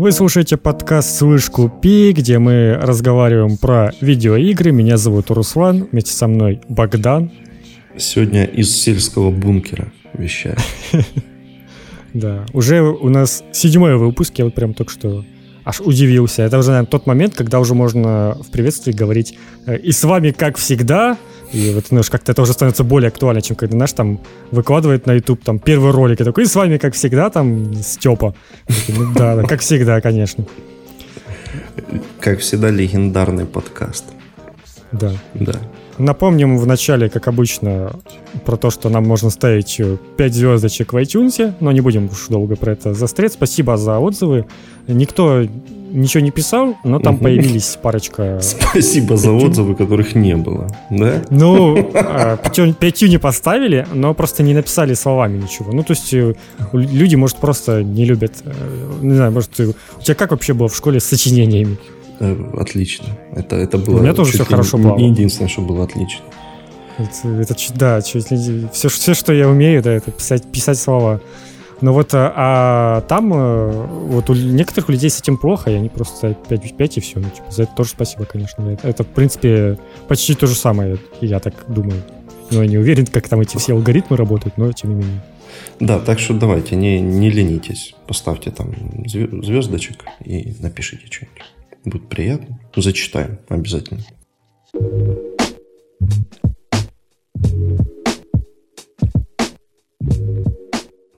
Вы 0.00 0.12
слушаете 0.12 0.56
подкаст 0.56 1.18
«Слышь, 1.18 1.50
купи», 1.50 2.12
где 2.12 2.38
мы 2.38 2.72
разговариваем 2.72 3.58
про 3.58 3.92
видеоигры. 4.00 4.72
Меня 4.72 4.96
зовут 4.96 5.30
Руслан, 5.30 5.88
вместе 5.92 6.12
со 6.12 6.26
мной 6.26 6.58
Богдан. 6.70 7.30
Сегодня 7.98 8.44
из 8.44 8.74
сельского 8.74 9.30
бункера 9.30 9.92
вещаю. 10.14 10.56
Да, 12.14 12.46
уже 12.54 12.80
у 12.82 13.10
нас 13.10 13.44
седьмой 13.52 13.96
выпуск, 13.98 14.32
я 14.38 14.46
вот 14.46 14.54
прям 14.54 14.72
только 14.72 14.90
что 14.90 15.22
аж 15.66 15.80
удивился. 15.80 16.42
Это 16.44 16.58
уже, 16.58 16.70
наверное, 16.70 16.88
тот 16.88 17.06
момент, 17.06 17.34
когда 17.36 17.60
уже 17.60 17.74
можно 17.74 18.38
в 18.40 18.50
приветствии 18.50 18.92
говорить 18.92 19.38
э, 19.66 19.76
«И 19.76 19.92
с 19.92 20.02
вами, 20.02 20.30
как 20.30 20.56
всегда», 20.56 21.18
и 21.52 21.72
вот 21.74 21.86
ну, 21.90 22.02
как-то 22.08 22.32
это 22.32 22.42
уже 22.42 22.52
становится 22.52 22.84
более 22.84 23.08
актуально, 23.08 23.42
чем 23.42 23.56
когда 23.56 23.76
наш 23.76 23.92
там 23.92 24.20
выкладывает 24.50 25.06
на 25.06 25.12
YouTube 25.12 25.42
там 25.42 25.58
первый 25.58 25.90
ролик 25.90 26.20
и 26.20 26.24
такой, 26.24 26.44
и 26.44 26.46
с 26.46 26.54
вами, 26.54 26.78
как 26.78 26.94
всегда, 26.94 27.30
там 27.30 27.74
Степа. 27.74 28.34
Ну, 28.88 29.12
да, 29.14 29.36
да, 29.36 29.42
как 29.42 29.60
всегда, 29.60 30.00
конечно. 30.00 30.44
Как 32.20 32.38
всегда, 32.40 32.70
легендарный 32.70 33.46
подкаст. 33.46 34.04
Да. 34.92 35.12
Да. 35.34 35.54
Напомним 35.98 36.56
в 36.56 36.66
начале, 36.66 37.10
как 37.10 37.28
обычно, 37.28 37.92
про 38.46 38.56
то, 38.56 38.70
что 38.70 38.88
нам 38.88 39.06
можно 39.06 39.28
ставить 39.28 39.80
5 40.16 40.34
звездочек 40.34 40.92
в 40.92 40.96
iTunes, 40.96 41.54
но 41.60 41.72
не 41.72 41.80
будем 41.80 42.06
уж 42.06 42.28
долго 42.28 42.56
про 42.56 42.72
это 42.72 42.94
застрять. 42.94 43.34
Спасибо 43.34 43.76
за 43.76 43.98
отзывы. 43.98 44.46
Никто 44.86 45.46
ничего 45.90 46.22
не 46.22 46.30
писал, 46.30 46.76
но 46.84 46.98
там 46.98 47.14
угу. 47.14 47.24
появились 47.24 47.78
парочка... 47.82 48.38
Спасибо 48.42 49.16
за 49.16 49.32
отзывы, 49.32 49.74
которых 49.74 50.14
не 50.14 50.36
было, 50.36 50.68
да? 50.90 51.22
Ну, 51.30 51.90
а, 51.94 52.36
пятью 52.36 53.08
не 53.08 53.18
поставили, 53.18 53.86
но 53.92 54.14
просто 54.14 54.42
не 54.42 54.54
написали 54.54 54.94
словами 54.94 55.38
ничего. 55.38 55.72
Ну, 55.72 55.82
то 55.82 55.92
есть 55.92 56.12
э, 56.14 56.34
люди, 56.72 57.16
может, 57.16 57.36
просто 57.38 57.82
не 57.82 58.04
любят... 58.04 58.32
Э, 58.44 58.52
не 59.02 59.14
знаю, 59.14 59.32
может, 59.32 59.58
у 59.60 60.02
тебя 60.02 60.14
как 60.14 60.30
вообще 60.30 60.54
было 60.54 60.68
в 60.68 60.76
школе 60.76 61.00
с 61.00 61.04
сочинениями? 61.04 61.76
Э, 62.20 62.36
отлично. 62.58 63.06
Это, 63.34 63.56
это 63.56 63.78
было... 63.78 63.98
У 63.98 64.02
меня 64.02 64.14
тоже 64.14 64.32
все 64.32 64.44
хорошо 64.44 64.78
было. 64.78 64.98
Единственное, 64.98 65.48
что 65.48 65.62
было 65.62 65.84
отлично. 65.84 66.24
Это, 66.98 67.28
это 67.28 67.54
да, 67.74 68.00
все, 68.00 68.88
все, 68.88 69.14
что 69.14 69.32
я 69.32 69.48
умею, 69.48 69.82
да, 69.82 69.92
это 69.92 70.10
писать, 70.10 70.44
писать 70.44 70.78
слова. 70.78 71.20
Ну 71.80 71.92
вот, 71.92 72.10
а, 72.12 72.32
а 72.36 73.00
там 73.02 73.32
э, 73.32 73.86
вот 73.86 74.28
у 74.28 74.34
некоторых 74.34 74.90
людей 74.90 75.08
с 75.08 75.18
этим 75.18 75.38
плохо, 75.38 75.70
и 75.70 75.74
они 75.74 75.88
просто 75.88 76.34
5, 76.34 76.76
5 76.76 76.96
и 76.98 77.00
все. 77.00 77.20
Ну, 77.20 77.30
типа, 77.30 77.50
за 77.50 77.62
это 77.62 77.74
тоже 77.74 77.90
спасибо, 77.90 78.26
конечно. 78.26 78.68
Это, 78.68 78.88
это, 78.88 79.02
в 79.02 79.08
принципе, 79.08 79.78
почти 80.06 80.34
то 80.34 80.46
же 80.46 80.54
самое, 80.54 80.98
я 81.20 81.40
так 81.40 81.54
думаю. 81.68 82.02
Но 82.50 82.62
я 82.62 82.68
не 82.68 82.78
уверен, 82.78 83.06
как 83.06 83.28
там 83.28 83.40
эти 83.40 83.56
все 83.56 83.72
алгоритмы 83.72 84.16
работают, 84.16 84.58
но 84.58 84.70
тем 84.72 84.90
не 84.90 84.96
менее. 84.96 85.22
Да, 85.78 85.98
так 85.98 86.18
что 86.18 86.34
давайте, 86.34 86.76
не, 86.76 87.00
не 87.00 87.30
ленитесь. 87.30 87.94
Поставьте 88.06 88.50
там 88.50 88.74
звездочек 89.06 90.04
и 90.24 90.54
напишите 90.60 91.06
что-нибудь. 91.06 91.42
Будет 91.84 92.08
приятно. 92.08 92.58
Зачитаем 92.76 93.38
обязательно. 93.48 94.02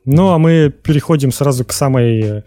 Ну, 0.04 0.30
а 0.30 0.38
мы 0.38 0.70
переходим 0.70 1.32
сразу 1.32 1.64
к 1.64 1.72
самой 1.72 2.20
э, 2.20 2.42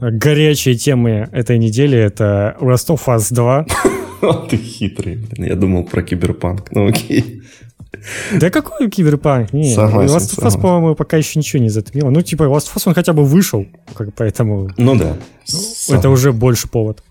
горячей 0.00 0.76
теме 0.76 1.28
этой 1.32 1.58
недели. 1.58 1.98
Это 1.98 2.56
Last 2.60 2.88
of 2.88 3.00
Us 3.06 3.32
2. 3.34 3.66
Ты 4.50 4.56
хитрый. 4.56 5.18
Я 5.36 5.56
думал 5.56 5.84
про 5.84 6.02
киберпанк. 6.02 6.70
Ну, 6.72 6.88
окей. 6.88 7.42
Да 8.32 8.50
какой 8.50 8.88
киберпанк? 8.90 9.52
Нет, 9.52 9.74
согласен, 9.74 10.16
Last 10.16 10.38
of 10.38 10.46
Us, 10.46 10.60
по-моему, 10.60 10.94
пока 10.94 11.16
еще 11.16 11.38
ничего 11.38 11.62
не 11.62 11.70
затмило. 11.70 12.10
Ну, 12.10 12.22
типа, 12.22 12.44
Last 12.44 12.68
of 12.68 12.76
Us, 12.76 12.82
он 12.86 12.94
хотя 12.94 13.12
бы 13.12 13.24
вышел, 13.24 13.66
как, 13.94 14.14
поэтому... 14.14 14.70
Ну 14.76 14.96
да. 14.96 15.16
Это 15.88 16.08
уже 16.10 16.32
больше 16.32 16.68
повод. 16.68 17.02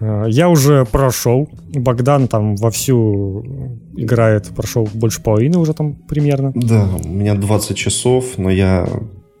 Э, 0.00 0.24
я 0.28 0.48
уже 0.48 0.84
прошел. 0.84 1.48
Богдан 1.74 2.28
там 2.28 2.56
вовсю 2.56 3.44
играет, 3.96 4.48
прошел 4.48 4.88
больше 4.92 5.22
половины 5.22 5.58
уже 5.58 5.74
там 5.74 5.94
примерно. 5.94 6.52
Да, 6.54 6.88
у 7.04 7.08
меня 7.08 7.34
20 7.34 7.76
часов, 7.76 8.38
но 8.38 8.50
я 8.50 8.88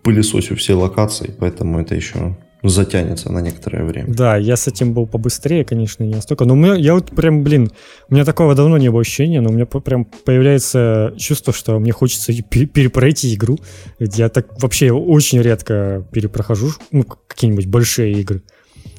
пылесосю 0.02 0.54
все 0.56 0.74
локации, 0.74 1.34
поэтому 1.38 1.80
это 1.80 1.94
еще 1.94 2.36
затянется 2.68 3.30
на 3.30 3.40
некоторое 3.40 3.84
время. 3.84 4.06
Да, 4.08 4.36
я 4.36 4.56
с 4.56 4.66
этим 4.66 4.94
был 4.94 5.06
побыстрее, 5.06 5.64
конечно, 5.64 6.02
не 6.02 6.14
настолько. 6.14 6.44
Но 6.44 6.54
мы, 6.54 6.78
я 6.78 6.94
вот 6.94 7.10
прям, 7.10 7.42
блин, 7.44 7.70
у 8.08 8.14
меня 8.14 8.24
такого 8.24 8.54
давно 8.54 8.78
не 8.78 8.90
было 8.90 9.02
ощущения, 9.02 9.40
но 9.40 9.50
у 9.50 9.52
меня 9.52 9.66
прям 9.66 10.06
появляется 10.06 11.12
чувство, 11.18 11.52
что 11.52 11.78
мне 11.78 11.92
хочется 11.92 12.32
перепройти 12.32 13.34
игру. 13.34 13.58
Ведь 13.98 14.18
я 14.18 14.28
так 14.28 14.46
вообще 14.62 14.92
очень 14.92 15.42
редко 15.42 16.06
перепрохожу 16.10 16.70
ну, 16.90 17.04
какие-нибудь 17.04 17.66
большие 17.66 18.12
игры. 18.12 18.42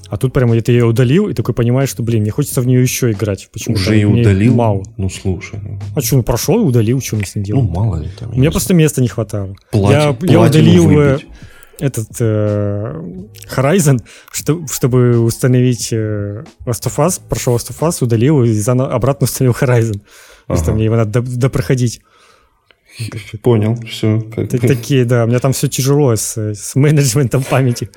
А 0.10 0.18
тут 0.18 0.34
прямо 0.34 0.60
ты 0.62 0.72
ее 0.72 0.86
удалил, 0.86 1.30
и 1.30 1.34
такой 1.34 1.56
понимаешь, 1.56 1.90
что, 1.90 2.04
блин, 2.04 2.22
мне 2.22 2.32
хочется 2.32 2.62
в 2.62 2.68
нее 2.68 2.82
еще 2.82 3.12
играть. 3.12 3.50
Почему 3.52 3.76
Уже 3.76 4.00
и 4.00 4.06
удалил? 4.06 4.54
Мало. 4.54 4.84
Ну, 4.98 5.10
слушай. 5.10 5.60
Ну. 5.62 5.80
А 5.96 6.02
что, 6.02 6.18
ну 6.18 6.24
прошел 6.24 6.62
и 6.62 6.64
удалил, 6.64 7.02
что 7.02 7.16
мне 7.16 7.26
с 7.26 7.36
ним 7.36 7.44
делать? 7.44 7.64
Ну, 7.64 7.70
мало 7.70 7.98
ли 7.98 8.10
там. 8.18 8.30
Мне 8.32 8.52
просто 8.52 8.74
места 8.74 9.02
не 9.02 9.08
хватало. 9.08 9.56
Плати, 9.72 9.94
я, 10.28 10.32
я 10.32 10.42
удалил 10.42 10.90
э, 10.92 11.14
выбить. 11.14 11.28
этот 11.80 12.10
э, 12.20 13.02
Horizon, 13.56 14.04
что, 14.32 14.66
чтобы 14.68 15.20
установить 15.20 15.90
э, 15.92 16.44
Last 16.66 16.86
of 16.86 16.98
Us, 16.98 17.20
прошел 17.28 17.56
Last 17.56 17.72
of 17.72 17.80
Us, 17.80 18.04
удалил 18.04 18.44
и 18.44 18.54
заново 18.54 18.94
обратно 18.94 19.26
установил 19.26 19.56
Horizon. 19.60 20.02
Ага. 20.48 20.62
Что 20.62 20.74
мне 20.74 20.86
его 20.86 20.98
надо 20.98 21.22
допроходить. 21.22 22.02
Понял, 23.42 23.76
все. 23.90 24.22
Как... 24.22 24.50
Такие, 24.50 25.04
да, 25.04 25.26
у 25.26 25.28
меня 25.28 25.40
там 25.40 25.52
все 25.52 25.68
тяжело 25.68 26.16
с, 26.16 26.38
с 26.38 26.76
менеджментом 26.76 27.44
памяти. 27.44 27.90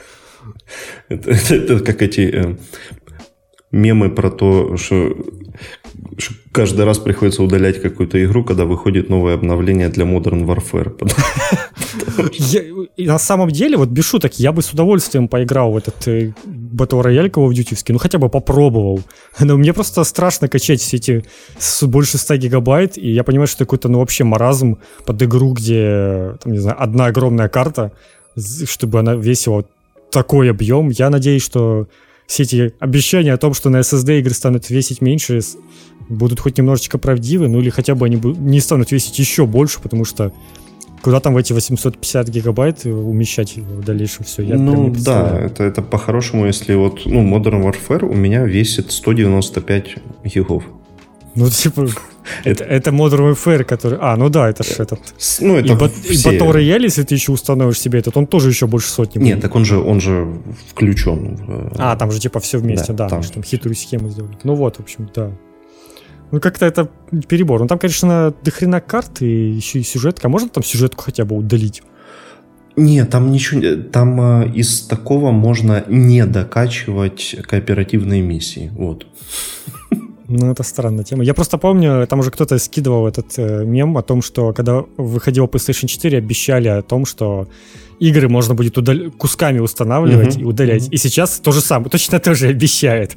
Это, 1.08 1.30
это, 1.30 1.54
это 1.54 1.80
как 1.80 2.02
эти 2.02 2.20
э, 2.20 2.56
мемы 3.70 4.10
про 4.10 4.30
то, 4.30 4.76
что, 4.76 5.16
что 6.16 6.34
каждый 6.52 6.84
раз 6.84 6.98
приходится 6.98 7.42
удалять 7.42 7.80
какую-то 7.80 8.22
игру, 8.24 8.44
когда 8.44 8.64
выходит 8.64 9.08
новое 9.08 9.34
обновление 9.34 9.88
для 9.88 10.04
Modern 10.04 10.44
Warfare. 10.44 10.92
Я, 12.96 13.12
на 13.12 13.18
самом 13.18 13.50
деле, 13.50 13.76
вот 13.76 13.88
без 13.88 14.04
шуток, 14.04 14.38
я 14.38 14.52
бы 14.52 14.62
с 14.62 14.72
удовольствием 14.72 15.28
поиграл 15.28 15.72
в 15.72 15.76
этот 15.76 16.08
э, 16.08 16.32
Battle 16.44 17.02
Royale 17.02 17.30
Call 17.30 17.48
of 17.48 17.50
Duty, 17.50 17.76
ну 17.88 17.98
хотя 17.98 18.18
бы 18.18 18.28
попробовал. 18.28 19.00
Но 19.40 19.56
мне 19.56 19.72
просто 19.72 20.04
страшно 20.04 20.48
качать 20.48 20.80
все 20.80 20.96
эти 20.96 21.24
с 21.58 21.86
больше 21.86 22.18
100 22.18 22.36
гигабайт, 22.36 22.98
и 22.98 23.10
я 23.10 23.24
понимаю, 23.24 23.46
что 23.46 23.58
какой-то, 23.58 23.88
ну 23.88 23.98
вообще 23.98 24.24
маразм 24.24 24.78
под 25.06 25.22
игру, 25.22 25.52
где, 25.52 26.34
там, 26.42 26.52
не 26.52 26.58
знаю, 26.58 26.82
одна 26.82 27.06
огромная 27.06 27.48
карта, 27.48 27.92
чтобы 28.66 28.98
она 28.98 29.14
весила 29.14 29.64
такой 30.10 30.50
объем. 30.50 30.90
Я 30.90 31.10
надеюсь, 31.10 31.42
что 31.42 31.88
все 32.26 32.42
эти 32.42 32.74
обещания 32.78 33.32
о 33.32 33.38
том, 33.38 33.54
что 33.54 33.70
на 33.70 33.78
SSD 33.78 34.20
игры 34.20 34.34
станут 34.34 34.68
весить 34.70 35.00
меньше, 35.00 35.40
будут 36.08 36.40
хоть 36.40 36.58
немножечко 36.58 36.98
правдивы, 36.98 37.48
ну 37.48 37.60
или 37.60 37.70
хотя 37.70 37.94
бы 37.94 38.06
они 38.06 38.16
не 38.16 38.60
станут 38.60 38.92
весить 38.92 39.18
еще 39.18 39.46
больше, 39.46 39.80
потому 39.80 40.04
что 40.04 40.32
куда 41.02 41.20
там 41.20 41.34
в 41.34 41.36
эти 41.36 41.52
850 41.52 42.28
гигабайт 42.28 42.84
умещать 42.84 43.56
в 43.56 43.82
дальнейшем 43.82 44.24
все? 44.24 44.42
Я 44.42 44.56
ну 44.56 44.94
да, 44.98 45.38
это, 45.38 45.64
это 45.64 45.80
по-хорошему, 45.80 46.46
если 46.46 46.74
вот, 46.74 47.02
ну, 47.06 47.22
Modern 47.22 47.62
Warfare 47.62 48.04
у 48.04 48.14
меня 48.14 48.44
весит 48.44 48.92
195 48.92 49.96
гигов. 50.24 50.64
Ну, 51.34 51.50
типа, 51.50 51.88
это, 52.44 52.64
это 52.64 52.90
Modern 52.90 53.32
Warfare, 53.32 53.64
который... 53.64 53.98
А, 54.00 54.16
ну 54.16 54.28
да, 54.28 54.48
это 54.48 54.64
же 54.64 54.74
этот... 54.78 55.00
Ну, 55.40 55.56
это 55.56 55.72
и, 55.72 56.14
все... 56.14 56.32
и 56.32 56.38
Battle 56.38 56.52
Royale, 56.52 56.82
если 56.82 57.02
ты 57.02 57.14
еще 57.14 57.32
установишь 57.32 57.80
себе 57.80 57.98
этот, 58.00 58.16
он 58.16 58.26
тоже 58.26 58.48
еще 58.48 58.66
больше 58.66 58.88
сотни 58.88 59.22
Нет, 59.22 59.40
так 59.40 59.54
он 59.54 59.64
же, 59.64 59.78
он 59.78 60.00
же 60.00 60.26
включен. 60.70 61.36
В... 61.36 61.72
А, 61.78 61.96
там 61.96 62.10
же 62.10 62.20
типа 62.20 62.40
все 62.40 62.58
вместе, 62.58 62.92
да, 62.92 63.04
да 63.04 63.08
там, 63.08 63.22
там 63.22 63.42
хитрую 63.42 63.74
схему 63.74 64.08
сделали. 64.08 64.36
Ну 64.44 64.54
вот, 64.54 64.76
в 64.76 64.80
общем, 64.80 65.08
да. 65.14 65.30
Ну, 66.30 66.40
как-то 66.40 66.66
это 66.66 66.90
перебор. 67.28 67.60
Ну, 67.60 67.66
там, 67.66 67.78
конечно, 67.78 68.34
дохрена 68.42 68.80
карт 68.80 69.22
и 69.22 69.50
еще 69.50 69.78
и 69.78 69.82
сюжетка. 69.82 70.28
А 70.28 70.30
можно 70.30 70.48
там 70.48 70.62
сюжетку 70.62 71.04
хотя 71.04 71.24
бы 71.24 71.36
удалить? 71.36 71.82
Нет, 72.76 73.10
там 73.10 73.32
ничего, 73.32 73.82
там 73.90 74.20
э, 74.20 74.52
из 74.54 74.82
такого 74.82 75.32
можно 75.32 75.84
не 75.88 76.24
докачивать 76.26 77.34
кооперативные 77.42 78.22
миссии. 78.22 78.70
Вот. 78.72 79.06
Ну, 80.28 80.50
это 80.50 80.62
странная 80.62 81.04
тема. 81.04 81.24
Я 81.24 81.32
просто 81.32 81.56
помню, 81.56 82.06
там 82.06 82.18
уже 82.18 82.30
кто-то 82.30 82.58
скидывал 82.58 83.06
этот 83.06 83.38
э, 83.38 83.64
мем 83.64 83.96
о 83.96 84.02
том, 84.02 84.20
что 84.20 84.52
когда 84.52 84.84
выходил 84.98 85.46
PlayStation 85.46 85.86
4, 85.86 86.18
обещали 86.18 86.68
о 86.68 86.82
том, 86.82 87.06
что 87.06 87.48
игры 87.98 88.28
можно 88.28 88.54
будет 88.54 88.76
удал... 88.76 89.10
кусками 89.16 89.58
устанавливать 89.58 90.36
uh-huh. 90.36 90.42
и 90.42 90.44
удалять. 90.44 90.82
Uh-huh. 90.82 90.92
И 90.92 90.96
сейчас 90.98 91.40
то 91.40 91.50
же 91.50 91.62
самое, 91.62 91.90
точно 91.90 92.20
то 92.20 92.34
же 92.34 92.48
обещает. 92.48 93.16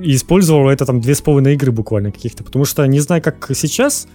И 0.00 0.14
использовал 0.14 0.68
это 0.68 0.86
там 0.86 1.00
две 1.00 1.16
с 1.16 1.20
половиной 1.20 1.54
игры 1.54 1.72
буквально 1.72 2.12
каких-то. 2.12 2.44
Потому 2.44 2.64
что 2.64 2.86
не 2.86 3.00
знаю, 3.00 3.20
как 3.20 3.50
сейчас, 3.54 4.06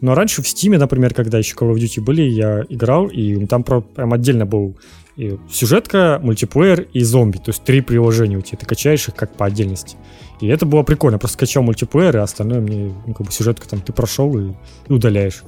но 0.00 0.14
раньше 0.14 0.42
в 0.42 0.44
Steam, 0.44 0.78
например, 0.78 1.14
когда 1.14 1.38
еще 1.38 1.56
Call 1.56 1.72
of 1.72 1.78
Duty 1.78 2.00
были, 2.00 2.22
я 2.22 2.64
играл, 2.68 3.08
и 3.08 3.44
там 3.46 3.64
прям 3.64 4.12
отдельно 4.12 4.46
был 4.46 4.76
и 5.16 5.38
сюжетка, 5.50 6.20
мультиплеер 6.22 6.86
и 6.92 7.02
зомби. 7.02 7.38
То 7.38 7.48
есть 7.48 7.64
три 7.64 7.80
приложения 7.80 8.36
у 8.36 8.42
тебя. 8.42 8.58
Ты 8.58 8.66
качаешь 8.66 9.08
их 9.08 9.14
как 9.14 9.34
по 9.34 9.46
отдельности. 9.46 9.96
И 10.40 10.46
это 10.46 10.66
было 10.66 10.82
прикольно. 10.82 11.18
Просто 11.18 11.38
скачал 11.38 11.62
мультиплеер, 11.62 12.16
и 12.16 12.20
остальное 12.20 12.60
мне, 12.60 12.92
ну, 13.06 13.14
как 13.14 13.26
бы 13.26 13.32
сюжетка 13.32 13.66
там 13.68 13.80
ты 13.80 13.92
прошел 13.92 14.36
и, 14.38 14.52
и 14.88 14.92
удаляешь. 14.92 15.42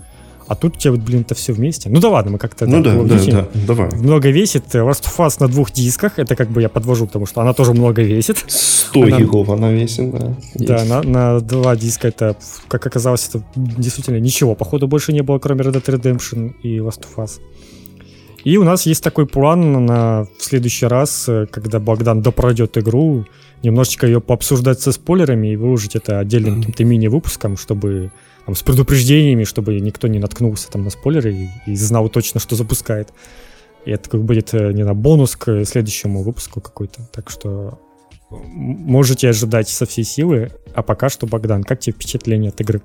А 0.46 0.54
тут 0.54 0.78
тебе, 0.78 0.94
блин, 0.94 1.20
это 1.20 1.34
все 1.34 1.52
вместе. 1.52 1.90
Ну 1.90 2.00
да 2.00 2.08
ладно, 2.08 2.32
мы 2.32 2.38
как-то... 2.38 2.66
Ну 2.66 2.82
да, 2.82 2.94
да, 3.02 3.18
да, 3.26 3.48
давай. 3.66 3.90
Много 3.94 4.30
весит. 4.30 4.74
Last 4.74 5.04
of 5.04 5.16
Us 5.18 5.36
на 5.40 5.48
двух 5.48 5.70
дисках. 5.72 6.18
Это 6.18 6.34
как 6.36 6.48
бы 6.48 6.62
я 6.62 6.70
подвожу, 6.70 7.06
потому 7.06 7.26
что 7.26 7.42
она 7.42 7.52
тоже 7.52 7.74
много 7.74 8.00
весит. 8.00 8.42
100 8.48 9.02
она... 9.02 9.18
гигов 9.18 9.50
она 9.50 9.70
весит, 9.70 10.10
да. 10.10 10.34
Да, 10.54 10.84
на, 10.86 11.02
на 11.02 11.40
два 11.40 11.76
диска 11.76 12.08
это, 12.08 12.34
как 12.68 12.86
оказалось, 12.86 13.28
это 13.28 13.44
действительно 13.54 14.18
ничего. 14.18 14.54
Походу 14.54 14.88
больше 14.88 15.12
не 15.12 15.20
было, 15.20 15.38
кроме 15.38 15.64
Red 15.64 15.82
Dead 15.82 16.00
Redemption 16.00 16.54
и 16.62 16.78
Last 16.78 17.04
of 17.14 17.22
Us. 17.22 17.32
И 18.48 18.56
у 18.56 18.64
нас 18.64 18.86
есть 18.86 19.04
такой 19.04 19.26
план 19.26 19.84
на 19.84 20.26
в 20.38 20.42
следующий 20.42 20.86
раз, 20.86 21.28
э, 21.28 21.44
когда 21.50 21.78
Богдан 21.78 22.22
допройдет 22.22 22.78
игру, 22.78 23.26
немножечко 23.62 24.06
ее 24.06 24.22
пообсуждать 24.22 24.80
со 24.80 24.90
спойлерами 24.90 25.48
и 25.48 25.56
выложить 25.56 25.96
это 25.96 26.18
отдельным 26.18 26.60
каким-то 26.60 26.82
мини-выпуском, 26.84 27.58
чтобы 27.58 28.10
там, 28.46 28.54
с 28.54 28.62
предупреждениями, 28.62 29.44
чтобы 29.44 29.78
никто 29.80 30.08
не 30.08 30.18
наткнулся 30.18 30.70
там 30.70 30.84
на 30.84 30.88
спойлеры 30.88 31.34
и, 31.34 31.50
и 31.66 31.76
знал 31.76 32.08
точно, 32.08 32.40
что 32.40 32.56
запускает. 32.56 33.12
И 33.84 33.90
это 33.90 34.08
как 34.08 34.24
будет, 34.24 34.54
э, 34.54 34.72
не 34.72 34.82
на 34.82 34.94
бонус 34.94 35.36
к 35.36 35.66
следующему 35.66 36.22
выпуску 36.22 36.62
какой-то. 36.62 37.06
Так 37.12 37.28
что 37.28 37.78
можете 38.30 39.28
ожидать 39.28 39.68
со 39.68 39.84
всей 39.84 40.04
силы. 40.04 40.52
А 40.72 40.82
пока 40.82 41.10
что, 41.10 41.26
Богдан, 41.26 41.64
как 41.64 41.80
тебе 41.80 41.92
впечатление 41.92 42.48
от 42.48 42.58
игры? 42.62 42.80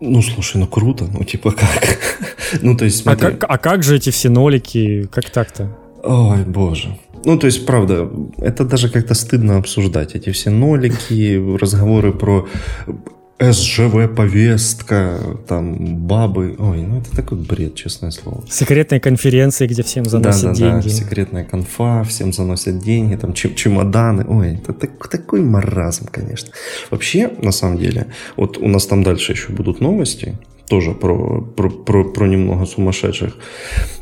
Ну, 0.00 0.22
слушай, 0.22 0.58
ну 0.58 0.66
круто, 0.66 1.08
ну 1.12 1.24
типа 1.24 1.50
как? 1.52 1.98
ну, 2.62 2.76
то 2.76 2.84
есть 2.84 3.00
а 3.00 3.02
смотри. 3.02 3.26
А 3.26 3.30
как, 3.32 3.50
а 3.50 3.58
как 3.58 3.82
же 3.82 3.96
эти 3.96 4.10
все 4.10 4.28
нолики, 4.28 5.08
как 5.10 5.30
так-то? 5.30 5.76
Ой, 6.02 6.44
боже. 6.44 6.98
Ну, 7.24 7.38
то 7.38 7.46
есть, 7.46 7.66
правда, 7.66 8.08
это 8.38 8.64
даже 8.64 8.88
как-то 8.88 9.14
стыдно 9.14 9.56
обсуждать. 9.56 10.14
Эти 10.14 10.30
все 10.30 10.50
нолики, 10.50 11.36
разговоры 11.58 12.12
про 12.12 12.48
СЖВ-повестка, 13.40 15.38
там, 15.46 15.96
бабы. 16.06 16.56
Ой, 16.58 16.82
ну 16.82 16.98
это 16.98 17.14
такой 17.14 17.38
бред, 17.38 17.76
честное 17.76 18.10
слово. 18.10 18.44
Секретные 18.50 19.00
конференции, 19.00 19.66
где 19.66 19.82
всем 19.82 20.06
заносят 20.06 20.42
да, 20.42 20.48
да, 20.48 20.54
деньги. 20.54 20.88
Да, 20.88 20.94
секретная 20.94 21.44
конфа, 21.44 22.02
всем 22.04 22.32
заносят 22.32 22.80
деньги, 22.80 23.14
там, 23.14 23.32
чемоданы. 23.34 24.24
Ой, 24.28 24.54
это 24.54 24.72
так, 24.72 25.08
такой 25.08 25.40
маразм, 25.40 26.06
конечно. 26.10 26.50
Вообще, 26.90 27.30
на 27.40 27.52
самом 27.52 27.78
деле, 27.78 28.08
вот 28.36 28.58
у 28.58 28.66
нас 28.66 28.86
там 28.86 29.02
дальше 29.04 29.32
еще 29.32 29.52
будут 29.52 29.80
новости, 29.80 30.36
тоже 30.68 30.92
про, 30.92 31.40
про, 31.40 31.70
про, 31.70 32.04
про 32.04 32.26
немного 32.26 32.66
сумасшедших. 32.66 33.36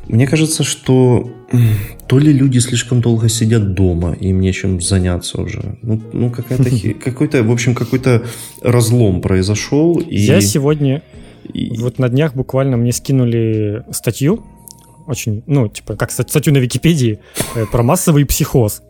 Мне 0.09 0.27
кажется, 0.27 0.65
что 0.65 1.31
то 2.07 2.19
ли 2.19 2.33
люди 2.33 2.59
слишком 2.59 3.01
долго 3.01 3.29
сидят 3.29 3.75
дома, 3.75 4.17
и 4.21 4.29
им 4.29 4.41
нечем 4.41 4.81
заняться 4.81 5.41
уже. 5.41 5.79
Ну, 5.83 6.01
ну 6.13 6.31
какая-то, 6.31 6.71
какой-то, 7.05 7.43
в 7.43 7.51
общем, 7.51 7.75
какой-то 7.75 8.23
разлом 8.63 9.21
произошел. 9.21 9.99
И... 9.99 10.19
Я 10.19 10.41
сегодня, 10.41 11.03
и... 11.53 11.79
вот 11.79 11.99
на 11.99 12.09
днях 12.09 12.35
буквально 12.35 12.77
мне 12.77 12.93
скинули 12.93 13.85
статью, 13.93 14.45
очень, 15.07 15.45
ну, 15.47 15.69
типа, 15.69 15.95
как 15.95 16.11
статью 16.11 16.53
на 16.53 16.59
Википедии 16.59 17.21
э, 17.55 17.65
про 17.71 17.83
массовый 17.85 18.27
психоз 18.27 18.83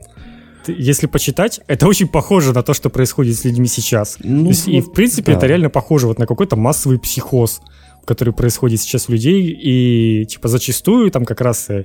если 0.69 1.07
почитать, 1.07 1.61
это 1.67 1.87
очень 1.87 2.09
похоже 2.09 2.53
на 2.53 2.63
то, 2.63 2.75
что 2.75 2.91
происходит 2.91 3.37
с 3.37 3.45
людьми 3.45 3.67
сейчас. 3.69 4.19
Ну, 4.23 4.49
есть, 4.49 4.67
вот, 4.67 4.73
и, 4.73 4.81
в 4.81 4.93
принципе, 4.93 5.33
да. 5.33 5.39
это 5.39 5.47
реально 5.47 5.71
похоже 5.71 6.07
вот 6.07 6.19
на 6.19 6.27
какой-то 6.27 6.57
массовый 6.57 6.99
психоз, 6.99 7.61
который 8.05 8.33
происходит 8.33 8.81
сейчас 8.81 9.09
у 9.09 9.13
людей. 9.13 9.51
И, 9.51 10.27
типа, 10.27 10.49
зачастую 10.49 11.11
там 11.11 11.25
как 11.25 11.41
раз 11.41 11.67
э, 11.69 11.85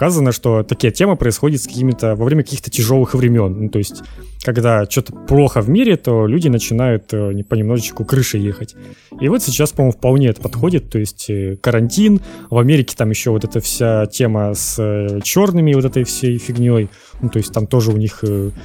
указано, 0.00 0.32
что 0.32 0.62
такие 0.62 0.94
темы 0.94 1.14
происходят 1.16 1.60
с 1.60 1.66
какими-то 1.66 2.14
во 2.14 2.24
время 2.24 2.42
каких-то 2.42 2.70
тяжелых 2.70 3.14
времен. 3.14 3.64
Ну, 3.64 3.68
то 3.68 3.78
есть, 3.78 4.02
когда 4.42 4.86
что-то 4.88 5.12
плохо 5.12 5.60
в 5.60 5.68
мире, 5.68 5.96
то 5.98 6.26
люди 6.26 6.48
начинают 6.48 7.12
э, 7.12 7.34
не 7.34 7.42
понемножечку 7.42 8.06
крыши 8.06 8.38
ехать. 8.38 8.76
И 9.20 9.28
вот 9.28 9.42
сейчас, 9.42 9.72
по-моему, 9.72 9.92
вполне 9.92 10.28
это 10.28 10.40
подходит. 10.40 10.88
То 10.88 10.98
есть 10.98 11.28
э, 11.28 11.56
карантин, 11.60 12.22
в 12.48 12.56
Америке 12.56 12.94
там 12.96 13.10
еще 13.10 13.30
вот 13.30 13.44
эта 13.44 13.60
вся 13.60 14.06
тема 14.06 14.54
с 14.54 14.78
э, 14.78 15.20
черными 15.22 15.74
вот 15.74 15.84
этой 15.84 16.04
всей 16.04 16.38
фигней. 16.38 16.88
Ну, 17.20 17.28
то 17.28 17.36
есть 17.36 17.52
там 17.52 17.66
тоже 17.66 17.90
у 17.90 17.98
них 17.98 18.20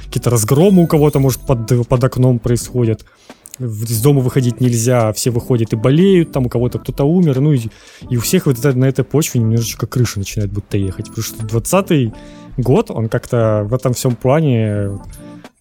какие-то 0.05 0.29
разгромы 0.29 0.83
у 0.83 0.87
кого-то, 0.87 1.19
может, 1.19 1.41
под, 1.41 1.85
под 1.85 2.01
окном 2.01 2.39
происходят 2.39 3.03
из 3.59 4.01
дома 4.01 4.21
выходить 4.21 4.61
нельзя, 4.61 5.11
все 5.13 5.31
выходят 5.31 5.73
и 5.73 5.75
болеют, 5.75 6.31
там 6.31 6.45
у 6.45 6.49
кого-то 6.49 6.79
кто-то 6.79 7.03
умер, 7.05 7.39
ну 7.39 7.53
и, 7.53 7.59
и 8.09 8.17
у 8.17 8.21
всех 8.21 8.45
вот 8.47 8.59
это, 8.59 8.77
на 8.77 8.85
этой 8.85 9.05
почве 9.05 9.41
немножечко 9.41 9.87
крыша 9.87 10.19
начинает 10.19 10.51
будто 10.51 10.77
ехать, 10.77 11.07
потому 11.07 11.23
что 11.23 11.45
20 11.45 12.13
год, 12.57 12.91
он 12.91 13.09
как-то 13.09 13.65
в 13.69 13.73
этом 13.73 13.93
всем 13.93 14.15
плане 14.15 14.99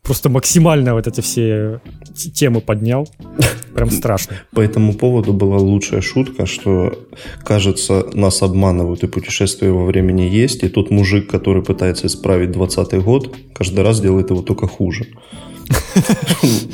просто 0.05 0.29
максимально 0.29 0.95
вот 0.95 1.07
эти 1.07 1.21
все 1.21 1.81
темы 2.15 2.61
поднял. 2.61 3.09
Прям 3.75 3.91
страшно. 3.91 4.37
По 4.53 4.61
этому 4.61 4.95
поводу 4.95 5.33
была 5.33 5.57
лучшая 5.57 6.01
шутка, 6.01 6.47
что, 6.47 6.93
кажется, 7.43 8.07
нас 8.13 8.43
обманывают, 8.43 9.03
и 9.03 9.09
путешествие 9.09 9.73
во 9.73 9.85
времени 9.85 10.23
есть, 10.23 10.63
и 10.63 10.69
тот 10.69 10.91
мужик, 10.91 11.29
который 11.29 11.63
пытается 11.63 12.07
исправить 12.07 12.53
20 12.53 13.03
год, 13.03 13.35
каждый 13.53 13.83
раз 13.83 14.01
делает 14.01 14.31
его 14.31 14.43
только 14.43 14.69
хуже. 14.69 15.07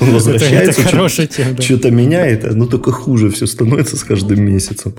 Возвращается, 0.01 0.83
что-то 1.61 1.91
меняет, 1.91 2.55
но 2.55 2.67
только 2.67 2.93
хуже 2.93 3.31
все 3.31 3.47
становится 3.47 3.97
с 3.97 4.05
каждым 4.05 4.43
месяцем. 4.43 4.95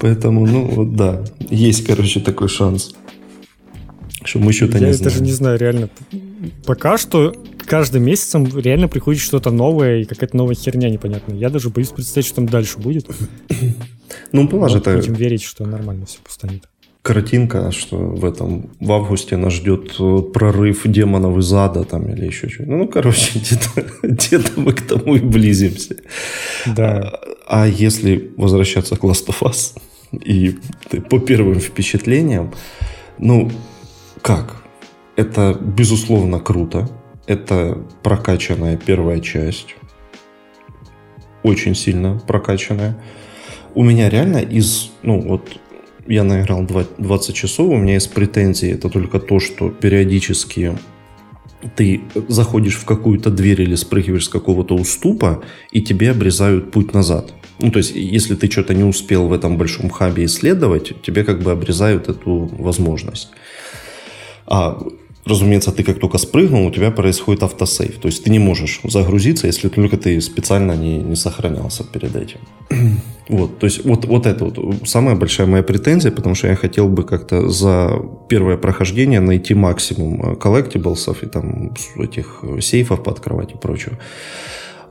Поэтому, 0.00 0.46
ну, 0.46 0.64
вот 0.66 0.96
да, 0.96 1.24
есть, 1.50 1.84
короче, 1.84 2.20
такой 2.20 2.48
шанс. 2.48 2.94
Что 4.24 4.40
мы 4.40 4.52
что-то 4.52 4.78
не 4.78 4.92
знаем. 4.92 4.98
Я 4.98 5.04
даже 5.04 5.22
не 5.22 5.32
знаю, 5.32 5.58
реально. 5.58 5.88
Пока 6.64 6.98
что 6.98 7.32
каждым 7.64 8.04
месяцем 8.04 8.46
реально 8.58 8.88
приходит 8.88 9.20
что-то 9.22 9.50
новое 9.50 10.02
и 10.02 10.04
какая-то 10.04 10.36
новая 10.36 10.54
херня 10.54 10.90
непонятная. 10.90 11.36
Я 11.36 11.48
даже 11.48 11.70
боюсь 11.70 11.88
представить, 11.88 12.26
что 12.26 12.36
там 12.36 12.46
дальше 12.48 12.78
будет. 12.78 13.06
Ну, 14.32 14.48
была 14.48 14.68
же. 14.68 14.80
Будем 14.80 15.14
верить, 15.14 15.42
что 15.42 15.64
нормально 15.64 16.06
все 16.06 16.18
постанет 16.24 16.64
картинка, 17.06 17.70
что 17.70 17.96
в 17.96 18.24
этом 18.24 18.70
в 18.80 18.90
августе 18.90 19.36
нас 19.36 19.52
ждет 19.52 19.94
э, 20.00 20.18
прорыв 20.34 20.82
демонов 20.86 21.38
из 21.38 21.52
ада 21.52 21.84
там 21.84 22.08
или 22.08 22.26
еще 22.26 22.48
что-то. 22.48 22.68
Ну, 22.68 22.88
короче, 22.88 23.38
где-то, 23.38 23.86
где-то 24.02 24.60
мы 24.60 24.72
к 24.72 24.82
тому 24.82 25.14
и 25.14 25.20
близимся. 25.20 25.94
Да. 26.66 27.20
А, 27.46 27.62
а 27.62 27.68
если 27.68 28.32
возвращаться 28.36 28.96
к 28.96 29.04
Last 29.04 29.28
of 29.28 29.42
Us 29.42 29.78
и 30.24 30.56
по 31.08 31.20
первым 31.20 31.60
впечатлениям, 31.60 32.52
ну, 33.18 33.52
как? 34.20 34.56
Это, 35.14 35.56
безусловно, 35.60 36.40
круто. 36.40 36.88
Это 37.28 37.78
прокачанная 38.02 38.76
первая 38.76 39.20
часть. 39.20 39.76
Очень 41.44 41.76
сильно 41.76 42.20
прокачанная. 42.26 42.96
У 43.76 43.84
меня 43.84 44.10
реально 44.10 44.38
из, 44.38 44.90
ну, 45.04 45.20
вот 45.20 45.60
я 46.08 46.24
наиграл 46.24 46.66
20 46.98 47.34
часов, 47.34 47.68
у 47.70 47.76
меня 47.76 47.94
есть 47.94 48.12
претензии, 48.12 48.70
это 48.70 48.88
только 48.88 49.20
то, 49.20 49.40
что 49.40 49.70
периодически 49.70 50.78
ты 51.74 52.02
заходишь 52.28 52.76
в 52.76 52.84
какую-то 52.84 53.30
дверь 53.30 53.62
или 53.62 53.74
спрыгиваешь 53.74 54.26
с 54.26 54.28
какого-то 54.28 54.74
уступа, 54.74 55.42
и 55.72 55.82
тебе 55.82 56.10
обрезают 56.10 56.70
путь 56.70 56.92
назад. 56.92 57.32
Ну, 57.58 57.70
то 57.70 57.78
есть, 57.78 57.92
если 57.94 58.34
ты 58.34 58.50
что-то 58.50 58.74
не 58.74 58.84
успел 58.84 59.28
в 59.28 59.32
этом 59.32 59.56
большом 59.56 59.88
хабе 59.88 60.26
исследовать, 60.26 61.02
тебе 61.02 61.24
как 61.24 61.42
бы 61.42 61.50
обрезают 61.50 62.08
эту 62.08 62.50
возможность. 62.58 63.30
А 64.46 64.78
разумеется, 65.26 65.72
ты 65.72 65.82
как 65.82 65.98
только 65.98 66.18
спрыгнул, 66.18 66.66
у 66.66 66.70
тебя 66.70 66.90
происходит 66.90 67.42
автосейв. 67.42 67.98
То 67.98 68.08
есть 68.08 68.24
ты 68.24 68.30
не 68.30 68.38
можешь 68.38 68.80
загрузиться, 68.84 69.46
если 69.46 69.68
только 69.68 69.96
ты 69.96 70.20
специально 70.20 70.72
не, 70.72 70.98
не 70.98 71.16
сохранялся 71.16 71.84
перед 71.84 72.16
этим. 72.16 72.38
Вот, 73.28 73.58
то 73.58 73.66
есть 73.66 73.84
вот, 73.84 74.04
вот 74.04 74.24
это 74.24 74.44
вот 74.44 74.88
самая 74.88 75.16
большая 75.16 75.48
моя 75.48 75.64
претензия, 75.64 76.12
потому 76.12 76.36
что 76.36 76.46
я 76.46 76.54
хотел 76.54 76.88
бы 76.88 77.02
как-то 77.02 77.48
за 77.48 78.00
первое 78.28 78.56
прохождение 78.56 79.18
найти 79.18 79.52
максимум 79.52 80.22
э, 80.22 80.36
коллектиблсов 80.36 81.24
и 81.24 81.26
там 81.26 81.74
этих 81.96 82.44
сейфов 82.60 83.02
пооткрывать 83.02 83.52
и 83.52 83.58
прочего. 83.58 83.98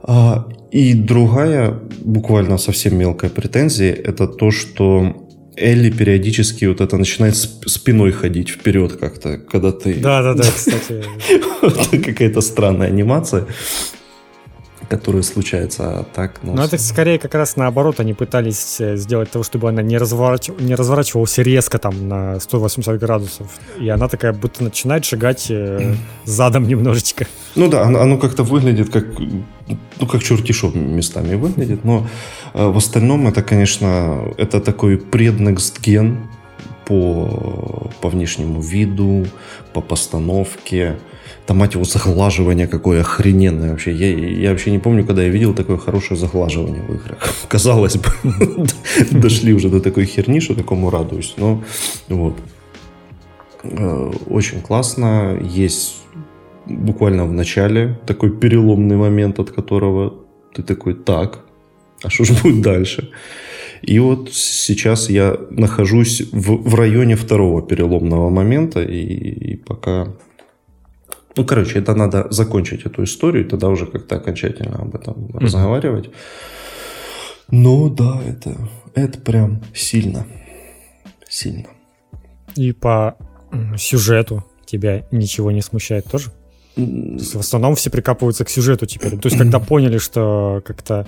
А, 0.03 0.47
и 0.69 0.93
другая, 0.93 1.79
буквально 2.01 2.57
совсем 2.57 2.97
мелкая 2.97 3.29
претензия, 3.29 3.93
это 3.93 4.27
то, 4.27 4.51
что 4.51 5.24
Элли 5.57 5.89
периодически 5.89 6.65
вот 6.65 6.81
это 6.81 6.97
начинает 6.97 7.35
спиной 7.35 8.11
ходить 8.11 8.49
вперед 8.49 8.97
как-то, 8.97 9.37
когда 9.37 9.71
ты... 9.71 9.95
Да-да-да, 9.95 10.43
кстати. 10.43 11.03
Какая-то 12.05 12.41
странная 12.41 12.87
анимация 12.87 13.47
которые 14.87 15.23
случаются, 15.23 15.99
а 15.99 16.03
так... 16.03 16.39
Ну, 16.43 16.53
ну 16.53 16.63
это 16.63 16.77
скорее 16.77 17.17
как 17.19 17.33
раз 17.35 17.55
наоборот, 17.55 17.99
они 17.99 18.13
пытались 18.13 18.79
э, 18.79 18.97
сделать 18.97 19.31
того, 19.31 19.43
чтобы 19.43 19.69
она 19.69 19.81
не, 19.81 19.97
разворач... 19.97 20.49
не 20.59 20.75
разворачивалась 20.75 21.37
резко 21.37 21.79
там 21.79 22.07
на 22.07 22.39
180 22.39 22.99
градусов, 22.99 23.47
и 23.79 23.89
она 23.89 24.07
такая 24.07 24.33
будто 24.33 24.63
начинает 24.63 25.05
шагать 25.05 25.47
э, 25.49 25.95
задом 26.25 26.67
немножечко. 26.67 27.27
Ну 27.55 27.67
да, 27.67 27.83
оно, 27.83 28.01
оно 28.01 28.17
как-то 28.17 28.43
выглядит 28.43 28.91
как, 28.91 29.05
ну 29.67 30.07
как 30.07 30.23
черти 30.23 30.53
местами 30.77 31.35
выглядит, 31.35 31.83
но 31.83 32.07
э, 32.53 32.67
в 32.67 32.77
остальном 32.77 33.27
это, 33.27 33.41
конечно, 33.41 34.33
это 34.37 34.59
такой 34.59 34.97
преднекст 34.97 35.81
ген 35.81 36.29
по, 36.85 37.89
по 38.01 38.09
внешнему 38.09 38.61
виду, 38.61 39.25
по 39.73 39.81
постановке, 39.81 40.97
Там, 41.47 41.57
мать 41.57 41.73
его, 41.73 41.83
заглаживание 41.83 42.67
какое 42.67 43.01
охрененное 43.01 43.71
вообще. 43.71 43.91
Я, 43.91 44.17
я 44.17 44.51
вообще 44.51 44.71
не 44.71 44.79
помню, 44.79 45.05
когда 45.05 45.23
я 45.23 45.29
видел 45.29 45.53
такое 45.53 45.77
хорошее 45.77 46.19
заглаживание 46.19 46.81
в 46.81 46.93
играх. 46.93 47.17
Казалось 47.47 47.97
бы, 47.97 48.09
дошли 49.11 49.53
уже 49.53 49.69
до 49.69 49.79
такой 49.79 50.05
херни, 50.05 50.39
что 50.39 50.55
такому 50.55 50.89
радуюсь. 50.89 51.33
Но 51.37 51.63
вот. 52.09 52.37
Э, 53.63 54.11
очень 54.29 54.61
классно. 54.61 55.39
Есть 55.41 56.04
буквально 56.67 57.25
в 57.25 57.31
начале 57.31 57.99
такой 58.05 58.31
переломный 58.31 58.95
момент, 58.95 59.39
от 59.39 59.51
которого 59.51 60.13
ты 60.53 60.63
такой, 60.63 60.93
так, 60.93 61.45
а 62.03 62.09
что 62.09 62.23
же 62.23 62.33
будет 62.43 62.61
дальше? 62.61 63.11
И 63.81 63.99
вот 63.99 64.33
сейчас 64.33 65.09
я 65.09 65.37
нахожусь 65.49 66.21
в, 66.31 66.69
в 66.69 66.75
районе 66.75 67.15
второго 67.15 67.61
переломного 67.61 68.29
момента, 68.29 68.81
и, 68.81 69.03
и 69.53 69.55
пока... 69.57 70.07
Ну, 71.37 71.45
короче, 71.45 71.79
это 71.79 71.93
надо 71.93 72.27
закончить 72.31 72.85
эту 72.85 73.03
историю, 73.03 73.45
и 73.45 73.49
тогда 73.49 73.67
уже 73.67 73.85
как-то 73.85 74.15
окончательно 74.15 74.77
об 74.77 74.95
этом 74.95 75.13
mm-hmm. 75.13 75.39
разговаривать. 75.39 76.09
Но 77.51 77.89
да, 77.89 78.21
это, 78.25 78.55
это 78.95 79.19
прям 79.19 79.61
сильно. 79.73 80.25
Сильно. 81.29 81.67
И 82.55 82.71
по 82.71 83.17
сюжету 83.77 84.43
тебя 84.65 85.05
ничего 85.11 85.51
не 85.51 85.61
смущает 85.61 86.05
тоже? 86.05 86.31
В 86.75 87.39
основном 87.39 87.75
все 87.75 87.89
прикапываются 87.89 88.45
к 88.45 88.49
сюжету 88.49 88.85
теперь. 88.85 89.17
То 89.17 89.27
есть, 89.27 89.37
когда 89.37 89.59
поняли, 89.59 89.97
что 89.97 90.61
как-то 90.65 91.07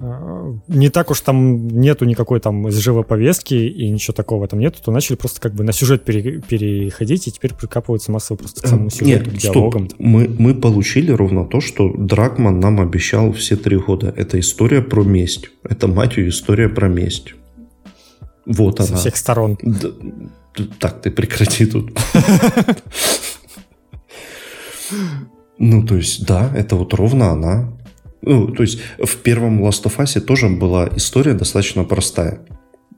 э, 0.00 0.54
не 0.68 0.88
так 0.88 1.10
уж 1.10 1.20
там 1.20 1.68
нету 1.68 2.04
никакой 2.04 2.40
там 2.40 2.70
живой 2.70 3.04
повестки 3.04 3.54
и 3.54 3.88
ничего 3.88 4.14
такого 4.14 4.48
там 4.48 4.58
нету, 4.58 4.78
то 4.84 4.90
начали 4.90 5.16
просто 5.16 5.40
как 5.40 5.54
бы 5.54 5.64
на 5.64 5.72
сюжет 5.72 6.04
пере, 6.04 6.40
переходить 6.40 7.28
и 7.28 7.32
теперь 7.32 7.54
прикапываются 7.54 8.10
массово 8.10 8.38
просто 8.38 8.62
к 8.62 8.66
самому 8.66 8.90
сюжету, 8.90 9.30
Нет, 9.30 9.38
к 9.38 9.40
диалогам. 9.40 9.88
Стоп. 9.88 10.00
Мы, 10.00 10.28
мы 10.38 10.54
получили 10.54 11.12
ровно 11.12 11.44
то, 11.44 11.60
что 11.60 11.92
Дракман 11.96 12.58
нам 12.58 12.80
обещал 12.80 13.32
все 13.32 13.56
три 13.56 13.76
года. 13.76 14.12
Это 14.16 14.40
история 14.40 14.82
про 14.82 15.02
месть. 15.02 15.50
Это, 15.62 15.86
мать 15.86 16.16
ее, 16.16 16.30
история 16.30 16.68
про 16.68 16.88
месть. 16.88 17.34
Вот 18.46 18.78
Со 18.78 18.84
она. 18.84 18.96
Со 18.96 19.00
всех 19.00 19.16
сторон. 19.16 19.58
Да, 19.62 19.90
так, 20.80 21.02
ты 21.02 21.10
прекрати 21.10 21.66
тут. 21.66 21.92
Ну, 25.58 25.84
то 25.84 25.96
есть, 25.96 26.24
да, 26.26 26.52
это 26.54 26.76
вот 26.76 26.94
ровно 26.94 27.30
она. 27.30 27.72
Ну, 28.22 28.48
то 28.48 28.62
есть, 28.62 28.80
в 28.98 29.16
первом 29.16 29.64
Last 29.64 29.84
of 29.84 29.96
Us 29.96 30.20
тоже 30.20 30.48
была 30.48 30.88
история 30.96 31.34
достаточно 31.34 31.84
простая. 31.84 32.40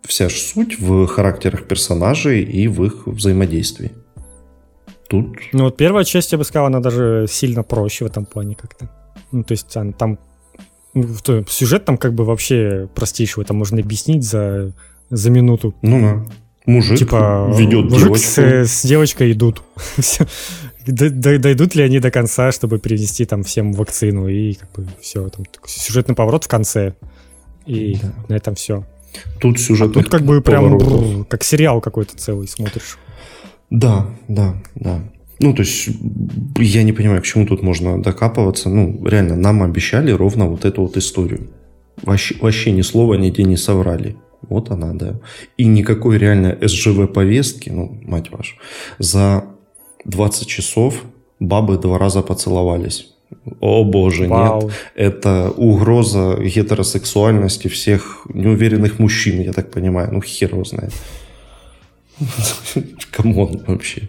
Вся 0.03 0.29
ж 0.29 0.33
суть 0.33 0.79
в 0.79 1.07
характерах 1.07 1.67
персонажей 1.67 2.43
и 2.43 2.69
в 2.69 2.85
их 2.85 3.07
взаимодействии. 3.07 3.93
Тут... 5.09 5.39
Ну, 5.53 5.65
вот 5.65 5.77
первая 5.77 6.05
часть, 6.05 6.33
я 6.33 6.39
бы 6.39 6.45
сказал, 6.45 6.67
она 6.67 6.81
даже 6.81 7.27
сильно 7.29 7.63
проще 7.63 8.05
в 8.05 8.09
этом 8.09 8.25
плане 8.25 8.55
как-то. 8.55 8.91
Ну, 9.33 9.43
то 9.43 9.53
есть, 9.53 9.69
там, 9.99 10.19
ну, 10.95 11.07
сюжет 11.49 11.85
там 11.85 11.97
как 11.97 12.15
бы 12.15 12.25
вообще 12.25 12.89
простейший, 12.95 13.45
это 13.45 13.55
можно 13.55 13.81
объяснить 13.81 14.25
за, 14.25 14.73
за 15.11 15.31
минуту. 15.31 15.75
Ну 15.83 16.01
да. 16.01 16.25
Мужик 16.67 16.99
типа, 16.99 17.53
ведет 17.57 17.91
мужик 17.91 18.09
девочку. 18.09 18.19
С, 18.19 18.39
с 18.39 18.87
девочкой 18.87 19.33
идут. 19.33 19.63
дойдут 20.87 21.75
ли 21.75 21.83
они 21.83 22.01
до 22.01 22.11
конца, 22.11 22.53
чтобы 22.53 22.79
привести 22.79 23.25
там 23.25 23.43
всем 23.43 23.73
вакцину, 23.73 24.29
и 24.29 24.55
как 24.55 24.71
бы 24.73 24.87
все, 25.01 25.29
там 25.29 25.45
сюжетный 25.67 26.15
поворот 26.15 26.45
в 26.45 26.49
конце, 26.49 26.95
и 27.67 27.97
да. 28.03 28.13
на 28.29 28.35
этом 28.35 28.55
все. 28.55 28.85
Тут 29.41 29.59
сюжет. 29.59 29.91
А 29.91 29.95
тут 29.95 30.09
как 30.09 30.23
бы 30.23 30.41
прям 30.41 30.79
бррр, 30.79 31.25
как 31.25 31.45
сериал 31.45 31.81
какой-то 31.81 32.17
целый 32.17 32.49
смотришь. 32.49 32.99
Да, 33.71 34.07
да, 34.29 34.61
да. 34.75 35.03
Ну, 35.41 35.55
то 35.55 35.63
есть, 35.63 35.89
я 36.59 36.83
не 36.83 36.93
понимаю, 36.93 37.23
к 37.23 37.25
чему 37.25 37.47
тут 37.47 37.63
можно 37.63 38.01
докапываться. 38.03 38.69
Ну, 38.69 39.07
реально, 39.07 39.37
нам 39.37 39.63
обещали 39.63 40.11
ровно 40.13 40.47
вот 40.47 40.65
эту 40.65 40.83
вот 40.83 40.97
историю. 40.97 41.49
Вообще, 42.03 42.37
вообще 42.41 42.73
ни 42.73 42.83
слова 42.83 43.15
нигде 43.15 43.43
не 43.45 43.57
соврали. 43.57 44.17
Вот 44.43 44.71
она, 44.71 44.93
да. 44.93 45.19
И 45.57 45.65
никакой 45.65 46.19
реально 46.19 46.59
СЖВ-повестки, 46.61 47.71
ну, 47.71 48.01
мать 48.03 48.31
вашу, 48.31 48.57
за 48.99 49.45
20 50.05 50.47
часов 50.47 51.05
бабы 51.39 51.79
два 51.79 51.99
раза 51.99 52.23
поцеловались. 52.23 53.09
О 53.61 53.85
боже, 53.85 54.27
Вау. 54.27 54.63
нет. 54.63 54.73
Это 54.95 55.51
угроза 55.57 56.37
гетеросексуальности 56.37 57.69
всех 57.69 58.27
неуверенных 58.29 58.99
мужчин, 58.99 59.41
я 59.41 59.53
так 59.53 59.71
понимаю. 59.71 60.13
Ну, 60.13 60.21
хер 60.21 60.53
его 60.53 60.65
знает. 60.65 60.93
Come 63.13 63.46
on 63.46 63.63
вообще. 63.67 64.09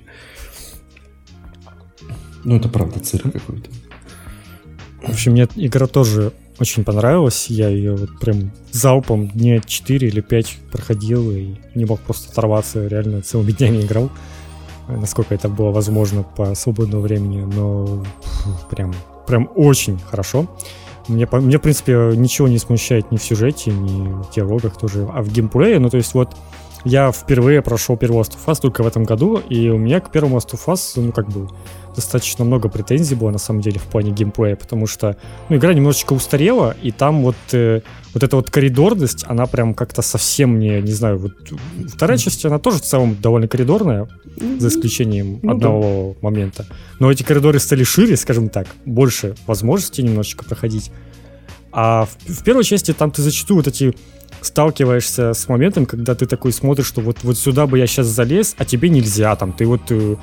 Ну, 2.44 2.58
это 2.58 2.68
правда 2.68 3.00
цирк 3.00 3.32
какой-то. 3.32 3.70
В 5.04 5.10
общем, 5.10 5.34
мне 5.34 5.48
игра 5.56 5.88
тоже 5.88 6.34
очень 6.60 6.84
понравилась. 6.84 7.48
Я 7.48 7.70
ее 7.70 7.96
вот 7.96 8.20
прям 8.20 8.52
залпом 8.72 9.30
дня 9.30 9.60
4 9.60 10.08
или 10.08 10.22
5 10.22 10.58
проходил 10.72 11.32
и 11.32 11.56
не 11.76 11.86
мог 11.86 12.00
просто 12.02 12.32
оторваться. 12.32 12.88
Реально 12.88 13.22
целыми 13.22 13.52
днями 13.52 13.82
играл 13.82 14.12
насколько 14.88 15.34
это 15.36 15.50
было 15.50 15.72
возможно 15.72 16.24
по 16.24 16.56
свободному 16.56 17.04
времени, 17.04 17.42
но 17.42 18.04
прям, 18.70 18.94
прям 19.28 19.50
очень 19.56 20.00
хорошо. 20.00 20.48
Мне, 21.08 21.28
мне, 21.32 21.58
в 21.58 21.62
принципе, 21.62 22.14
ничего 22.16 22.48
не 22.48 22.60
смущает 22.60 23.12
ни 23.12 23.18
в 23.18 23.24
сюжете, 23.24 23.72
ни 23.72 24.08
в 24.08 24.32
диалогах 24.32 24.78
тоже, 24.78 25.08
а 25.14 25.22
в 25.22 25.30
геймплее, 25.30 25.80
ну, 25.80 25.90
то 25.90 25.98
есть 25.98 26.14
вот 26.14 26.36
я 26.84 27.12
впервые 27.12 27.62
прошел 27.62 27.98
первый 27.98 28.22
Last 28.22 28.36
of 28.36 28.46
Us 28.48 28.60
только 28.62 28.84
в 28.84 28.88
этом 28.88 29.04
году, 29.04 29.38
и 29.38 29.70
у 29.70 29.78
меня 29.78 30.00
к 30.00 30.12
первому 30.12 30.38
Last 30.38 30.52
of 30.52 30.66
Us, 30.68 30.94
ну, 30.96 31.12
как 31.12 31.28
бы, 31.30 31.48
достаточно 31.96 32.46
много 32.46 32.70
претензий 32.70 33.16
было, 33.16 33.32
на 33.32 33.38
самом 33.38 33.62
деле, 33.62 33.80
в 33.80 33.84
плане 33.84 34.12
геймплея, 34.12 34.56
потому 34.56 34.88
что, 34.88 35.18
ну, 35.50 35.58
игра 35.58 35.74
немножечко 35.74 36.14
устарела, 36.14 36.76
и 36.82 36.92
там 36.92 37.24
вот, 37.24 37.36
э, 37.52 37.82
вот 38.14 38.24
эта 38.24 38.36
вот 38.36 38.50
коридорность, 38.50 39.24
она 39.28 39.46
прям 39.46 39.74
как-то 39.74 40.02
совсем 40.02 40.60
не, 40.60 40.82
не 40.82 40.94
знаю, 40.94 41.18
вот 41.18 41.34
вторая 41.88 42.18
часть, 42.18 42.46
она 42.46 42.60
тоже 42.60 42.78
в 42.78 42.82
целом 42.82 43.18
довольно 43.22 43.48
коридорная, 43.48 44.08
за 44.60 44.70
исключением 44.70 45.40
ну, 45.42 45.52
одного 45.52 46.16
да. 46.22 46.28
момента. 46.28 46.66
Но 47.00 47.12
эти 47.12 47.24
коридоры 47.24 47.60
стали 47.60 47.84
шире, 47.84 48.16
скажем 48.16 48.50
так, 48.50 48.68
больше 48.86 49.36
возможностей 49.48 50.04
немножечко 50.04 50.46
проходить. 50.46 50.92
А 51.72 52.06
в, 52.06 52.34
в 52.34 52.44
первой 52.44 52.64
части 52.64 52.94
там 52.94 53.12
ты 53.12 53.22
зачастую 53.22 53.58
вот 53.58 53.68
эти 53.68 53.96
сталкиваешься 54.42 55.34
с 55.34 55.48
моментом, 55.48 55.86
когда 55.86 56.16
ты 56.16 56.26
такой 56.26 56.52
смотришь, 56.52 56.88
что 56.88 57.02
вот, 57.02 57.18
вот 57.24 57.38
сюда 57.38 57.68
бы 57.68 57.78
я 57.78 57.88
сейчас 57.88 58.08
залез, 58.08 58.56
а 58.58 58.66
тебе 58.66 58.90
нельзя, 58.90 59.36
там, 59.36 59.54
ты 59.54 59.66
вот, 59.66 59.82
э, 59.90 60.16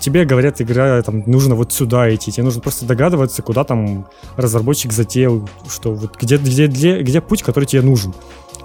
тебе 0.00 0.24
говорят, 0.24 0.60
игра, 0.60 1.02
там, 1.02 1.22
нужно 1.26 1.54
вот 1.54 1.72
сюда 1.72 2.12
идти, 2.14 2.32
тебе 2.32 2.44
нужно 2.44 2.62
просто 2.62 2.86
догадываться, 2.86 3.42
куда 3.42 3.64
там 3.64 4.08
разработчик 4.36 4.92
затеял, 4.92 5.48
что 5.68 5.92
вот 5.92 6.16
где, 6.16 6.38
где, 6.38 6.66
где, 6.66 7.02
где 7.02 7.20
путь, 7.20 7.42
который 7.42 7.66
тебе 7.66 7.82
нужен. 7.82 8.14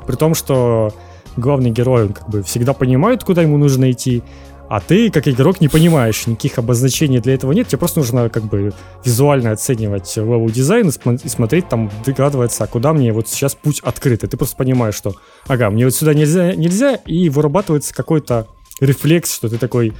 При 0.07 0.15
том, 0.15 0.35
что 0.35 0.93
главный 1.35 1.71
герой, 1.71 2.03
он 2.03 2.13
как 2.13 2.29
бы 2.29 2.43
всегда 2.43 2.73
понимает, 2.73 3.23
куда 3.23 3.41
ему 3.41 3.57
нужно 3.57 3.91
идти, 3.91 4.23
а 4.69 4.79
ты, 4.79 5.11
как 5.11 5.27
игрок, 5.27 5.61
не 5.61 5.67
понимаешь, 5.67 6.25
никаких 6.25 6.57
обозначений 6.57 7.19
для 7.19 7.35
этого 7.35 7.51
нет, 7.51 7.67
тебе 7.67 7.77
просто 7.77 7.99
нужно 7.99 8.29
как 8.29 8.43
бы 8.43 8.73
визуально 9.03 9.51
оценивать 9.51 10.15
level 10.15 10.49
design 10.49 10.89
и 10.89 11.29
смотреть, 11.29 11.69
там, 11.69 11.91
догадываться, 12.05 12.63
а 12.63 12.67
куда 12.67 12.93
мне 12.93 13.11
вот 13.13 13.27
сейчас 13.27 13.55
путь 13.55 13.79
открыт. 13.81 14.23
И 14.23 14.27
ты 14.27 14.37
просто 14.37 14.55
понимаешь, 14.55 14.95
что, 14.95 15.15
ага, 15.47 15.69
мне 15.69 15.85
вот 15.85 15.93
сюда 15.93 16.13
нельзя, 16.13 16.55
нельзя, 16.55 16.95
и 16.95 17.29
вырабатывается 17.29 17.93
какой-то 17.93 18.47
рефлекс, 18.79 19.33
что 19.33 19.49
ты 19.49 19.57
такой 19.57 19.93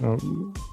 э, 0.00 0.18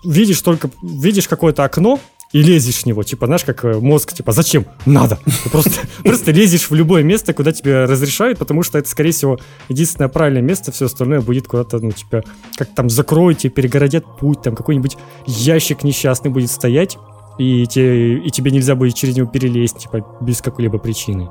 видишь 0.03 0.41
только, 0.41 0.69
видишь 0.81 1.27
какое-то 1.27 1.63
окно, 1.63 1.99
и 2.33 2.41
лезешь 2.41 2.83
в 2.83 2.85
него, 2.85 3.03
типа, 3.03 3.25
знаешь, 3.25 3.43
как 3.43 3.65
э, 3.65 3.79
мозг, 3.79 4.13
типа, 4.13 4.31
зачем? 4.31 4.65
Надо. 4.85 5.19
Ты 5.43 5.49
просто, 5.51 5.81
просто 6.03 6.31
лезешь 6.31 6.69
в 6.69 6.73
любое 6.73 7.03
место, 7.03 7.33
куда 7.33 7.51
тебе 7.51 7.85
разрешают, 7.85 8.39
потому 8.39 8.63
что 8.63 8.77
это, 8.77 8.89
скорее 8.89 9.11
всего, 9.11 9.37
единственное 9.69 10.07
правильное 10.07 10.41
место, 10.41 10.71
все 10.71 10.85
остальное 10.85 11.21
будет 11.21 11.47
куда-то, 11.47 11.79
ну, 11.79 11.91
типа, 11.91 12.23
как 12.55 12.69
там 12.73 12.89
закроют 12.89 13.39
тебе, 13.39 13.51
перегородят 13.51 14.05
путь, 14.19 14.41
там 14.41 14.55
какой-нибудь 14.55 14.97
ящик 15.25 15.83
несчастный 15.83 16.31
будет 16.31 16.51
стоять, 16.51 16.97
и, 17.37 17.65
те, 17.65 18.15
и 18.17 18.29
тебе 18.29 18.51
нельзя 18.51 18.75
будет 18.75 18.95
через 18.95 19.15
него 19.15 19.27
перелезть, 19.27 19.79
типа, 19.79 20.05
без 20.21 20.41
какой-либо 20.41 20.77
причины. 20.77 21.29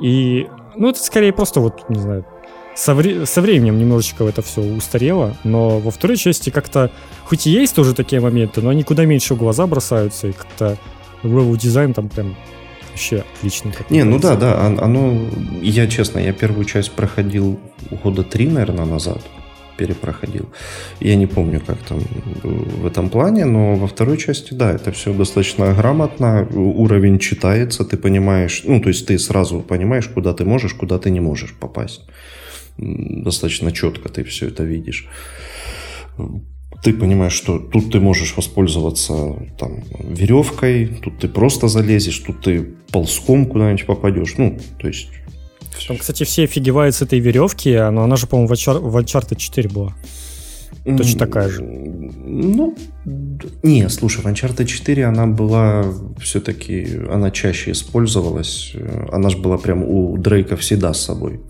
И, 0.00 0.46
ну, 0.76 0.90
это 0.90 1.02
скорее 1.02 1.32
просто 1.32 1.60
вот, 1.60 1.88
не 1.88 2.00
знаю, 2.00 2.26
со, 2.74 2.94
вре- 2.94 3.26
со 3.26 3.40
временем 3.40 3.78
немножечко 3.78 4.24
это 4.24 4.42
все 4.42 4.60
устарело, 4.60 5.36
но 5.44 5.78
во 5.78 5.90
второй 5.90 6.16
части 6.16 6.50
как-то, 6.50 6.90
хоть 7.24 7.46
и 7.46 7.50
есть 7.50 7.74
тоже 7.74 7.94
такие 7.94 8.20
моменты, 8.20 8.60
но 8.62 8.70
они 8.70 8.82
куда 8.82 9.04
меньше 9.04 9.34
в 9.34 9.38
глаза 9.38 9.66
бросаются, 9.66 10.28
и 10.28 10.32
как-то 10.32 10.76
level 11.22 11.56
дизайн 11.56 11.94
там 11.94 12.08
прям 12.08 12.36
вообще 12.90 13.24
отличный. 13.36 13.72
Не, 13.90 14.04
ну 14.04 14.18
да, 14.18 14.36
да, 14.36 14.66
оно, 14.66 15.18
я 15.62 15.86
честно, 15.86 16.18
я 16.18 16.32
первую 16.32 16.64
часть 16.64 16.92
проходил 16.92 17.58
года 18.02 18.22
три, 18.22 18.48
наверное, 18.48 18.84
назад, 18.84 19.20
перепроходил. 19.76 20.48
Я 21.00 21.16
не 21.16 21.26
помню, 21.26 21.60
как 21.64 21.78
там 21.78 22.00
в 22.42 22.86
этом 22.86 23.08
плане, 23.08 23.44
но 23.44 23.74
во 23.74 23.86
второй 23.86 24.16
части, 24.18 24.54
да, 24.54 24.72
это 24.72 24.92
все 24.92 25.12
достаточно 25.12 25.72
грамотно, 25.74 26.46
уровень 26.52 27.18
читается, 27.18 27.84
ты 27.84 27.96
понимаешь, 27.96 28.62
ну, 28.64 28.80
то 28.80 28.88
есть 28.88 29.06
ты 29.06 29.18
сразу 29.18 29.60
понимаешь, 29.60 30.08
куда 30.08 30.32
ты 30.32 30.44
можешь, 30.44 30.74
куда 30.74 30.98
ты 30.98 31.10
не 31.10 31.20
можешь 31.20 31.54
попасть 31.54 32.02
достаточно 32.76 33.72
четко 33.72 34.08
ты 34.08 34.24
все 34.24 34.48
это 34.48 34.64
видишь. 34.64 35.08
ты 36.82 36.92
понимаешь, 36.92 37.32
что 37.32 37.58
тут 37.58 37.92
ты 37.92 38.00
можешь 38.00 38.36
воспользоваться 38.36 39.36
там, 39.58 39.82
веревкой, 40.00 40.86
тут 41.02 41.18
ты 41.18 41.28
просто 41.28 41.68
залезешь, 41.68 42.18
тут 42.18 42.42
ты 42.42 42.62
ползком 42.92 43.46
куда-нибудь 43.46 43.86
попадешь. 43.86 44.34
Ну, 44.36 44.58
то 44.78 44.88
есть... 44.88 45.08
Там, 45.88 45.96
кстати, 45.96 46.24
все 46.24 46.44
офигевают 46.44 46.94
с 46.94 47.02
этой 47.02 47.18
веревки, 47.18 47.72
но 47.90 48.04
она 48.04 48.16
же, 48.16 48.26
по-моему, 48.26 48.48
в, 48.48 48.52
Uncharted, 48.52 48.80
в 48.80 48.96
Uncharted 48.96 49.36
4 49.36 49.68
была. 49.68 49.94
Точно 50.84 51.18
такая 51.18 51.48
же. 51.48 51.62
Ну, 51.62 52.76
не, 53.62 53.88
слушай, 53.88 54.20
в 54.20 54.26
Uncharted 54.26 54.66
4 54.66 55.06
она 55.06 55.26
была 55.26 55.86
все-таки, 56.20 57.00
она 57.10 57.30
чаще 57.30 57.70
использовалась. 57.70 58.74
Она 59.10 59.30
же 59.30 59.38
была 59.38 59.56
прям 59.56 59.82
у 59.82 60.18
Дрейка 60.18 60.56
всегда 60.56 60.92
с 60.92 61.00
собой. 61.00 61.40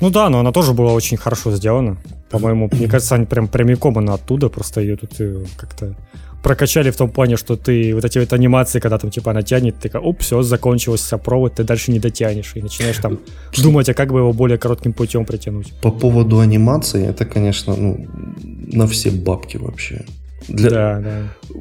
Ну 0.00 0.10
да, 0.10 0.28
но 0.28 0.40
она 0.40 0.52
тоже 0.52 0.72
была 0.72 0.92
очень 0.92 1.16
хорошо 1.16 1.52
сделана. 1.52 1.96
По-моему, 2.30 2.68
мне 2.72 2.88
кажется, 2.88 3.14
они 3.14 3.24
прям 3.24 3.48
прямиком 3.48 3.98
она 3.98 4.14
оттуда, 4.14 4.48
просто 4.48 4.80
ее 4.80 4.96
тут 4.96 5.20
э, 5.20 5.44
как-то 5.56 5.94
прокачали 6.42 6.90
в 6.90 6.96
том 6.96 7.10
плане, 7.10 7.36
что 7.36 7.56
ты 7.56 7.94
вот 7.94 8.04
эти 8.04 8.18
вот 8.18 8.32
анимации, 8.32 8.78
когда 8.78 8.98
там 8.98 9.10
типа 9.10 9.30
она 9.30 9.42
тянет, 9.42 9.76
ты 9.76 9.88
такая, 9.88 10.02
оп, 10.02 10.20
все, 10.20 10.42
закончился 10.42 11.18
провод, 11.18 11.54
ты 11.54 11.64
дальше 11.64 11.90
не 11.90 11.98
дотянешь 11.98 12.52
и 12.54 12.62
начинаешь 12.62 12.98
там 12.98 13.18
что? 13.50 13.62
думать, 13.62 13.88
а 13.88 13.94
как 13.94 14.12
бы 14.12 14.18
его 14.18 14.32
более 14.32 14.58
коротким 14.58 14.92
путем 14.92 15.24
притянуть. 15.24 15.72
По 15.82 15.90
поводу 15.90 16.38
анимации, 16.40 17.06
это, 17.06 17.24
конечно, 17.24 17.74
ну, 17.74 18.06
на 18.44 18.86
все 18.86 19.10
бабки 19.10 19.56
вообще. 19.56 20.04
Для... 20.48 20.70
Да, 20.70 21.00
да 21.00 21.60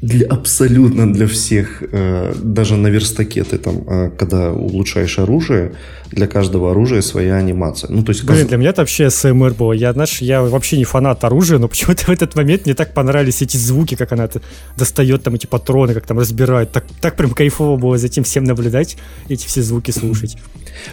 для 0.00 0.28
абсолютно 0.28 1.12
для 1.12 1.26
всех, 1.26 1.82
э, 1.82 2.32
даже 2.42 2.76
на 2.76 2.88
верстаке 2.88 3.42
ты 3.42 3.58
там, 3.58 3.82
э, 3.88 4.10
когда 4.16 4.52
улучшаешь 4.52 5.18
оружие, 5.18 5.72
для 6.12 6.26
каждого 6.26 6.70
оружия 6.70 7.02
своя 7.02 7.36
анимация. 7.36 7.90
Ну, 7.90 8.02
то 8.02 8.12
есть, 8.12 8.24
Блин, 8.24 8.46
для 8.46 8.56
меня 8.56 8.70
это 8.70 8.82
вообще 8.82 9.10
СМР 9.10 9.54
было. 9.54 9.72
Я, 9.72 9.92
знаешь, 9.92 10.22
я 10.22 10.42
вообще 10.42 10.78
не 10.78 10.84
фанат 10.84 11.24
оружия, 11.24 11.58
но 11.58 11.68
почему-то 11.68 12.04
в 12.06 12.10
этот 12.10 12.36
момент 12.36 12.64
мне 12.66 12.74
так 12.74 12.94
понравились 12.94 13.42
эти 13.42 13.56
звуки, 13.56 13.96
как 13.96 14.12
она 14.12 14.28
достает 14.76 15.22
там 15.22 15.34
эти 15.34 15.46
патроны, 15.46 15.94
как 15.94 16.06
там 16.06 16.18
разбирает. 16.18 16.70
Так, 16.70 16.84
так 17.00 17.16
прям 17.16 17.30
кайфово 17.30 17.76
было 17.76 17.98
за 17.98 18.06
этим 18.06 18.22
всем 18.22 18.44
наблюдать, 18.44 18.96
эти 19.28 19.46
все 19.46 19.62
звуки 19.62 19.90
слушать. 19.90 20.36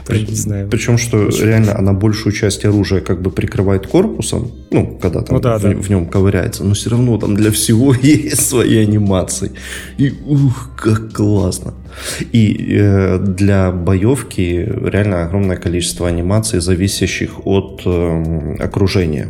При, 0.06 0.26
не 0.26 0.36
знаю. 0.36 0.70
Причем, 0.70 0.98
что 0.98 1.28
реально 1.28 1.78
она 1.78 1.94
большую 1.94 2.34
часть 2.34 2.66
оружия 2.66 3.02
как 3.02 3.22
бы 3.22 3.32
прикрывает 3.32 3.88
корпусом, 3.88 4.52
ну, 4.72 4.98
когда 5.02 5.22
там 5.22 5.36
ну, 5.36 5.42
да, 5.42 5.58
в, 5.58 5.62
да. 5.62 5.70
в 5.70 5.90
нем 5.90 6.08
ковыряется, 6.08 6.64
но 6.64 6.74
все 6.74 6.90
равно 6.90 7.18
там 7.18 7.36
для 7.36 7.52
всего 7.52 7.94
есть 8.02 8.48
свои 8.48 8.78
анимации. 8.78 9.52
И 9.98 10.14
ух, 10.26 10.72
как 10.78 11.14
классно. 11.14 11.74
И 12.32 12.78
э, 12.78 13.20
для 13.20 13.72
боевки 13.72 14.68
реально 14.84 15.26
огромное 15.26 15.58
количество 15.58 16.08
анимаций, 16.08 16.60
зависящих 16.60 17.46
от 17.46 17.82
э, 17.86 18.56
окружения. 18.60 19.30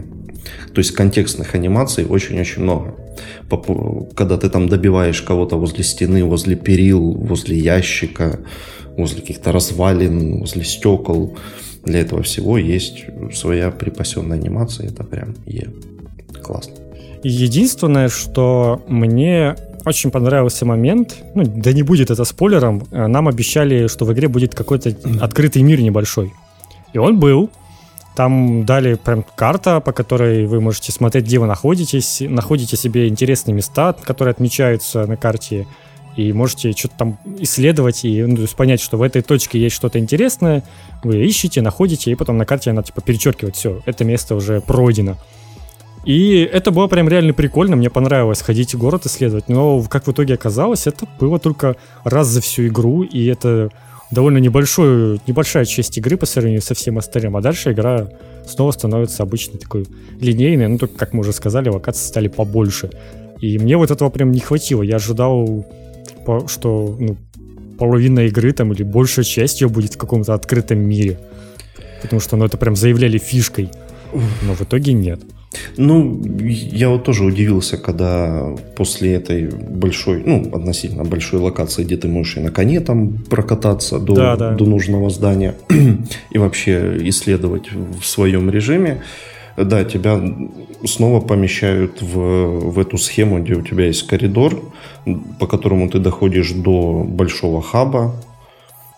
То 0.74 0.80
есть 0.80 0.92
контекстных 0.92 1.56
анимаций 1.56 2.06
очень-очень 2.06 2.64
много. 2.64 2.96
Когда 4.16 4.38
ты 4.38 4.50
там 4.50 4.68
добиваешь 4.68 5.22
кого-то 5.22 5.58
возле 5.58 5.84
стены, 5.84 6.24
возле 6.26 6.56
перил, 6.56 7.14
возле 7.14 7.58
ящика, 7.58 8.40
возле 8.98 9.22
каких-то 9.22 9.52
развалин, 9.52 10.40
возле 10.40 10.64
стекол. 10.64 11.38
Для 11.84 12.00
этого 12.00 12.24
всего 12.24 12.58
есть 12.58 13.06
своя 13.34 13.72
припасенная 13.72 14.38
анимация. 14.38 14.88
Это 14.88 15.04
прям 15.04 15.36
е. 15.46 15.70
Классно. 16.44 16.74
Единственное, 17.24 18.10
что 18.10 18.82
мне 18.88 19.56
очень 19.86 20.12
понравился 20.12 20.66
момент, 20.66 21.16
ну, 21.36 21.44
да 21.46 21.74
не 21.74 21.84
будет 21.84 22.12
это 22.12 22.24
спойлером, 22.24 22.84
нам 22.92 23.28
обещали, 23.28 23.88
что 23.88 24.06
в 24.06 24.14
игре 24.14 24.28
будет 24.28 24.56
какой-то 24.56 24.96
открытый 25.22 25.62
мир 25.62 25.82
небольшой. 25.82 26.34
И 26.94 26.98
он 26.98 27.20
был. 27.20 27.50
Там 28.16 28.66
дали 28.66 28.94
прям 28.96 29.26
карта, 29.36 29.82
по 29.82 29.92
которой 29.92 30.46
вы 30.46 30.62
можете 30.62 30.92
смотреть, 30.94 31.26
где 31.26 31.38
вы 31.38 31.48
находитесь, 31.48 32.22
находите 32.22 32.78
себе 32.78 33.10
интересные 33.10 33.54
места, 33.54 33.94
которые 33.94 34.32
отмечаются 34.32 35.06
на 35.06 35.18
карте, 35.18 35.68
и 36.16 36.32
можете 36.34 36.72
что-то 36.72 36.96
там 36.98 37.20
исследовать 37.40 38.06
и 38.06 38.24
ну, 38.24 38.36
то 38.36 38.42
есть 38.44 38.56
понять, 38.56 38.82
что 38.82 38.98
в 38.98 39.02
этой 39.02 39.22
точке 39.22 39.60
есть 39.60 39.76
что-то 39.76 40.00
интересное, 40.00 40.64
вы 41.04 41.26
ищете, 41.26 41.62
находите, 41.62 42.12
и 42.12 42.16
потом 42.16 42.38
на 42.38 42.46
карте 42.46 42.72
она 42.72 42.84
типа 42.84 43.02
перечеркивает, 43.02 43.56
все, 43.56 43.82
это 43.86 44.06
место 44.06 44.36
уже 44.36 44.62
пройдено. 44.62 45.18
И 46.06 46.42
это 46.42 46.70
было 46.70 46.88
прям 46.88 47.10
реально 47.10 47.34
прикольно, 47.34 47.76
мне 47.76 47.90
понравилось 47.90 48.42
ходить 48.42 48.76
в 48.76 48.78
город 48.78 49.06
исследовать, 49.08 49.50
но 49.50 49.82
как 49.84 50.08
в 50.08 50.12
итоге 50.12 50.36
оказалось, 50.36 50.88
это 50.88 51.08
было 51.20 51.40
только 51.40 51.76
раз 52.04 52.28
за 52.28 52.42
всю 52.42 52.68
игру, 52.68 53.02
и 53.02 53.26
это 53.26 53.72
довольно 54.12 54.38
небольшой, 54.38 55.20
небольшая 55.26 55.66
часть 55.66 55.98
игры 55.98 56.16
по 56.16 56.28
сравнению 56.28 56.62
со 56.62 56.76
всем 56.76 57.00
остальным, 57.00 57.36
а 57.36 57.42
дальше 57.42 57.72
игра 57.72 58.08
снова 58.48 58.72
становится 58.72 59.24
обычной 59.24 59.58
такой 59.58 59.88
линейной, 60.22 60.68
ну 60.68 60.78
только, 60.78 60.96
как 60.96 61.14
мы 61.14 61.22
уже 61.22 61.34
сказали, 61.34 61.70
локации 61.70 62.08
стали 62.08 62.28
побольше. 62.28 62.92
И 63.42 63.58
мне 63.58 63.76
вот 63.76 63.92
этого 63.92 64.10
прям 64.10 64.32
не 64.32 64.40
хватило, 64.40 64.84
я 64.84 64.98
ожидал 64.98 65.66
что 66.48 66.96
ну, 67.00 67.18
половина 67.78 68.22
игры 68.22 68.52
там 68.52 68.74
или 68.74 68.84
большая 68.84 69.26
часть 69.26 69.62
ее 69.62 69.70
будет 69.70 69.96
в 69.96 69.98
каком-то 69.98 70.34
открытом 70.34 70.80
мире. 70.80 71.20
Потому 72.02 72.20
что 72.20 72.38
ну, 72.38 72.46
это 72.46 72.58
прям 72.58 72.76
заявляли 72.76 73.18
фишкой. 73.18 73.70
Но 74.44 74.54
в 74.54 74.62
итоге 74.62 74.94
нет. 74.94 75.22
Ну, 75.78 76.22
я 76.40 76.90
вот 76.90 77.04
тоже 77.04 77.24
удивился, 77.24 77.78
когда 77.78 78.56
после 78.76 79.14
этой 79.14 79.50
большой, 79.50 80.22
ну, 80.26 80.50
относительно 80.54 81.04
большой 81.04 81.40
локации, 81.40 81.84
где 81.84 81.98
ты 81.98 82.08
можешь 82.08 82.38
и 82.38 82.40
на 82.42 82.52
коне 82.52 82.80
там 82.80 83.18
прокататься 83.30 84.00
до, 84.00 84.16
да, 84.16 84.36
да. 84.36 84.52
до 84.52 84.66
нужного 84.66 85.10
здания 85.10 85.56
и 86.32 86.38
вообще 86.38 86.98
исследовать 87.10 87.72
в 87.72 88.06
своем 88.06 88.50
режиме, 88.50 89.02
да, 89.58 89.86
тебя 89.86 90.22
снова 90.86 91.22
помещают 91.22 92.02
в, 92.02 92.72
в 92.72 92.80
эту 92.80 92.98
схему, 92.98 93.42
где 93.42 93.54
у 93.54 93.62
тебя 93.62 93.86
есть 93.86 94.08
коридор, 94.08 94.62
по 95.40 95.48
которому 95.48 95.90
ты 95.90 96.00
доходишь 96.00 96.52
до 96.52 97.04
большого 97.04 97.62
хаба. 97.62 98.16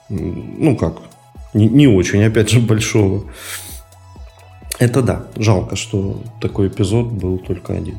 Ну 0.09 0.75
как, 0.75 1.01
не, 1.53 1.67
не 1.67 1.87
очень, 1.87 2.23
опять 2.23 2.49
же, 2.49 2.59
большого. 2.59 3.23
Это 4.79 5.01
да, 5.01 5.27
жалко, 5.35 5.75
что 5.75 6.21
такой 6.39 6.67
эпизод 6.67 7.07
был 7.07 7.37
только 7.39 7.73
один. 7.73 7.95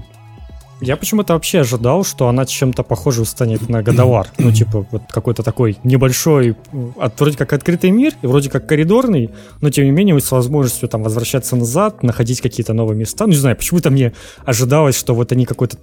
Я 0.81 0.97
почему-то 0.97 1.33
вообще 1.33 1.61
ожидал, 1.61 2.05
что 2.05 2.29
она 2.29 2.47
чем-то 2.47 2.83
похожим 2.83 3.25
станет 3.25 3.69
на 3.69 3.83
Годовар. 3.83 4.29
Ну, 4.39 4.53
типа, 4.53 4.87
вот 4.91 5.03
какой-то 5.11 5.43
такой 5.43 5.77
небольшой, 5.83 6.57
от, 6.99 7.19
вроде 7.21 7.37
как 7.37 7.53
открытый 7.53 7.91
мир, 7.91 8.13
и 8.23 8.27
вроде 8.27 8.51
как 8.51 8.69
коридорный, 8.69 9.31
но 9.61 9.71
тем 9.71 9.85
не 9.85 9.91
менее 9.91 10.19
с 10.21 10.31
возможностью 10.31 10.89
там 10.89 11.03
возвращаться 11.03 11.57
назад, 11.57 12.03
находить 12.03 12.41
какие-то 12.41 12.75
новые 12.75 12.99
места. 12.99 13.27
Ну, 13.27 13.33
не 13.33 13.39
знаю, 13.39 13.57
почему-то 13.57 13.91
мне 13.91 14.13
ожидалось, 14.45 14.97
что 14.97 15.15
вот 15.15 15.33
они 15.33 15.47
какой-то 15.47 15.77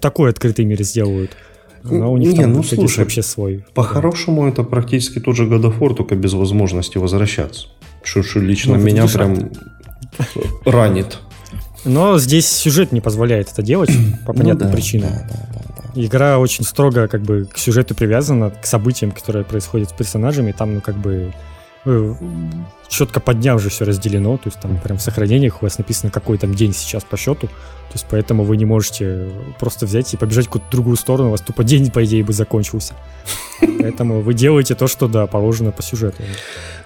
такой 0.00 0.30
открытый 0.30 0.64
мир 0.64 0.82
сделают. 0.82 1.36
Но 1.82 2.12
у 2.12 2.16
них 2.16 2.32
не, 2.32 2.38
там 2.40 2.52
ну, 2.52 2.62
слушай, 2.62 3.00
вообще 3.00 3.22
свой. 3.22 3.64
По-хорошему, 3.74 4.42
да. 4.42 4.48
это 4.48 4.62
практически 4.64 5.20
тот 5.20 5.36
же 5.36 5.44
War, 5.46 5.94
только 5.94 6.16
без 6.16 6.32
возможности 6.32 6.98
возвращаться. 6.98 7.68
Что, 8.02 8.22
что 8.22 8.40
лично 8.40 8.76
ну, 8.76 8.84
меня 8.84 9.06
прям 9.06 9.50
ранит. 10.64 11.18
Но 11.86 12.18
здесь 12.18 12.48
сюжет 12.48 12.92
не 12.92 13.00
позволяет 13.00 13.50
это 13.50 13.62
делать 13.62 13.90
по 14.26 14.32
ну 14.32 14.38
понятным 14.38 14.68
ну, 14.68 14.72
да, 14.72 14.76
причинам. 14.76 15.10
Да, 15.10 15.26
да, 15.28 15.46
да, 15.54 15.82
да. 15.94 16.02
Игра 16.02 16.38
очень 16.38 16.64
строго 16.64 17.08
как 17.08 17.22
бы 17.22 17.48
к 17.50 17.56
сюжету 17.56 17.94
привязана, 17.94 18.50
к 18.50 18.66
событиям, 18.66 19.12
которые 19.12 19.44
происходят 19.44 19.90
с 19.90 19.92
персонажами. 19.92 20.52
Там, 20.52 20.74
ну, 20.74 20.80
как 20.80 20.96
бы 20.96 21.32
э, 21.86 22.14
четко 22.88 23.20
по 23.20 23.32
дням 23.32 23.56
уже 23.56 23.70
все 23.70 23.84
разделено, 23.84 24.36
то 24.36 24.48
есть 24.48 24.60
там 24.60 24.78
прям 24.78 24.98
в 24.98 25.02
сохранениях 25.02 25.62
у 25.62 25.66
вас 25.66 25.78
написано, 25.78 26.10
какой 26.10 26.38
там 26.38 26.54
день 26.54 26.74
сейчас 26.74 27.04
по 27.04 27.16
счету, 27.16 27.46
то 27.46 27.92
есть 27.92 28.06
поэтому 28.10 28.44
вы 28.44 28.56
не 28.56 28.64
можете 28.64 29.30
просто 29.58 29.86
взять 29.86 30.12
и 30.12 30.16
побежать 30.16 30.46
в 30.46 30.48
какую-то 30.48 30.70
другую 30.70 30.96
сторону, 30.96 31.28
у 31.28 31.30
вас 31.30 31.40
тупо 31.40 31.64
день, 31.64 31.90
по 31.90 32.04
идее, 32.04 32.24
бы 32.24 32.32
закончился. 32.32 32.94
Поэтому 33.80 34.20
вы 34.20 34.34
делаете 34.34 34.74
то, 34.74 34.86
что, 34.86 35.08
да, 35.08 35.26
положено 35.26 35.72
по 35.72 35.82
сюжету. 35.82 36.22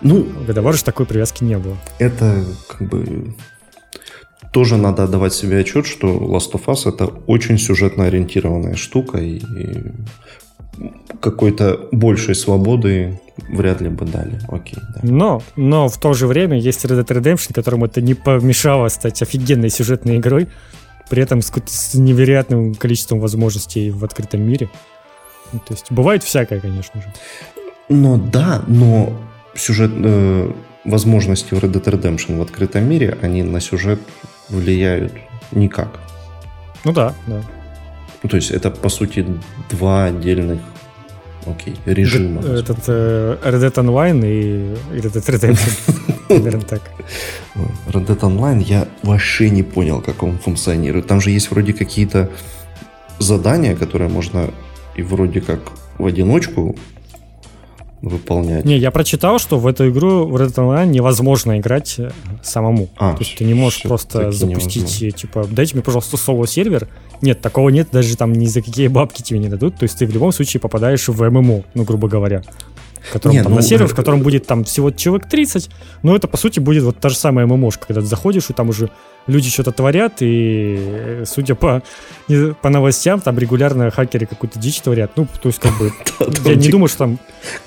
Ну, 0.02 0.22
в 0.22 0.46
Годовар 0.46 0.74
же 0.74 0.84
такой 0.84 1.04
привязки 1.04 1.42
не 1.42 1.58
было. 1.58 1.76
Это 1.98 2.44
как 2.68 2.88
бы 2.88 3.34
тоже 4.50 4.76
надо 4.76 5.04
отдавать 5.04 5.32
себе 5.32 5.58
отчет, 5.58 5.86
что 5.86 6.08
Last 6.08 6.52
of 6.52 6.64
Us 6.66 6.88
это 6.88 7.06
очень 7.26 7.58
сюжетно 7.58 8.06
ориентированная 8.06 8.74
штука, 8.74 9.18
и 9.18 9.40
какой-то 11.20 11.88
большей 11.92 12.34
свободы 12.34 13.20
вряд 13.48 13.80
ли 13.80 13.88
бы 13.88 14.06
дали. 14.06 14.40
Окей, 14.48 14.78
да. 14.94 15.00
Но, 15.02 15.42
но 15.56 15.88
в 15.88 15.98
то 15.98 16.12
же 16.14 16.26
время 16.26 16.58
есть 16.58 16.84
Red 16.84 17.04
Dead 17.04 17.20
Redemption, 17.20 17.52
которому 17.54 17.86
это 17.86 18.00
не 18.00 18.14
помешало 18.14 18.88
стать 18.88 19.20
офигенной 19.22 19.70
сюжетной 19.70 20.16
игрой, 20.16 20.48
при 21.08 21.22
этом 21.22 21.42
с, 21.42 21.52
с 21.66 21.94
невероятным 21.94 22.74
количеством 22.74 23.20
возможностей 23.20 23.90
в 23.90 24.04
открытом 24.04 24.42
мире. 24.42 24.70
Ну, 25.52 25.58
то 25.58 25.74
есть 25.74 25.86
бывает 25.90 26.22
всякое, 26.22 26.60
конечно 26.60 27.00
же. 27.00 27.12
Но 27.88 28.16
да, 28.16 28.62
но 28.68 29.12
сюжет, 29.54 29.90
э, 29.92 30.52
возможности 30.84 31.54
в 31.54 31.58
Red 31.58 31.72
Dead 31.72 31.84
Redemption 31.84 32.38
в 32.38 32.42
открытом 32.42 32.88
мире, 32.88 33.18
они 33.20 33.42
на 33.42 33.60
сюжет 33.60 34.00
влияют 34.50 35.12
никак. 35.52 36.00
Ну 36.84 36.92
да, 36.92 37.14
да. 37.26 37.42
Ну, 38.22 38.28
то 38.28 38.36
есть 38.36 38.50
это, 38.50 38.70
по 38.70 38.88
сути, 38.88 39.26
два 39.70 40.06
отдельных 40.06 40.60
окей, 41.46 41.76
режима. 41.86 42.42
Этот 42.42 42.78
э, 42.88 43.38
Red 43.42 43.60
Dead 43.60 43.74
Online 43.74 44.26
и 44.26 44.98
Red 44.98 45.12
Dead 45.12 45.26
Redemption. 45.26 45.94
Примерно 46.28 46.62
так. 46.62 46.82
Red 47.88 48.06
Dead 48.06 48.20
Online 48.20 48.62
я 48.62 48.88
вообще 49.02 49.50
не 49.50 49.62
понял, 49.62 50.00
как 50.00 50.22
он 50.22 50.38
функционирует. 50.38 51.06
Там 51.06 51.20
же 51.20 51.30
есть 51.30 51.50
вроде 51.50 51.72
какие-то 51.72 52.30
задания, 53.18 53.74
которые 53.74 54.10
можно 54.10 54.50
и 54.96 55.02
вроде 55.02 55.40
как 55.40 55.60
в 55.98 56.06
одиночку 56.06 56.76
выполнять. 58.02 58.64
Не, 58.64 58.78
я 58.78 58.90
прочитал, 58.90 59.38
что 59.38 59.58
в 59.58 59.66
эту 59.66 59.88
игру 59.90 60.26
в 60.26 60.36
Red 60.36 60.54
Online 60.54 60.86
невозможно 60.86 61.58
играть 61.58 61.96
э, 61.98 62.10
самому. 62.42 62.88
А, 62.96 63.12
То 63.14 63.20
есть 63.20 63.36
ты 63.36 63.44
не 63.44 63.54
можешь 63.54 63.82
просто 63.82 64.32
запустить, 64.32 64.76
невозможно. 64.82 65.10
типа, 65.10 65.46
дайте 65.50 65.74
мне, 65.74 65.82
пожалуйста, 65.82 66.16
соло-сервер. 66.16 66.88
Нет, 67.20 67.40
такого 67.40 67.68
нет, 67.68 67.88
даже 67.92 68.16
там 68.16 68.32
ни 68.32 68.46
за 68.46 68.62
какие 68.62 68.88
бабки 68.88 69.22
тебе 69.22 69.38
не 69.38 69.48
дадут. 69.48 69.76
То 69.76 69.84
есть 69.84 69.98
ты 69.98 70.06
в 70.06 70.10
любом 70.10 70.32
случае 70.32 70.60
попадаешь 70.60 71.08
в 71.08 71.30
ММО, 71.30 71.64
ну, 71.74 71.84
грубо 71.84 72.08
говоря 72.08 72.42
котором, 73.12 73.34
Нет, 73.34 73.44
там, 73.44 73.52
ну, 73.52 73.58
на 73.58 73.62
сервер, 73.62 73.88
в 73.88 73.94
котором 73.94 74.22
будет 74.22 74.46
там 74.46 74.64
всего 74.64 74.90
человек 74.90 75.28
30, 75.28 75.70
но 76.02 76.16
это, 76.16 76.28
по 76.28 76.36
сути, 76.36 76.60
будет 76.60 76.82
вот 76.84 76.98
та 76.98 77.08
же 77.08 77.16
самая 77.16 77.46
ММОшка, 77.46 77.86
когда 77.86 78.00
ты 78.00 78.06
заходишь, 78.06 78.50
и 78.50 78.52
там 78.52 78.68
уже 78.68 78.90
люди 79.26 79.50
что-то 79.50 79.72
творят, 79.72 80.14
и, 80.20 81.22
судя 81.26 81.54
по, 81.54 81.82
по 82.60 82.68
новостям, 82.68 83.20
там 83.20 83.38
регулярно 83.38 83.90
хакеры 83.90 84.26
какую-то 84.26 84.58
дичь 84.58 84.80
творят. 84.80 85.12
Ну, 85.16 85.26
то 85.40 85.48
есть, 85.48 85.60
как 85.60 85.76
бы, 85.78 85.92
я 86.48 86.54
не 86.54 86.68
думаю, 86.68 86.88
что 86.88 86.98
там 86.98 87.18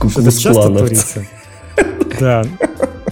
что-то 0.09 0.31
часто 0.31 0.69
творится. 0.69 1.25
Да. 2.19 2.45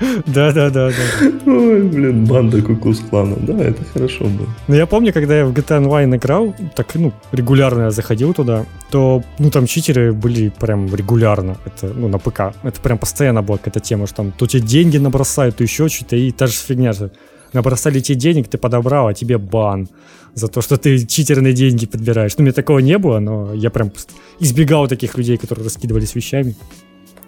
Да, 0.26 0.52
да, 0.52 0.70
да, 0.70 0.90
да. 0.90 1.26
Ой, 1.46 1.82
блин, 1.82 2.24
банда 2.24 2.62
Кукус 2.62 3.00
клана. 3.00 3.36
Да, 3.40 3.58
это 3.58 3.84
хорошо 3.84 4.24
было. 4.24 4.48
Ну, 4.68 4.74
я 4.74 4.86
помню, 4.86 5.12
когда 5.12 5.38
я 5.38 5.46
в 5.46 5.52
GTA 5.52 5.82
Online 5.82 6.16
играл, 6.16 6.54
так, 6.74 6.94
ну, 6.94 7.12
регулярно 7.32 7.82
я 7.82 7.90
заходил 7.90 8.34
туда, 8.34 8.64
то, 8.90 9.22
ну, 9.38 9.50
там 9.50 9.66
читеры 9.66 10.12
были 10.12 10.48
прям 10.48 10.94
регулярно. 10.94 11.56
Это, 11.64 11.92
ну, 11.94 12.08
на 12.08 12.18
ПК. 12.18 12.54
Это 12.62 12.80
прям 12.82 12.98
постоянно 12.98 13.42
была 13.42 13.58
какая-то 13.58 13.80
тема, 13.80 14.06
что 14.06 14.16
там 14.16 14.32
то 14.32 14.46
тебе 14.46 14.62
деньги 14.62 14.98
набросают, 14.98 15.56
то 15.56 15.62
еще 15.62 15.88
что-то, 15.88 16.16
и 16.16 16.30
та 16.30 16.46
же 16.46 16.54
фигня, 16.54 16.92
что 16.92 17.10
набросали 17.52 18.00
тебе 18.00 18.18
денег, 18.18 18.48
ты 18.48 18.58
подобрал, 18.58 19.08
а 19.08 19.14
тебе 19.14 19.38
бан 19.38 19.88
за 20.34 20.48
то, 20.48 20.62
что 20.62 20.76
ты 20.76 21.06
читерные 21.06 21.52
деньги 21.52 21.86
подбираешь. 21.86 22.32
Ну, 22.36 22.42
у 22.42 22.44
меня 22.44 22.52
такого 22.52 22.78
не 22.78 22.98
было, 22.98 23.18
но 23.18 23.52
я 23.52 23.70
прям 23.70 23.92
избегал 24.38 24.88
таких 24.88 25.18
людей, 25.18 25.36
которые 25.36 25.64
раскидывались 25.64 26.14
вещами. 26.14 26.54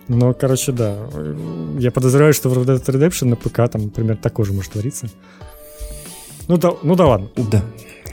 Но, 0.08 0.34
короче, 0.34 0.72
да. 0.72 0.96
Я 1.78 1.90
подозреваю, 1.90 2.34
что 2.34 2.48
в 2.48 2.58
Red 2.58 2.66
Dead 2.66 2.84
Redemption 2.84 3.26
на 3.26 3.36
ПК 3.36 3.70
там, 3.70 3.84
например, 3.84 4.16
такое 4.16 4.46
же 4.46 4.52
может 4.52 4.72
твориться. 4.72 5.08
Ну 6.48 6.56
да, 6.56 6.72
ну 6.82 6.94
да 6.96 7.06
ладно. 7.06 7.28
Да. 7.36 7.62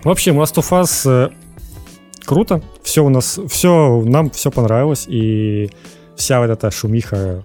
В 0.04 0.10
общем, 0.10 0.40
Last 0.40 0.56
of 0.56 0.70
Us 0.72 1.10
э, 1.10 1.30
круто. 2.26 2.62
Все 2.84 3.04
у 3.04 3.10
нас, 3.10 3.40
все, 3.50 4.02
нам 4.06 4.30
все 4.30 4.52
понравилось. 4.52 5.06
И 5.08 5.70
вся 6.16 6.40
вот 6.40 6.50
эта 6.50 6.72
шумиха 6.72 7.44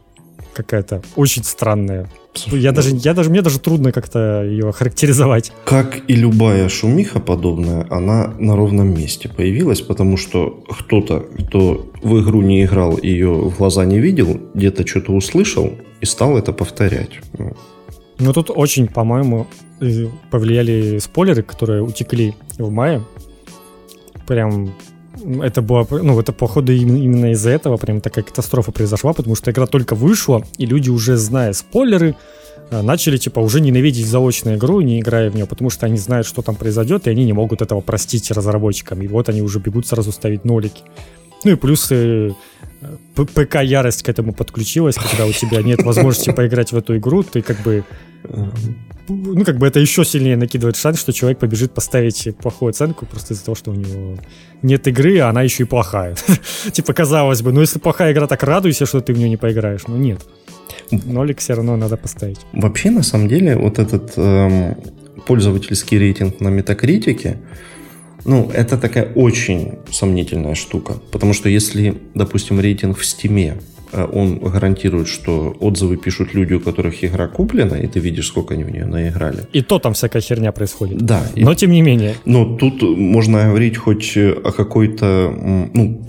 какая-то 0.52 1.02
очень 1.16 1.42
странная. 1.42 2.10
Я 2.46 2.72
даже, 2.72 2.90
я 2.96 3.14
даже, 3.14 3.30
мне 3.30 3.42
даже 3.42 3.58
трудно 3.58 3.92
как-то 3.92 4.44
ее 4.44 4.72
характеризовать. 4.72 5.52
Как 5.64 6.08
и 6.08 6.14
любая 6.14 6.68
шумиха 6.68 7.20
подобная, 7.20 7.86
она 7.90 8.34
на 8.38 8.56
ровном 8.56 8.94
месте 8.94 9.28
появилась, 9.28 9.80
потому 9.80 10.16
что 10.16 10.64
кто-то, 10.68 11.20
кто 11.20 11.86
в 12.02 12.20
игру 12.20 12.42
не 12.42 12.64
играл, 12.64 12.98
ее 12.98 13.32
в 13.32 13.56
глаза 13.56 13.84
не 13.84 13.98
видел, 13.98 14.40
где-то 14.54 14.86
что-то 14.86 15.12
услышал 15.12 15.72
и 16.00 16.06
стал 16.06 16.36
это 16.36 16.52
повторять. 16.52 17.20
Ну 18.18 18.32
тут 18.32 18.50
очень, 18.50 18.88
по-моему, 18.88 19.46
повлияли 20.30 20.98
спойлеры, 20.98 21.42
которые 21.42 21.82
утекли 21.82 22.34
в 22.58 22.70
мае. 22.70 23.02
Прям 24.26 24.72
это 25.42 25.62
было, 25.62 25.86
ну, 25.90 26.18
это, 26.18 26.32
походу, 26.32 26.72
именно, 26.72 27.32
из-за 27.32 27.50
этого 27.50 27.76
прям 27.76 28.00
такая 28.00 28.24
катастрофа 28.24 28.72
произошла, 28.72 29.12
потому 29.12 29.36
что 29.36 29.50
игра 29.50 29.66
только 29.66 29.94
вышла, 29.94 30.44
и 30.58 30.66
люди 30.66 30.90
уже, 30.90 31.16
зная 31.16 31.52
спойлеры, 31.52 32.16
э, 32.70 32.82
начали, 32.82 33.16
типа, 33.16 33.40
уже 33.40 33.60
ненавидеть 33.60 34.06
заочную 34.06 34.56
игру, 34.56 34.80
не 34.80 35.00
играя 35.00 35.30
в 35.30 35.34
нее, 35.34 35.46
потому 35.46 35.70
что 35.70 35.86
они 35.86 35.96
знают, 35.96 36.26
что 36.26 36.42
там 36.42 36.56
произойдет, 36.56 37.06
и 37.06 37.10
они 37.10 37.24
не 37.24 37.32
могут 37.32 37.62
этого 37.62 37.80
простить 37.80 38.30
разработчикам. 38.30 39.02
И 39.02 39.08
вот 39.08 39.28
они 39.28 39.42
уже 39.42 39.58
бегут 39.58 39.86
сразу 39.86 40.12
ставить 40.12 40.44
нолики. 40.44 40.82
Ну 41.44 41.52
и 41.52 41.54
плюс 41.56 41.88
э, 41.90 42.30
ПК 43.14 43.62
ярость 43.62 44.02
к 44.02 44.08
этому 44.08 44.32
подключилась, 44.32 44.96
когда 44.96 45.26
у 45.26 45.32
тебя 45.32 45.62
нет 45.62 45.82
возможности 45.82 46.32
поиграть 46.32 46.72
в 46.72 46.76
эту 46.76 46.96
игру, 46.96 47.22
ты 47.22 47.42
как 47.42 47.60
бы 47.62 47.84
ну, 49.08 49.44
как 49.44 49.58
бы 49.58 49.66
это 49.66 49.80
еще 49.80 50.04
сильнее 50.04 50.36
накидывает 50.36 50.76
шанс, 50.76 50.98
что 50.98 51.12
человек 51.12 51.38
побежит 51.38 51.72
поставить 51.72 52.34
плохую 52.38 52.70
оценку 52.70 53.06
просто 53.06 53.34
из-за 53.34 53.44
того, 53.44 53.54
что 53.54 53.70
у 53.70 53.74
него 53.74 54.16
нет 54.62 54.86
игры, 54.88 55.18
а 55.18 55.28
она 55.28 55.42
еще 55.42 55.64
и 55.64 55.66
плохая. 55.66 56.16
типа, 56.72 56.92
казалось 56.94 57.42
бы, 57.42 57.52
ну, 57.52 57.60
если 57.60 57.78
плохая 57.78 58.12
игра, 58.12 58.26
так 58.26 58.42
радуйся, 58.42 58.86
что 58.86 59.00
ты 59.00 59.12
в 59.12 59.18
нее 59.18 59.28
не 59.28 59.36
поиграешь. 59.36 59.86
Но 59.86 59.96
нет. 59.98 60.22
Нолик 60.90 61.38
все 61.40 61.54
равно 61.54 61.76
надо 61.76 61.96
поставить. 61.96 62.40
Вообще, 62.52 62.90
на 62.90 63.02
самом 63.02 63.28
деле, 63.28 63.56
вот 63.56 63.78
этот 63.78 64.12
эм, 64.16 64.76
пользовательский 65.26 65.98
рейтинг 65.98 66.40
на 66.40 66.48
метакритике, 66.48 67.38
ну, 68.24 68.50
это 68.54 68.78
такая 68.78 69.12
очень 69.14 69.72
сомнительная 69.90 70.54
штука. 70.54 70.94
Потому 71.10 71.34
что 71.34 71.48
если, 71.48 71.94
допустим, 72.14 72.60
рейтинг 72.60 72.98
в 72.98 73.04
Стиме 73.04 73.58
Э, 73.94 74.08
он 74.12 74.38
гарантирует, 74.38 75.08
что 75.08 75.54
отзывы 75.60 75.96
пишут 75.96 76.34
люди, 76.34 76.54
у 76.54 76.60
которых 76.60 77.04
игра 77.04 77.28
куплена, 77.28 77.78
и 77.78 77.86
ты 77.86 78.00
видишь, 78.00 78.26
сколько 78.26 78.54
они 78.54 78.64
в 78.64 78.70
нее 78.70 78.86
наиграли. 78.86 79.38
И 79.52 79.62
то 79.62 79.78
там 79.78 79.92
всякая 79.92 80.22
херня 80.22 80.52
происходит. 80.52 80.98
Да. 80.98 81.22
Но 81.36 81.52
и... 81.52 81.56
тем 81.56 81.70
не 81.70 81.82
менее. 81.82 82.14
Но 82.24 82.56
тут 82.56 82.82
можно 82.82 83.44
говорить 83.44 83.76
хоть 83.76 84.16
о 84.16 84.52
какой-то, 84.52 85.32
ну, 85.74 86.00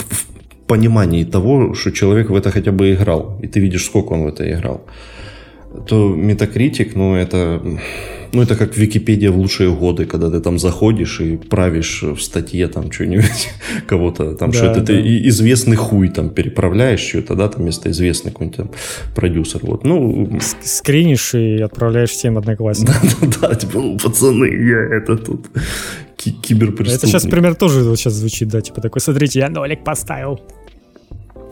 понимании 0.66 1.24
того, 1.24 1.74
что 1.74 1.92
человек 1.92 2.30
в 2.30 2.34
это 2.34 2.50
хотя 2.50 2.72
бы 2.72 2.92
играл, 2.92 3.38
и 3.42 3.46
ты 3.46 3.60
видишь, 3.60 3.84
сколько 3.84 4.14
он 4.14 4.24
в 4.24 4.26
это 4.26 4.50
играл. 4.50 4.80
То 5.88 6.16
Metacritic, 6.16 6.92
ну, 6.94 7.14
это 7.14 7.62
ну, 8.36 8.42
это 8.42 8.54
как 8.54 8.76
Википедия 8.76 9.30
в 9.30 9.38
лучшие 9.38 9.74
годы, 9.74 10.04
когда 10.04 10.30
ты 10.30 10.40
там 10.40 10.58
заходишь 10.58 11.20
и 11.20 11.36
правишь 11.36 12.02
в 12.02 12.20
статье 12.20 12.68
там 12.68 12.92
что-нибудь 12.92 13.48
кого-то, 13.86 14.34
там 14.34 14.50
да, 14.50 14.58
что-то, 14.58 14.80
да. 14.80 14.86
ты 14.86 15.28
известный 15.28 15.76
хуй 15.76 16.08
там 16.08 16.28
переправляешь 16.28 17.00
что-то, 17.00 17.34
да, 17.34 17.48
там 17.48 17.62
вместо 17.62 17.90
известный 17.90 18.32
какой-нибудь 18.32 18.56
там 18.56 18.70
продюсер, 19.14 19.60
вот, 19.62 19.84
ну... 19.84 20.38
Скринишь 20.62 21.34
и 21.34 21.62
отправляешь 21.62 22.10
всем 22.10 22.36
одноклассникам. 22.36 22.94
Да-да-да, 23.20 23.54
типа, 23.54 23.98
пацаны, 24.02 24.46
я 24.46 24.96
это 24.96 25.16
тут 25.16 25.46
киберпреступник. 26.16 26.98
Это 26.98 27.06
сейчас 27.06 27.22
пример 27.22 27.54
тоже 27.54 27.84
вот 27.84 27.98
сейчас 27.98 28.12
звучит, 28.12 28.48
да, 28.48 28.60
типа 28.60 28.80
такой, 28.80 29.00
смотрите, 29.00 29.38
я 29.38 29.48
нолик 29.48 29.82
поставил. 29.82 30.40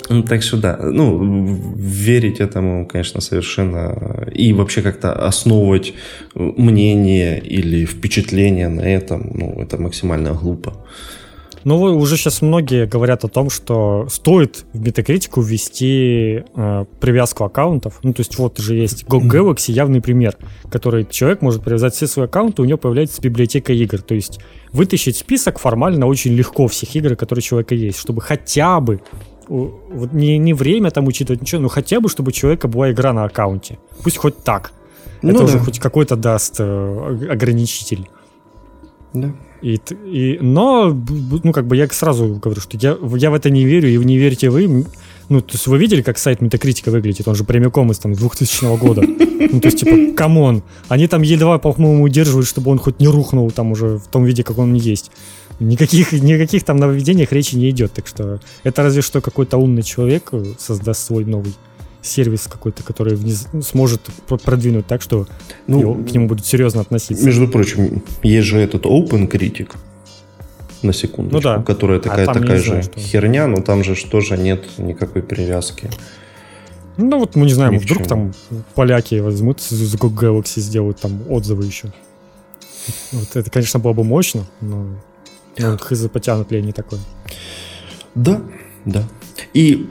Ну, 0.09 0.23
так 0.23 0.43
что 0.43 0.57
да, 0.57 0.79
ну, 0.83 1.19
верить 1.77 2.41
этому, 2.41 2.87
конечно, 2.87 3.21
совершенно... 3.21 4.29
И 4.33 4.53
вообще 4.53 4.83
как-то 4.83 5.13
основывать 5.13 5.95
мнение 6.35 7.41
или 7.41 7.85
впечатление 7.87 8.69
на 8.69 8.83
этом, 8.83 9.31
ну, 9.35 9.55
это 9.61 9.81
максимально 9.81 10.33
глупо. 10.33 10.75
Ну, 11.65 11.81
уже 11.81 12.19
сейчас 12.19 12.43
многие 12.43 12.87
говорят 12.87 13.25
о 13.25 13.29
том, 13.29 13.49
что 13.49 14.07
стоит 14.11 14.67
в 14.75 14.81
метакритику 14.81 15.41
ввести 15.41 16.43
э, 16.55 16.85
привязку 17.01 17.45
аккаунтов. 17.45 18.01
Ну, 18.03 18.13
то 18.13 18.21
есть 18.21 18.37
вот 18.39 18.59
же 18.59 18.75
есть 18.75 19.05
Go 19.05 19.21
Galaxy 19.23 19.73
явный 19.73 20.03
пример, 20.03 20.37
который 20.71 21.07
человек 21.07 21.41
может 21.41 21.65
привязать 21.65 21.95
все 21.95 22.07
свои 22.07 22.27
аккаунты, 22.27 22.61
у 22.61 22.67
него 22.67 22.77
появляется 22.77 23.23
библиотека 23.23 23.73
игр. 23.73 24.03
То 24.03 24.15
есть 24.15 24.41
вытащить 24.73 25.17
список 25.17 25.59
формально 25.59 26.07
очень 26.07 26.35
легко 26.35 26.69
всех 26.69 26.95
игр, 26.97 27.17
которые 27.17 27.41
у 27.41 27.45
человека 27.45 27.75
есть, 27.75 27.99
чтобы 27.99 28.21
хотя 28.21 28.79
бы 28.81 29.01
вот 29.49 30.13
не, 30.13 30.39
не 30.39 30.55
время 30.55 30.91
там 30.91 31.07
учитывать, 31.07 31.43
ничего, 31.43 31.63
но 31.63 31.69
хотя 31.69 32.01
бы, 32.01 32.09
чтобы 32.09 32.29
у 32.29 32.33
человека 32.33 32.69
была 32.69 32.91
игра 32.91 33.13
на 33.13 33.25
аккаунте. 33.25 33.79
Пусть 34.03 34.17
хоть 34.17 34.43
так. 34.43 34.73
Ну, 35.23 35.31
Это 35.31 35.39
да. 35.39 35.45
уже 35.45 35.59
хоть 35.59 35.79
какой-то 35.79 36.17
даст 36.17 36.57
э, 36.59 37.29
ограничитель. 37.31 38.09
Да. 39.13 39.33
И, 39.63 39.81
и, 40.05 40.39
но, 40.43 40.95
ну, 41.43 41.53
как 41.53 41.67
бы 41.67 41.77
я 41.77 41.89
сразу 41.89 42.35
говорю, 42.35 42.61
что 42.61 42.77
я, 42.77 42.99
я 43.17 43.31
в 43.31 43.35
это 43.35 43.49
не 43.49 43.65
верю, 43.65 43.89
и 43.89 43.97
не 43.97 44.19
верите 44.19 44.51
вы. 44.51 44.85
Ну, 45.31 45.41
то 45.41 45.55
есть 45.55 45.67
вы 45.67 45.79
видели, 45.79 46.03
как 46.03 46.19
сайт 46.19 46.43
Метакритика 46.43 46.91
выглядит? 46.91 47.27
Он 47.27 47.35
же 47.35 47.45
прямиком 47.45 47.91
из 47.91 47.99
там 47.99 48.13
2000 48.13 48.77
года. 48.77 49.03
Ну, 49.03 49.61
то 49.61 49.69
есть, 49.69 49.81
типа, 49.81 50.15
come 50.15 50.42
on. 50.42 50.63
Они 50.89 51.07
там 51.07 51.23
едва, 51.23 51.59
по-моему, 51.59 52.03
удерживают, 52.03 52.47
чтобы 52.47 52.71
он 52.71 52.79
хоть 52.79 53.01
не 53.01 53.09
рухнул 53.09 53.51
там 53.51 53.73
уже 53.73 53.99
в 53.99 54.07
том 54.09 54.25
виде, 54.25 54.43
как 54.43 54.59
он 54.59 54.75
есть. 54.75 55.11
Никаких, 55.61 56.13
никаких 56.13 56.65
там 56.65 56.77
нововведениях 56.79 57.33
речи 57.33 57.55
не 57.55 57.71
идет. 57.71 57.93
Так 57.93 58.07
что 58.07 58.41
это 58.65 58.83
разве 58.83 59.03
что 59.03 59.21
какой-то 59.21 59.57
умный 59.57 59.83
человек 59.83 60.31
создаст 60.59 61.07
свой 61.07 61.25
новый 61.25 61.55
сервис 62.03 62.47
какой-то, 62.47 62.83
который 62.83 63.15
вниз, 63.15 63.49
сможет 63.63 64.01
продвинуть 64.45 64.87
так, 64.87 65.01
что 65.01 65.27
ну, 65.67 65.81
его, 65.81 65.95
к 65.95 66.13
нему 66.13 66.29
будут 66.29 66.45
серьезно 66.45 66.83
относиться. 66.83 67.25
Между 67.25 67.49
прочим, 67.49 68.03
есть 68.23 68.47
же 68.47 68.59
этот 68.59 68.85
Open 68.85 69.31
Critic, 69.31 69.75
на 70.83 70.93
секундочку, 70.93 71.37
ну, 71.37 71.41
да. 71.41 71.63
которая 71.63 71.99
такая, 71.99 72.27
а 72.27 72.35
такая 72.35 72.59
же 72.59 72.67
знаю, 72.67 72.83
что... 72.83 73.01
херня, 73.01 73.47
но 73.47 73.63
там 73.63 73.83
же 73.83 73.95
тоже 74.07 74.37
нет 74.37 74.65
никакой 74.79 75.23
привязки. 75.23 75.91
Ну 76.97 77.19
вот 77.19 77.35
мы 77.35 77.47
не 77.47 77.55
знаем, 77.55 77.79
вдруг 77.79 78.07
там 78.07 78.35
поляки 78.75 79.17
возьмут 79.17 79.61
с 79.61 79.95
Galaxy 79.95 80.61
сделают 80.61 81.01
там 81.01 81.23
отзывы 81.29 81.65
еще. 81.65 81.93
Вот 83.13 83.35
это, 83.35 83.51
конечно, 83.51 83.81
было 83.81 83.95
бы 83.95 84.05
мощно, 84.05 84.45
но 84.61 84.83
ну, 84.83 84.97
вот 85.59 85.81
хз, 85.81 86.09
потянут 86.09 86.51
ли 86.53 86.59
они 86.59 86.73
такое. 86.73 87.01
Да, 88.15 88.41
да. 88.85 89.05
И 89.53 89.89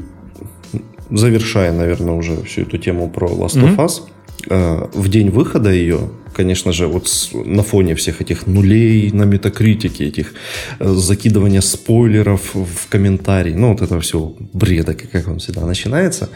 завершая, 1.10 1.72
наверное, 1.72 2.14
уже 2.14 2.42
всю 2.44 2.62
эту 2.62 2.78
тему 2.78 3.10
про 3.10 3.28
Last 3.28 3.62
of 3.62 3.76
Us, 3.78 4.02
э, 4.02 4.13
в 4.50 5.10
день 5.10 5.30
выхода 5.30 5.72
ее 5.72 6.10
конечно 6.34 6.74
же, 6.74 6.88
вот 6.88 7.08
на 7.34 7.64
фоне 7.64 7.96
всех 7.96 8.22
этих 8.22 8.48
нулей 8.48 9.12
на 9.12 9.24
метакритике, 9.24 10.06
этих 10.06 10.34
э, 10.80 10.94
закидывания 10.94 11.62
спойлеров 11.62 12.56
в 12.56 12.90
комментарии, 12.90 13.54
ну, 13.54 13.72
вот 13.72 13.82
этого 13.82 14.02
всего 14.02 14.36
бреда, 14.54 14.94
как 14.94 15.28
он 15.28 15.38
всегда 15.40 15.66
начинается, 15.66 16.30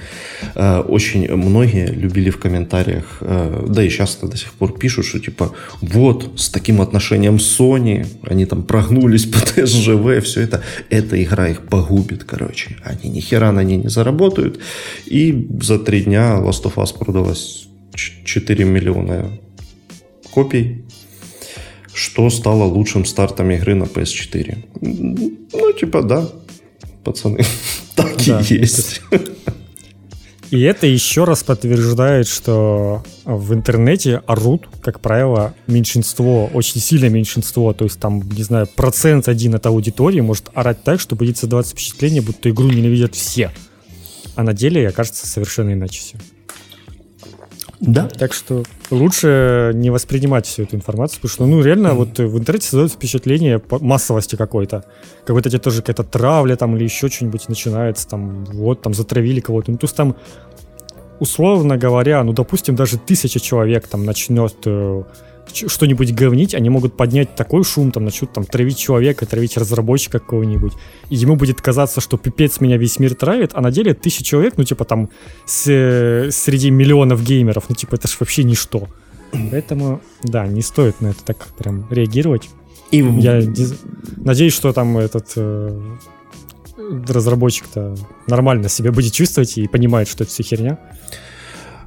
э, 0.56 0.80
очень 0.80 1.36
многие 1.36 1.88
любили 1.88 2.30
в 2.30 2.38
комментариях, 2.38 3.18
э, 3.22 3.66
да 3.68 3.84
и 3.84 3.90
сейчас 3.90 4.18
до 4.22 4.38
сих 4.38 4.54
пор 4.54 4.78
пишут, 4.78 5.06
что 5.06 5.20
типа, 5.20 5.52
вот, 5.82 6.32
с 6.36 6.50
таким 6.50 6.82
отношением 6.82 7.38
Sony, 7.38 8.06
они 8.24 8.46
там 8.46 8.64
прогнулись 8.64 9.26
по 9.26 9.40
ТСЖВ, 9.40 10.24
все 10.24 10.42
это, 10.42 10.62
эта 10.90 11.22
игра 11.24 11.50
их 11.50 11.62
погубит, 11.62 12.24
короче. 12.24 12.78
Они 12.84 13.10
ни 13.12 13.20
хера 13.20 13.52
на 13.52 13.64
ней 13.64 13.78
не 13.78 13.90
заработают. 13.90 14.60
И 15.06 15.48
за 15.62 15.80
три 15.80 16.02
дня 16.02 16.38
Last 16.40 16.64
of 16.64 16.76
Us 16.76 16.98
продалось 16.98 17.67
4 17.98 18.66
миллиона 18.66 19.32
копий, 20.32 20.86
что 21.94 22.30
стало 22.30 22.64
лучшим 22.64 23.06
стартом 23.06 23.52
игры 23.52 23.76
на 23.76 23.86
PS4. 23.86 24.58
Ну, 24.82 25.74
типа, 25.74 26.04
да, 26.04 26.30
пацаны, 27.04 27.44
так 27.96 28.16
да, 28.26 28.42
и 28.42 28.54
есть. 28.54 29.02
И 30.50 30.62
это 30.62 30.88
еще 30.88 31.26
раз 31.26 31.44
подтверждает, 31.44 32.28
что 32.28 33.04
в 33.26 33.54
интернете 33.54 34.22
орут, 34.28 34.70
как 34.82 35.02
правило, 35.02 35.54
меньшинство, 35.68 36.50
очень 36.54 36.80
сильное 36.80 37.10
меньшинство. 37.10 37.74
То 37.74 37.84
есть 37.84 38.00
там, 38.00 38.22
не 38.30 38.44
знаю, 38.44 38.68
процент 38.74 39.28
один 39.28 39.56
от 39.56 39.66
аудитории 39.66 40.22
может 40.22 40.50
орать 40.54 40.84
так, 40.84 41.02
что 41.02 41.18
будет 41.18 41.38
создаваться 41.38 41.74
впечатление, 41.74 42.22
будто 42.22 42.50
игру 42.50 42.70
ненавидят 42.70 43.16
все. 43.16 43.52
А 44.36 44.44
на 44.44 44.54
деле, 44.54 44.88
окажется, 44.88 45.28
совершенно 45.28 45.74
иначе 45.74 46.00
все. 46.00 46.18
Да. 47.80 48.08
Так 48.08 48.34
что 48.34 48.64
лучше 48.90 49.72
не 49.76 49.90
воспринимать 49.90 50.48
всю 50.48 50.64
эту 50.64 50.76
информацию, 50.76 51.22
потому 51.22 51.30
что, 51.32 51.46
ну, 51.46 51.62
реально, 51.62 51.88
mm-hmm. 51.88 51.94
вот 51.94 52.20
в 52.20 52.38
интернете 52.38 52.68
создается 52.68 52.98
впечатление 52.98 53.62
массовости 53.70 54.36
какой-то. 54.36 54.84
Как 55.26 55.36
будто 55.36 55.50
это 55.50 55.60
тоже 55.60 55.82
какая-то 55.82 56.04
травля 56.04 56.56
там 56.56 56.76
или 56.76 56.84
еще 56.84 57.10
что-нибудь 57.10 57.48
начинается, 57.50 58.08
там, 58.08 58.46
вот, 58.46 58.82
там, 58.82 58.94
затравили 58.94 59.42
кого-то. 59.42 59.72
Ну, 59.72 59.78
то 59.78 59.86
есть 59.86 59.96
там, 59.96 60.16
условно 61.20 61.78
говоря, 61.78 62.24
ну, 62.24 62.34
допустим, 62.34 62.76
даже 62.76 62.98
тысяча 62.98 63.40
человек 63.40 63.88
там 63.88 64.06
начнет 64.06 64.56
э, 64.66 65.04
что-нибудь 65.54 66.14
говнить, 66.14 66.56
они 66.56 66.70
могут 66.70 66.96
поднять 66.96 67.36
такой 67.36 67.64
шум, 67.64 67.92
там, 67.92 68.06
начнут 68.06 68.34
там 68.34 68.46
травить 68.46 68.78
человека, 68.78 69.26
травить 69.26 69.58
разработчика 69.58 70.20
какого-нибудь, 70.20 70.74
и 71.10 71.16
ему 71.16 71.36
будет 71.36 71.62
казаться, 71.62 72.02
что 72.02 72.18
пипец 72.18 72.60
меня 72.60 72.78
весь 72.78 73.00
мир 73.00 73.16
травит, 73.16 73.52
а 73.54 73.62
на 73.62 73.72
деле 73.72 73.94
тысяча 73.94 74.24
человек, 74.24 74.54
ну, 74.58 74.64
типа, 74.64 74.86
там, 74.86 75.10
с, 75.46 75.64
среди 76.32 76.70
миллионов 76.70 77.24
геймеров, 77.24 77.66
ну, 77.70 77.76
типа, 77.76 77.96
это 77.96 78.08
ж 78.08 78.18
вообще 78.20 78.44
ничто. 78.44 78.88
Поэтому, 79.52 80.02
да, 80.24 80.48
не 80.48 80.62
стоит 80.62 81.02
на 81.02 81.08
это 81.08 81.24
так 81.24 81.48
прям 81.58 81.88
реагировать. 81.90 82.50
И... 82.92 83.00
Я 83.00 83.42
надеюсь, 84.16 84.54
что 84.54 84.72
там 84.72 84.98
этот 84.98 85.34
э, 85.36 85.98
разработчик-то 87.08 87.96
нормально 88.28 88.70
себя 88.70 88.92
будет 88.92 89.14
чувствовать 89.14 89.58
и 89.58 89.68
понимает, 89.68 90.08
что 90.08 90.24
это 90.24 90.32
все 90.32 90.44
херня. 90.44 90.80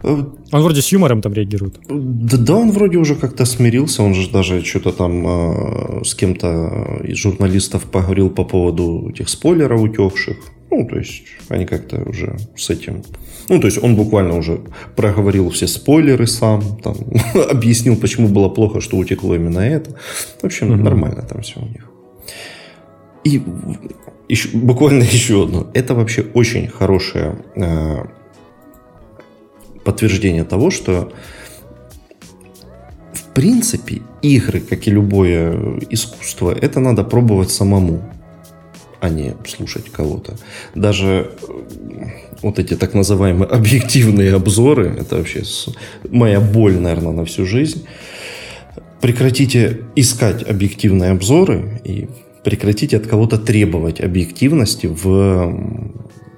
Он 0.02 0.62
вроде 0.62 0.80
с 0.80 0.92
юмором 0.92 1.20
там 1.20 1.32
реагирует. 1.32 1.80
Да, 1.88 2.36
да, 2.38 2.56
он 2.56 2.70
вроде 2.70 2.98
уже 2.98 3.14
как-то 3.14 3.44
смирился, 3.44 4.02
он 4.02 4.14
же 4.14 4.30
даже 4.30 4.64
что-то 4.64 4.92
там 4.92 5.26
э, 5.26 6.04
с 6.04 6.14
кем-то 6.14 7.00
из 7.04 7.16
журналистов 7.16 7.84
поговорил 7.84 8.30
по 8.30 8.44
поводу 8.44 9.10
этих 9.10 9.28
спойлеров 9.28 9.82
утекших. 9.82 10.36
Ну, 10.70 10.86
то 10.86 10.96
есть 10.96 11.22
они 11.48 11.66
как-то 11.66 12.02
уже 12.08 12.36
с 12.56 12.70
этим... 12.70 13.02
Ну, 13.48 13.58
то 13.60 13.66
есть 13.66 13.82
он 13.82 13.96
буквально 13.96 14.36
уже 14.36 14.60
проговорил 14.96 15.50
все 15.50 15.66
спойлеры 15.66 16.26
сам, 16.26 16.62
там, 16.82 16.94
объяснил, 17.50 17.96
почему 17.96 18.28
было 18.28 18.48
плохо, 18.48 18.80
что 18.80 18.96
утекло 18.96 19.34
именно 19.34 19.60
это. 19.60 19.96
В 20.40 20.44
общем, 20.44 20.70
угу. 20.70 20.82
нормально 20.82 21.22
там 21.22 21.42
все 21.42 21.60
у 21.60 21.66
них. 21.66 21.90
И 23.24 23.42
еще, 24.28 24.48
буквально 24.56 25.02
еще 25.12 25.44
одно. 25.44 25.70
Это 25.74 25.94
вообще 25.94 26.24
очень 26.34 26.68
хорошая 26.68 27.36
э, 27.56 28.04
подтверждение 29.90 30.44
того, 30.44 30.70
что 30.70 31.12
в 33.12 33.22
принципе 33.34 34.02
игры, 34.22 34.60
как 34.60 34.86
и 34.86 34.90
любое 34.90 35.80
искусство, 35.90 36.52
это 36.52 36.78
надо 36.78 37.02
пробовать 37.02 37.50
самому, 37.50 38.00
а 39.00 39.08
не 39.08 39.34
слушать 39.48 39.90
кого-то. 39.90 40.36
Даже 40.76 41.06
э, 41.08 42.04
вот 42.42 42.60
эти 42.60 42.76
так 42.76 42.94
называемые 42.94 43.48
объективные 43.50 44.34
обзоры, 44.34 44.96
это 45.00 45.16
вообще 45.16 45.42
моя 46.08 46.40
боль, 46.40 46.78
наверное, 46.78 47.12
на 47.12 47.24
всю 47.24 47.46
жизнь. 47.46 47.84
Прекратите 49.00 49.80
искать 49.96 50.48
объективные 50.48 51.10
обзоры 51.10 51.80
и 51.82 52.08
прекратите 52.44 52.96
от 52.96 53.08
кого-то 53.08 53.38
требовать 53.38 54.00
объективности 54.00 54.86
в 54.86 55.82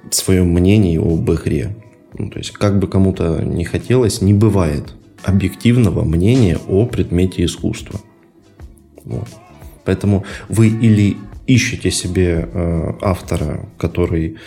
своем 0.09 0.47
мнении 0.53 0.97
об 0.97 1.29
игре. 1.31 1.75
Ну, 2.17 2.29
то 2.29 2.39
есть, 2.39 2.51
как 2.51 2.79
бы 2.79 2.87
кому-то 2.87 3.43
не 3.43 3.65
хотелось, 3.65 4.21
не 4.21 4.33
бывает 4.33 4.93
объективного 5.23 6.03
мнения 6.03 6.57
о 6.67 6.85
предмете 6.85 7.45
искусства. 7.45 7.99
Вот. 9.03 9.27
Поэтому 9.85 10.23
вы 10.49 10.67
или 10.67 11.17
ищете 11.47 11.91
себе 11.91 12.49
э, 12.51 12.93
автора, 13.01 13.67
который, 13.77 14.37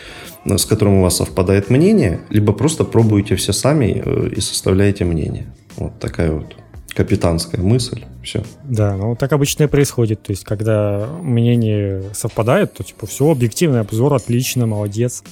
с 0.44 0.64
которым 0.64 0.94
у 0.94 1.02
вас 1.02 1.16
совпадает 1.16 1.70
мнение, 1.70 2.20
либо 2.30 2.52
просто 2.52 2.84
пробуете 2.84 3.36
все 3.36 3.52
сами 3.52 4.02
э, 4.04 4.30
и 4.34 4.40
составляете 4.40 5.04
мнение. 5.04 5.46
Вот 5.76 5.98
такая 5.98 6.30
вот 6.32 6.56
капитанская 6.94 7.62
мысль. 7.62 8.04
Все. 8.22 8.42
Да, 8.64 8.96
ну 8.96 9.14
так 9.14 9.32
обычно 9.32 9.64
и 9.64 9.66
происходит. 9.66 10.22
То 10.22 10.32
есть, 10.32 10.44
когда 10.44 11.06
мнение 11.22 12.02
совпадает, 12.14 12.72
то 12.72 12.82
типа 12.82 13.06
все, 13.06 13.30
объективный 13.30 13.80
обзор, 13.80 14.14
отлично, 14.14 14.66
молодец. 14.66 15.22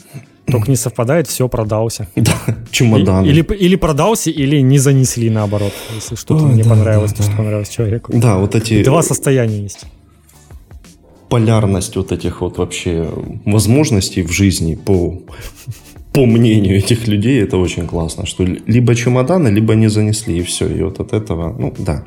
Только 0.47 0.71
не 0.71 0.77
совпадает, 0.77 1.27
все, 1.27 1.49
продался. 1.49 2.09
Да, 2.17 2.37
чемодан. 2.71 3.25
Или, 3.25 3.43
или 3.43 3.77
продался, 3.77 4.31
или 4.31 4.61
не 4.61 4.79
занесли 4.79 5.31
наоборот, 5.31 5.73
если 5.95 6.17
что-то 6.17 6.45
не 6.45 6.63
да, 6.63 6.71
понравилось, 6.71 7.13
да, 7.13 7.19
то, 7.19 7.23
что 7.23 7.37
понравилось 7.37 7.69
человеку. 7.69 8.13
Да, 8.15 8.37
вот 8.37 8.55
эти... 8.55 8.85
Два 8.85 9.03
состояния 9.03 9.63
есть. 9.63 9.85
Полярность 11.31 11.97
вот 11.97 12.13
этих 12.13 12.43
вот 12.43 12.59
вообще 12.59 13.09
возможностей 13.47 14.23
в 14.23 14.31
жизни 14.31 14.75
по, 14.75 15.23
по 16.13 16.27
мнению 16.27 16.77
этих 16.77 17.09
людей, 17.09 17.43
это 17.43 17.57
очень 17.57 17.87
классно, 17.87 18.27
что 18.27 18.45
либо 18.45 18.95
чемоданы, 18.95 19.49
либо 19.49 19.75
не 19.75 19.89
занесли, 19.89 20.39
и 20.39 20.43
все. 20.43 20.69
И 20.69 20.83
вот 20.83 21.01
от 21.01 21.13
этого, 21.13 21.57
ну 21.59 21.75
да, 21.79 22.05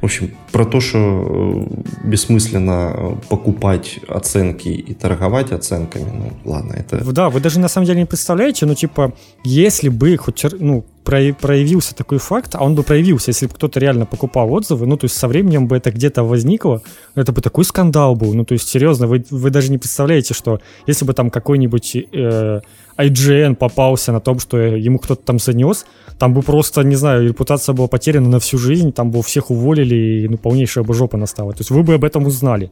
в 0.00 0.04
общем, 0.04 0.34
про 0.50 0.64
то, 0.64 0.80
что 0.80 0.98
э, 0.98 2.08
бессмысленно 2.08 2.92
э, 2.94 3.14
покупать 3.28 4.00
оценки 4.08 4.68
и 4.68 4.94
торговать 4.94 5.52
оценками, 5.52 6.10
ну 6.12 6.32
ладно, 6.50 6.74
это... 6.74 7.04
Да, 7.12 7.30
вы 7.30 7.40
даже 7.40 7.60
на 7.60 7.68
самом 7.68 7.86
деле 7.86 8.00
не 8.00 8.06
представляете, 8.06 8.66
ну 8.66 8.74
типа, 8.74 9.12
если 9.44 9.88
бы 9.88 10.16
хоть, 10.16 10.44
ну, 10.58 10.84
проявился 11.04 11.94
такой 11.94 12.18
факт, 12.18 12.54
а 12.54 12.64
он 12.64 12.74
бы 12.74 12.82
проявился, 12.82 13.30
если 13.30 13.46
бы 13.46 13.54
кто-то 13.54 13.80
реально 13.80 14.06
покупал 14.06 14.52
отзывы, 14.52 14.86
ну, 14.86 14.96
то 14.96 15.06
есть 15.06 15.16
со 15.16 15.28
временем 15.28 15.66
бы 15.66 15.76
это 15.76 15.90
где-то 15.90 16.22
возникло, 16.22 16.82
это 17.14 17.32
бы 17.32 17.40
такой 17.40 17.64
скандал 17.64 18.14
был, 18.14 18.34
ну, 18.34 18.44
то 18.44 18.52
есть, 18.54 18.68
серьезно, 18.68 19.06
вы, 19.06 19.24
вы 19.30 19.50
даже 19.50 19.70
не 19.70 19.78
представляете, 19.78 20.34
что 20.34 20.60
если 20.86 21.04
бы 21.04 21.12
там 21.12 21.30
какой-нибудь 21.30 21.96
э, 21.96 22.60
IGN 22.96 23.54
попался 23.54 24.12
на 24.12 24.20
том, 24.20 24.38
что 24.38 24.58
ему 24.58 24.98
кто-то 24.98 25.22
там 25.22 25.38
занес, 25.38 25.86
там 26.18 26.34
бы 26.34 26.42
просто, 26.42 26.82
не 26.82 26.96
знаю, 26.96 27.28
репутация 27.28 27.72
была 27.74 27.88
потеряна 27.88 28.28
на 28.28 28.38
всю 28.38 28.58
жизнь, 28.58 28.92
там 28.92 29.10
бы 29.10 29.22
всех 29.22 29.50
уволили, 29.50 29.94
и 29.94 30.28
ну, 30.28 30.38
полнейшая 30.38 30.84
бы 30.84 30.94
жопа 30.94 31.16
настала. 31.16 31.52
То 31.52 31.60
есть 31.60 31.70
вы 31.70 31.82
бы 31.82 31.94
об 31.94 32.04
этом 32.04 32.26
узнали. 32.26 32.70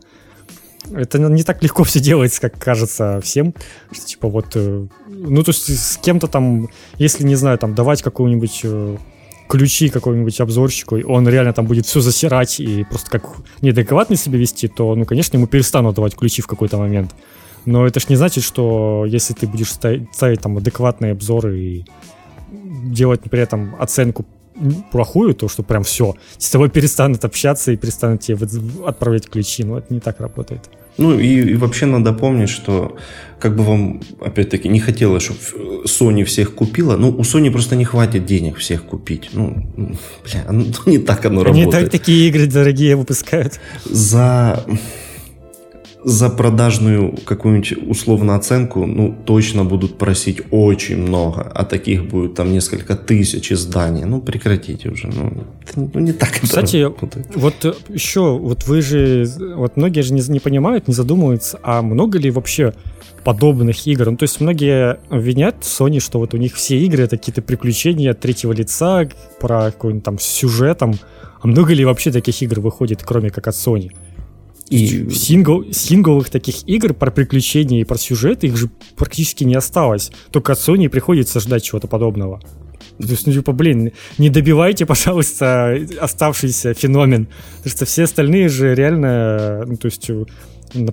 Это 0.95 1.19
не 1.19 1.43
так 1.43 1.63
легко 1.63 1.85
все 1.85 2.01
делается, 2.01 2.41
как 2.41 2.59
кажется 2.59 3.21
всем. 3.23 3.55
Что, 3.93 4.07
типа 4.07 4.29
вот, 4.29 4.47
э, 4.55 4.87
ну 5.07 5.43
то 5.43 5.51
есть 5.51 5.79
с 5.79 5.97
кем-то 5.99 6.27
там, 6.27 6.69
если, 6.97 7.25
не 7.25 7.37
знаю, 7.37 7.59
там 7.59 7.75
давать 7.75 8.03
какую-нибудь 8.03 8.61
э, 8.65 8.97
ключи 9.51 9.89
какому-нибудь 9.89 10.41
обзорщику, 10.41 10.97
и 10.97 11.03
он 11.03 11.29
реально 11.29 11.53
там 11.53 11.67
будет 11.67 11.85
все 11.87 12.01
засирать 12.01 12.61
и 12.61 12.85
просто 12.85 13.11
как 13.11 13.37
неадекватно 13.61 14.17
себя 14.17 14.39
вести, 14.39 14.69
то, 14.69 14.95
ну, 14.95 15.05
конечно, 15.05 15.37
ему 15.37 15.47
перестанут 15.47 15.97
давать 15.97 16.15
ключи 16.15 16.41
в 16.41 16.47
какой-то 16.47 16.79
момент. 16.79 17.15
Но 17.65 17.87
это 17.87 18.01
ж 18.01 18.09
не 18.09 18.17
значит, 18.17 18.45
что 18.45 19.05
если 19.07 19.35
ты 19.35 19.47
будешь 19.47 19.73
ставить, 19.73 20.15
ставить 20.15 20.41
там 20.41 20.57
адекватные 20.57 21.13
обзоры 21.13 21.59
и 21.59 21.85
делать 22.85 23.21
при 23.23 23.41
этом 23.41 23.77
оценку 23.79 24.25
плохую, 24.91 25.35
то 25.35 25.49
что 25.49 25.63
прям 25.63 25.83
все, 25.83 26.15
с 26.37 26.51
тобой 26.51 26.69
перестанут 26.71 27.25
общаться 27.25 27.73
и 27.73 27.77
перестанут 27.77 28.21
тебе 28.21 28.39
отправлять 28.87 29.29
ключи. 29.29 29.65
Ну, 29.65 29.77
это 29.77 29.93
не 29.93 30.01
так 30.01 30.21
работает. 30.21 30.69
Ну 30.99 31.19
и, 31.19 31.53
и 31.53 31.55
вообще 31.55 31.87
надо 31.87 32.13
помнить, 32.13 32.51
что 32.51 32.97
как 33.39 33.57
бы 33.57 33.65
вам, 33.65 34.03
опять-таки, 34.21 34.69
не 34.69 34.81
хотелось, 34.81 35.23
чтобы 35.23 35.41
Sony 35.87 36.25
всех 36.25 36.55
купила. 36.55 36.97
Ну, 36.97 37.09
у 37.09 37.23
Sony 37.23 37.51
просто 37.51 37.77
не 37.77 37.85
хватит 37.85 38.27
денег 38.27 38.59
всех 38.59 38.85
купить. 38.85 39.31
Ну, 39.33 39.67
бля, 40.25 40.45
ну, 40.51 40.67
не 40.87 40.99
так 40.99 41.25
оно 41.25 41.41
Они 41.43 41.63
работает. 41.63 41.75
Они 41.75 41.85
так 41.85 41.91
такие 41.91 42.29
игры 42.29 42.47
дорогие 42.47 42.97
выпускают. 42.97 43.61
За 43.85 44.67
за 46.05 46.31
продажную 46.31 47.15
какую-нибудь 47.25 47.73
условно 47.89 48.35
оценку, 48.35 48.87
ну, 48.87 49.15
точно 49.25 49.65
будут 49.65 49.99
просить 49.99 50.41
очень 50.51 50.99
много, 50.99 51.43
а 51.43 51.65
таких 51.65 52.07
будет 52.07 52.35
там 52.35 52.53
несколько 52.53 52.97
тысяч 52.97 53.53
изданий. 53.53 54.05
Ну, 54.05 54.21
прекратите 54.21 54.89
уже. 54.89 55.09
Ну, 55.09 55.45
ну 55.77 56.01
не 56.01 56.13
так 56.13 56.31
Кстати, 56.41 56.89
это 56.91 57.25
вот 57.35 57.65
э, 57.65 57.75
еще, 57.89 58.39
вот 58.39 58.67
вы 58.67 58.83
же, 58.83 59.27
вот 59.57 59.77
многие 59.77 60.01
же 60.03 60.15
не, 60.15 60.23
не 60.29 60.41
понимают, 60.41 60.89
не 60.89 60.95
задумываются, 60.95 61.59
а 61.63 61.83
много 61.83 62.19
ли 62.19 62.31
вообще 62.31 62.73
подобных 63.25 63.87
игр. 63.87 64.11
Ну, 64.11 64.17
то 64.17 64.25
есть 64.25 64.41
многие 64.41 64.99
винят 65.11 65.57
Sony, 65.61 66.01
что 66.01 66.19
вот 66.19 66.35
у 66.35 66.37
них 66.39 66.55
все 66.55 66.79
игры 66.79 67.05
это 67.05 67.17
какие-то 67.19 67.43
приключения 67.43 68.13
от 68.13 68.21
третьего 68.21 68.53
лица 68.53 69.09
про 69.39 69.71
какой-нибудь 69.71 70.05
там 70.05 70.19
сюжетом. 70.19 70.95
А 71.43 71.47
много 71.47 71.73
ли 71.73 71.85
вообще 71.85 72.11
таких 72.11 72.43
игр 72.43 72.61
выходит, 72.61 73.03
кроме 73.03 73.31
как 73.31 73.49
от 73.49 73.55
Sony? 73.55 73.93
И 74.71 75.11
сингл, 75.11 75.65
сингловых 75.73 76.31
таких 76.31 76.67
игр 76.69 76.95
про 76.95 77.11
приключения 77.11 77.81
и 77.81 77.85
про 77.85 77.99
сюжет 77.99 78.45
их 78.45 78.57
же 78.57 78.71
практически 78.97 79.43
не 79.43 79.57
осталось. 79.57 80.13
Только 80.31 80.53
от 80.53 80.61
Sony 80.61 80.89
приходится 80.89 81.41
ждать 81.41 81.65
чего-то 81.65 81.89
подобного. 81.89 82.41
То 82.99 83.09
есть, 83.09 83.27
ну, 83.27 83.33
типа, 83.33 83.51
блин, 83.51 83.91
не 84.19 84.31
добивайте, 84.31 84.87
пожалуйста, 84.87 85.77
оставшийся 86.01 86.73
феномен. 86.73 87.27
Потому 87.57 87.71
что 87.71 87.85
все 87.85 88.05
остальные 88.05 88.49
же 88.49 88.75
реально, 88.77 89.65
ну, 89.67 89.77
то 89.77 89.87
есть, 89.87 90.09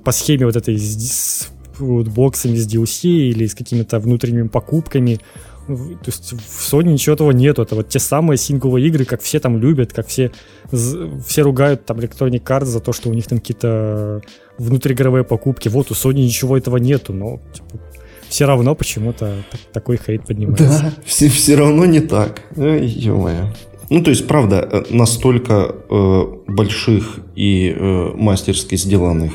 по 0.03 0.11
схеме 0.11 0.47
вот 0.47 0.55
этой 0.55 0.75
с, 0.77 1.47
с 1.77 2.09
боксами, 2.09 2.55
с 2.55 2.67
DLC 2.67 3.09
или 3.09 3.45
с 3.45 3.53
какими-то 3.53 3.99
внутренними 3.99 4.47
покупками 4.47 5.19
то 5.67 6.05
есть 6.05 6.33
в 6.33 6.73
Sony 6.73 6.93
ничего 6.93 7.15
этого 7.15 7.31
нету. 7.31 7.61
Это 7.61 7.75
вот 7.75 7.89
те 7.89 7.99
самые 7.99 8.37
сингловые 8.37 8.87
игры, 8.87 9.05
как 9.05 9.21
все 9.21 9.39
там 9.39 9.57
любят, 9.57 9.93
как 9.93 10.07
все, 10.07 10.31
все 10.71 11.41
ругают 11.41 11.85
там 11.85 11.99
Electronic 11.99 12.43
Arts 12.43 12.65
за 12.65 12.79
то, 12.79 12.93
что 12.93 13.09
у 13.09 13.13
них 13.13 13.27
там 13.27 13.39
какие-то 13.39 14.21
внутриигровые 14.57 15.23
покупки. 15.23 15.67
Вот 15.69 15.91
у 15.91 15.93
Sony 15.93 16.23
ничего 16.23 16.57
этого 16.57 16.77
нету, 16.77 17.13
но 17.13 17.39
типа, 17.53 17.83
все 18.29 18.45
равно 18.45 18.75
почему-то 18.75 19.43
такой 19.73 19.99
хейт 20.03 20.25
поднимается. 20.25 20.81
Да, 20.83 20.93
все, 21.05 21.29
все 21.29 21.55
равно 21.55 21.85
не 21.85 21.99
так. 21.99 22.41
Ё-моё. 22.55 23.53
Ну, 23.89 24.03
то 24.03 24.09
есть, 24.09 24.27
правда, 24.27 24.67
э, 24.69 24.83
настолько 24.89 25.75
э, 25.89 26.23
больших 26.47 27.19
и 27.35 27.69
э, 27.69 28.11
мастерски 28.15 28.75
сделанных 28.75 29.33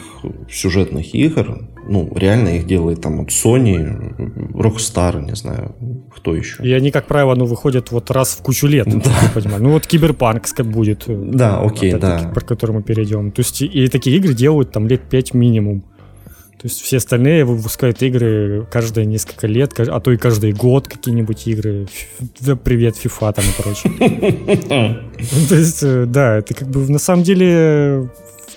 сюжетных 0.51 1.14
игр, 1.14 1.68
ну, 1.88 2.11
реально 2.14 2.57
их 2.57 2.66
делает 2.66 3.01
там 3.01 3.18
вот 3.18 3.29
Sony, 3.29 4.53
Rockstar, 4.53 5.25
не 5.25 5.35
знаю, 5.35 5.75
кто 6.14 6.35
еще. 6.35 6.62
И 6.62 6.73
они, 6.73 6.90
как 6.90 7.07
правило, 7.07 7.35
ну, 7.35 7.45
выходят 7.45 7.90
вот 7.90 8.11
раз 8.11 8.31
в 8.35 8.42
кучу 8.42 8.66
лет, 8.66 8.87
да. 8.87 9.11
я 9.23 9.29
понимаю. 9.29 9.62
Ну, 9.62 9.71
вот 9.71 9.87
Киберпанк 9.87 10.47
будет. 10.64 11.05
Э, 11.09 11.14
да, 11.14 11.61
окей, 11.61 11.95
да. 11.95 12.31
Про 12.35 12.45
который 12.45 12.73
мы 12.73 12.83
перейдем. 12.83 13.33
То 13.33 13.40
есть, 13.40 13.62
и 13.62 13.88
такие 13.88 14.16
игры 14.16 14.35
делают 14.35 14.73
там 14.73 14.87
лет 14.87 15.03
5 15.03 15.35
минимум. 15.35 15.85
То 16.62 16.68
есть 16.68 16.81
все 16.81 16.99
остальные 16.99 17.45
выпускают 17.45 18.01
игры 18.03 18.68
каждые 18.71 19.05
несколько 19.05 19.49
лет, 19.49 19.73
а 19.81 19.99
то 19.99 20.12
и 20.12 20.16
каждый 20.16 20.53
год 20.53 20.87
какие-нибудь 20.87 21.49
игры. 21.49 21.88
Да, 22.38 22.55
привет, 22.55 22.95
FIFA 22.95 23.33
там 23.33 23.45
и 23.45 23.61
прочее. 23.61 24.99
То 25.49 25.57
есть, 25.57 25.83
э, 25.83 26.05
да, 26.07 26.37
это 26.37 26.55
как 26.55 26.68
бы 26.68 26.88
на 26.88 27.01
самом 27.01 27.25
деле 27.25 28.09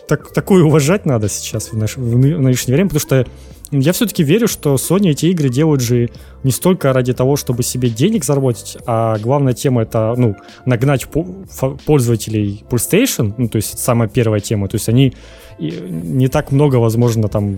так, 0.08 0.32
такое 0.32 0.64
уважать 0.64 1.06
надо 1.06 1.30
сейчас 1.30 1.72
в, 1.72 1.78
наш, 1.78 1.98
в 1.98 2.18
нынешнее 2.18 2.76
время, 2.76 2.90
потому 2.90 3.02
что 3.02 3.28
я 3.72 3.94
все-таки 3.94 4.24
верю, 4.24 4.48
что 4.48 4.76
Sony 4.76 5.10
эти 5.10 5.28
игры 5.28 5.50
делают 5.50 5.82
же 5.82 6.10
не 6.46 6.52
столько 6.52 6.94
ради 6.94 7.12
того, 7.14 7.36
чтобы 7.38 7.64
себе 7.64 7.90
денег 7.90 8.24
заработать, 8.24 8.78
а 8.86 9.18
главная 9.18 9.54
тема 9.54 9.82
это, 9.82 10.14
ну, 10.16 10.36
нагнать 10.66 11.08
пользователей 11.86 12.64
PlayStation, 12.70 13.34
ну, 13.38 13.50
то 13.50 13.56
есть 13.56 13.80
самая 13.80 14.08
первая 14.08 14.40
тема, 14.40 14.68
то 14.68 14.76
есть 14.76 14.88
они 14.88 15.14
не 15.60 16.28
так 16.28 16.52
много, 16.52 16.76
возможно, 16.76 17.30
там 17.30 17.58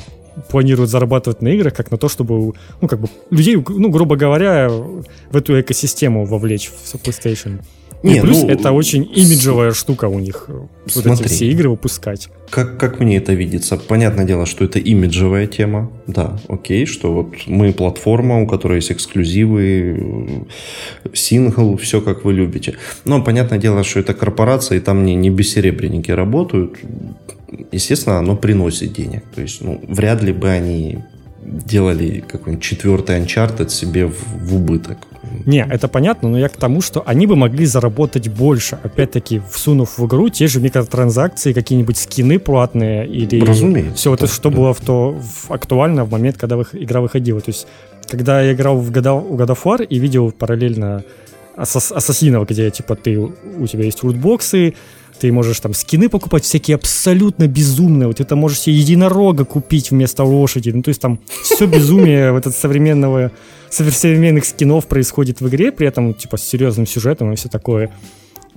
планируют 0.50 0.90
зарабатывать 0.90 1.42
на 1.42 1.50
играх, 1.50 1.74
как 1.74 1.92
на 1.92 1.98
то, 1.98 2.08
чтобы, 2.08 2.54
ну, 2.82 2.88
как 2.88 3.02
бы, 3.02 3.10
людей, 3.30 3.62
ну, 3.68 3.90
грубо 3.90 4.16
говоря, 4.16 4.70
в 4.70 5.36
эту 5.36 5.60
экосистему 5.60 6.26
вовлечь 6.26 6.70
в 6.70 6.96
PlayStation. 6.96 7.60
Не, 8.04 8.22
плюс 8.22 8.44
ну, 8.44 8.50
это 8.50 8.72
очень 8.72 9.04
имиджевая 9.04 9.72
штука 9.72 10.06
у 10.06 10.20
них, 10.20 10.50
смотри, 10.86 11.12
вот 11.12 11.22
эти 11.22 11.28
все 11.28 11.50
игры 11.52 11.70
выпускать. 11.70 12.30
Как, 12.52 12.78
как 12.80 13.00
мне 13.00 13.18
это 13.18 13.34
видится? 13.34 13.76
Понятное 13.78 14.24
дело, 14.24 14.46
что 14.46 14.64
это 14.64 14.78
имиджевая 14.78 15.48
тема, 15.48 15.92
да, 16.06 16.38
окей, 16.48 16.86
что 16.86 17.12
вот 17.12 17.34
мы 17.48 17.74
платформа, 17.74 18.42
у 18.42 18.48
которой 18.48 18.77
есть 18.78 18.92
эксклюзивы, 18.92 20.46
сингл, 21.14 21.78
все 21.78 22.02
как 22.02 22.26
вы 22.26 22.34
любите. 22.34 22.76
Но 23.06 23.24
понятное 23.24 23.60
дело, 23.60 23.84
что 23.84 24.00
это 24.00 24.14
корпорация, 24.14 24.78
и 24.78 24.82
там 24.82 25.06
не, 25.06 25.16
не 25.16 25.30
бессеребренники 25.30 26.12
работают, 26.12 26.78
естественно, 27.72 28.20
оно 28.20 28.36
приносит 28.36 28.94
денег. 28.94 29.24
То 29.36 29.42
есть, 29.42 29.62
ну, 29.62 29.82
вряд 29.88 30.24
ли 30.24 30.32
бы 30.32 30.50
они 30.50 31.00
делали 31.48 32.24
какой-нибудь 32.28 32.64
четвертый 32.64 33.20
Uncharted 33.20 33.70
себе 33.70 34.06
в, 34.06 34.16
в 34.42 34.56
убыток. 34.56 34.98
Не, 35.46 35.66
это 35.70 35.88
понятно, 35.88 36.30
но 36.30 36.38
я 36.38 36.50
к 36.50 36.58
тому, 36.58 36.82
что 36.82 37.04
они 37.06 37.26
бы 37.26 37.36
могли 37.36 37.66
заработать 37.66 38.28
больше, 38.28 38.78
опять-таки, 38.84 39.42
всунув 39.52 39.98
в 39.98 40.06
игру 40.06 40.30
те 40.30 40.48
же 40.48 40.60
микротранзакции, 40.60 41.54
какие-нибудь 41.54 41.98
скины 41.98 42.40
платные 42.40 43.08
или 43.08 43.40
Разумеется, 43.42 43.96
все 43.96 44.14
это, 44.14 44.28
что 44.28 44.50
да. 44.50 44.58
было 44.58 44.74
в 44.74 44.82
то, 44.82 45.12
в, 45.12 45.52
актуально 45.52 46.06
в 46.06 46.12
момент, 46.12 46.38
когда 46.38 46.58
игра 46.74 47.02
выходила. 47.02 47.42
То 47.42 47.52
есть, 47.52 47.68
когда 48.10 48.42
я 48.42 48.54
играл 48.54 48.78
в 48.78 48.92
God 48.92 49.04
of, 49.04 49.38
God 49.38 49.48
of 49.48 49.60
War 49.64 49.86
и 49.86 50.00
видел 50.00 50.32
параллельно 50.32 51.04
Ассасинов, 51.56 52.48
где, 52.48 52.70
типа, 52.70 52.96
ты, 52.96 53.18
у 53.18 53.68
тебя 53.68 53.84
есть 53.84 54.04
лутбоксы, 54.04 54.76
ты 55.20 55.32
можешь 55.32 55.60
там 55.60 55.74
скины 55.74 56.10
покупать 56.10 56.44
всякие 56.44 56.76
абсолютно 56.76 57.48
безумные. 57.48 58.08
Вот 58.08 58.20
это 58.20 58.36
можешь 58.36 58.62
себе 58.62 58.76
единорога 58.76 59.46
купить 59.46 59.92
вместо 59.92 60.24
лошади. 60.24 60.70
Ну, 60.70 60.82
то 60.82 60.90
есть 60.90 61.02
там 61.02 61.20
все 61.44 61.66
безумие 61.66 62.32
вот 62.32 62.48
от 62.48 62.56
современного, 62.56 63.32
современных 63.70 64.46
скинов 64.46 64.88
происходит 64.88 65.42
в 65.42 65.48
игре, 65.48 65.72
при 65.72 65.88
этом, 65.88 66.14
типа, 66.14 66.38
с 66.38 66.44
серьезным 66.44 66.86
сюжетом 66.86 67.32
и 67.32 67.36
все 67.36 67.50
такое. 67.50 67.92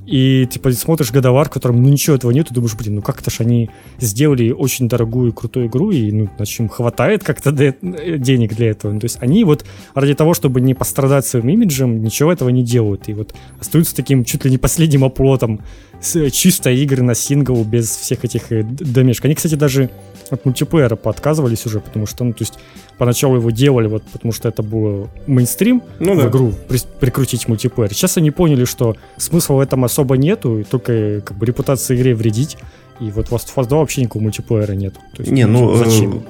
И, 0.06 0.48
типа, 0.50 0.72
смотришь 0.72 1.12
годовар, 1.12 1.48
в 1.48 1.52
котором, 1.52 1.82
ну, 1.82 1.88
ничего 1.88 2.16
этого 2.16 2.30
нет, 2.30 2.50
и 2.50 2.54
думаешь, 2.54 2.74
блин, 2.74 2.96
ну 2.96 3.02
как-то 3.02 3.30
ж 3.30 3.40
они 3.40 3.70
сделали 3.98 4.50
очень 4.50 4.88
дорогую, 4.88 5.32
крутую 5.32 5.66
игру, 5.66 5.90
и, 5.90 6.10
ну, 6.10 6.28
значит, 6.36 6.60
им 6.60 6.68
хватает 6.68 7.22
как-то 7.22 7.52
для, 7.52 7.74
денег 7.80 8.54
для 8.54 8.70
этого. 8.70 8.92
Ну, 8.92 9.00
то 9.00 9.04
есть 9.04 9.18
они 9.20 9.44
вот 9.44 9.64
ради 9.94 10.14
того, 10.14 10.34
чтобы 10.34 10.60
не 10.60 10.74
пострадать 10.74 11.26
своим 11.26 11.48
имиджем, 11.50 12.02
ничего 12.02 12.32
этого 12.32 12.48
не 12.48 12.64
делают. 12.64 13.08
И 13.08 13.14
вот 13.14 13.34
остаются 13.60 13.94
таким 13.94 14.24
чуть 14.24 14.44
ли 14.44 14.50
не 14.50 14.58
последним 14.58 15.04
оплотом 15.04 15.60
чисто 16.00 16.70
игры 16.70 17.02
на 17.02 17.14
сингл 17.14 17.62
без 17.64 17.94
всех 17.96 18.24
этих 18.24 18.52
э, 18.52 18.62
домешек. 18.62 19.24
Они, 19.26 19.34
кстати, 19.34 19.54
даже 19.54 19.90
от 20.30 20.44
мультиплеера 20.44 20.96
подказывались 20.96 21.66
уже, 21.66 21.80
потому 21.80 22.06
что, 22.06 22.24
ну, 22.24 22.32
то 22.32 22.42
есть 22.42 22.58
поначалу 22.98 23.36
его 23.36 23.50
делали, 23.50 23.88
вот 23.88 24.02
потому 24.04 24.32
что 24.32 24.48
это 24.48 24.62
был 24.62 25.08
мейнстрим 25.26 25.82
ну, 25.98 26.14
в 26.14 26.18
да. 26.18 26.28
игру, 26.28 26.52
при, 26.68 26.78
прикрутить 27.00 27.48
мультиплеер. 27.48 27.92
Сейчас 27.92 28.16
они 28.16 28.30
поняли, 28.30 28.64
что 28.64 28.96
смысла 29.16 29.54
в 29.54 29.60
этом 29.60 29.84
особо 29.84 30.16
нету, 30.16 30.60
и 30.60 30.64
только 30.64 31.20
как 31.20 31.36
бы 31.36 31.46
репутация 31.46 31.96
игре 31.96 32.14
вредить. 32.14 32.56
И 33.00 33.10
вот 33.10 33.28
в 33.28 33.32
Last 33.32 33.48
of 33.54 33.64
Us 33.64 33.68
2 33.68 33.78
вообще 33.78 34.02
никакого 34.02 34.24
мультиплеера 34.24 34.72
нет. 34.72 34.94
То 35.16 35.22
есть, 35.22 35.32
Не, 35.32 35.46
ну, 35.46 35.74
зачем? 35.74 36.18
Э, 36.18 36.20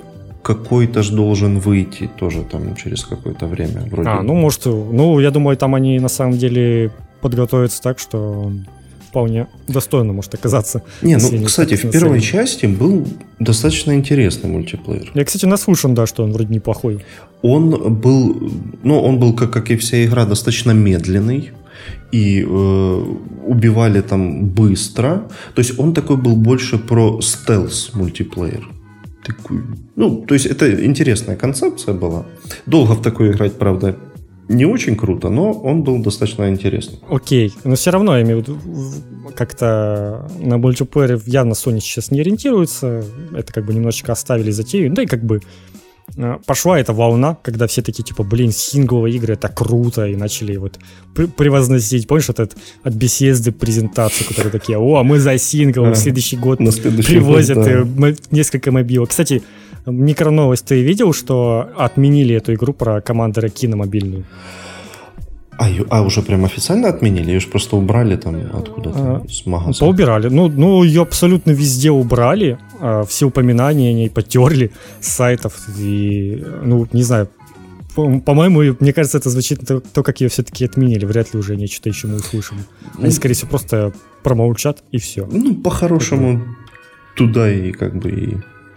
какой-то 0.42 1.02
ж 1.02 1.10
должен 1.10 1.58
выйти 1.58 2.08
тоже 2.18 2.44
там 2.44 2.76
через 2.76 3.04
какое-то 3.04 3.46
время. 3.46 3.82
Вроде. 3.90 4.08
А, 4.08 4.22
ну, 4.22 4.34
может, 4.34 4.66
ну, 4.66 5.18
я 5.20 5.30
думаю, 5.30 5.56
там 5.56 5.74
они 5.74 5.98
на 5.98 6.08
самом 6.08 6.38
деле 6.38 6.92
подготовятся 7.20 7.82
так, 7.82 7.98
что 7.98 8.52
вполне 9.10 9.46
достойно 9.68 10.12
может 10.12 10.34
оказаться. 10.34 10.82
Не, 11.02 11.16
ну, 11.16 11.44
кстати, 11.44 11.74
в 11.74 11.90
первой 11.90 12.20
части 12.20 12.66
был 12.66 13.06
достаточно 13.40 13.92
интересный 13.92 14.50
мультиплеер. 14.50 15.10
Я, 15.14 15.24
кстати, 15.24 15.46
наслышан, 15.46 15.94
да, 15.94 16.06
что 16.06 16.22
он 16.22 16.32
вроде 16.32 16.54
неплохой. 16.54 17.04
Он 17.42 17.94
был, 18.00 18.52
ну, 18.84 19.00
он 19.00 19.18
был, 19.18 19.34
как, 19.34 19.52
как 19.52 19.70
и 19.70 19.76
вся 19.76 20.04
игра, 20.04 20.26
достаточно 20.26 20.70
медленный 20.72 21.50
и 22.12 22.42
э, 22.42 23.04
убивали 23.46 24.00
там 24.00 24.46
быстро. 24.46 25.28
То 25.54 25.62
есть 25.62 25.78
он 25.78 25.92
такой 25.92 26.16
был 26.16 26.36
больше 26.36 26.78
про 26.78 27.20
стелс 27.20 27.90
мультиплеер. 27.94 28.68
Такой, 29.24 29.62
ну, 29.96 30.24
то 30.26 30.34
есть 30.34 30.46
это 30.46 30.84
интересная 30.84 31.36
концепция 31.36 31.94
была. 31.94 32.24
Долго 32.66 32.92
в 32.92 33.02
такой 33.02 33.30
играть, 33.30 33.52
правда, 33.58 33.96
не 34.50 34.64
очень 34.64 34.96
круто, 34.96 35.30
но 35.30 35.52
он 35.52 35.84
был 35.84 36.02
достаточно 36.02 36.50
интересный. 36.50 36.98
Окей, 37.08 37.52
но 37.62 37.76
все 37.76 37.90
равно, 37.90 38.16
я 38.16 38.24
имею 38.24 38.38
в 38.38 38.40
виду, 38.40 38.58
как-то 39.36 40.28
на 40.40 40.58
мультиплеере 40.58 41.20
явно 41.24 41.52
Sony 41.52 41.78
сейчас 41.78 42.10
не 42.10 42.20
ориентируется, 42.20 43.04
это 43.32 43.52
как 43.52 43.64
бы 43.64 43.72
немножечко 43.72 44.10
оставили 44.10 44.50
затею, 44.50 44.92
да 44.92 45.04
и 45.04 45.06
как 45.06 45.22
бы 45.22 45.40
э, 46.16 46.38
пошла 46.44 46.80
эта 46.80 46.92
волна, 46.92 47.38
когда 47.42 47.68
все 47.68 47.80
такие, 47.80 48.02
типа, 48.02 48.24
блин, 48.24 48.50
сингловые 48.50 49.14
игры, 49.14 49.34
это 49.34 49.48
круто, 49.48 50.08
и 50.08 50.16
начали 50.16 50.56
вот 50.56 50.80
превозносить. 51.36 52.08
Помнишь, 52.08 52.26
вот 52.26 52.40
этот 52.40 52.58
от 52.82 52.94
беседы 52.94 53.52
презентацию, 53.52 54.26
которые 54.26 54.50
такие, 54.50 54.78
о, 54.78 54.96
а 54.96 55.04
мы 55.04 55.20
за 55.20 55.38
сингл, 55.38 55.84
в 55.84 55.94
следующий 55.94 56.36
год 56.36 56.58
привозят 56.58 57.56
год, 57.56 57.66
да. 57.66 58.08
Э, 58.08 58.14
несколько 58.32 58.72
мобилок. 58.72 59.10
Кстати, 59.10 59.44
Микроновость, 59.86 60.66
ты 60.66 60.82
видел, 60.82 61.12
что 61.12 61.70
отменили 61.76 62.34
эту 62.34 62.54
игру 62.54 62.72
про 62.72 63.00
командора 63.00 63.48
кино 63.48 63.76
мобильную? 63.76 64.24
А, 65.60 65.68
а 65.90 66.02
уже 66.02 66.22
прям 66.22 66.44
официально 66.46 66.88
отменили? 66.88 67.32
Ее 67.32 67.40
же 67.40 67.48
просто 67.48 67.76
убрали 67.76 68.16
там 68.16 68.36
откуда-то 68.52 68.98
а, 68.98 69.28
с 69.28 69.44
магазина. 69.44 69.86
Поубирали. 69.86 70.28
Ну, 70.28 70.48
ну, 70.48 70.82
ее 70.82 71.02
абсолютно 71.02 71.50
везде 71.50 71.90
убрали. 71.90 72.58
А, 72.80 73.04
все 73.04 73.26
упоминания 73.26 73.90
они 73.90 74.08
потерли 74.08 74.70
с 75.00 75.08
сайтов. 75.08 75.58
И, 75.78 76.42
ну, 76.62 76.88
не 76.92 77.02
знаю, 77.02 77.28
по-моему, 77.94 78.74
мне 78.80 78.92
кажется, 78.94 79.18
это 79.18 79.28
звучит 79.28 79.66
то, 79.66 79.80
то, 79.80 80.02
как 80.02 80.22
ее 80.22 80.28
все-таки 80.30 80.64
отменили. 80.64 81.04
Вряд 81.04 81.34
ли 81.34 81.38
уже 81.38 81.56
нечто 81.56 81.90
еще 81.90 82.06
мы 82.06 82.16
услышим. 82.16 82.56
Они, 82.96 83.06
ну, 83.06 83.10
скорее 83.10 83.34
всего, 83.34 83.50
просто 83.50 83.92
промолчат 84.22 84.82
и 84.92 84.98
все. 84.98 85.28
Ну, 85.30 85.54
по-хорошему, 85.56 86.42
туда 87.16 87.52
и 87.52 87.72
как 87.72 87.96
бы 87.96 88.10
и 88.10 88.36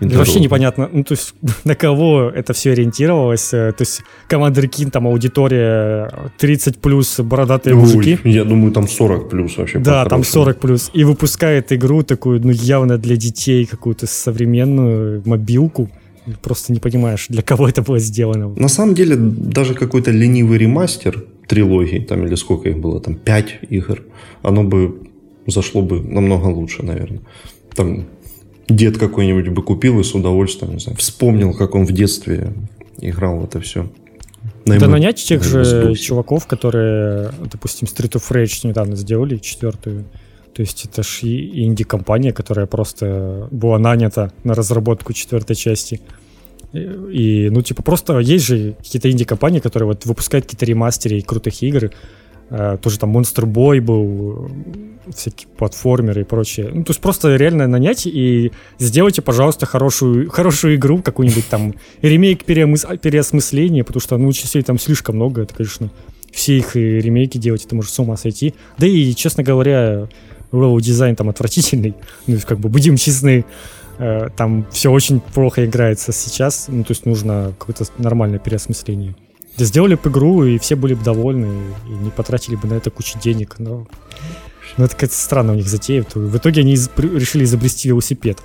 и 0.10 0.16
вообще 0.16 0.40
непонятно, 0.40 0.90
ну, 0.92 1.04
то 1.04 1.14
есть 1.14 1.34
на 1.64 1.76
кого 1.76 2.32
это 2.34 2.54
все 2.54 2.72
ориентировалось. 2.72 3.54
Э, 3.54 3.72
то 3.72 3.82
есть 3.82 4.02
Командер 4.28 4.68
Кин, 4.68 4.92
там 4.92 5.08
аудитория 5.08 6.32
30 6.38 6.80
плюс 6.80 7.20
бородатые 7.20 7.76
Ой, 7.76 7.82
мужики. 7.82 8.20
Я 8.24 8.44
думаю, 8.44 8.72
там 8.72 8.88
40 8.88 9.30
плюс 9.30 9.58
вообще. 9.58 9.80
Да, 9.80 10.06
там 10.06 10.24
40 10.24 10.60
плюс. 10.60 10.92
И 10.94 11.04
выпускает 11.04 11.72
игру 11.72 12.04
такую, 12.04 12.42
ну, 12.42 12.52
явно 12.52 12.98
для 12.98 13.16
детей, 13.16 13.66
какую-то 13.66 14.08
современную 14.08 15.22
мобилку. 15.26 15.90
Просто 16.42 16.72
не 16.72 16.80
понимаешь, 16.80 17.28
для 17.30 17.42
кого 17.42 17.68
это 17.68 17.82
было 17.82 18.00
сделано. 18.00 18.50
На 18.56 18.70
самом 18.70 18.96
деле, 18.96 19.16
даже 19.18 19.74
какой-то 19.74 20.12
ленивый 20.12 20.58
ремастер 20.58 21.26
трилогии, 21.48 22.00
там 22.00 22.26
или 22.26 22.36
сколько 22.36 22.70
их 22.70 22.78
было, 22.78 23.02
там 23.02 23.16
5 23.16 23.60
игр, 23.70 24.02
оно 24.42 24.64
бы 24.64 24.96
зашло 25.48 25.82
бы 25.82 26.02
намного 26.02 26.48
лучше, 26.48 26.84
наверное. 26.84 27.22
Там 27.76 28.06
дед 28.70 28.98
какой-нибудь 28.98 29.50
бы 29.50 29.62
купил 29.64 30.00
и 30.00 30.04
с 30.04 30.14
удовольствием, 30.14 30.74
не 30.74 30.80
знаю, 30.80 30.98
вспомнил, 30.98 31.54
как 31.54 31.76
он 31.76 31.86
в 31.86 31.92
детстве 31.92 32.54
играл 33.00 33.40
в 33.40 33.46
это 33.46 33.60
все. 33.60 33.90
На 34.66 34.80
да 34.80 34.88
нанять 34.88 35.24
тех 35.24 35.44
же 35.44 35.66
сдулся. 35.66 36.02
чуваков, 36.02 36.48
которые, 36.48 37.32
допустим, 37.52 37.88
Street 37.88 38.14
of 38.14 38.24
Rage 38.32 38.68
недавно 38.68 38.96
сделали, 38.96 39.38
четвертую. 39.38 40.06
То 40.54 40.62
есть 40.62 40.86
это 40.86 41.04
же 41.04 41.28
инди-компания, 41.28 42.32
которая 42.32 42.66
просто 42.66 43.48
была 43.52 43.80
нанята 43.80 44.32
на 44.44 44.54
разработку 44.54 45.12
четвертой 45.12 45.56
части. 45.56 46.00
И, 46.72 46.80
и 46.80 47.50
ну, 47.50 47.62
типа, 47.62 47.84
просто 47.84 48.20
есть 48.20 48.46
же 48.46 48.76
какие-то 48.78 49.12
инди-компании, 49.12 49.60
которые 49.60 49.88
вот 49.88 50.06
выпускают 50.06 50.46
какие-то 50.46 50.66
ремастеры 50.66 51.22
крутых 51.22 51.62
игр, 51.62 51.92
тоже 52.50 53.00
там 53.00 53.18
Monster 53.18 53.46
Boy 53.46 53.82
был, 53.82 54.50
всякие 55.12 55.48
платформеры 55.58 56.22
и 56.22 56.24
прочее. 56.24 56.70
Ну, 56.74 56.84
то 56.84 56.92
есть 56.92 57.02
просто 57.02 57.36
реально 57.36 57.68
нанять 57.68 58.06
и 58.06 58.52
сделайте, 58.80 59.22
пожалуйста, 59.22 59.66
хорошую, 59.66 60.30
хорошую 60.30 60.76
игру, 60.76 61.02
какую-нибудь 61.02 61.48
там 61.48 61.76
ремейк 62.02 62.46
переосмыс... 62.46 62.86
переосмысления, 63.02 63.84
потому 63.84 64.02
что, 64.02 64.18
ну, 64.18 64.32
частей 64.32 64.62
там 64.62 64.80
слишком 64.80 65.16
много, 65.16 65.44
это, 65.44 65.54
конечно, 65.54 65.90
все 66.32 66.58
их 66.58 66.76
ремейки 66.76 67.38
делать, 67.38 67.66
это 67.66 67.76
может 67.76 67.92
с 67.92 68.00
ума 68.00 68.18
сойти. 68.18 68.54
Да 68.78 68.88
и, 68.88 69.14
честно 69.14 69.44
говоря, 69.44 70.08
level 70.52 70.82
дизайн 70.82 71.16
там 71.16 71.30
отвратительный, 71.30 71.96
ну, 72.28 72.38
как 72.46 72.60
бы 72.60 72.70
будем 72.70 72.96
честны, 72.96 73.46
э, 73.98 74.30
там 74.36 74.66
все 74.72 74.92
очень 74.92 75.20
плохо 75.20 75.66
играется 75.66 76.12
сейчас, 76.12 76.66
ну, 76.70 76.84
то 76.84 76.92
есть 76.92 77.06
нужно 77.06 77.54
какое-то 77.58 77.86
нормальное 77.98 78.40
переосмысление. 78.40 79.16
Да 79.58 79.66
сделали 79.66 79.96
бы 79.96 80.10
игру, 80.10 80.44
и 80.44 80.58
все 80.58 80.76
были 80.76 80.94
бы 80.96 81.04
довольны, 81.04 81.74
и 81.88 81.92
не 81.92 82.10
потратили 82.10 82.56
бы 82.56 82.68
на 82.68 82.74
это 82.74 82.90
кучу 82.90 83.20
денег, 83.20 83.56
но... 83.60 83.88
Ну, 84.78 84.86
это 84.86 84.96
какая-то 84.96 85.16
странная 85.16 85.54
у 85.54 85.58
них 85.58 85.68
затея. 85.68 86.04
В 86.16 86.38
итоге 86.38 86.62
они 86.62 86.74
из- 86.74 86.90
решили 86.98 87.44
изобрести 87.44 87.90
велосипед. 87.90 88.40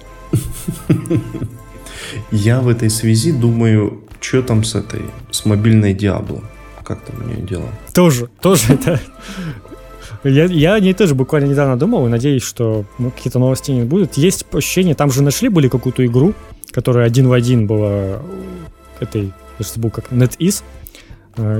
Я 2.30 2.61
в 2.61 2.68
этой 2.68 2.90
связи 2.90 3.32
думаю, 3.32 4.02
что 4.20 4.42
там 4.42 4.64
с 4.64 4.74
этой, 4.74 5.02
с 5.30 5.44
мобильной 5.46 5.94
Диабло? 5.94 6.42
Как 6.84 7.02
там 7.02 7.22
у 7.22 7.28
нее 7.28 7.40
дела? 7.40 7.68
Тоже, 7.94 8.28
тоже 8.40 8.72
это... 8.74 9.00
Я, 10.24 10.44
я 10.46 10.74
о 10.74 10.80
ней 10.80 10.94
тоже 10.94 11.14
буквально 11.14 11.46
недавно 11.46 11.78
думал 11.78 12.06
и 12.06 12.11
надеюсь, 12.11 12.42
что 12.42 12.84
ну, 12.98 13.11
какие-то 13.11 13.38
новости 13.38 13.70
не 13.70 13.84
будут. 13.84 14.16
Есть 14.16 14.44
ощущение, 14.52 14.94
там 14.94 15.11
же 15.11 15.22
нашли 15.22 15.48
были 15.48 15.68
какую-то 15.68 16.04
игру, 16.04 16.34
которая 16.72 17.06
один 17.06 17.28
в 17.28 17.32
один 17.32 17.66
была 17.66 18.20
этой, 19.00 19.32
я 19.59 19.64
забыл, 19.64 19.90
как 19.90 20.11
NetEase, 20.11 20.62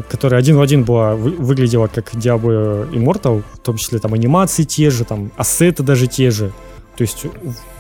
которая 0.09 0.41
один 0.41 0.57
в 0.57 0.61
один 0.61 0.85
была, 0.85 1.15
выглядела 1.15 1.87
как 1.87 2.15
Diablo 2.15 2.91
Immortal, 2.91 3.43
в 3.55 3.59
том 3.59 3.77
числе 3.77 3.99
там 3.99 4.15
анимации 4.15 4.65
те 4.65 4.91
же, 4.91 5.05
там 5.05 5.31
ассеты 5.37 5.83
даже 5.83 6.07
те 6.07 6.31
же. 6.31 6.53
То 6.97 7.03
есть 7.03 7.27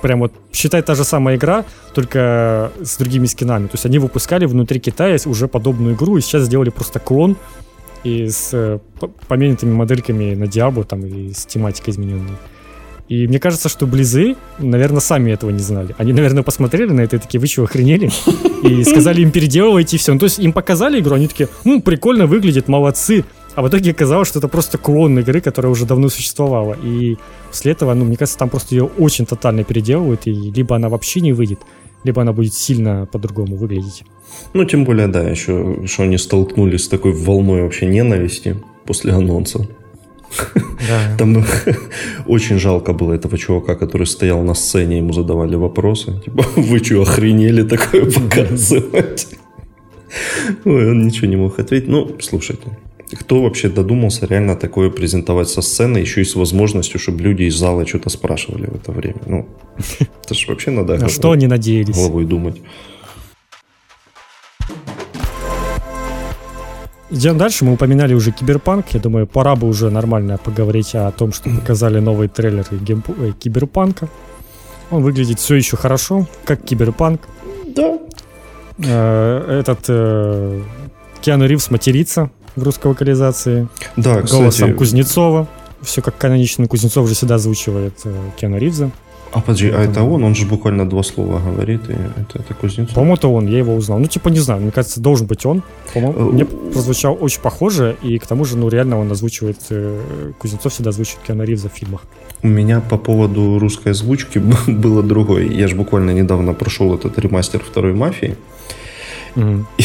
прям 0.01 0.21
вот 0.21 0.33
считай 0.53 0.81
та 0.81 0.95
же 0.95 1.03
самая 1.03 1.37
игра, 1.37 1.65
только 1.93 2.73
с 2.81 2.97
другими 2.99 3.27
скинами. 3.27 3.67
То 3.67 3.75
есть 3.75 3.85
они 3.85 3.99
выпускали 3.99 4.47
внутри 4.47 4.79
Китая 4.79 5.19
уже 5.27 5.49
подобную 5.49 5.97
игру 5.97 6.17
и 6.17 6.21
сейчас 6.21 6.45
сделали 6.45 6.71
просто 6.71 7.01
клон 7.01 7.37
и 8.05 8.29
с 8.29 8.51
э, 8.53 8.79
поменятыми 9.27 9.73
модельками 9.73 10.35
на 10.35 10.45
Diablo 10.45 10.85
там 10.85 11.05
и 11.05 11.33
с 11.33 11.47
тематикой 11.47 11.95
измененной. 11.95 12.37
И 13.09 13.27
мне 13.27 13.39
кажется, 13.39 13.69
что 13.69 13.87
Близы, 13.87 14.37
наверное, 14.59 15.01
сами 15.01 15.33
этого 15.33 15.51
не 15.51 15.61
знали. 15.61 15.95
Они, 15.99 16.13
наверное, 16.13 16.43
посмотрели 16.43 16.93
на 16.93 17.01
это 17.01 17.17
и 17.17 17.19
такие, 17.19 17.41
вы 17.41 17.47
что, 17.47 17.65
охренели? 17.65 18.11
И 18.63 18.85
сказали 18.85 19.23
им 19.23 19.31
переделывайте 19.31 19.97
все. 19.97 20.13
Ну, 20.13 20.19
то 20.19 20.25
есть 20.25 20.39
им 20.39 20.53
показали 20.53 21.01
игру, 21.01 21.15
они 21.15 21.27
такие, 21.27 21.49
ну, 21.65 21.81
прикольно 21.81 22.27
выглядит, 22.27 22.69
молодцы. 22.69 23.25
А 23.55 23.63
в 23.63 23.69
итоге 23.69 23.91
оказалось, 23.91 24.29
что 24.29 24.39
это 24.39 24.49
просто 24.49 24.79
клон 24.79 25.19
игры, 25.19 25.41
которая 25.41 25.73
уже 25.73 25.87
давно 25.87 26.09
существовала. 26.11 26.77
И 26.85 27.17
после 27.49 27.73
этого, 27.73 27.95
ну, 27.95 28.05
мне 28.05 28.17
кажется, 28.17 28.39
там 28.39 28.51
просто 28.51 28.75
ее 28.75 28.85
очень 28.85 29.27
тотально 29.27 29.65
переделывают, 29.65 30.27
и 30.27 30.33
либо 30.33 30.77
она 30.77 30.89
вообще 30.89 31.21
не 31.21 31.33
выйдет, 31.33 31.61
либо 32.05 32.23
она 32.23 32.33
будет 32.33 32.55
сильно 32.55 33.07
по-другому 33.11 33.57
выглядеть. 33.57 34.05
Ну, 34.53 34.65
тем 34.65 34.85
более, 34.85 35.09
да, 35.09 35.23
еще, 35.23 35.87
что 35.87 36.03
они 36.03 36.19
столкнулись 36.19 36.85
с 36.85 36.89
такой 36.89 37.13
волной 37.13 37.63
вообще 37.63 37.87
ненависти 37.87 38.63
после 38.85 39.13
анонса. 39.13 39.67
Да. 40.89 41.17
Там 41.19 41.45
очень 42.27 42.59
жалко 42.59 42.93
было 42.93 43.13
этого 43.13 43.37
чувака, 43.37 43.75
который 43.75 44.07
стоял 44.07 44.43
на 44.43 44.55
сцене, 44.55 44.99
ему 44.99 45.13
задавали 45.13 45.57
вопросы. 45.57 46.21
Типа, 46.25 46.45
вы 46.57 46.79
что, 46.79 47.03
охренели 47.03 47.63
такое 47.63 48.11
показывать? 48.11 49.29
Ой, 50.65 50.91
он 50.91 51.07
ничего 51.07 51.29
не 51.29 51.37
мог 51.37 51.59
ответить. 51.59 51.89
Ну, 51.89 52.17
слушайте, 52.21 52.79
кто 53.13 53.43
вообще 53.43 53.69
додумался 53.69 54.27
реально 54.27 54.57
такое 54.57 54.91
презентовать 54.91 55.49
со 55.49 55.63
сцены, 55.63 55.99
еще 55.99 56.21
и 56.21 56.25
с 56.25 56.35
возможностью, 56.37 57.01
чтобы 57.01 57.23
люди 57.23 57.45
из 57.45 57.57
зала 57.57 57.87
что-то 57.87 58.11
спрашивали 58.11 58.67
в 58.67 58.75
это 58.75 58.93
время? 58.93 59.21
Ну, 59.27 59.49
это 60.25 60.35
же 60.35 60.47
вообще 60.49 60.71
надо... 60.71 60.97
На 60.99 61.09
что 61.09 61.33
они 61.33 61.47
надеялись? 61.47 61.95
Головой 61.95 62.25
думать. 62.25 62.57
Идем 67.11 67.39
дальше. 67.39 67.65
Мы 67.65 67.73
упоминали 67.73 68.15
уже 68.15 68.33
Киберпанк. 68.33 68.87
Я 68.93 69.01
думаю, 69.01 69.27
пора 69.27 69.57
бы 69.57 69.67
уже 69.67 69.91
нормально 69.91 70.39
поговорить 70.39 70.95
о 70.95 71.11
том, 71.11 71.33
что 71.33 71.51
показали 71.61 72.01
новый 72.01 72.29
трейлер 72.29 72.67
геймп... 72.71 73.09
Э, 73.11 73.33
Киберпанка. 73.39 74.09
Он 74.91 75.03
выглядит 75.03 75.39
все 75.39 75.55
еще 75.55 75.77
хорошо, 75.77 76.27
как 76.45 76.63
Киберпанк. 76.63 77.23
Да. 77.67 77.99
Э, 78.79 79.61
этот 79.61 79.81
э, 79.89 80.63
Киану 81.21 81.47
Ривз 81.47 81.71
матерится 81.71 82.31
в 82.57 82.63
русской 82.63 82.89
локализации. 82.89 83.69
Да, 83.97 84.21
Голосом 84.21 84.51
кстати... 84.51 84.73
Кузнецова. 84.73 85.49
Все 85.83 86.03
как 86.03 86.19
канонично. 86.19 86.67
Кузнецов 86.67 87.09
же 87.09 87.15
всегда 87.15 87.37
озвучивает 87.37 87.95
э, 88.05 88.15
Киану 88.37 88.59
Ривза. 88.59 88.91
А 89.33 89.41
подожди, 89.41 89.69
а 89.69 89.83
это 89.83 90.03
он? 90.03 90.25
Он 90.25 90.35
же 90.35 90.47
буквально 90.47 90.89
два 90.89 91.03
слова 91.03 91.39
говорит, 91.39 91.89
и 91.89 91.93
это, 91.93 92.39
это 92.39 92.55
Кузнецов? 92.55 92.95
По-моему, 92.95 93.15
это 93.15 93.29
он, 93.29 93.47
я 93.47 93.59
его 93.59 93.75
узнал. 93.75 93.99
Ну, 93.99 94.07
типа, 94.07 94.29
не 94.29 94.41
знаю, 94.41 94.63
мне 94.63 94.71
кажется, 94.71 95.01
должен 95.01 95.27
быть 95.27 95.45
он. 95.45 95.63
По-моему, 95.93 96.33
мне 96.33 96.45
прозвучал 96.45 97.17
очень 97.21 97.41
похоже, 97.43 97.97
и 98.03 98.19
к 98.19 98.27
тому 98.27 98.45
же, 98.45 98.57
ну, 98.57 98.69
реально 98.69 98.99
он 98.99 99.11
озвучивает, 99.13 99.59
э, 99.71 100.33
Кузнецов 100.39 100.73
всегда 100.73 100.91
озвучивает 100.91 101.27
Киану 101.27 101.45
Ривза 101.45 101.69
в 101.69 101.73
фильмах. 101.73 102.03
У 102.43 102.49
меня 102.49 102.81
по 102.81 102.97
поводу 102.97 103.59
русской 103.59 103.93
озвучки 103.93 104.39
было 104.67 105.03
другое. 105.03 105.45
Я 105.45 105.69
же 105.69 105.77
буквально 105.77 106.13
недавно 106.13 106.55
прошел 106.55 106.95
этот 106.95 107.19
ремастер 107.19 107.61
второй 107.61 107.93
«Мафии», 107.93 108.37
Mm-hmm. 109.35 109.65
И, 109.79 109.85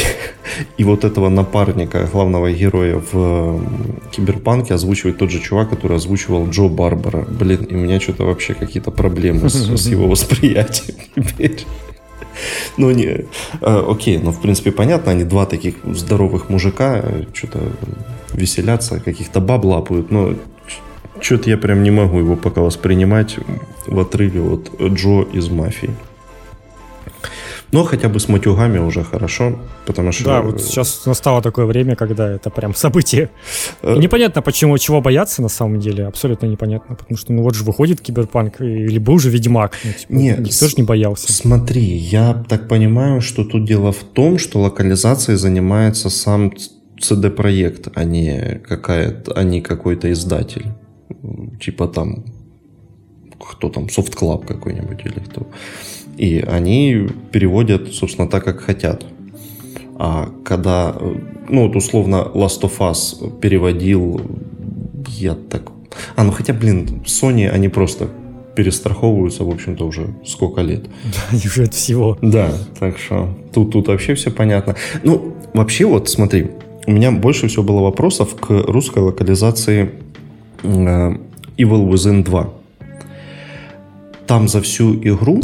и 0.78 0.84
вот 0.84 1.04
этого 1.04 1.30
напарника, 1.30 2.08
главного 2.12 2.52
героя 2.52 3.02
в 3.12 3.62
Киберпанке 4.12 4.74
озвучивает 4.74 5.18
тот 5.18 5.32
же 5.32 5.40
чувак, 5.40 5.70
который 5.70 5.98
озвучивал 5.98 6.50
Джо 6.50 6.68
Барбара. 6.68 7.26
Блин, 7.30 7.64
и 7.64 7.76
у 7.76 7.80
меня 7.80 8.00
что-то 8.00 8.26
вообще 8.26 8.54
какие-то 8.54 8.92
проблемы 8.92 9.50
с, 9.50 9.56
с 9.56 9.88
его 9.88 10.08
восприятием 10.10 10.98
теперь. 11.16 11.66
Ну, 12.78 12.92
не, 12.92 13.26
а, 13.62 13.86
окей, 13.90 14.18
ну, 14.18 14.32
в 14.32 14.42
принципе, 14.42 14.72
понятно, 14.72 15.12
они 15.12 15.24
два 15.24 15.46
таких 15.46 15.76
здоровых 15.84 16.50
мужика, 16.50 17.04
что-то 17.34 17.60
веселятся, 18.34 19.00
каких-то 19.00 19.40
баб 19.40 19.66
лапают, 19.66 20.10
но 20.10 20.34
что-то 21.22 21.50
я 21.50 21.58
прям 21.58 21.84
не 21.84 21.92
могу 21.92 22.20
его 22.20 22.36
пока 22.36 22.62
воспринимать 22.62 23.38
в 23.86 24.00
отрыве 24.00 24.42
от 24.42 24.72
Джо 24.82 25.22
из 25.32 25.50
«Мафии». 25.50 25.92
Но 27.74 27.84
хотя 27.84 28.08
бы 28.08 28.20
с 28.20 28.30
матюгами 28.30 28.78
уже 28.78 29.04
хорошо, 29.04 29.60
потому 29.86 30.12
что... 30.12 30.26
Да, 30.26 30.42
вот 30.42 30.62
сейчас 30.62 31.06
настало 31.08 31.42
такое 31.42 31.66
время, 31.66 31.96
когда 31.96 32.32
это 32.32 32.52
прям 32.52 32.76
событие. 32.76 33.32
И 33.82 33.88
э, 33.88 33.98
непонятно, 33.98 34.44
почему, 34.44 34.78
чего 34.78 35.02
бояться 35.02 35.42
на 35.42 35.50
самом 35.50 35.80
деле, 35.80 36.06
абсолютно 36.06 36.46
непонятно, 36.46 36.96
потому 36.96 37.18
что, 37.18 37.34
ну 37.34 37.42
вот 37.42 37.56
же 37.56 37.64
выходит 37.64 38.00
Киберпанк, 38.00 38.62
или 38.62 39.00
был 39.00 39.18
же 39.18 39.32
Ведьмак, 39.32 39.74
ну, 39.84 39.92
типа, 39.92 40.12
Нет, 40.12 40.40
никто 40.40 40.68
же 40.68 40.76
не 40.78 40.84
боялся. 40.84 41.34
Смотри, 41.34 41.84
я 41.84 42.46
так 42.48 42.68
понимаю, 42.68 43.22
что 43.22 43.44
тут 43.44 43.66
дело 43.66 43.92
в 43.92 44.04
том, 44.04 44.38
что 44.38 44.60
локализацией 44.62 45.38
занимается 45.38 46.12
сам 46.12 46.54
CD-проект, 47.02 47.90
а 47.96 48.04
не, 48.04 48.62
какая-то, 48.68 49.34
а 49.34 49.44
не 49.44 49.62
какой-то 49.62 50.12
издатель. 50.12 50.68
Типа 51.60 51.88
там, 51.88 52.24
кто 53.40 53.70
там, 53.70 53.86
Soft 53.86 54.16
Club 54.16 54.46
какой-нибудь 54.46 55.06
или 55.06 55.20
кто. 55.20 55.48
И 56.18 56.40
они 56.40 57.08
переводят, 57.32 57.94
собственно, 57.94 58.28
так, 58.28 58.44
как 58.44 58.62
хотят. 58.62 59.06
А 59.96 60.30
когда, 60.44 60.96
ну 61.50 61.68
вот 61.68 61.76
условно 61.76 62.28
Last 62.34 62.62
of 62.62 62.78
Us 62.80 63.40
переводил, 63.40 64.22
я 65.08 65.36
так... 65.36 65.72
А, 66.16 66.24
ну 66.24 66.32
хотя, 66.32 66.54
блин, 66.54 67.04
Sony, 67.06 67.48
они 67.50 67.70
просто 67.70 68.10
перестраховываются, 68.56 69.44
в 69.44 69.50
общем-то, 69.50 69.86
уже 69.86 70.14
сколько 70.26 70.62
лет. 70.62 70.84
Да, 70.84 71.20
они 71.32 71.42
уже 71.46 71.64
от 71.64 71.74
всего. 71.74 72.18
Да, 72.22 72.52
так 72.80 72.98
что 72.98 73.36
тут, 73.54 73.72
тут 73.72 73.88
вообще 73.88 74.14
все 74.16 74.32
понятно. 74.32 74.76
Ну, 75.04 75.34
вообще 75.54 75.86
вот, 75.86 76.10
смотри, 76.10 76.52
у 76.86 76.92
меня 76.92 77.12
больше 77.12 77.48
всего 77.48 77.64
было 77.64 77.82
вопросов 77.82 78.36
к 78.36 78.50
русской 78.50 79.00
локализации 79.00 79.92
э, 80.64 80.68
Evil 81.58 81.90
Within 81.90 82.24
2. 82.24 82.54
Там 84.28 84.48
за 84.48 84.62
всю 84.62 84.96
игру 84.96 85.42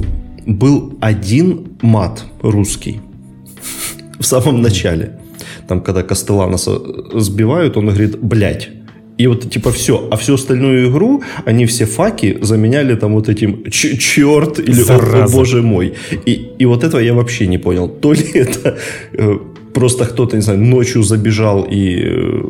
был 0.49 0.97
один 0.99 1.77
мат 1.81 2.25
русский 2.41 3.01
в 4.19 4.23
самом 4.23 4.61
начале. 4.61 5.19
Там, 5.67 5.81
когда 5.81 6.01
Костеланаса 6.03 6.79
сбивают, 7.13 7.77
он 7.77 7.85
говорит 7.85 8.17
«блядь». 8.19 8.69
И 9.17 9.27
вот 9.27 9.49
типа 9.49 9.71
все, 9.71 10.07
а 10.11 10.15
всю 10.15 10.35
остальную 10.35 10.89
игру 10.89 11.21
они 11.45 11.65
все 11.65 11.85
факи 11.85 12.37
заменяли 12.41 12.95
там 12.95 13.13
вот 13.13 13.27
этим 13.27 13.69
черт 13.69 14.59
или 14.59 14.81
о, 14.89 15.25
о 15.25 15.27
боже 15.27 15.61
мой. 15.61 15.93
И, 16.25 16.31
и 16.57 16.65
вот 16.65 16.83
этого 16.83 17.01
я 17.01 17.13
вообще 17.13 17.47
не 17.47 17.57
понял. 17.57 17.89
То 18.01 18.13
ли 18.13 18.23
это 18.33 18.77
э, 19.11 19.37
просто 19.73 20.05
кто-то, 20.05 20.37
не 20.37 20.41
знаю, 20.41 20.59
ночью 20.59 21.03
забежал 21.03 21.67
и 21.69 22.01
э, 22.01 22.43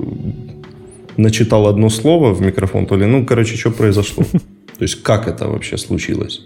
начитал 1.18 1.68
одно 1.68 1.90
слово 1.90 2.34
в 2.34 2.42
микрофон, 2.42 2.86
то 2.86 2.96
ли, 2.96 3.06
ну, 3.06 3.26
короче, 3.26 3.58
что 3.58 3.72
произошло? 3.72 4.24
То 4.78 4.84
есть 4.84 5.02
как 5.04 5.28
это 5.28 5.48
вообще 5.48 5.78
случилось? 5.78 6.42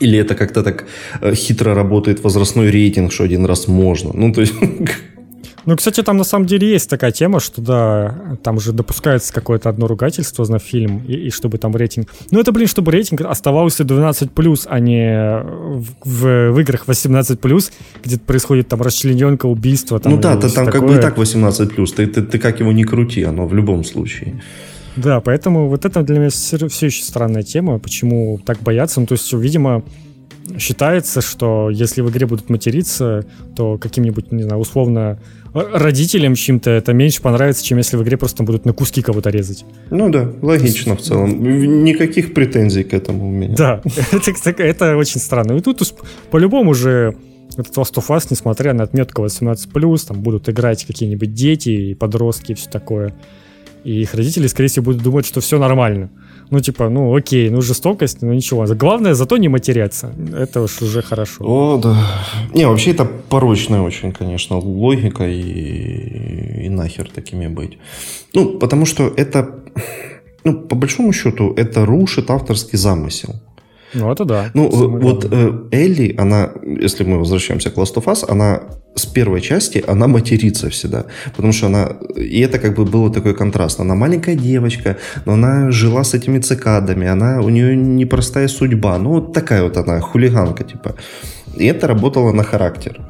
Или 0.00 0.18
это 0.18 0.34
как-то 0.34 0.62
так 0.62 0.84
э, 1.20 1.34
хитро 1.34 1.74
работает 1.74 2.22
возрастной 2.24 2.70
рейтинг, 2.70 3.12
что 3.12 3.24
один 3.24 3.46
раз 3.46 3.68
можно? 3.68 4.10
Ну, 4.14 4.32
то 4.32 4.40
есть... 4.40 4.54
Ну, 5.66 5.76
кстати, 5.76 6.02
там 6.02 6.18
на 6.18 6.24
самом 6.24 6.46
деле 6.46 6.68
есть 6.68 6.90
такая 6.90 7.10
тема, 7.10 7.40
что 7.40 7.62
да, 7.62 8.36
там 8.42 8.60
же 8.60 8.72
допускается 8.72 9.32
какое-то 9.32 9.70
одно 9.70 9.86
ругательство 9.86 10.44
на 10.46 10.58
фильм, 10.58 11.02
и, 11.08 11.14
и 11.14 11.30
чтобы 11.30 11.58
там 11.58 11.74
рейтинг... 11.74 12.08
Ну, 12.30 12.40
это, 12.40 12.52
блин, 12.52 12.68
чтобы 12.68 12.92
рейтинг 12.92 13.22
оставался 13.22 13.82
12+, 13.84 14.66
а 14.66 14.78
не 14.78 15.42
в, 15.42 15.86
в, 16.04 16.50
в 16.52 16.60
играх 16.60 16.84
18+, 16.86 17.70
где 18.04 18.16
где-то 18.16 18.62
там 18.68 18.82
расчлененка, 18.82 19.46
убийство. 19.46 19.98
Там, 19.98 20.12
ну 20.12 20.18
да, 20.20 20.36
то, 20.36 20.54
там 20.54 20.66
такое. 20.66 20.80
как 20.80 20.88
бы 20.90 20.96
и 20.96 21.00
так 21.00 21.18
18+, 21.18 21.86
ты, 21.96 22.06
ты, 22.06 22.22
ты 22.22 22.38
как 22.38 22.60
его 22.60 22.72
не 22.72 22.84
крути, 22.84 23.22
оно 23.22 23.46
в 23.46 23.54
любом 23.54 23.84
случае. 23.84 24.42
Да, 24.96 25.20
поэтому 25.20 25.68
вот 25.68 25.84
это 25.84 26.02
для 26.02 26.18
меня 26.18 26.30
все, 26.30 26.56
еще 26.56 27.02
странная 27.02 27.42
тема, 27.42 27.78
почему 27.78 28.38
так 28.44 28.60
боятся. 28.60 29.00
Ну, 29.00 29.06
то 29.06 29.14
есть, 29.14 29.32
видимо, 29.32 29.82
считается, 30.58 31.20
что 31.20 31.70
если 31.70 32.00
в 32.00 32.10
игре 32.10 32.26
будут 32.26 32.50
материться, 32.50 33.24
то 33.56 33.78
каким-нибудь, 33.78 34.32
не 34.32 34.42
знаю, 34.42 34.60
условно 34.60 35.18
родителям 35.54 36.34
чем-то 36.34 36.70
это 36.70 36.92
меньше 36.92 37.22
понравится, 37.22 37.64
чем 37.64 37.78
если 37.78 37.96
в 37.96 38.02
игре 38.02 38.16
просто 38.16 38.42
будут 38.42 38.64
на 38.64 38.72
куски 38.72 39.02
кого-то 39.02 39.30
резать. 39.30 39.64
Ну 39.90 40.10
да, 40.10 40.32
логично 40.42 40.90
есть... 40.90 41.02
в 41.02 41.04
целом. 41.06 41.84
Никаких 41.84 42.34
претензий 42.34 42.82
к 42.82 42.92
этому 42.92 43.28
у 43.28 43.30
меня. 43.30 43.54
Да, 43.56 43.80
это, 44.12 44.62
это 44.62 44.96
очень 44.96 45.20
странно. 45.20 45.52
И 45.52 45.60
тут 45.60 45.80
по-любому 46.30 46.74
же 46.74 47.16
этот 47.56 47.76
Last 47.76 47.94
of 47.94 48.08
Us, 48.08 48.26
несмотря 48.30 48.74
на 48.74 48.82
отметку 48.82 49.24
18+, 49.24 50.06
там 50.08 50.20
будут 50.22 50.48
играть 50.48 50.84
какие-нибудь 50.84 51.32
дети 51.32 51.68
и 51.68 51.94
подростки 51.94 52.52
и 52.52 52.54
все 52.54 52.68
такое. 52.68 53.14
И 53.84 54.00
их 54.00 54.14
родители, 54.14 54.48
скорее 54.48 54.68
всего, 54.68 54.84
будут 54.86 55.02
думать, 55.02 55.26
что 55.26 55.40
все 55.40 55.58
нормально. 55.58 56.08
Ну, 56.50 56.60
типа, 56.60 56.88
ну, 56.88 57.14
окей, 57.14 57.50
ну, 57.50 57.60
жестокость, 57.60 58.22
ну, 58.22 58.32
ничего. 58.32 58.66
Главное, 58.74 59.14
зато 59.14 59.36
не 59.36 59.48
матеряться. 59.48 60.12
Это 60.34 60.62
уж 60.62 60.82
уже 60.82 61.02
хорошо. 61.02 61.44
О, 61.44 61.78
да. 61.78 61.96
Не, 62.54 62.66
вообще 62.66 62.92
это 62.92 63.04
порочная 63.04 63.82
очень, 63.82 64.12
конечно, 64.12 64.58
логика 64.58 65.24
и, 65.28 66.66
и 66.66 66.68
нахер 66.68 67.10
такими 67.14 67.48
быть. 67.48 67.78
Ну, 68.34 68.58
потому 68.58 68.86
что 68.86 69.12
это, 69.16 69.54
ну, 70.44 70.54
по 70.54 70.76
большому 70.76 71.12
счету, 71.12 71.52
это 71.56 71.84
рушит 71.84 72.30
авторский 72.30 72.78
замысел. 72.78 73.34
Ну, 73.94 74.12
это 74.12 74.24
да. 74.24 74.50
Ну, 74.54 74.68
вот 74.68 75.26
э, 75.30 75.52
Элли, 75.70 76.14
она, 76.18 76.50
если 76.62 77.04
мы 77.04 77.18
возвращаемся 77.18 77.70
к 77.70 77.78
Last 77.78 77.94
of 77.94 78.04
Us, 78.04 78.24
она 78.28 78.60
с 78.94 79.06
первой 79.06 79.40
части, 79.40 79.82
она 79.86 80.06
матерится 80.06 80.68
всегда. 80.68 81.04
Потому 81.36 81.52
что 81.52 81.66
она... 81.66 81.96
И 82.16 82.40
это 82.40 82.58
как 82.58 82.76
бы 82.76 82.84
было 82.84 83.10
такой 83.12 83.34
контраст. 83.34 83.80
Она 83.80 83.94
маленькая 83.94 84.36
девочка, 84.36 84.96
но 85.26 85.32
она 85.32 85.70
жила 85.70 86.04
с 86.04 86.14
этими 86.14 86.38
цикадами, 86.38 87.06
она, 87.06 87.40
у 87.40 87.48
нее 87.48 87.76
непростая 87.76 88.48
судьба. 88.48 88.98
Ну, 88.98 89.10
вот 89.10 89.32
такая 89.32 89.62
вот 89.62 89.76
она, 89.76 90.00
хулиганка, 90.00 90.64
типа. 90.64 90.94
И 91.56 91.66
это 91.66 91.86
работало 91.86 92.32
на 92.32 92.44
характер. 92.44 93.00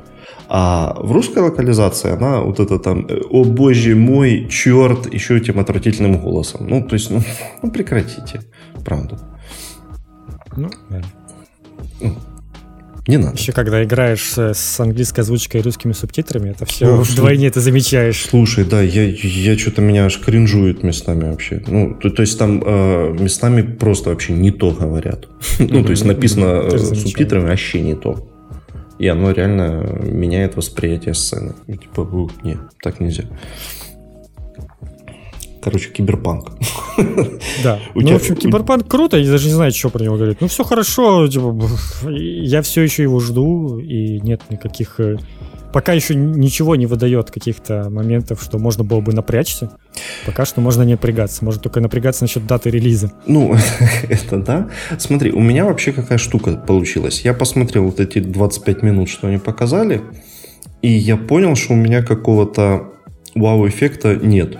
А 0.48 0.96
в 1.00 1.12
русской 1.12 1.38
локализации 1.38 2.12
она 2.12 2.40
вот 2.40 2.60
это 2.60 2.78
там, 2.78 3.06
о 3.30 3.44
боже 3.44 3.96
мой, 3.96 4.46
черт, 4.50 5.12
еще 5.12 5.36
этим 5.36 5.58
отвратительным 5.58 6.20
голосом. 6.20 6.66
Ну, 6.68 6.82
то 6.82 6.94
есть, 6.94 7.10
ну, 7.10 7.22
ну 7.62 7.70
прекратите, 7.70 8.40
правда. 8.84 9.18
Ну, 10.56 10.70
да. 10.90 11.02
Не 13.06 13.18
надо. 13.18 13.36
Еще 13.36 13.52
когда 13.52 13.84
играешь 13.84 14.32
с 14.36 14.80
английской 14.80 15.20
озвучкой 15.20 15.60
и 15.60 15.64
русскими 15.64 15.92
субтитрами, 15.92 16.50
это 16.50 16.64
все 16.64 16.86
О, 16.86 16.96
вдвойне 17.02 17.50
ты 17.50 17.60
замечаешь. 17.60 18.24
Слушай, 18.24 18.64
да, 18.64 18.80
я, 18.80 19.04
я 19.04 19.58
что-то 19.58 19.82
меня 19.82 20.06
аж 20.06 20.18
кринжует 20.18 20.82
местами 20.82 21.30
вообще. 21.30 21.62
Ну, 21.66 21.94
то, 21.94 22.08
то 22.08 22.22
есть 22.22 22.38
там 22.38 22.62
э, 22.64 23.16
местами 23.20 23.60
просто 23.60 24.08
вообще 24.08 24.32
не 24.32 24.50
то 24.50 24.70
говорят. 24.70 25.28
ну, 25.58 25.84
то 25.84 25.90
есть 25.90 26.06
написано 26.06 26.62
э, 26.72 26.78
субтитрами 26.78 27.48
вообще 27.48 27.82
не 27.82 27.94
то. 27.94 28.30
И 28.98 29.06
оно 29.06 29.32
реально 29.32 29.98
меняет 30.02 30.56
восприятие 30.56 31.12
сцены. 31.12 31.52
Типа, 31.66 32.08
нет, 32.42 32.60
так 32.82 33.00
нельзя. 33.00 33.24
Короче, 35.64 35.88
киберпанк. 35.88 36.52
Да. 37.62 37.80
ну, 37.94 38.12
в 38.12 38.16
общем, 38.16 38.36
киберпанк 38.36 38.86
круто, 38.86 39.16
я 39.16 39.30
даже 39.30 39.46
не 39.46 39.54
знаю, 39.54 39.72
что 39.72 39.88
про 39.88 40.04
него 40.04 40.16
говорить. 40.16 40.42
Ну, 40.42 40.46
все 40.46 40.62
хорошо, 40.62 41.26
типа, 41.26 41.56
я 42.10 42.60
все 42.60 42.82
еще 42.82 43.02
его 43.02 43.18
жду, 43.18 43.78
и 43.78 44.20
нет 44.20 44.42
никаких... 44.50 45.00
Э, 45.00 45.16
пока 45.72 45.94
еще 45.94 46.14
ничего 46.14 46.76
не 46.76 46.84
выдает 46.84 47.30
каких-то 47.30 47.88
моментов, 47.88 48.42
что 48.42 48.58
можно 48.58 48.84
было 48.84 49.00
бы 49.00 49.14
напрячься. 49.14 49.70
Пока 50.26 50.44
что 50.44 50.60
можно 50.60 50.82
не 50.82 50.92
напрягаться. 50.92 51.42
Можно 51.42 51.62
только 51.62 51.80
напрягаться 51.80 52.24
насчет 52.24 52.46
даты 52.46 52.68
релиза. 52.68 53.12
Ну, 53.26 53.56
это 54.10 54.36
да. 54.36 54.68
Смотри, 54.98 55.32
у 55.32 55.40
меня 55.40 55.64
вообще 55.64 55.92
какая 55.92 56.18
штука 56.18 56.56
получилась. 56.56 57.22
Я 57.22 57.32
посмотрел 57.32 57.84
вот 57.84 58.00
эти 58.00 58.18
25 58.18 58.82
минут, 58.82 59.08
что 59.08 59.28
они 59.28 59.38
показали, 59.38 60.02
и 60.82 60.90
я 60.90 61.16
понял, 61.16 61.56
что 61.56 61.72
у 61.72 61.76
меня 61.76 62.02
какого-то 62.02 62.90
вау-эффекта 63.34 64.16
нет. 64.16 64.58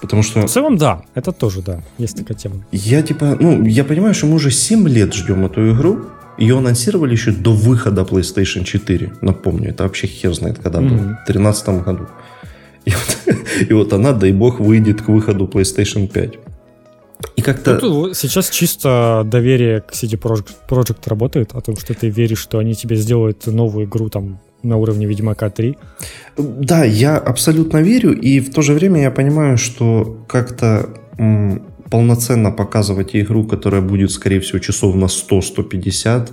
Потому 0.00 0.22
что... 0.22 0.46
В 0.46 0.50
целом, 0.50 0.76
да. 0.76 1.02
Это 1.14 1.32
тоже, 1.32 1.62
да. 1.62 1.82
Есть 1.98 2.16
такая 2.16 2.36
тема. 2.36 2.64
Я, 2.72 3.02
типа, 3.02 3.36
ну, 3.40 3.64
я 3.64 3.84
понимаю, 3.84 4.14
что 4.14 4.26
мы 4.26 4.34
уже 4.34 4.50
7 4.50 4.88
лет 4.88 5.14
ждем 5.14 5.44
эту 5.44 5.72
игру. 5.72 6.00
Ее 6.38 6.58
анонсировали 6.58 7.12
еще 7.12 7.32
до 7.32 7.52
выхода 7.52 8.02
PlayStation 8.02 8.64
4. 8.64 9.12
Напомню, 9.20 9.70
это 9.70 9.82
вообще 9.82 10.06
хер 10.06 10.32
знает, 10.34 10.58
когда 10.58 10.80
mm-hmm. 10.80 10.88
был. 10.88 10.96
В 10.96 11.26
2013 11.26 11.68
году. 11.84 12.06
И 12.86 12.90
вот, 12.90 13.36
и 13.68 13.72
вот 13.74 13.92
она, 13.92 14.12
дай 14.12 14.32
бог, 14.32 14.60
выйдет 14.60 15.02
к 15.02 15.08
выходу 15.08 15.46
PlayStation 15.46 16.08
5. 16.08 16.38
И 17.36 17.42
как-то... 17.42 17.78
Ну, 17.82 18.14
сейчас 18.14 18.50
чисто 18.50 19.22
доверие 19.26 19.80
к 19.80 19.92
CD 19.92 20.18
Projekt, 20.18 20.54
Project 20.68 21.00
работает, 21.06 21.54
о 21.54 21.60
том, 21.60 21.76
что 21.76 21.94
ты 21.94 22.08
веришь, 22.08 22.38
что 22.38 22.58
они 22.58 22.74
тебе 22.74 22.96
сделают 22.96 23.46
новую 23.46 23.86
игру 23.86 24.08
там 24.08 24.40
на 24.62 24.76
уровне 24.76 25.06
Ведьмака 25.06 25.50
3. 25.50 25.76
Да, 26.36 26.84
я 26.84 27.18
абсолютно 27.18 27.78
верю, 27.82 28.12
и 28.12 28.40
в 28.40 28.50
то 28.52 28.62
же 28.62 28.72
время 28.72 29.02
я 29.02 29.10
понимаю, 29.10 29.58
что 29.58 30.24
как-то 30.28 30.88
м, 31.18 31.62
полноценно 31.90 32.50
показывать 32.52 33.16
игру, 33.16 33.44
которая 33.44 33.82
будет, 33.82 34.10
скорее 34.10 34.40
всего, 34.40 34.58
часов 34.58 34.94
на 34.94 35.08
100-150, 35.08 36.30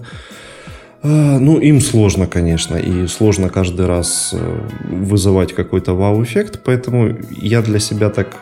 э, 1.03 1.39
ну, 1.39 1.59
им 1.59 1.81
сложно, 1.81 2.27
конечно, 2.27 2.77
и 2.77 3.07
сложно 3.07 3.49
каждый 3.49 3.85
раз 3.85 4.33
э, 4.33 4.59
вызывать 4.89 5.53
какой-то 5.53 5.93
вау-эффект, 5.93 6.61
поэтому 6.63 7.17
я 7.41 7.61
для 7.61 7.79
себя 7.79 8.09
так 8.09 8.37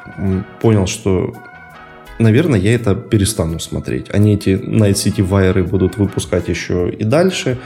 понял, 0.61 0.88
что 0.88 1.33
наверное, 2.20 2.59
я 2.59 2.76
это 2.76 2.95
перестану 2.95 3.59
смотреть. 3.59 4.07
Они 4.11 4.36
эти 4.36 4.49
Night 4.49 4.93
City 4.93 5.28
Wire 5.28 5.63
будут 5.63 5.97
выпускать 5.97 6.47
еще 6.47 6.89
и 6.89 7.03
дальше. 7.03 7.57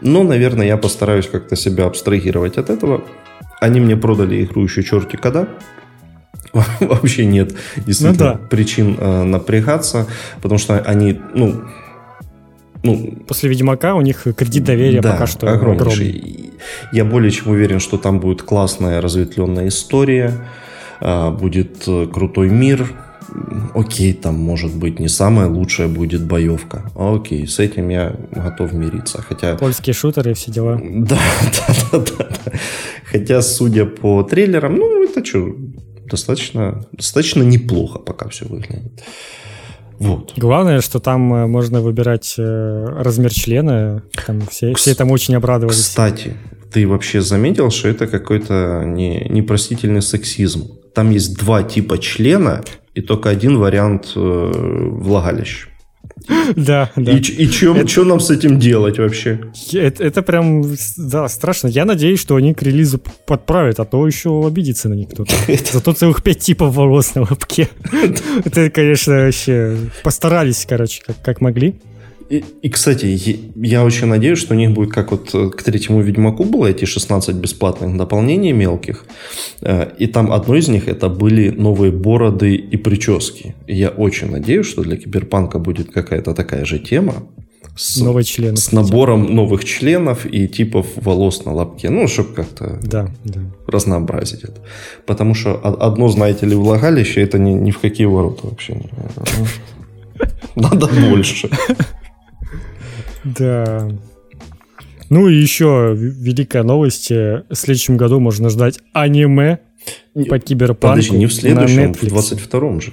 Но, 0.00 0.22
наверное, 0.22 0.66
я 0.66 0.76
постараюсь 0.76 1.26
как-то 1.26 1.56
себя 1.56 1.86
абстрагировать 1.86 2.58
от 2.58 2.70
этого. 2.70 3.04
Они 3.60 3.80
мне 3.80 3.96
продали 3.96 4.44
игру 4.44 4.62
еще 4.64 4.82
черти 4.82 5.16
когда. 5.16 5.48
Вообще 6.80 7.24
нет 7.26 7.54
действительно 7.76 8.34
ну, 8.34 8.38
да. 8.38 8.48
причин 8.48 8.96
э, 8.98 9.22
напрягаться, 9.24 10.06
потому 10.40 10.58
что 10.58 10.78
они, 10.78 11.20
ну, 11.34 11.64
ну, 12.84 13.14
после 13.26 13.48
Ведьмака 13.48 13.94
у 13.94 14.02
них 14.02 14.26
кредит 14.36 14.64
доверия 14.64 15.00
да, 15.00 15.12
пока 15.12 15.26
что 15.26 15.50
огромнейший. 15.50 16.10
огромный. 16.10 16.50
Я 16.92 17.04
более 17.04 17.30
чем 17.30 17.50
уверен, 17.50 17.80
что 17.80 17.96
там 17.96 18.20
будет 18.20 18.42
классная 18.42 19.00
разветвленная 19.00 19.68
история, 19.68 20.32
а, 21.00 21.30
будет 21.30 21.88
э, 21.88 22.06
крутой 22.12 22.50
мир, 22.50 22.92
окей, 23.74 24.12
там 24.12 24.34
может 24.34 24.74
быть 24.74 25.00
не 25.00 25.08
самая 25.08 25.48
лучшая 25.48 25.88
будет 25.88 26.26
боевка. 26.26 26.90
Окей, 26.94 27.46
с 27.46 27.58
этим 27.58 27.88
я 27.88 28.14
готов 28.30 28.72
мириться. 28.72 29.22
Хотя... 29.22 29.56
Польские 29.56 29.94
шутеры 29.94 30.32
и 30.32 30.34
все 30.34 30.50
дела. 30.50 30.80
Да, 30.82 31.18
да, 31.92 31.98
да, 31.98 31.98
да. 32.18 32.52
Хотя, 33.04 33.42
судя 33.42 33.86
по 33.86 34.22
трейлерам, 34.22 34.76
ну, 34.76 35.04
это 35.04 35.24
что, 35.24 35.56
достаточно, 36.06 36.84
достаточно 36.92 37.42
неплохо 37.42 37.98
пока 37.98 38.28
все 38.28 38.46
выглядит. 38.46 39.02
Вот. 39.98 40.32
Главное, 40.36 40.80
что 40.80 40.98
там 40.98 41.32
э, 41.32 41.46
можно 41.46 41.80
выбирать 41.80 42.34
э, 42.36 42.86
размер 42.98 43.32
члена. 43.32 44.02
Там 44.26 44.40
все, 44.48 44.74
все 44.74 44.94
там 44.94 45.10
очень 45.10 45.36
обрадовались. 45.36 45.78
Кстати, 45.78 46.36
ты 46.72 46.86
вообще 46.86 47.20
заметил, 47.20 47.70
что 47.70 47.88
это 47.88 48.06
какой-то 48.06 48.82
не, 48.84 49.26
непростительный 49.30 50.02
сексизм? 50.02 50.78
Там 50.94 51.10
есть 51.10 51.36
два 51.38 51.62
типа 51.62 51.98
члена, 51.98 52.64
и 52.94 53.00
только 53.00 53.30
один 53.30 53.58
вариант 53.58 54.12
э, 54.14 54.52
влагалища. 54.94 55.68
Да, 56.56 56.90
да. 56.96 57.12
И, 57.12 57.18
и 57.18 57.48
что 57.48 57.76
это... 57.76 58.04
нам 58.04 58.20
с 58.20 58.30
этим 58.30 58.58
делать 58.58 58.98
вообще? 58.98 59.40
Это, 59.72 60.04
это 60.04 60.22
прям, 60.22 60.64
да, 60.96 61.28
страшно. 61.28 61.68
Я 61.68 61.84
надеюсь, 61.84 62.20
что 62.20 62.36
они 62.36 62.54
к 62.54 62.62
релизу 62.62 63.00
подправят, 63.26 63.80
а 63.80 63.84
то 63.84 64.06
еще 64.06 64.46
обидится 64.46 64.88
на 64.88 64.94
них 64.94 65.10
кто-то. 65.10 65.34
Зато 65.72 65.92
целых 65.92 66.22
пять 66.22 66.38
типов 66.38 66.74
волос 66.74 67.14
на 67.14 67.22
лобке. 67.22 67.68
Это, 68.44 68.70
конечно, 68.70 69.24
вообще 69.24 69.76
постарались, 70.02 70.64
короче, 70.68 71.02
как, 71.04 71.20
как 71.22 71.40
могли. 71.40 71.76
И, 72.34 72.44
и, 72.62 72.68
кстати, 72.68 73.40
я 73.54 73.84
очень 73.84 74.08
надеюсь, 74.08 74.38
что 74.40 74.54
у 74.54 74.56
них 74.56 74.72
будет, 74.72 74.90
как 74.90 75.12
вот 75.12 75.30
э, 75.34 75.50
к 75.50 75.62
третьему 75.62 76.00
Ведьмаку 76.00 76.44
было 76.44 76.66
эти 76.66 76.84
16 76.84 77.36
бесплатных 77.36 77.96
дополнений 77.96 78.52
мелких, 78.52 79.04
э, 79.60 79.90
и 80.00 80.08
там 80.08 80.32
одно 80.32 80.56
из 80.56 80.68
них 80.68 80.88
это 80.88 81.08
были 81.08 81.50
новые 81.50 81.92
бороды 81.92 82.56
и 82.56 82.76
прически. 82.76 83.54
И 83.68 83.76
я 83.76 83.90
очень 83.90 84.32
надеюсь, 84.32 84.66
что 84.66 84.82
для 84.82 84.96
Киберпанка 84.96 85.60
будет 85.60 85.92
какая-то 85.92 86.34
такая 86.34 86.64
же 86.64 86.80
тема, 86.80 87.14
с, 87.76 88.00
Новые 88.00 88.24
члены, 88.24 88.56
с 88.56 88.72
набором 88.72 89.34
новых 89.34 89.64
членов 89.64 90.26
и 90.26 90.48
типов 90.48 90.86
волос 90.96 91.44
на 91.44 91.52
лобке. 91.52 91.90
Ну, 91.90 92.08
чтобы 92.08 92.34
как-то 92.34 92.78
да, 92.82 93.10
да. 93.24 93.40
разнообразить 93.66 94.44
это. 94.44 94.60
Потому 95.06 95.34
что 95.34 95.60
одно, 95.80 96.08
знаете 96.08 96.46
ли, 96.46 96.54
влагалище, 96.56 97.20
это 97.20 97.38
ни, 97.38 97.50
ни 97.50 97.70
в 97.70 97.78
какие 97.78 98.06
ворота 98.06 98.46
вообще 98.46 98.74
не 98.74 98.90
Надо 100.54 100.86
больше. 100.86 101.48
Да. 103.24 103.88
Ну 105.10 105.28
и 105.28 105.34
еще 105.34 105.94
великая 105.96 106.62
новость. 106.62 107.10
В 107.10 107.44
следующем 107.52 107.96
году 107.96 108.20
можно 108.20 108.48
ждать 108.48 108.78
аниме 108.92 109.60
по 110.28 110.38
киберпанку 110.38 110.96
Подожди, 110.96 111.16
не 111.16 111.26
в 111.26 111.32
следующем, 111.32 111.92
в 111.92 112.02
22-м 112.02 112.80
же. 112.80 112.92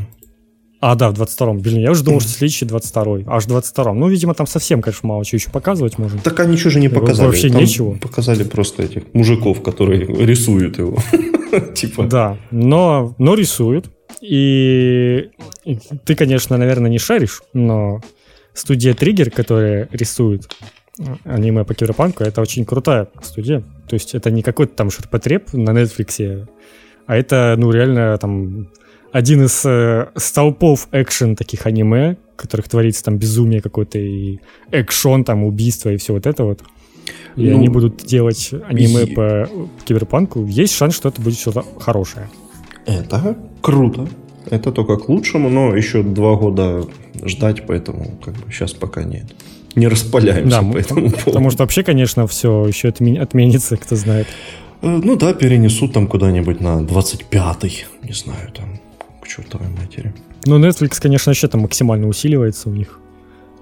А, 0.81 0.95
да, 0.95 1.11
в 1.11 1.13
22-м. 1.13 1.59
Блин, 1.59 1.79
я 1.79 1.91
уже 1.91 2.03
думал, 2.03 2.21
что 2.21 2.29
следующий 2.31 2.65
22-й. 2.65 3.25
Аж 3.27 3.45
в 3.45 3.55
22-м. 3.55 3.99
Ну, 3.99 4.09
видимо, 4.09 4.33
там 4.33 4.47
совсем, 4.47 4.81
конечно, 4.81 5.07
мало 5.07 5.23
чего 5.23 5.37
еще 5.37 5.51
показывать 5.51 5.99
можно. 5.99 6.19
Так 6.19 6.39
они 6.39 6.53
ничего 6.53 6.71
же 6.71 6.79
не 6.79 6.89
показали. 6.89 7.27
Вообще 7.27 7.49
там 7.49 7.61
нечего. 7.61 7.93
Показали 7.93 8.43
просто 8.43 8.83
этих 8.83 9.03
мужиков, 9.13 9.61
которые 9.61 10.05
рисуют 10.05 10.79
его. 10.79 10.97
типа. 11.75 12.05
Да, 12.05 12.37
но, 12.49 13.13
но 13.19 13.35
рисуют. 13.35 13.91
И 14.21 15.29
ты, 16.05 16.15
конечно, 16.15 16.57
наверное, 16.57 16.89
не 16.89 16.97
шаришь, 16.97 17.43
но 17.53 18.01
студия 18.53 18.93
Триггер, 18.93 19.31
которая 19.31 19.87
рисует 19.91 20.49
аниме 21.23 21.63
по 21.63 21.73
киберпанку, 21.73 22.23
это 22.23 22.41
очень 22.41 22.65
крутая 22.65 23.07
студия. 23.21 23.61
То 23.87 23.95
есть 23.95 24.13
это 24.13 24.29
не 24.29 24.41
какой-то 24.41 24.75
там 24.75 24.89
ширпотреб 24.89 25.53
на 25.53 25.71
Netflix, 25.71 26.47
а 27.07 27.15
это, 27.15 27.55
ну, 27.57 27.71
реально 27.71 28.17
там 28.17 28.69
один 29.11 29.43
из 29.43 29.65
э, 29.65 30.09
столпов 30.15 30.87
экшен 30.91 31.35
таких 31.35 31.65
аниме, 31.65 32.17
в 32.33 32.37
которых 32.37 32.69
творится 32.69 33.03
там 33.03 33.17
безумие 33.17 33.61
какое-то 33.61 33.99
и 33.99 34.39
экшон, 34.71 35.23
там 35.25 35.43
убийство 35.43 35.89
и 35.89 35.97
все 35.97 36.13
вот 36.13 36.25
это 36.25 36.45
вот. 36.45 36.61
И 37.35 37.49
ну, 37.49 37.57
они 37.57 37.67
будут 37.69 37.97
делать 37.97 38.51
аниме 38.67 39.03
и... 39.03 39.13
по 39.13 39.49
киберпанку. 39.85 40.45
Есть 40.45 40.75
шанс, 40.75 40.95
что 40.95 41.09
это 41.09 41.21
будет 41.21 41.39
что-то 41.39 41.65
хорошее. 41.79 42.29
Это 42.85 43.37
круто. 43.61 44.07
Это 44.49 44.71
только 44.71 44.97
к 44.97 45.09
лучшему, 45.09 45.49
но 45.49 45.75
еще 45.75 46.03
два 46.03 46.35
года 46.35 46.85
ждать, 47.23 47.65
поэтому 47.67 48.17
как 48.23 48.33
бы 48.35 48.51
сейчас 48.51 48.73
пока 48.73 49.03
нет. 49.03 49.25
Не 49.75 49.87
распаляемся 49.87 50.61
да, 50.61 50.71
по 50.71 50.77
этому 50.77 51.01
поводу. 51.01 51.25
Потому 51.25 51.49
что 51.51 51.63
вообще, 51.63 51.83
конечно, 51.83 52.27
все 52.27 52.65
еще 52.67 52.89
отменится, 52.89 53.77
кто 53.77 53.95
знает. 53.95 54.27
Э, 54.81 54.99
ну 55.03 55.15
да, 55.15 55.33
перенесут 55.33 55.93
там 55.93 56.07
куда-нибудь 56.07 56.59
на 56.59 56.81
25-й, 56.81 57.85
не 58.03 58.13
знаю, 58.13 58.51
там, 58.53 58.79
к 59.21 59.27
чертовой 59.27 59.67
матери. 59.69 60.13
Ну, 60.45 60.59
Netflix, 60.59 60.99
конечно, 60.99 61.29
вообще 61.29 61.47
там 61.47 61.61
максимально 61.61 62.07
усиливается 62.07 62.69
у 62.69 62.73
них. 62.73 62.99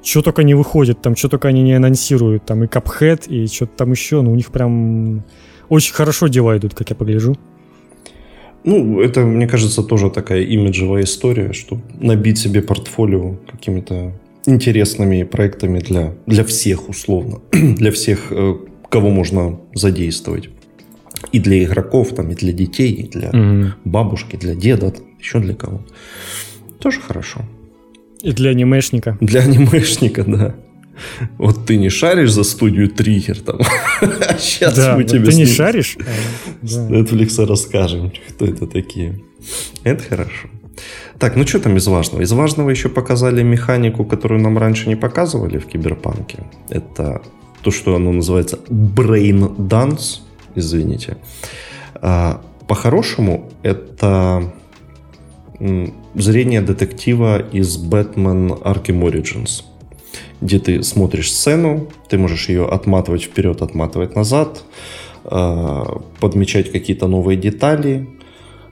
Что 0.01 0.21
только 0.21 0.43
не 0.43 0.53
выходит, 0.53 1.01
там, 1.01 1.15
что 1.15 1.27
только 1.27 1.49
они 1.49 1.61
не 1.61 1.73
анонсируют, 1.73 2.45
там 2.45 2.63
и 2.63 2.67
Cuphead, 2.67 3.27
и 3.27 3.47
что-то 3.47 3.73
там 3.77 3.91
еще, 3.91 4.21
ну, 4.21 4.31
у 4.31 4.35
них 4.35 4.49
прям 4.51 5.23
очень 5.67 5.93
хорошо 5.93 6.27
дела 6.27 6.57
идут, 6.57 6.73
как 6.73 6.89
я 6.89 6.95
погляжу. 6.95 7.35
Ну, 8.69 9.01
это, 9.01 9.21
мне 9.21 9.47
кажется, 9.47 9.81
тоже 9.81 10.11
такая 10.11 10.41
имиджевая 10.43 11.03
история, 11.03 11.53
чтобы 11.53 11.81
набить 11.99 12.37
себе 12.37 12.61
портфолио 12.61 13.35
какими-то 13.51 14.13
интересными 14.45 15.23
проектами 15.23 15.79
для, 15.79 16.13
для 16.27 16.43
всех, 16.43 16.87
условно. 16.87 17.39
для 17.51 17.91
всех, 17.91 18.27
э, 18.31 18.55
кого 18.89 19.09
можно 19.09 19.59
задействовать. 19.73 20.49
И 21.31 21.39
для 21.39 21.63
игроков, 21.63 22.13
там, 22.13 22.29
и 22.29 22.35
для 22.35 22.53
детей, 22.53 22.91
и 22.91 23.09
для 23.09 23.29
mm 23.29 23.71
бабушки, 23.85 24.35
для 24.35 24.53
деда, 24.53 24.93
еще 25.19 25.39
для 25.39 25.55
кого. 25.55 25.81
Тоже 26.79 27.01
хорошо. 27.01 27.41
И 28.21 28.33
для 28.33 28.51
анимешника. 28.51 29.17
Для 29.19 29.41
анимешника, 29.41 30.23
да. 30.27 30.55
Вот 31.37 31.65
ты 31.65 31.77
не 31.77 31.89
шаришь 31.89 32.31
за 32.31 32.43
студию 32.43 32.89
Триггер 32.89 33.39
там, 33.39 33.59
а 34.01 34.37
сейчас 34.37 34.75
да, 34.75 34.95
мы 34.95 35.03
тебе 35.03 35.25
ты 35.25 35.35
не 35.35 35.45
шаришь? 35.45 35.97
С 36.61 36.77
Netflix 36.77 37.45
расскажем, 37.45 38.11
кто 38.29 38.45
это 38.45 38.67
такие. 38.67 39.21
Это 39.83 40.03
хорошо. 40.03 40.49
Так, 41.17 41.35
ну 41.35 41.45
что 41.45 41.59
там 41.59 41.75
из 41.75 41.87
важного? 41.87 42.21
Из 42.21 42.31
важного 42.31 42.69
еще 42.69 42.89
показали 42.89 43.43
механику, 43.43 44.05
которую 44.05 44.41
нам 44.41 44.57
раньше 44.57 44.87
не 44.87 44.95
показывали 44.95 45.57
в 45.57 45.65
Киберпанке. 45.65 46.43
Это 46.69 47.21
то, 47.61 47.71
что 47.71 47.95
оно 47.95 48.11
называется 48.11 48.59
Brain 48.69 49.55
Dance, 49.57 50.19
извините. 50.55 51.17
А, 51.95 52.41
по-хорошему, 52.67 53.51
это 53.63 54.53
зрение 56.15 56.61
детектива 56.61 57.39
из 57.39 57.77
Batman 57.77 58.61
Arkham 58.61 59.01
Origins 59.01 59.63
где 60.41 60.59
ты 60.59 60.83
смотришь 60.83 61.31
сцену, 61.31 61.87
ты 62.07 62.17
можешь 62.17 62.49
ее 62.49 62.65
отматывать 62.65 63.23
вперед, 63.23 63.61
отматывать 63.61 64.15
назад, 64.15 64.63
э, 65.25 65.83
подмечать 66.19 66.71
какие-то 66.71 67.07
новые 67.07 67.37
детали, 67.37 68.07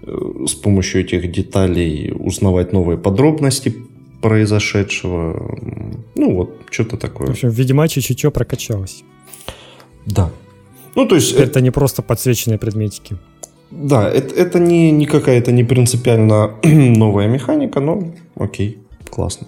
э, 0.04 0.46
с 0.48 0.54
помощью 0.54 1.02
этих 1.02 1.32
деталей 1.32 2.14
узнавать 2.14 2.74
новые 2.74 2.98
подробности 2.98 3.76
произошедшего. 4.22 5.58
Ну 6.16 6.36
вот, 6.36 6.50
что-то 6.72 6.98
такое. 6.98 7.28
В 7.28 7.32
общем, 7.32 7.50
в 7.50 7.54
Ведьмаче 7.54 8.02
чуть-чуть 8.02 8.34
прокачалось. 8.34 9.04
Да. 10.06 10.32
Ну, 10.96 11.06
то 11.06 11.16
есть... 11.16 11.34
Это, 11.34 11.44
это 11.44 11.62
не 11.62 11.72
просто 11.72 12.02
подсвеченные 12.02 12.58
предметики. 12.58 13.18
Да, 13.70 14.10
это, 14.10 14.34
это 14.34 14.60
не, 14.60 14.92
не 14.92 15.06
какая-то 15.06 15.52
не 15.52 15.64
принципиально 15.64 16.56
новая 16.64 17.28
механика, 17.28 17.80
но 17.82 18.14
окей, 18.36 18.78
классно. 19.10 19.48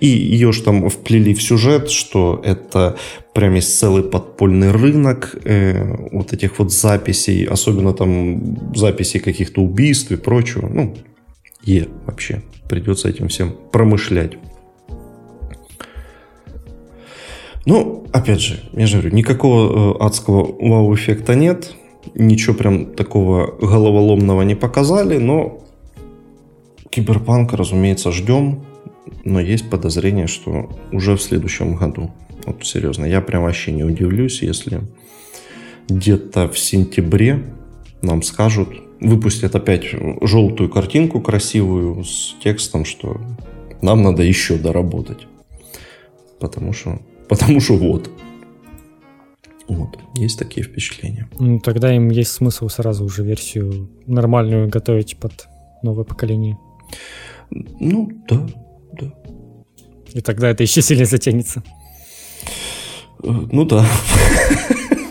И 0.00 0.06
ее 0.06 0.52
же 0.52 0.62
там 0.62 0.88
вплели 0.88 1.34
в 1.34 1.42
сюжет, 1.42 1.90
что 1.90 2.40
это 2.44 2.96
прям 3.32 3.54
есть 3.54 3.78
целый 3.78 4.02
подпольный 4.02 4.70
рынок 4.70 5.36
э, 5.44 6.08
вот 6.12 6.32
этих 6.32 6.58
вот 6.58 6.72
записей, 6.72 7.44
особенно 7.44 7.92
там 7.92 8.74
записей 8.74 9.20
каких-то 9.20 9.62
убийств 9.62 10.10
и 10.10 10.16
прочего. 10.16 10.68
Ну, 10.68 10.96
е 11.62 11.88
вообще. 12.06 12.42
Придется 12.68 13.08
этим 13.08 13.28
всем 13.28 13.56
промышлять. 13.72 14.32
Ну, 17.66 18.06
опять 18.12 18.40
же, 18.40 18.60
я 18.72 18.86
же 18.86 18.98
говорю, 18.98 19.14
никакого 19.14 19.94
э, 19.94 20.04
адского 20.04 20.56
вау-эффекта 20.58 21.34
нет. 21.34 21.74
Ничего 22.14 22.54
прям 22.54 22.86
такого 22.94 23.54
головоломного 23.60 24.42
не 24.42 24.54
показали, 24.54 25.18
но 25.18 25.62
Киберпанк, 26.88 27.52
разумеется, 27.52 28.10
ждем 28.10 28.64
но 29.24 29.40
есть 29.40 29.70
подозрение, 29.70 30.26
что 30.26 30.70
уже 30.92 31.16
в 31.16 31.22
следующем 31.22 31.76
году. 31.76 32.10
Вот 32.46 32.64
серьезно, 32.64 33.04
я 33.04 33.20
прям 33.20 33.42
вообще 33.42 33.72
не 33.72 33.84
удивлюсь, 33.84 34.42
если 34.42 34.82
где-то 35.88 36.48
в 36.48 36.58
сентябре 36.58 37.44
нам 38.02 38.22
скажут, 38.22 38.68
выпустят 39.00 39.54
опять 39.54 39.84
желтую 40.22 40.70
картинку 40.70 41.20
красивую 41.20 42.04
с 42.04 42.36
текстом, 42.42 42.84
что 42.84 43.20
нам 43.82 44.02
надо 44.02 44.22
еще 44.22 44.56
доработать. 44.56 45.26
Потому 46.38 46.72
что 46.72 47.00
потому 47.28 47.60
что 47.60 47.76
вот. 47.76 48.10
Вот, 49.68 49.96
есть 50.16 50.36
такие 50.36 50.64
впечатления. 50.66 51.28
Ну, 51.38 51.60
тогда 51.60 51.94
им 51.94 52.10
есть 52.10 52.32
смысл 52.32 52.68
сразу 52.68 53.04
уже 53.04 53.22
версию 53.22 53.88
нормальную 54.04 54.68
готовить 54.68 55.16
под 55.16 55.46
новое 55.82 56.04
поколение. 56.04 56.58
Ну, 57.50 58.10
да. 58.28 58.48
И 60.14 60.20
тогда 60.20 60.50
это 60.50 60.62
еще 60.62 60.82
сильнее 60.82 61.06
затянется. 61.06 61.62
Ну 63.22 63.64
да. 63.64 63.86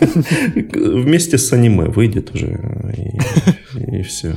Вместе 0.00 1.38
с 1.38 1.52
аниме 1.52 1.84
выйдет 1.84 2.34
уже 2.34 2.58
и, 3.76 3.98
и 3.98 4.02
все. 4.02 4.34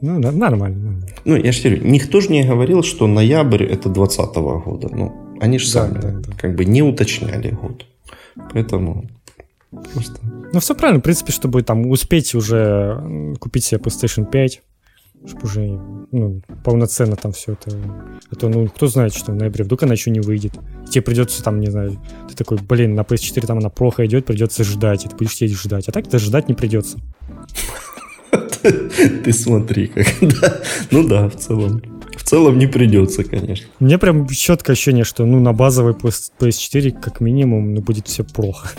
Ну, 0.00 0.20
да, 0.20 0.32
нормально. 0.32 1.02
Ну, 1.24 1.36
я 1.36 1.50
же 1.50 1.62
говорю, 1.62 1.86
никто 1.86 2.20
же 2.20 2.28
не 2.28 2.44
говорил, 2.44 2.82
что 2.82 3.06
ноябрь 3.06 3.64
это 3.64 3.88
2020 3.88 4.36
года. 4.36 4.88
Ну, 4.92 5.36
они 5.40 5.58
же 5.58 5.66
сами 5.66 5.98
да, 5.98 6.10
да. 6.10 6.32
как 6.36 6.54
бы 6.56 6.66
не 6.66 6.82
уточняли 6.82 7.50
год. 7.50 7.86
Поэтому 8.52 9.08
просто... 9.70 10.20
Ну, 10.52 10.60
все 10.60 10.74
правильно, 10.74 11.00
в 11.00 11.04
принципе, 11.04 11.32
чтобы 11.32 11.62
там 11.62 11.86
успеть 11.86 12.34
уже 12.34 13.34
купить 13.40 13.64
себе 13.64 13.80
PlayStation 13.80 14.30
5, 14.30 14.62
чтобы 15.26 15.44
уже 15.44 15.80
ну, 16.12 16.42
полноценно 16.62 17.16
там 17.16 17.32
все 17.32 17.52
это... 17.52 17.70
А 18.30 18.36
то, 18.36 18.48
ну, 18.48 18.68
кто 18.68 18.86
знает, 18.86 19.14
что 19.14 19.32
в 19.32 19.34
ноябре, 19.34 19.64
вдруг 19.64 19.82
она 19.82 19.94
еще 19.94 20.10
не 20.10 20.20
выйдет. 20.20 20.52
Тебе 20.90 21.02
придется 21.02 21.42
там, 21.42 21.60
не 21.60 21.70
знаю, 21.70 22.00
ты 22.28 22.34
такой, 22.34 22.58
блин, 22.58 22.94
на 22.94 23.00
PS4 23.00 23.46
там 23.46 23.58
она 23.58 23.70
плохо 23.70 24.04
идет, 24.06 24.26
придется 24.26 24.64
ждать, 24.64 25.04
и 25.04 25.08
ты 25.08 25.16
будешь 25.16 25.34
сидеть 25.34 25.56
ждать. 25.56 25.88
А 25.88 25.92
так 25.92 26.08
то 26.08 26.18
ждать 26.18 26.48
не 26.48 26.54
придется. 26.54 26.98
Ты 28.62 29.32
смотри, 29.32 29.88
как... 29.88 30.06
Ну 30.90 31.06
да, 31.06 31.28
в 31.28 31.36
целом. 31.36 31.82
В 32.16 32.22
целом 32.22 32.58
не 32.58 32.66
придется, 32.66 33.22
конечно. 33.22 33.66
Мне 33.80 33.98
прям 33.98 34.26
четкое 34.26 34.74
ощущение, 34.74 35.04
что 35.04 35.26
ну 35.26 35.40
на 35.40 35.52
базовой 35.52 35.92
PS4 35.92 36.98
как 36.98 37.20
минимум 37.20 37.74
ну, 37.74 37.82
будет 37.82 38.08
все 38.08 38.24
плохо. 38.24 38.70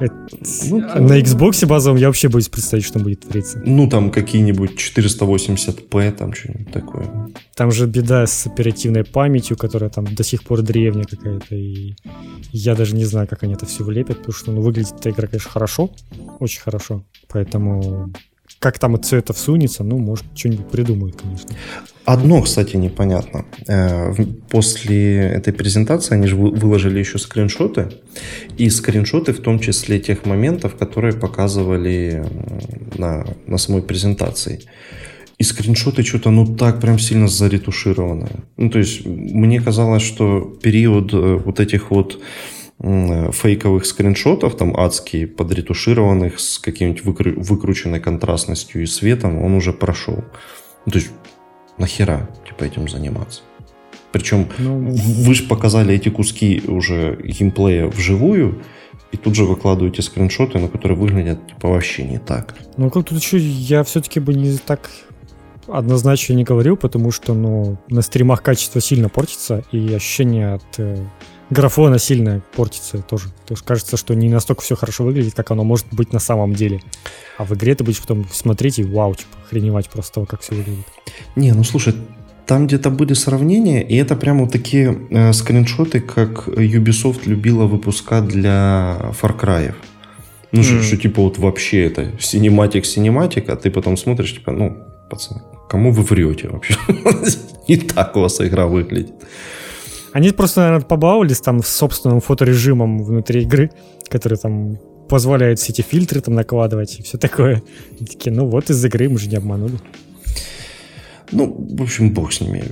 Ну, 0.00 0.78
на 0.80 1.20
Xbox 1.20 1.66
базовом 1.66 1.98
я 1.98 2.08
вообще 2.08 2.28
боюсь 2.28 2.48
представить, 2.48 2.84
что 2.84 2.98
будет 2.98 3.20
твориться. 3.20 3.62
Ну, 3.64 3.88
там 3.88 4.10
какие-нибудь 4.10 4.72
480p, 4.72 6.12
там 6.12 6.32
что-нибудь 6.32 6.72
такое. 6.72 7.30
Там 7.54 7.70
же 7.70 7.86
беда 7.86 8.26
с 8.26 8.46
оперативной 8.46 9.04
памятью, 9.04 9.56
которая 9.56 9.90
там 9.90 10.04
до 10.04 10.24
сих 10.24 10.44
пор 10.44 10.62
древняя 10.62 11.04
какая-то, 11.04 11.54
и 11.54 11.94
я 12.52 12.74
даже 12.74 12.94
не 12.94 13.04
знаю, 13.04 13.28
как 13.28 13.42
они 13.42 13.54
это 13.54 13.66
все 13.66 13.84
влепят, 13.84 14.18
потому 14.18 14.34
что 14.34 14.52
ну, 14.52 14.60
выглядит 14.60 14.94
эта 14.98 15.10
игра, 15.10 15.26
конечно, 15.26 15.50
хорошо, 15.50 15.90
очень 16.40 16.60
хорошо, 16.60 17.04
поэтому 17.28 18.12
как 18.64 18.78
там 18.78 18.98
все 19.02 19.18
это 19.18 19.34
всунется, 19.34 19.84
ну, 19.84 19.98
может, 19.98 20.24
что-нибудь 20.34 20.70
придумают, 20.70 21.20
конечно. 21.20 21.50
Одно, 22.06 22.40
кстати, 22.40 22.76
непонятно. 22.76 23.44
Э, 23.68 24.14
после 24.48 25.18
этой 25.18 25.52
презентации 25.52 26.14
они 26.14 26.26
же 26.28 26.36
выложили 26.36 26.98
еще 26.98 27.18
скриншоты, 27.18 27.88
и 28.56 28.70
скриншоты 28.70 29.34
в 29.34 29.40
том 29.40 29.58
числе 29.58 30.00
тех 30.00 30.24
моментов, 30.24 30.76
которые 30.76 31.12
показывали 31.12 32.24
на, 32.96 33.26
на 33.46 33.58
самой 33.58 33.82
презентации. 33.82 34.60
И 35.36 35.44
скриншоты 35.44 36.02
что-то, 36.02 36.30
ну, 36.30 36.56
так 36.56 36.80
прям 36.80 36.98
сильно 36.98 37.28
заретушированы. 37.28 38.28
Ну, 38.56 38.70
то 38.70 38.78
есть, 38.78 39.04
мне 39.04 39.60
казалось, 39.60 40.02
что 40.02 40.40
период 40.62 41.12
э, 41.12 41.34
вот 41.44 41.60
этих 41.60 41.90
вот 41.90 42.18
фейковых 42.84 43.86
скриншотов, 43.86 44.56
там 44.56 44.76
адские, 44.76 45.26
подретушированных 45.26 46.38
с 46.38 46.58
каким-нибудь 46.58 47.02
выкру- 47.04 47.42
выкрученной 47.42 48.00
контрастностью 48.00 48.82
и 48.82 48.86
светом, 48.86 49.42
он 49.42 49.54
уже 49.54 49.72
прошел. 49.72 50.24
Ну, 50.86 50.92
то 50.92 50.98
есть, 50.98 51.10
нахера, 51.78 52.28
типа, 52.46 52.64
этим 52.64 52.88
заниматься? 52.88 53.40
Причем 54.12 54.48
ну, 54.58 54.94
вы 54.94 55.34
же 55.34 55.44
показали 55.44 55.94
эти 55.94 56.08
куски 56.08 56.62
уже 56.68 57.18
геймплея 57.24 57.88
вживую, 57.88 58.62
и 59.10 59.16
тут 59.16 59.34
же 59.34 59.44
выкладываете 59.44 60.02
скриншоты, 60.02 60.58
на 60.58 60.68
которые 60.68 60.98
выглядят 60.98 61.46
типа 61.46 61.68
вообще 61.68 62.04
не 62.04 62.18
так. 62.18 62.54
Ну, 62.76 62.90
как 62.90 63.06
тут 63.06 63.18
еще 63.18 63.38
я 63.38 63.82
все-таки 63.82 64.20
бы 64.20 64.34
не 64.34 64.56
так 64.58 64.90
однозначно 65.66 66.34
не 66.34 66.44
говорил, 66.44 66.76
потому 66.76 67.10
что 67.10 67.34
ну, 67.34 67.78
на 67.88 68.02
стримах 68.02 68.42
качество 68.42 68.80
сильно 68.80 69.08
портится, 69.08 69.64
и 69.72 69.94
ощущение 69.94 70.54
от 70.54 70.78
э, 70.78 70.96
графона 71.54 71.98
сильно 71.98 72.42
портится 72.54 72.98
тоже. 72.98 73.28
То 73.46 73.54
есть 73.54 73.64
кажется, 73.64 73.96
что 73.96 74.14
не 74.14 74.28
настолько 74.28 74.62
все 74.62 74.76
хорошо 74.76 75.04
выглядит, 75.04 75.34
как 75.34 75.50
оно 75.50 75.64
может 75.64 75.86
быть 75.92 76.12
на 76.12 76.18
самом 76.18 76.54
деле. 76.54 76.80
А 77.38 77.44
в 77.44 77.54
игре 77.54 77.74
ты 77.74 77.84
будешь 77.84 78.00
потом 78.00 78.26
смотреть 78.30 78.78
и 78.78 78.84
вау, 78.84 79.14
типа, 79.14 79.30
охреневать 79.46 79.88
просто 79.88 80.14
того, 80.14 80.26
как 80.26 80.40
все 80.40 80.54
выглядит. 80.54 80.86
Не, 81.36 81.52
ну 81.52 81.64
слушай, 81.64 81.94
там 82.46 82.66
где-то 82.66 82.90
были 82.90 83.14
сравнения, 83.14 83.82
и 83.82 83.96
это 83.96 84.16
прямо 84.16 84.42
вот 84.42 84.52
такие 84.52 84.98
э, 85.10 85.32
скриншоты, 85.32 86.00
как 86.00 86.48
Ubisoft 86.48 87.20
любила 87.24 87.64
выпускать 87.64 88.26
для 88.26 89.12
Far 89.20 89.38
Cry. 89.38 89.74
Ну, 90.52 90.60
mm. 90.60 90.64
что, 90.64 90.82
что 90.82 90.96
типа 90.96 91.22
вот 91.22 91.38
вообще 91.38 91.86
это 91.86 92.12
синематик-синематик, 92.20 93.48
а 93.48 93.56
ты 93.56 93.70
потом 93.70 93.96
смотришь, 93.96 94.34
типа, 94.34 94.52
ну, 94.52 94.76
пацаны, 95.08 95.42
кому 95.68 95.90
вы 95.92 96.02
врете 96.02 96.48
вообще? 96.48 96.74
Не 97.68 97.76
так 97.76 98.16
у 98.16 98.20
вас 98.20 98.40
игра 98.40 98.66
выглядит. 98.66 99.14
Они 100.14 100.30
просто, 100.30 100.60
наверное, 100.60 100.86
побаловались 100.86 101.40
там 101.40 101.60
с 101.60 101.66
собственным 101.66 102.20
фоторежимом 102.20 103.02
внутри 103.02 103.42
игры, 103.42 103.72
который 104.08 104.38
там 104.38 104.78
позволяет 105.08 105.58
все 105.58 105.72
эти 105.72 105.82
фильтры 105.82 106.20
там 106.20 106.34
накладывать 106.34 107.00
и 107.00 107.02
все 107.02 107.18
такое. 107.18 107.64
И 107.98 108.04
такие, 108.04 108.32
ну 108.32 108.46
вот 108.46 108.70
из 108.70 108.82
игры 108.84 109.08
мы 109.08 109.18
же 109.18 109.28
не 109.28 109.34
обманули. 109.34 109.74
Ну, 111.32 111.66
в 111.68 111.82
общем, 111.82 112.12
бог 112.12 112.32
с 112.32 112.40
ними. 112.40 112.62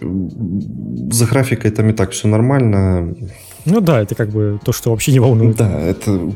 За 1.12 1.26
графикой 1.26 1.72
там 1.72 1.90
и 1.90 1.92
так 1.92 2.12
все 2.12 2.28
нормально. 2.28 3.16
Ну 3.64 3.80
да, 3.80 4.00
это 4.00 4.14
как 4.14 4.28
бы 4.28 4.60
то, 4.64 4.70
что 4.70 4.90
вообще 4.90 5.10
не 5.10 5.18
волнует. 5.18 5.56
Да, 5.56 5.80
это... 5.80 6.32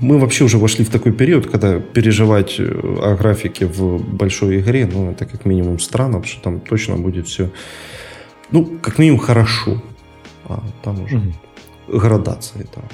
Мы 0.00 0.18
вообще 0.18 0.44
уже 0.44 0.58
вошли 0.58 0.84
в 0.84 0.90
такой 0.90 1.12
период, 1.12 1.46
когда 1.46 1.80
переживать 1.80 2.60
о 2.60 3.16
графике 3.16 3.64
в 3.64 3.98
большой 4.14 4.60
игре, 4.60 4.86
ну, 4.92 5.12
это 5.12 5.24
как 5.24 5.46
минимум 5.46 5.78
странно, 5.78 6.18
потому 6.18 6.26
что 6.26 6.42
там 6.42 6.60
точно 6.60 6.96
будет 6.96 7.28
все, 7.28 7.50
ну, 8.50 8.66
как 8.82 8.98
минимум 8.98 9.20
хорошо 9.20 9.80
а 10.48 10.62
там 10.82 11.02
уже 11.02 11.16
угу. 11.16 11.98
градация 11.98 12.62
этого. 12.62 12.84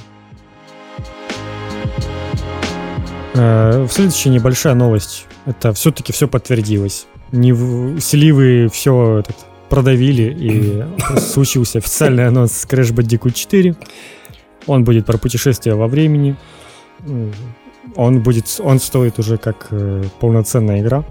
Э, 3.34 3.84
в 3.84 3.92
следующая 3.92 4.30
небольшая 4.30 4.74
новость. 4.74 5.26
Это 5.46 5.72
все-таки 5.72 6.12
все 6.12 6.28
подтвердилось. 6.28 7.06
Не 7.32 7.52
в... 7.52 8.00
Сливы 8.00 8.68
все 8.72 9.18
этот, 9.18 9.36
продавили, 9.68 10.34
и 10.38 11.18
случился 11.18 11.78
официальный 11.78 12.26
анонс 12.26 12.66
Crash 12.68 12.92
Bandicoot 12.92 13.32
4. 13.32 13.76
Он 14.66 14.84
будет 14.84 15.06
про 15.06 15.18
путешествие 15.18 15.74
во 15.74 15.86
времени. 15.86 16.36
Он 17.96 18.22
будет, 18.22 18.60
он 18.62 18.78
стоит 18.78 19.18
уже 19.18 19.38
как 19.38 19.68
э, 19.70 20.04
полноценная 20.20 20.80
игра. 20.80 21.04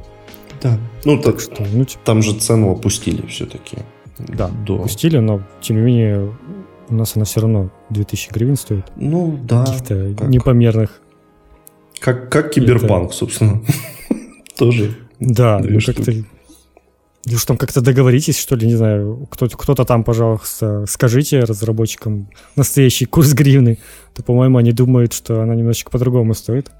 Да. 0.62 0.78
Ну 1.06 1.18
так, 1.18 1.26
так 1.26 1.42
что, 1.42 1.66
ну, 1.72 1.86
типа... 1.86 2.02
там 2.04 2.22
же 2.22 2.34
цену 2.36 2.72
опустили 2.72 3.26
все-таки. 3.28 3.78
Да, 4.20 4.50
до... 4.66 4.80
пустили, 4.80 5.18
но 5.18 5.42
тем 5.62 5.78
не 5.78 5.82
менее 5.84 6.34
у 6.90 6.96
нас 6.96 7.16
она 7.16 7.26
все 7.26 7.42
равно 7.42 7.72
2000 7.90 8.32
гривен 8.32 8.56
стоит. 8.56 8.86
Ну 8.96 9.40
да. 9.44 9.66
Каких-то 9.66 10.14
как... 10.18 10.30
непомерных. 10.30 11.02
Как, 12.00 12.30
как 12.30 12.52
киберпанк, 12.52 13.10
Это... 13.10 13.18
собственно. 13.18 13.62
Тоже. 14.58 14.96
Да, 15.20 15.60
ну 15.64 15.80
как-то... 15.86 16.14
Уж 17.32 17.46
там 17.46 17.58
как-то 17.58 17.82
договоритесь, 17.82 18.40
что 18.40 18.56
ли, 18.56 18.66
не 18.66 18.76
знаю, 18.76 19.28
кто- 19.30 19.50
кто-то 19.50 19.84
там, 19.84 20.04
пожалуйста, 20.04 20.86
скажите 20.88 21.42
разработчикам 21.42 22.30
настоящий 22.56 23.06
курс 23.06 23.34
гривны, 23.34 23.78
то, 24.16 24.24
по-моему, 24.24 24.58
они 24.58 24.72
думают, 24.72 25.14
что 25.14 25.42
она 25.42 25.54
немножечко 25.54 25.92
по-другому 25.92 26.34
стоит. 26.34 26.72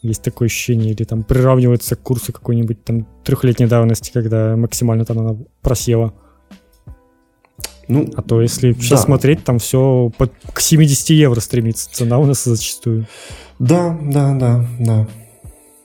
Есть 0.00 0.22
такое 0.22 0.46
ощущение, 0.46 0.92
или 0.92 1.04
там 1.04 1.22
приравнивается 1.22 1.94
к 1.94 2.00
курсу 2.00 2.32
какой-нибудь 2.32 2.82
там 2.82 3.06
трехлетней 3.24 3.68
давности, 3.68 4.10
когда 4.10 4.56
максимально 4.56 5.04
там 5.04 5.18
она 5.20 5.36
просела. 5.60 6.14
Ну, 7.92 8.08
а 8.16 8.22
то 8.22 8.40
если 8.40 8.72
сейчас 8.72 9.00
да. 9.00 9.06
смотреть, 9.06 9.44
там 9.44 9.58
все 9.58 10.10
под, 10.16 10.32
к 10.52 10.60
70 10.60 11.10
евро 11.10 11.40
стремится 11.40 11.92
цена 11.92 12.18
у 12.18 12.24
нас 12.24 12.44
зачастую. 12.44 13.06
Да, 13.58 13.98
да, 14.02 14.34
да, 14.34 14.66
да. 14.80 15.08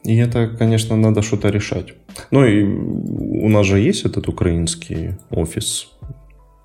И 0.03 0.15
это, 0.15 0.47
конечно, 0.47 0.95
надо 0.95 1.21
что-то 1.21 1.49
решать. 1.49 1.93
Ну 2.31 2.45
и 2.45 2.63
у 2.63 3.49
нас 3.49 3.65
же 3.65 3.79
есть 3.79 4.05
этот 4.05 4.29
украинский 4.29 5.15
офис 5.29 5.89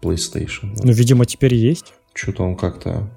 PlayStation. 0.01 0.77
Ну, 0.85 0.93
видимо, 0.93 1.27
теперь 1.27 1.55
есть. 1.55 1.93
Что-то 2.15 2.45
он 2.45 2.55
как-то... 2.55 3.11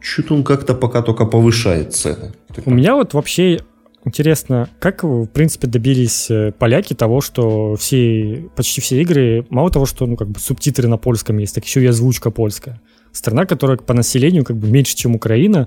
Что-то 0.00 0.34
он 0.34 0.44
как-то 0.44 0.74
пока 0.74 1.02
только 1.02 1.26
повышает 1.26 1.94
цены. 1.94 2.32
У 2.64 2.70
меня 2.70 2.94
вот 2.94 3.12
вообще 3.12 3.60
Интересно, 4.06 4.68
как, 4.78 5.02
в 5.02 5.26
принципе, 5.26 5.66
добились 5.66 6.30
э, 6.30 6.52
поляки 6.56 6.94
того, 6.94 7.20
что 7.20 7.74
все, 7.74 8.48
почти 8.54 8.80
все 8.80 9.02
игры, 9.02 9.44
мало 9.50 9.68
того, 9.68 9.84
что, 9.84 10.06
ну, 10.06 10.14
как 10.14 10.28
бы 10.28 10.38
субтитры 10.38 10.86
на 10.86 10.96
польском 10.96 11.38
есть, 11.38 11.56
так 11.56 11.64
еще 11.64 11.82
и 11.82 11.86
озвучка 11.86 12.30
польская. 12.30 12.80
Страна, 13.10 13.46
которая 13.46 13.78
по 13.78 13.94
населению 13.94 14.44
как 14.44 14.58
бы 14.58 14.70
меньше, 14.70 14.94
чем 14.94 15.16
Украина. 15.16 15.66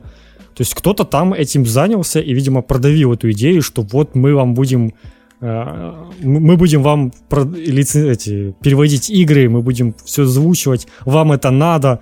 То 0.56 0.62
есть 0.62 0.74
кто-то 0.74 1.04
там 1.04 1.34
этим 1.34 1.66
занялся 1.66 2.22
и, 2.22 2.34
видимо, 2.34 2.62
продавил 2.62 3.12
эту 3.12 3.30
идею, 3.32 3.62
что 3.62 3.82
вот 3.82 4.16
мы 4.16 4.34
вам 4.34 4.54
будем 4.54 4.94
э, 5.42 5.94
мы 6.22 6.56
будем 6.56 6.82
вам 6.82 7.12
эти, 7.30 8.56
переводить 8.64 9.10
игры, 9.10 9.50
мы 9.50 9.62
будем 9.62 9.94
все 10.06 10.24
озвучивать, 10.24 10.88
вам 11.04 11.34
это 11.34 11.52
надо, 11.52 12.00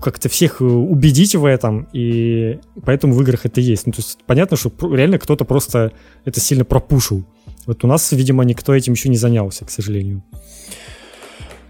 как-то 0.00 0.28
всех 0.28 0.60
э, 0.60 0.64
убедить 0.64 1.34
в 1.34 1.44
этом, 1.44 1.88
и 1.92 2.58
поэтому 2.84 3.14
в 3.14 3.22
играх 3.22 3.46
это 3.46 3.60
есть. 3.60 3.86
Ну, 3.86 3.92
то 3.92 3.98
есть 3.98 4.18
понятно, 4.26 4.56
что 4.56 4.72
реально 4.94 5.18
кто-то 5.18 5.44
просто 5.44 5.92
это 6.24 6.40
сильно 6.40 6.64
пропушил. 6.64 7.24
Вот 7.66 7.84
у 7.84 7.86
нас, 7.86 8.12
видимо, 8.12 8.44
никто 8.44 8.74
этим 8.74 8.94
еще 8.94 9.08
не 9.08 9.16
занялся, 9.16 9.64
к 9.64 9.70
сожалению. 9.70 10.22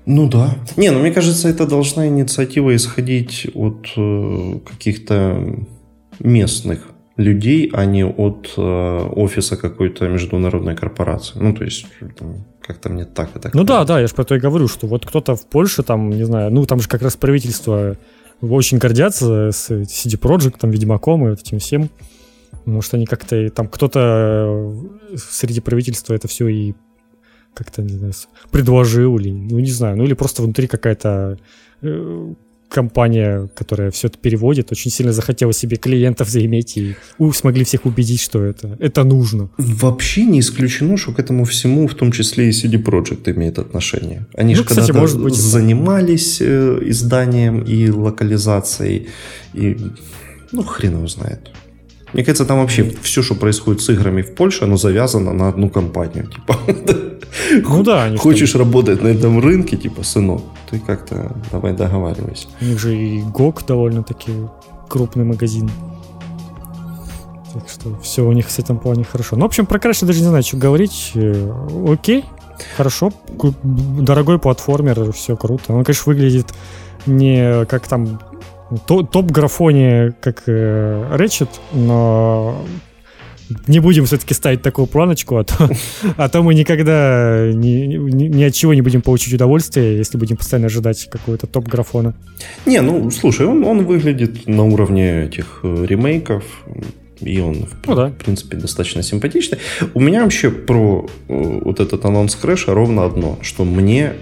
Ну 0.06 0.28
да. 0.28 0.56
Не, 0.76 0.90
ну 0.90 0.98
мне 1.00 1.12
кажется, 1.12 1.48
это 1.48 1.66
должна 1.66 2.08
инициатива 2.08 2.74
исходить 2.74 3.48
от 3.54 3.88
э, 3.96 4.58
каких-то 4.68 5.56
местных 6.18 6.88
людей, 7.16 7.70
а 7.72 7.84
не 7.84 8.04
от 8.04 8.54
э, 8.56 8.60
офиса 8.60 9.56
какой-то 9.56 10.08
международной 10.08 10.74
корпорации. 10.74 11.38
Ну, 11.38 11.54
то 11.54 11.64
есть, 11.64 11.86
как-то 12.62 12.88
мне 12.88 13.04
так 13.04 13.30
это... 13.34 13.50
Ну 13.52 13.64
да, 13.64 13.84
да, 13.84 14.00
я 14.00 14.06
же 14.06 14.14
про 14.14 14.24
то 14.24 14.34
и 14.34 14.40
говорю, 14.40 14.68
что 14.68 14.86
вот 14.86 15.04
кто-то 15.06 15.36
в 15.36 15.46
Польше, 15.46 15.82
там, 15.82 16.10
не 16.10 16.24
знаю, 16.24 16.52
ну, 16.52 16.64
там 16.66 16.80
же 16.80 16.88
как 16.88 17.02
раз 17.02 17.16
правительство 17.16 17.96
очень 18.40 18.78
гордятся 18.78 19.50
с 19.52 19.70
CD 19.70 20.18
Projekt, 20.18 20.56
там, 20.58 20.70
Ведьмаком 20.70 21.26
и 21.26 21.30
вот 21.30 21.40
этим 21.40 21.58
всем. 21.58 21.90
Может, 22.64 22.94
они 22.94 23.06
как-то 23.06 23.50
там 23.50 23.68
кто-то 23.68 24.78
э, 25.10 25.16
среди 25.16 25.60
правительства 25.60 26.14
это 26.14 26.28
все 26.28 26.48
и 26.48 26.74
как-то, 27.54 27.82
не 27.82 27.94
знаю, 27.94 28.12
предложил, 28.50 29.18
или, 29.18 29.30
ну, 29.30 29.58
не 29.58 29.70
знаю, 29.70 29.96
ну, 29.96 30.04
или 30.04 30.14
просто 30.14 30.42
внутри 30.42 30.66
какая-то 30.68 31.38
э, 31.82 32.34
компания, 32.72 33.48
которая 33.54 33.90
все 33.90 34.08
это 34.08 34.18
переводит, 34.18 34.72
очень 34.72 34.90
сильно 34.90 35.12
захотела 35.12 35.52
себе 35.52 35.76
клиентов 35.76 36.28
заиметь 36.28 36.76
и 36.76 36.94
смогли 37.34 37.64
всех 37.64 37.86
убедить, 37.86 38.20
что 38.20 38.42
это, 38.42 38.76
это 38.80 39.04
нужно. 39.04 39.50
Вообще 39.58 40.24
не 40.24 40.40
исключено, 40.40 40.96
что 40.96 41.12
к 41.12 41.18
этому 41.18 41.44
всему, 41.44 41.86
в 41.86 41.94
том 41.94 42.12
числе 42.12 42.48
и 42.48 42.50
CD 42.50 42.82
Projekt 42.82 43.30
имеет 43.30 43.58
отношение. 43.58 44.26
Они 44.34 44.54
ну, 44.54 44.62
же 44.62 44.64
когда-то 44.64 44.94
может 44.94 45.22
быть, 45.22 45.34
занимались 45.34 46.40
э, 46.40 46.78
изданием 46.82 47.62
и 47.62 47.90
локализацией, 47.90 49.08
и 49.54 49.76
ну, 50.52 50.62
хрен 50.62 50.96
его 50.96 51.06
знает. 51.06 51.50
Мне 52.12 52.24
кажется, 52.24 52.44
там 52.44 52.58
вообще 52.58 52.92
все, 53.02 53.22
что 53.22 53.34
происходит 53.34 53.80
с 53.80 53.88
играми 53.90 54.22
в 54.22 54.34
Польше, 54.34 54.64
оно 54.64 54.76
завязано 54.76 55.32
на 55.32 55.48
одну 55.48 55.70
компанию. 55.70 56.26
Типа, 56.26 56.58
ну 57.68 57.82
да. 57.82 58.14
Хочешь 58.16 58.54
работать 58.54 59.02
на 59.02 59.08
этом 59.08 59.40
рынке, 59.40 59.76
типа, 59.76 60.02
сынок, 60.02 60.42
ты 60.70 60.78
как-то 60.78 61.34
давай 61.50 61.72
договаривайся. 61.72 62.48
У 62.60 62.64
них 62.64 62.78
же 62.78 62.96
и 62.96 63.22
ГОК 63.22 63.64
довольно-таки 63.66 64.32
крупный 64.88 65.24
магазин. 65.24 65.70
Так 67.54 67.68
что 67.68 67.98
все 68.02 68.26
у 68.26 68.32
них 68.32 68.50
с 68.50 68.58
этим 68.58 68.78
плане 68.78 69.04
хорошо. 69.04 69.36
Ну, 69.36 69.42
в 69.42 69.46
общем, 69.46 69.66
про 69.66 69.78
Crash 69.78 70.04
даже 70.06 70.20
не 70.20 70.26
знаю, 70.26 70.42
что 70.42 70.56
говорить. 70.56 71.12
Э, 71.14 71.52
окей, 71.86 72.24
хорошо. 72.76 73.12
Дорогой 73.62 74.38
платформер, 74.38 75.12
все 75.12 75.36
круто. 75.36 75.72
Он, 75.72 75.84
конечно, 75.84 76.04
выглядит 76.12 76.46
не 77.06 77.64
как 77.66 77.88
там 77.88 78.20
топ-графоне, 78.78 80.14
как 80.20 80.44
э, 80.46 81.16
Ratchet, 81.16 81.48
но 81.72 82.64
не 83.66 83.80
будем 83.80 84.06
все-таки 84.06 84.34
ставить 84.34 84.62
такую 84.62 84.86
планочку, 84.86 85.36
а 85.36 85.44
то, 85.44 85.70
а 86.16 86.28
то 86.28 86.42
мы 86.42 86.54
никогда 86.54 87.50
ни, 87.52 87.86
ни, 87.86 88.24
ни 88.24 88.44
от 88.44 88.54
чего 88.54 88.74
не 88.74 88.82
будем 88.82 89.02
получить 89.02 89.34
удовольствие, 89.34 89.96
если 89.96 90.18
будем 90.18 90.36
постоянно 90.36 90.66
ожидать 90.66 91.08
какого-то 91.10 91.46
топ-графона. 91.46 92.14
Не, 92.66 92.80
ну, 92.80 93.10
слушай, 93.10 93.46
он, 93.46 93.64
он 93.64 93.84
выглядит 93.84 94.46
на 94.46 94.64
уровне 94.64 95.24
этих 95.24 95.60
э, 95.62 95.86
ремейков, 95.86 96.44
и 97.20 97.40
он, 97.40 97.68
ну, 97.86 97.94
да. 97.94 98.08
в 98.08 98.14
принципе, 98.14 98.56
достаточно 98.56 99.02
симпатичный. 99.02 99.58
У 99.94 100.00
меня 100.00 100.22
вообще 100.22 100.50
про 100.50 101.08
э, 101.28 101.60
вот 101.64 101.80
этот 101.80 102.04
анонс 102.04 102.34
Крэша 102.34 102.74
ровно 102.74 103.04
одно, 103.04 103.38
что 103.42 103.64
мне, 103.64 104.14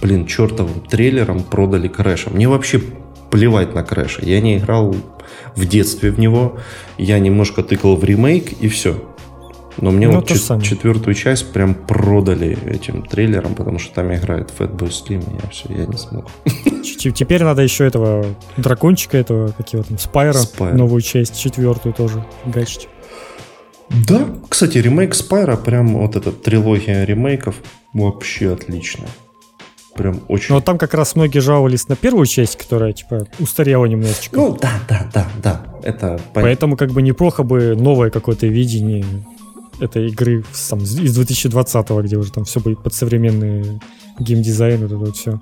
блин, 0.00 0.26
чертовым 0.26 0.80
трейлером 0.88 1.42
продали 1.42 1.88
Крэша. 1.88 2.30
Мне 2.30 2.48
вообще 2.48 2.80
плевать 3.36 3.74
на 3.74 3.84
Крэша. 3.84 4.24
Я 4.24 4.40
не 4.40 4.56
играл 4.56 4.96
в 5.54 5.66
детстве 5.66 6.10
в 6.10 6.18
него, 6.18 6.58
я 6.96 7.18
немножко 7.18 7.62
тыкал 7.62 7.96
в 7.96 8.04
ремейк 8.04 8.52
и 8.62 8.68
все. 8.68 8.96
Но 9.78 9.90
мне 9.90 10.08
ну, 10.08 10.14
вот 10.14 10.28
чет- 10.28 10.62
четвертую 10.62 11.12
часть 11.14 11.52
прям 11.52 11.74
продали 11.74 12.56
этим 12.66 13.02
трейлером, 13.02 13.54
потому 13.54 13.78
что 13.78 13.94
там 13.94 14.14
играет 14.14 14.50
Fatboy 14.58 14.88
Slim, 14.88 15.22
и 15.30 15.42
я 15.42 15.50
все, 15.50 15.68
я 15.68 15.84
не 15.84 15.98
смог. 15.98 16.30
Теперь 17.14 17.44
надо 17.44 17.60
еще 17.60 17.86
этого 17.86 18.24
дракончика, 18.56 19.18
этого, 19.18 19.48
как 19.48 19.70
его 19.70 19.82
там, 19.82 19.98
Спайро, 19.98 20.32
Спайро. 20.32 20.74
новую 20.74 21.02
часть, 21.02 21.38
четвертую 21.38 21.92
тоже 21.92 22.24
гачить. 22.46 22.88
Да, 23.90 24.26
кстати, 24.48 24.78
ремейк 24.78 25.14
Спайро, 25.14 25.56
прям 25.56 25.98
вот 25.98 26.16
эта 26.16 26.32
трилогия 26.32 27.04
ремейков, 27.04 27.56
вообще 27.92 28.54
отличная. 28.54 29.08
Прям 29.96 30.20
очень. 30.28 30.54
Но 30.54 30.60
там 30.60 30.78
как 30.78 30.94
раз 30.94 31.16
многие 31.16 31.38
жаловались 31.38 31.88
на 31.88 31.96
первую 31.96 32.26
часть, 32.26 32.56
которая, 32.56 32.92
типа, 32.92 33.26
устарела 33.38 33.86
немножечко. 33.86 34.36
Ну, 34.36 34.58
да, 34.60 34.72
да, 34.88 35.06
да, 35.12 35.26
да. 35.42 35.66
Это 35.82 36.20
Поэтому, 36.34 36.76
как 36.76 36.90
бы, 36.90 37.02
неплохо 37.02 37.42
бы 37.42 37.74
новое 37.76 38.10
какое-то 38.10 38.46
видение 38.46 39.04
этой 39.80 40.08
игры 40.08 40.44
там, 40.68 40.80
из 40.80 41.18
2020-го, 41.18 42.02
где 42.02 42.16
уже 42.16 42.32
там 42.32 42.44
все 42.44 42.60
будет 42.60 42.82
под 42.82 42.94
современный 42.94 43.80
геймдизайн, 44.18 44.80
вот 44.80 44.86
это 44.86 44.96
вот 44.96 45.16
все. 45.16 45.40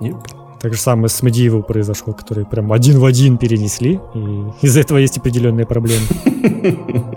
Yep. 0.00 0.47
Так 0.60 0.74
же 0.74 0.80
самое 0.80 1.08
с 1.08 1.22
Medieval 1.22 1.62
произошло, 1.62 2.12
который 2.12 2.44
прям 2.44 2.72
один 2.72 2.98
в 2.98 3.04
один 3.04 3.38
перенесли, 3.38 4.00
и 4.14 4.66
из-за 4.66 4.80
этого 4.80 4.98
есть 4.98 5.18
определенные 5.18 5.66
проблемы. 5.66 6.06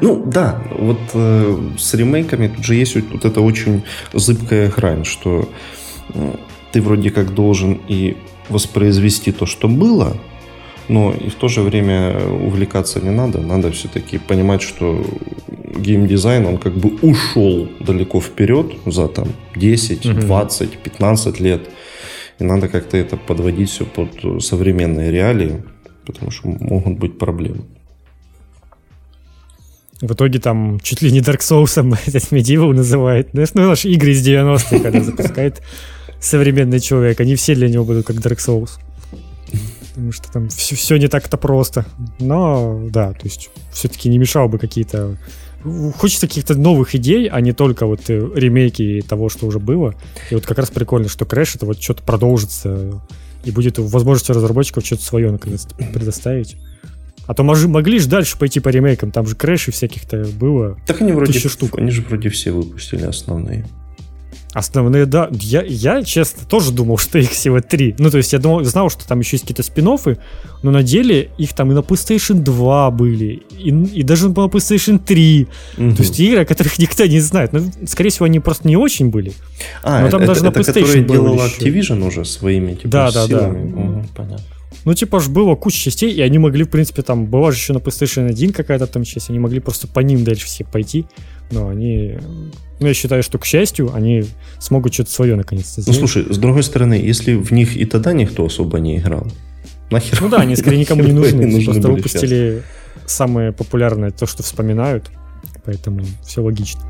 Ну 0.00 0.22
да, 0.24 0.62
вот 0.78 0.98
э, 1.14 1.58
с 1.78 1.94
ремейками 1.94 2.48
тут 2.48 2.64
же 2.64 2.76
есть 2.76 2.94
вот 2.94 3.24
эта 3.24 3.40
очень 3.40 3.82
зыбкая 4.12 4.70
грань, 4.70 5.04
что 5.04 5.48
э, 6.14 6.34
ты 6.70 6.80
вроде 6.80 7.10
как 7.10 7.34
должен 7.34 7.80
и 7.88 8.16
воспроизвести 8.48 9.32
то, 9.32 9.46
что 9.46 9.68
было, 9.68 10.16
но 10.88 11.12
и 11.12 11.30
в 11.30 11.34
то 11.34 11.48
же 11.48 11.62
время 11.62 12.16
увлекаться 12.28 13.00
не 13.00 13.10
надо. 13.10 13.40
Надо 13.40 13.72
все-таки 13.72 14.18
понимать, 14.18 14.62
что 14.62 15.04
геймдизайн, 15.76 16.46
он 16.46 16.58
как 16.58 16.74
бы 16.74 16.90
ушел 17.02 17.68
далеко 17.80 18.20
вперед 18.20 18.72
за 18.86 19.08
там 19.08 19.28
10, 19.56 20.26
20, 20.26 20.78
15 20.78 21.40
лет. 21.40 21.68
И 22.38 22.44
надо 22.44 22.68
как-то 22.68 22.96
это 22.96 23.16
подводить 23.16 23.70
все 23.70 23.84
под 23.84 24.42
современные 24.44 25.10
реалии, 25.10 25.62
потому 26.04 26.30
что 26.30 26.48
могут 26.48 26.98
быть 26.98 27.18
проблемы. 27.18 27.64
В 30.02 30.12
итоге 30.12 30.38
там 30.38 30.78
чуть 30.80 31.00
ли 31.00 31.10
не 31.10 31.20
Dark 31.20 31.40
Souls 31.40 31.80
этот 32.06 32.22
Medieval 32.32 32.74
называет. 32.74 33.30
Знаешь, 33.32 33.50
ну, 33.54 33.66
наши 33.66 33.88
игры 33.88 34.10
из 34.10 34.26
90-х, 34.26 34.78
когда 34.80 35.00
запускает 35.02 35.62
современный 36.20 36.80
человек, 36.80 37.20
они 37.20 37.34
все 37.34 37.54
для 37.54 37.68
него 37.68 37.84
будут 37.84 38.06
как 38.06 38.16
Dark 38.16 38.38
Souls. 38.38 38.78
Потому 39.88 40.12
что 40.12 40.30
там 40.30 40.48
все, 40.50 40.76
все 40.76 40.96
не 40.98 41.08
так-то 41.08 41.38
просто. 41.38 41.86
Но, 42.18 42.86
да, 42.90 43.12
то 43.12 43.24
есть 43.24 43.48
все-таки 43.72 44.10
не 44.10 44.18
мешало 44.18 44.48
бы 44.48 44.58
какие-то 44.58 45.16
хочется 45.96 46.26
каких-то 46.26 46.54
новых 46.54 46.94
идей, 46.94 47.28
а 47.28 47.40
не 47.40 47.52
только 47.52 47.86
вот 47.86 48.08
э, 48.08 48.30
ремейки 48.34 49.02
того, 49.08 49.28
что 49.28 49.46
уже 49.46 49.58
было. 49.58 49.94
И 50.30 50.34
вот 50.34 50.46
как 50.46 50.58
раз 50.58 50.70
прикольно, 50.70 51.08
что 51.08 51.24
Crash 51.24 51.52
это 51.56 51.66
вот 51.66 51.82
что-то 51.82 52.02
продолжится 52.02 53.00
и 53.44 53.50
будет 53.50 53.78
возможность 53.78 54.30
разработчиков 54.30 54.84
что-то 54.84 55.02
свое 55.02 55.30
наконец-то 55.30 55.74
предоставить. 55.92 56.56
А 57.26 57.34
то 57.34 57.42
мож, 57.42 57.64
могли 57.64 57.98
же 57.98 58.08
дальше 58.08 58.38
пойти 58.38 58.60
по 58.60 58.68
ремейкам, 58.68 59.10
там 59.10 59.26
же 59.26 59.34
крэши 59.34 59.72
всяких-то 59.72 60.26
было. 60.38 60.76
Так 60.86 61.00
они 61.00 61.12
вроде, 61.12 61.38
штук. 61.38 61.78
они 61.78 61.90
же 61.90 62.02
вроде 62.02 62.28
все 62.28 62.52
выпустили 62.52 63.02
основные. 63.02 63.66
Основные, 64.56 65.04
да. 65.04 65.28
Я, 65.32 65.62
я, 65.62 66.02
честно, 66.02 66.46
тоже 66.48 66.72
думал, 66.72 66.96
что 66.96 67.18
их 67.18 67.32
всего 67.32 67.60
три. 67.60 67.94
Ну, 67.98 68.10
то 68.10 68.16
есть 68.16 68.32
я 68.32 68.38
думал, 68.38 68.64
знал, 68.64 68.88
что 68.88 69.06
там 69.06 69.20
еще 69.20 69.36
есть 69.36 69.44
какие-то 69.44 69.62
спин 69.62 69.86
но 70.62 70.70
на 70.70 70.82
деле 70.82 71.28
их 71.36 71.52
там 71.52 71.70
и 71.72 71.74
на 71.74 71.80
PlayStation 71.80 72.36
2 72.36 72.90
были, 72.92 73.42
и, 73.50 73.68
и 73.68 74.02
даже 74.02 74.30
на 74.30 74.32
PlayStation 74.32 74.98
3. 74.98 75.46
Угу. 75.76 75.96
То 75.96 76.02
есть 76.02 76.18
игры, 76.18 76.40
о 76.40 76.44
которых 76.46 76.78
никто 76.78 77.04
не 77.04 77.20
знает. 77.20 77.52
Ну, 77.52 77.70
скорее 77.86 78.08
всего, 78.08 78.24
они 78.24 78.40
просто 78.40 78.66
не 78.66 78.78
очень 78.78 79.10
были. 79.10 79.34
А, 79.82 80.00
но 80.00 80.08
там 80.08 80.22
это, 80.22 80.28
даже 80.28 80.46
это, 80.46 80.58
на 80.58 80.62
PlayStation 80.62 81.02
это, 81.02 81.12
делала 81.12 81.46
Activision 81.46 82.06
уже 82.06 82.24
своими 82.24 82.76
типа, 82.76 82.88
да, 82.88 83.10
да, 83.10 83.26
силами. 83.26 83.70
Да, 83.70 83.78
угу, 83.78 84.04
понятно. 84.16 84.55
Ну, 84.84 84.94
типа 84.94 85.20
ж 85.20 85.28
было 85.28 85.54
куча 85.54 85.78
частей, 85.78 86.12
и 86.12 86.20
они 86.20 86.38
могли, 86.38 86.64
в 86.64 86.70
принципе, 86.70 87.02
там, 87.02 87.26
была 87.26 87.50
же 87.50 87.58
еще 87.58 87.72
на 87.72 87.78
PlayStation 87.78 88.28
1 88.28 88.52
какая-то 88.52 88.86
там 88.86 89.04
часть, 89.04 89.30
они 89.30 89.38
могли 89.38 89.60
просто 89.60 89.88
по 89.88 90.00
ним 90.00 90.24
дальше 90.24 90.46
все 90.46 90.64
пойти, 90.64 91.06
но 91.50 91.68
они... 91.68 92.18
Ну, 92.78 92.86
я 92.86 92.94
считаю, 92.94 93.22
что, 93.22 93.38
к 93.38 93.44
счастью, 93.44 93.92
они 93.94 94.24
смогут 94.58 94.94
что-то 94.94 95.10
свое 95.10 95.34
наконец-то 95.34 95.80
сделать. 95.80 96.00
Ну, 96.00 96.06
слушай, 96.06 96.32
с 96.32 96.38
другой 96.38 96.62
стороны, 96.62 96.94
если 96.94 97.34
в 97.34 97.50
них 97.50 97.76
и 97.76 97.84
тогда 97.84 98.12
никто 98.12 98.44
особо 98.44 98.78
не 98.78 98.98
играл, 98.98 99.26
нахер? 99.90 100.20
Ну 100.20 100.28
да, 100.28 100.38
они 100.38 100.56
скорее 100.56 100.78
никому 100.78 101.02
не 101.02 101.12
нужны, 101.12 101.46
нужны 101.46 101.64
просто 101.64 101.88
выпустили 101.88 102.62
сейчас. 102.96 103.12
самое 103.12 103.52
популярное, 103.52 104.10
то, 104.10 104.26
что 104.26 104.42
вспоминают, 104.42 105.10
поэтому 105.64 106.02
все 106.22 106.42
логично. 106.42 106.82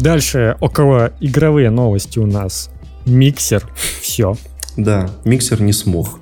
Дальше 0.00 0.56
около 0.60 1.12
игровые 1.20 1.68
новости 1.68 2.18
у 2.18 2.26
нас. 2.26 2.70
Миксер, 3.06 3.68
все. 4.00 4.36
Да, 4.76 5.10
миксер 5.24 5.60
не 5.60 5.72
смог. 5.72 6.20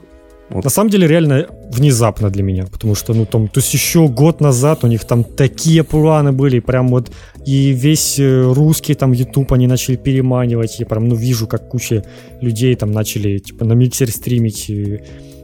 Вот. 0.50 0.64
На 0.64 0.70
самом 0.70 0.88
деле, 0.90 1.06
реально 1.06 1.46
внезапно 1.70 2.30
для 2.30 2.42
меня, 2.42 2.64
потому 2.66 2.94
что, 2.94 3.12
ну, 3.12 3.26
там, 3.26 3.48
то 3.48 3.60
есть 3.60 3.74
еще 3.74 4.08
год 4.08 4.40
назад 4.40 4.82
у 4.82 4.86
них 4.86 5.04
там 5.04 5.22
такие 5.22 5.84
планы 5.84 6.32
были, 6.32 6.60
прям 6.60 6.88
вот, 6.88 7.10
и 7.44 7.72
весь 7.72 8.18
э, 8.18 8.52
русский 8.52 8.94
там 8.94 9.12
YouTube 9.12 9.52
они 9.52 9.66
начали 9.66 9.96
переманивать, 9.96 10.80
я 10.80 10.86
прям, 10.86 11.08
ну, 11.08 11.14
вижу, 11.14 11.46
как 11.46 11.68
куча 11.68 12.02
людей 12.40 12.74
там 12.76 12.92
начали, 12.92 13.38
типа, 13.38 13.66
на 13.66 13.74
миксер 13.74 14.10
стримить, 14.10 14.70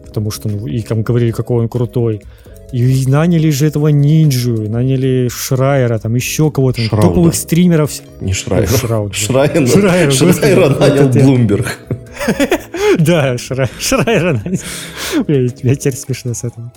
потому 0.06 0.30
что, 0.30 0.48
ну, 0.48 0.66
и 0.66 0.80
там 0.80 1.02
говорили, 1.02 1.32
какой 1.32 1.58
он 1.58 1.68
крутой. 1.68 2.22
И 2.72 3.06
наняли 3.06 3.50
же 3.50 3.66
этого 3.66 3.88
нинджу, 3.88 4.68
наняли 4.68 5.28
Шрайера, 5.30 5.98
там 5.98 6.14
еще 6.14 6.50
кого-то, 6.50 6.80
Шрауда. 6.82 7.06
топовых 7.08 7.34
стримеров. 7.34 7.92
Не 8.20 8.32
Шрайер. 8.32 8.68
Шрауд. 8.68 9.14
Шрайер, 9.14 9.68
Шрайер, 9.68 10.12
Шрайера 10.12 10.68
нанял 10.70 11.08
Блумберг. 11.08 11.78
Да, 12.98 13.36
Шрайера 13.38 14.40
нанял. 14.44 14.60
Я 15.62 15.76
теперь 15.76 15.96
смешно 15.96 16.32
с 16.34 16.44
этого. 16.44 16.72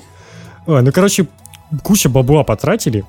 Ну, 0.65 0.91
короче, 0.91 1.27
куча 1.83 2.09
бабла 2.09 2.43
потратили, 2.43 3.03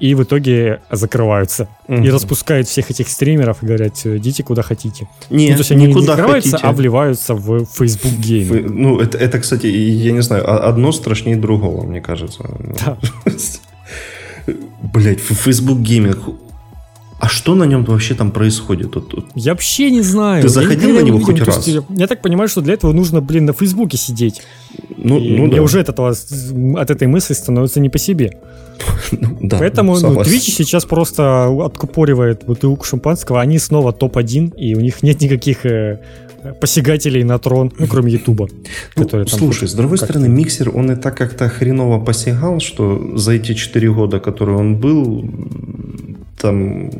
и 0.00 0.14
в 0.14 0.22
итоге 0.22 0.80
закрываются. 0.90 1.68
Угу. 1.88 2.02
И 2.02 2.10
распускают 2.10 2.68
всех 2.68 2.90
этих 2.90 3.08
стримеров 3.08 3.62
и 3.62 3.66
говорят, 3.66 3.94
идите 4.04 4.42
куда 4.42 4.62
хотите. 4.62 5.08
Нет, 5.30 5.50
ну, 5.50 5.54
то 5.56 5.60
есть 5.60 5.72
они 5.72 5.86
не 5.86 6.02
закрываются, 6.02 6.50
хотите. 6.52 6.68
а 6.68 6.72
вливаются 6.72 7.34
в 7.34 7.64
Facebook 7.66 8.12
Game. 8.12 8.44
Фы... 8.44 8.60
Ну, 8.68 8.98
это, 8.98 9.18
это, 9.18 9.38
кстати, 9.38 9.66
я 9.66 10.12
не 10.12 10.22
знаю, 10.22 10.68
одно 10.68 10.92
страшнее 10.92 11.36
другого, 11.36 11.84
мне 11.86 12.00
кажется. 12.00 12.44
Да. 12.84 12.98
Блять, 14.92 15.20
Facebook 15.20 15.78
Gaming. 15.78 16.36
А 17.24 17.28
что 17.28 17.54
на 17.54 17.64
нем 17.64 17.84
вообще 17.84 18.14
там 18.14 18.30
происходит? 18.30 18.90
Тут, 18.90 19.28
Я 19.34 19.52
вообще 19.52 19.90
не 19.90 20.02
знаю. 20.02 20.42
Ты 20.42 20.50
заходил 20.50 20.90
на 20.94 21.00
него 21.00 21.20
хоть 21.20 21.40
раз? 21.40 21.66
Я, 21.66 21.82
я 21.88 22.06
так 22.06 22.20
понимаю, 22.20 22.48
что 22.50 22.60
для 22.60 22.74
этого 22.74 22.92
нужно, 22.92 23.22
блин, 23.22 23.46
на 23.46 23.54
Фейсбуке 23.54 23.96
сидеть. 23.96 24.42
Ну, 24.98 25.18
и 25.18 25.34
ну 25.38 25.46
мне 25.46 25.56
да. 25.56 25.62
уже 25.62 25.80
от, 25.80 25.88
этого, 25.88 26.10
от 26.10 26.90
этой 26.90 27.08
мысли 27.08 27.32
становится 27.32 27.80
не 27.80 27.88
по 27.88 27.98
себе. 27.98 28.38
Ну, 29.12 29.38
да, 29.40 29.58
Поэтому 29.58 29.98
ну, 29.98 30.20
Twitch 30.20 30.50
сейчас 30.50 30.84
просто 30.84 31.46
откупоривает 31.64 32.44
бутылку 32.44 32.84
шампанского. 32.84 33.40
Они 33.40 33.58
снова 33.58 33.92
топ-1, 33.92 34.56
и 34.56 34.74
у 34.74 34.80
них 34.80 35.02
нет 35.02 35.20
никаких 35.22 35.64
э, 35.64 36.00
посягателей 36.60 37.24
на 37.24 37.38
трон, 37.38 37.72
ну, 37.78 37.86
кроме 37.86 38.12
Ютуба. 38.12 38.48
Ну, 38.96 39.26
слушай, 39.26 39.66
с 39.68 39.72
другой 39.72 39.96
стороны, 39.96 40.28
миксер, 40.28 40.70
он 40.76 40.90
и 40.90 40.96
так 40.96 41.16
как-то 41.16 41.48
хреново 41.48 42.04
посягал, 42.04 42.60
что 42.60 43.16
за 43.16 43.32
эти 43.32 43.54
4 43.54 43.92
года, 43.92 44.20
которые 44.20 44.58
он 44.58 44.76
был, 44.76 45.24
там... 46.44 46.90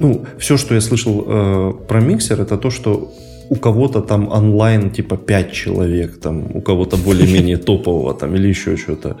Ну, 0.00 0.24
все, 0.38 0.56
что 0.56 0.74
я 0.74 0.80
слышал 0.80 1.24
э, 1.26 1.72
про 1.88 2.00
миксер, 2.00 2.40
это 2.40 2.56
то, 2.56 2.70
что 2.70 3.12
у 3.50 3.56
кого-то 3.56 4.00
там 4.00 4.28
онлайн 4.28 4.90
типа 4.90 5.16
5 5.16 5.52
человек, 5.52 6.20
там 6.20 6.56
у 6.56 6.60
кого-то 6.60 6.96
более-менее 6.96 7.56
топового 7.66 8.14
там 8.14 8.34
или 8.34 8.48
еще 8.48 8.76
что-то. 8.76 9.16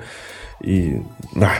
И 0.64 1.02
да, 1.34 1.50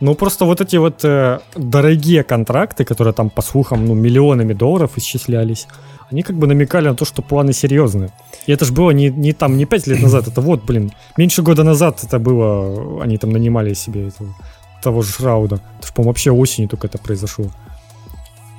ну, 0.00 0.14
просто 0.14 0.44
вот 0.44 0.60
эти 0.60 0.78
вот 0.78 1.04
э, 1.04 1.40
дорогие 1.56 2.22
контракты, 2.22 2.84
которые 2.84 3.12
там, 3.12 3.30
по 3.30 3.42
слухам, 3.42 3.86
ну, 3.86 3.94
миллионами 3.94 4.54
долларов 4.54 4.90
исчислялись, 4.96 5.66
они 6.12 6.22
как 6.22 6.36
бы 6.36 6.46
намекали 6.46 6.88
на 6.88 6.94
то, 6.94 7.04
что 7.04 7.22
планы 7.22 7.52
серьезные. 7.52 8.10
И 8.46 8.52
это 8.52 8.64
же 8.64 8.72
было 8.72 8.92
не, 8.92 9.10
не 9.10 9.32
там, 9.32 9.56
не 9.56 9.66
пять 9.66 9.88
лет 9.88 10.00
назад, 10.02 10.28
это 10.28 10.40
вот, 10.40 10.64
блин, 10.64 10.92
меньше 11.16 11.42
года 11.42 11.64
назад 11.64 12.04
это 12.04 12.18
было, 12.18 13.02
они 13.02 13.18
там 13.18 13.30
нанимали 13.30 13.74
себе 13.74 14.08
этого, 14.08 14.34
того 14.82 15.02
же 15.02 15.12
Шрауда. 15.12 15.60
Это 15.78 15.92
по-моему, 15.92 16.10
вообще 16.10 16.30
осенью 16.30 16.68
только 16.68 16.86
это 16.86 16.98
произошло. 16.98 17.50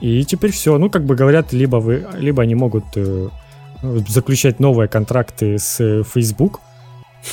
И 0.01 0.24
теперь 0.24 0.51
все, 0.51 0.78
ну, 0.78 0.89
как 0.89 1.05
бы 1.05 1.15
говорят, 1.15 1.51
либо 1.53 1.78
вы, 1.78 2.07
либо 2.17 2.43
они 2.43 2.55
могут 2.55 2.86
э, 2.95 3.30
заключать 4.07 4.59
новые 4.59 4.88
контракты 4.88 5.59
с 5.59 5.80
э, 5.82 6.03
Facebook, 6.03 6.61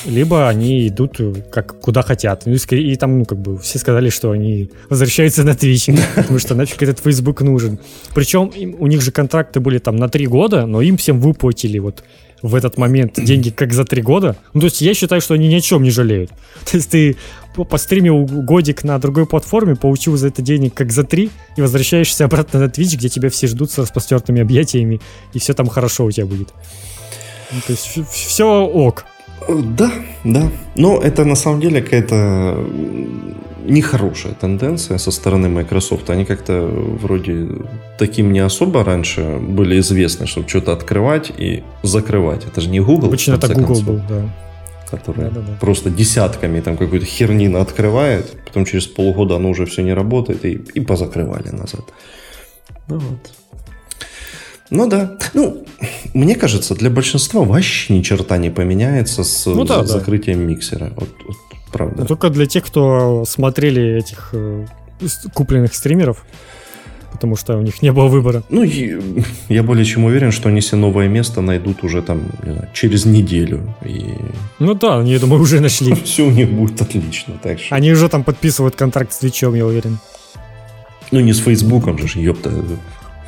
либо 0.05 0.49
они 0.49 0.87
идут 0.87 1.19
э, 1.19 1.33
как 1.49 1.79
куда 1.79 2.01
хотят. 2.01 2.45
Ну, 2.45 2.53
и, 2.53 2.75
и 2.75 2.95
там, 2.97 3.19
ну, 3.19 3.25
как 3.25 3.37
бы, 3.37 3.57
все 3.57 3.79
сказали, 3.79 4.09
что 4.09 4.31
они 4.31 4.69
возвращаются 4.89 5.43
на 5.43 5.51
Twitch, 5.51 5.97
потому 6.15 6.39
что 6.39 6.55
нафиг 6.55 6.81
этот 6.83 6.99
Facebook 6.99 7.41
нужен. 7.41 7.79
Причем 8.13 8.51
у 8.79 8.87
них 8.87 9.01
же 9.01 9.11
контракты 9.11 9.61
были 9.61 9.79
там 9.79 9.95
на 9.95 10.09
три 10.09 10.27
года, 10.27 10.65
но 10.65 10.81
им 10.81 10.97
всем 10.97 11.21
выплатили 11.21 11.79
вот 11.79 12.03
в 12.41 12.53
этот 12.53 12.77
момент 12.77 13.13
деньги 13.15 13.49
как 13.49 13.73
за 13.73 13.85
три 13.85 14.01
года. 14.01 14.35
Ну, 14.53 14.61
то 14.61 14.65
есть 14.65 14.81
я 14.81 14.93
считаю, 14.93 15.21
что 15.21 15.33
они 15.33 15.47
ни 15.47 15.55
о 15.55 15.61
чем 15.61 15.83
не 15.83 15.89
жалеют. 15.89 16.31
То 16.71 16.77
есть 16.77 16.89
ты 16.89 17.15
постримил 17.63 18.25
годик 18.25 18.83
на 18.83 18.99
другой 18.99 19.25
платформе, 19.25 19.75
получил 19.75 20.17
за 20.17 20.27
это 20.27 20.41
денег 20.41 20.73
как 20.73 20.91
за 20.91 21.03
три, 21.03 21.29
и 21.55 21.61
возвращаешься 21.61 22.25
обратно 22.25 22.59
на 22.59 22.65
Twitch, 22.65 22.95
где 22.95 23.09
тебя 23.09 23.29
все 23.29 23.47
ждут 23.47 23.71
с 23.71 23.77
распростертыми 23.77 24.41
объятиями, 24.41 24.99
и 25.33 25.39
все 25.39 25.53
там 25.53 25.67
хорошо 25.67 26.05
у 26.05 26.11
тебя 26.11 26.25
будет. 26.25 26.53
Ну, 27.51 27.59
то 27.65 27.71
есть 27.71 27.99
все 28.11 28.65
ок. 28.65 29.05
Да, 29.47 29.91
да. 30.23 30.51
Но 30.75 30.99
это 31.01 31.23
на 31.23 31.35
самом 31.35 31.61
деле 31.61 31.81
какая-то 31.81 32.65
нехорошая 33.65 34.33
тенденция 34.33 34.97
со 34.97 35.11
стороны 35.11 35.49
Microsoft. 35.49 36.09
Они 36.09 36.25
как-то 36.25 36.65
вроде 36.65 37.47
таким 37.97 38.31
не 38.31 38.39
особо 38.39 38.83
раньше 38.83 39.37
были 39.39 39.79
известны, 39.79 40.25
чтобы 40.27 40.47
что-то 40.47 40.73
открывать 40.73 41.31
и 41.37 41.63
закрывать. 41.83 42.45
Это 42.45 42.61
же 42.61 42.69
не 42.69 42.79
Google. 42.79 43.07
Обычно 43.07 43.33
это 43.33 43.47
Google 43.53 43.67
концов, 43.67 43.85
был, 43.85 44.01
да. 44.09 44.29
Который 44.89 45.25
да, 45.25 45.29
да, 45.29 45.41
да. 45.41 45.57
просто 45.59 45.89
десятками 45.89 46.61
там 46.61 46.77
какую-то 46.77 47.05
хернину 47.05 47.59
открывает, 47.59 48.37
потом 48.45 48.65
через 48.65 48.87
полгода 48.87 49.35
оно 49.35 49.49
уже 49.49 49.65
все 49.65 49.83
не 49.83 49.93
работает 49.93 50.45
и, 50.45 50.53
и 50.53 50.79
позакрывали 50.79 51.49
назад. 51.49 51.81
Ну 52.87 52.99
вот. 52.99 53.31
Ну 54.69 54.87
да. 54.87 55.17
Ну, 55.33 55.65
мне 56.13 56.35
кажется, 56.35 56.75
для 56.75 56.89
большинства 56.89 57.41
вообще 57.41 57.93
ни 57.93 58.01
черта 58.01 58.37
не 58.37 58.49
поменяется 58.49 59.23
с 59.23 59.45
ну, 59.45 59.63
да, 59.63 59.85
закрытием 59.85 60.39
да. 60.39 60.45
миксера. 60.45 60.93
Вот, 60.95 61.09
вот, 61.25 61.37
правда. 61.71 62.01
Но 62.01 62.05
только 62.05 62.29
для 62.29 62.45
тех, 62.45 62.65
кто 62.65 63.23
смотрели 63.25 63.97
этих 63.97 64.29
э, 64.33 64.65
купленных 65.33 65.73
стримеров, 65.73 66.25
потому 67.11 67.35
что 67.35 67.57
у 67.57 67.61
них 67.61 67.81
не 67.81 67.91
было 67.91 68.07
выбора. 68.07 68.43
Ну, 68.49 68.63
я 69.49 69.63
более 69.63 69.85
чем 69.85 70.05
уверен, 70.05 70.31
что 70.31 70.49
они 70.49 70.61
себе 70.61 70.77
новое 70.77 71.07
место 71.07 71.41
найдут 71.41 71.83
уже 71.83 72.01
там, 72.01 72.21
не 72.43 72.51
знаю, 72.53 72.69
через 72.73 73.05
неделю. 73.05 73.75
И... 73.85 74.15
Ну 74.59 74.73
да, 74.73 74.99
они, 74.99 75.11
я 75.11 75.19
думаю, 75.19 75.41
уже 75.41 75.59
нашли. 75.59 75.93
Все 76.03 76.23
у 76.23 76.31
них 76.31 76.51
будет 76.51 76.81
отлично. 76.81 77.33
Так 77.41 77.59
что... 77.59 77.75
Они 77.75 77.91
уже 77.91 78.09
там 78.09 78.23
подписывают 78.23 78.75
контракт 78.75 79.13
с 79.13 79.17
Твичом, 79.17 79.55
я 79.55 79.65
уверен. 79.65 79.97
Ну, 81.11 81.19
не 81.21 81.33
с 81.33 81.39
Фейсбуком 81.39 81.97
же, 81.97 82.19
ёпта. 82.19 82.51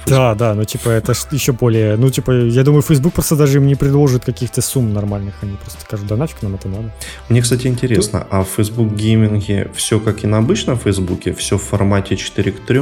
Да, 0.05 0.34
да, 0.36 0.55
ну 0.55 0.63
типа 0.63 0.89
это 0.89 1.13
еще 1.32 1.51
более, 1.51 1.95
ну 1.95 2.09
типа 2.09 2.32
я 2.32 2.63
думаю, 2.63 2.82
Facebook 2.82 3.13
просто 3.13 3.36
даже 3.36 3.57
им 3.57 3.67
не 3.67 3.75
предложит 3.75 4.25
каких-то 4.25 4.61
сумм 4.61 4.93
нормальных, 4.93 5.36
они 5.41 5.55
просто 5.57 5.82
скажут, 5.82 6.07
да 6.07 6.15
нафиг 6.15 6.41
нам 6.41 6.55
это 6.55 6.67
надо. 6.67 6.91
Мне, 7.27 7.41
кстати, 7.41 7.67
интересно, 7.67 8.25
а 8.30 8.43
в 8.43 8.47
Facebook 8.47 8.93
гейминге 8.93 9.69
все 9.75 9.99
как 9.99 10.23
и 10.23 10.27
на 10.27 10.39
обычном 10.39 10.77
Фейсбуке, 10.77 11.34
все 11.34 11.57
в 11.57 11.63
формате 11.63 12.15
4 12.15 12.51
к 12.51 12.59
3? 12.61 12.82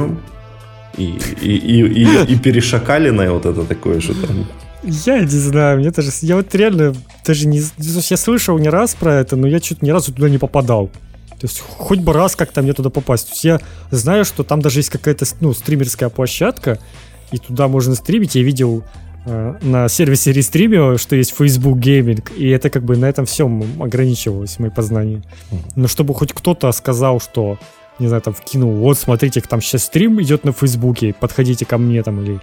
И, 0.98 1.18
и, 1.40 1.56
и, 1.56 2.02
и, 2.02 2.32
и 2.32 2.38
перешакаленное 2.38 3.30
вот 3.30 3.46
это 3.46 3.64
такое 3.64 4.00
же 4.00 4.14
там? 4.14 4.46
Я 4.82 5.20
не 5.20 5.26
знаю, 5.26 5.78
мне 5.78 5.90
даже, 5.90 6.10
я 6.22 6.36
вот 6.36 6.54
реально 6.54 6.94
даже 7.24 7.46
не, 7.46 7.62
я 7.78 8.16
слышал 8.16 8.58
не 8.58 8.68
раз 8.68 8.94
про 8.94 9.14
это, 9.14 9.36
но 9.36 9.46
я 9.46 9.58
что-то 9.58 9.84
ни 9.84 9.90
разу 9.90 10.12
туда 10.12 10.28
не 10.28 10.38
попадал. 10.38 10.90
То 11.40 11.46
есть 11.46 11.60
хоть 11.60 12.00
бы 12.00 12.12
раз 12.12 12.34
как-то 12.34 12.62
мне 12.62 12.72
туда 12.72 12.90
попасть. 12.90 13.28
То 13.28 13.32
есть 13.32 13.44
я 13.44 13.60
знаю, 13.90 14.24
что 14.24 14.42
там 14.42 14.60
даже 14.60 14.80
есть 14.80 14.90
какая-то 14.90 15.24
ну, 15.40 15.52
стримерская 15.52 16.08
площадка, 16.08 16.78
и 17.30 17.38
туда 17.38 17.68
можно 17.68 17.94
стримить. 17.94 18.34
Я 18.34 18.42
видел 18.42 18.82
э, 19.24 19.54
на 19.62 19.88
сервисе 19.88 20.32
рестримио, 20.32 20.96
что 20.96 21.14
есть 21.14 21.36
Facebook 21.36 21.78
Gaming, 21.78 22.22
и 22.36 22.48
это 22.48 22.70
как 22.70 22.82
бы 22.82 22.96
на 22.96 23.06
этом 23.06 23.24
всем 23.24 23.82
ограничивалось 23.82 24.58
мои 24.58 24.70
познания. 24.70 25.22
Но 25.76 25.86
чтобы 25.86 26.14
хоть 26.14 26.32
кто-то 26.32 26.72
сказал, 26.72 27.20
что, 27.20 27.58
не 27.98 28.08
знаю, 28.08 28.22
там 28.22 28.34
вкинул, 28.34 28.72
вот 28.72 28.98
смотрите, 28.98 29.40
там 29.40 29.60
сейчас 29.60 29.84
стрим 29.84 30.20
идет 30.22 30.44
на 30.44 30.52
Фейсбуке, 30.52 31.14
подходите 31.18 31.64
ко 31.64 31.78
мне 31.78 32.02
там 32.02 32.22
или 32.22 32.40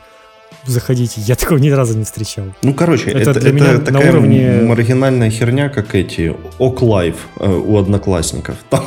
заходите. 0.65 1.21
Я 1.21 1.35
такого 1.35 1.57
ни 1.57 1.69
разу 1.69 1.97
не 1.97 2.05
встречал. 2.05 2.45
Ну, 2.63 2.73
короче, 2.73 3.11
это, 3.11 3.31
это 3.31 3.39
для 3.39 3.49
это 3.49 3.55
меня 3.55 3.77
такая 3.79 3.91
на 3.93 4.09
уровне... 4.09 4.61
маргинальная 4.63 5.29
херня, 5.29 5.69
как 5.69 5.95
эти 5.95 6.35
ок 6.57 6.81
лайф 6.81 7.15
э, 7.39 7.47
у 7.49 7.77
одноклассников. 7.77 8.57
Там, 8.69 8.85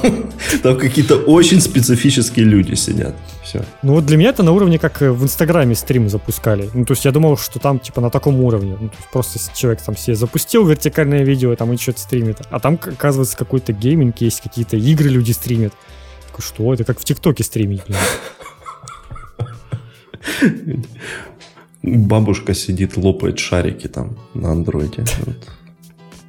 там 0.63 0.79
какие-то 0.79 1.17
очень 1.17 1.61
специфические 1.61 2.45
люди 2.45 2.75
сидят. 2.75 3.15
Все. 3.43 3.65
Ну, 3.83 3.95
вот 3.95 4.07
для 4.07 4.17
меня 4.17 4.31
это 4.31 4.43
на 4.43 4.53
уровне, 4.53 4.79
как 4.79 5.01
в 5.01 5.23
Инстаграме 5.23 5.75
стрим 5.75 6.09
запускали. 6.09 6.69
Ну, 6.75 6.85
то 6.85 6.93
есть 6.93 7.05
я 7.05 7.13
думал, 7.13 7.39
что 7.39 7.59
там, 7.59 7.79
типа, 7.79 8.01
на 8.01 8.11
таком 8.11 8.41
уровне. 8.41 8.77
Ну, 8.79 8.91
просто 9.13 9.39
человек 9.55 9.81
там 9.81 9.97
себе 9.97 10.17
запустил 10.17 10.67
вертикальное 10.67 11.25
видео, 11.25 11.55
там 11.57 11.73
и 11.73 11.77
что-то 11.77 12.01
стримит. 12.01 12.39
А 12.51 12.61
там, 12.61 12.75
оказывается, 12.75 13.37
какой-то 13.37 13.73
гейминг 13.73 14.19
есть, 14.19 14.43
какие-то 14.43 14.77
игры 14.77 15.09
люди 15.09 15.33
стримят. 15.33 15.73
Такой, 16.39 16.47
что? 16.47 16.75
Это 16.75 16.85
как 16.85 17.01
в 17.01 17.05
ТикТоке 17.05 17.45
стримить. 17.45 17.83
бабушка 21.83 22.55
сидит, 22.55 22.97
лопает 22.97 23.39
шарики 23.39 23.89
там 23.89 24.17
на 24.35 24.53
андроиде. 24.53 25.05
Вот. 25.27 25.37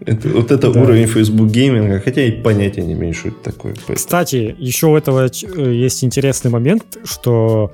Это, 0.06 0.30
вот 0.30 0.50
это 0.50 0.72
да. 0.72 0.82
уровень 0.82 1.08
Facebook 1.08 1.50
гейминга, 1.50 2.00
хотя 2.00 2.24
и 2.24 2.32
понятия 2.32 2.84
не 2.84 2.94
имею, 2.94 3.14
что 3.14 3.28
это 3.28 3.52
такое. 3.52 3.76
Кстати, 3.94 4.56
еще 4.58 4.88
у 4.88 4.96
этого 4.96 5.26
э, 5.28 5.74
есть 5.74 6.06
интересный 6.06 6.50
момент, 6.50 6.98
что 7.04 7.74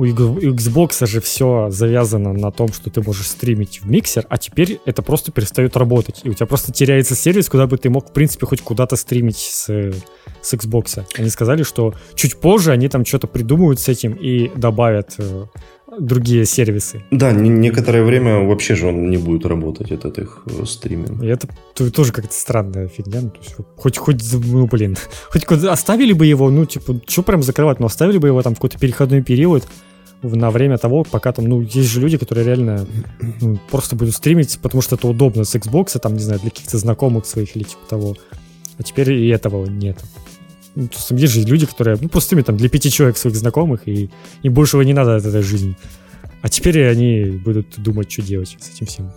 у 0.00 0.06
Xbox 0.06 1.06
же 1.06 1.20
все 1.20 1.68
завязано 1.70 2.32
на 2.32 2.50
том, 2.50 2.72
что 2.72 2.88
ты 2.90 3.02
можешь 3.02 3.28
стримить 3.28 3.82
в 3.82 3.90
миксер, 3.90 4.24
а 4.30 4.38
теперь 4.38 4.80
это 4.86 5.02
просто 5.02 5.30
перестает 5.30 5.76
работать. 5.76 6.20
И 6.24 6.30
у 6.30 6.34
тебя 6.34 6.46
просто 6.46 6.72
теряется 6.72 7.14
сервис, 7.14 7.48
куда 7.48 7.66
бы 7.66 7.76
ты 7.76 7.90
мог, 7.90 8.08
в 8.08 8.12
принципе, 8.12 8.46
хоть 8.46 8.62
куда-то 8.62 8.96
стримить 8.96 9.36
с, 9.36 9.66
с 10.40 10.54
Xbox. 10.54 11.04
Они 11.18 11.28
сказали, 11.28 11.64
что 11.64 11.94
чуть 12.14 12.36
позже 12.36 12.72
они 12.72 12.88
там 12.88 13.04
что-то 13.04 13.26
придумают 13.26 13.78
с 13.78 13.88
этим 13.88 14.12
и 14.12 14.50
добавят 14.56 15.14
э, 15.18 15.44
другие 15.98 16.44
сервисы. 16.44 17.02
Да, 17.10 17.32
некоторое 17.32 18.02
время 18.04 18.40
вообще 18.40 18.74
же 18.74 18.86
он 18.86 19.10
не 19.10 19.16
будет 19.16 19.46
работать, 19.46 19.90
этот 19.90 20.18
их 20.18 20.42
э, 20.46 20.64
стриминг. 20.64 21.22
И 21.22 21.26
это 21.26 21.48
тоже 21.90 22.12
как-то 22.12 22.32
странная 22.32 22.88
фигня. 22.88 23.20
Ну, 23.22 23.30
то 23.30 23.38
есть, 23.38 23.54
хоть, 23.76 23.98
хоть, 23.98 24.22
ну, 24.32 24.66
блин, 24.66 24.96
хоть 25.30 25.44
оставили 25.64 26.12
бы 26.12 26.26
его, 26.26 26.50
ну, 26.50 26.64
типа, 26.64 27.00
что 27.06 27.22
прям 27.22 27.42
закрывать, 27.42 27.80
но 27.80 27.86
оставили 27.86 28.18
бы 28.18 28.28
его 28.28 28.42
там 28.42 28.54
в 28.54 28.56
какой-то 28.56 28.78
переходной 28.78 29.22
период, 29.22 29.64
на 30.22 30.50
время 30.50 30.76
того, 30.78 31.04
пока 31.04 31.32
там, 31.32 31.46
ну, 31.46 31.62
есть 31.62 31.88
же 31.88 32.00
люди, 32.00 32.18
которые 32.18 32.46
реально 32.46 32.86
ну, 33.40 33.58
просто 33.70 33.96
будут 33.96 34.14
стримить, 34.14 34.58
потому 34.60 34.82
что 34.82 34.96
это 34.96 35.08
удобно 35.08 35.44
с 35.44 35.54
Xbox, 35.54 35.98
там, 35.98 36.14
не 36.14 36.20
знаю, 36.20 36.40
для 36.40 36.50
каких-то 36.50 36.78
знакомых 36.78 37.24
своих 37.26 37.56
или 37.56 37.64
типа 37.64 37.86
того. 37.88 38.16
А 38.78 38.82
теперь 38.82 39.12
и 39.12 39.28
этого 39.28 39.66
нет. 39.66 39.98
Ну, 40.74 40.88
то 40.88 40.96
есть, 41.14 41.32
же 41.32 41.42
люди, 41.42 41.66
которые, 41.66 41.98
ну, 42.00 42.20
стримят 42.20 42.46
там 42.46 42.56
для 42.56 42.68
пяти 42.68 42.90
человек 42.90 43.16
своих 43.16 43.36
знакомых, 43.36 43.88
и 43.88 44.10
им 44.42 44.52
большего 44.52 44.82
не 44.82 44.92
надо 44.92 45.16
от 45.16 45.26
этой 45.26 45.42
жизни. 45.42 45.76
А 46.42 46.48
теперь 46.48 46.88
они 46.88 47.24
будут 47.44 47.78
думать, 47.78 48.10
что 48.10 48.22
делать 48.22 48.56
с 48.58 48.74
этим 48.74 48.86
всем. 48.86 49.10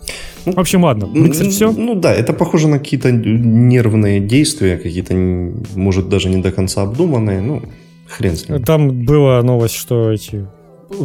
Ну, 0.44 0.52
в 0.52 0.58
общем, 0.58 0.84
ладно. 0.84 1.06
Миксер 1.06 1.48
все? 1.48 1.72
Ну 1.72 1.94
да, 1.94 2.12
это 2.12 2.32
похоже 2.34 2.68
на 2.68 2.78
какие-то 2.78 3.10
нервные 3.10 4.20
действия, 4.20 4.76
какие-то, 4.76 5.14
может, 5.74 6.08
даже 6.08 6.28
не 6.28 6.42
до 6.42 6.52
конца 6.52 6.82
обдуманные. 6.82 7.40
Ну, 7.40 7.62
хрен 8.06 8.36
с 8.36 8.48
ним. 8.48 8.62
Там 8.62 9.04
была 9.04 9.42
новость, 9.42 9.74
что 9.74 10.10
эти 10.12 10.46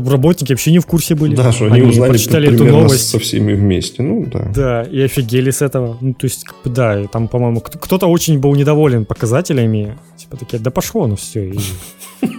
работники 0.06 0.54
вообще 0.54 0.72
не 0.72 0.80
в 0.80 0.86
курсе 0.86 1.16
были. 1.16 1.36
Да, 1.36 1.52
что 1.52 1.66
они, 1.66 1.80
они 1.80 1.90
узнали 1.90 2.10
прочитали 2.12 2.54
эту 2.54 2.66
новость. 2.66 3.10
со 3.10 3.20
всеми 3.20 3.54
вместе. 3.54 4.02
Ну, 4.02 4.26
да. 4.26 4.52
Да, 4.56 4.84
и 4.84 5.02
офигели 5.02 5.52
с 5.52 5.62
этого. 5.62 5.98
Ну, 6.02 6.14
то 6.14 6.26
есть, 6.26 6.46
да, 6.66 7.06
там, 7.08 7.28
по-моему, 7.28 7.62
кто-то 7.62 8.08
очень 8.08 8.40
был 8.40 8.56
недоволен 8.56 9.06
показателями. 9.06 9.98
Типа 10.18 10.38
такие, 10.38 10.60
да 10.60 10.72
пошло, 10.72 11.08
ну 11.08 11.16
все. 11.16 11.50
И, 11.50 11.60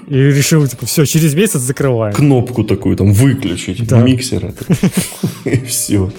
и 0.08 0.16
решил, 0.16 0.66
типа, 0.66 0.86
все, 0.86 1.04
через 1.04 1.34
месяц 1.34 1.60
закрываем. 1.60 2.14
Кнопку 2.14 2.64
такую 2.64 2.96
там 2.96 3.12
выключить, 3.12 3.86
да. 3.86 4.00
миксер. 4.02 4.52
И 5.44 5.56
все. 5.64 6.10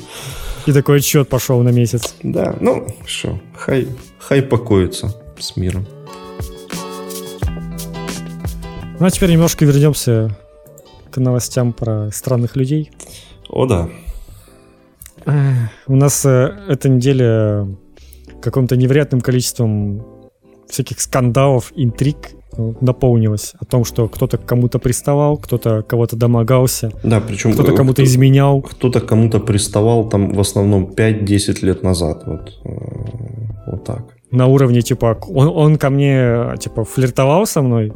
И 0.66 0.72
такой 0.72 0.98
отчет 0.98 1.28
пошел 1.28 1.62
на 1.64 1.70
месяц. 1.70 2.16
Да, 2.24 2.56
ну, 2.60 2.88
что, 3.06 3.40
хай, 3.56 3.88
хай 4.20 4.42
покоится 4.42 5.16
с 5.40 5.58
миром. 5.58 5.88
Ну, 9.00 9.08
а 9.08 9.10
теперь 9.10 9.32
немножко 9.32 9.66
вернемся 9.66 10.38
к 11.12 11.18
новостям 11.18 11.74
про 11.74 12.10
странных 12.12 12.56
людей. 12.56 12.92
О, 13.50 13.66
да. 13.66 13.90
У 15.88 15.96
нас 15.96 16.26
э, 16.26 16.52
эта 16.68 16.90
неделя 16.90 17.68
каким-то 18.42 18.76
невероятным 18.76 19.22
количеством 19.22 20.04
всяких 20.68 21.00
скандалов, 21.00 21.72
интриг 21.76 22.32
э, 22.58 22.74
наполнилась 22.82 23.54
о 23.60 23.66
том, 23.66 23.84
что 23.86 24.08
кто-то 24.08 24.38
к 24.38 24.46
кому-то 24.46 24.80
приставал, 24.80 25.38
кто-то 25.38 25.84
кого-то 25.84 26.16
домогался, 26.16 26.92
да, 27.04 27.20
причем 27.20 27.54
кто-то 27.54 27.76
кому-то 27.76 28.02
кто, 28.02 28.04
изменял. 28.04 28.62
Кто-то 28.62 29.02
кому-то 29.02 29.40
приставал 29.40 30.10
там 30.10 30.34
в 30.34 30.40
основном 30.40 30.86
5-10 30.86 31.66
лет 31.66 31.84
назад. 31.84 32.24
Вот, 32.26 32.60
э, 32.64 32.70
вот 33.68 33.84
так. 33.84 34.06
На 34.32 34.48
уровне, 34.48 34.82
типа, 34.82 35.20
он, 35.28 35.50
он 35.50 35.78
ко 35.78 35.90
мне, 35.90 36.56
типа, 36.58 36.86
флиртовал 36.86 37.46
со 37.46 37.62
мной, 37.62 37.92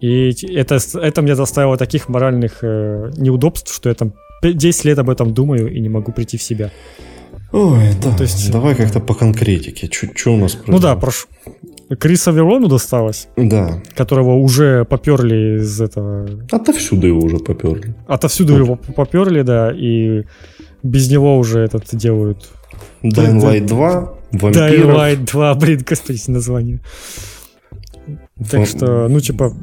и 0.00 0.34
это, 0.54 0.78
это 0.94 1.22
мне 1.22 1.34
доставило 1.34 1.76
таких 1.76 2.08
моральных 2.08 2.58
э, 2.62 3.10
неудобств, 3.16 3.74
что 3.74 3.88
я 3.88 3.94
там 3.94 4.12
10 4.42 4.84
лет 4.84 4.98
об 4.98 5.10
этом 5.10 5.34
думаю 5.34 5.72
и 5.72 5.80
не 5.80 5.88
могу 5.88 6.12
прийти 6.12 6.36
в 6.36 6.42
себя. 6.42 6.70
Ой, 7.52 7.90
да. 8.02 8.14
То 8.16 8.22
есть, 8.24 8.50
давай 8.52 8.74
как-то 8.74 9.00
по 9.00 9.14
конкретике. 9.14 9.88
Что 9.90 10.34
у 10.34 10.36
нас 10.36 10.52
произошло? 10.52 10.74
Ну 10.74 10.78
да, 10.78 10.96
прошу. 10.96 11.26
Криса 11.98 12.30
Верону 12.30 12.68
досталось. 12.68 13.28
Да. 13.36 13.82
Которого 13.96 14.34
уже 14.34 14.84
поперли 14.84 15.58
из 15.58 15.80
этого... 15.80 16.28
Отовсюду 16.50 17.06
его 17.06 17.20
уже 17.20 17.38
поперли. 17.38 17.94
Отовсюду 18.06 18.52
вот. 18.52 18.58
его 18.58 18.76
поперли, 18.76 19.42
да, 19.42 19.72
и 19.74 20.24
без 20.82 21.10
него 21.10 21.38
уже 21.38 21.60
этот 21.60 21.84
делают... 21.92 22.50
Dying 23.02 23.40
Light 23.40 23.66
2, 23.66 24.14
вампиров. 24.32 24.54
Dying 24.54 24.94
Light 24.94 25.24
2, 25.24 25.54
блин, 25.54 25.84
господи, 25.88 26.20
название. 26.28 26.80
Так 28.50 28.66
что, 28.66 29.08
ну, 29.08 29.20
типа, 29.20 29.54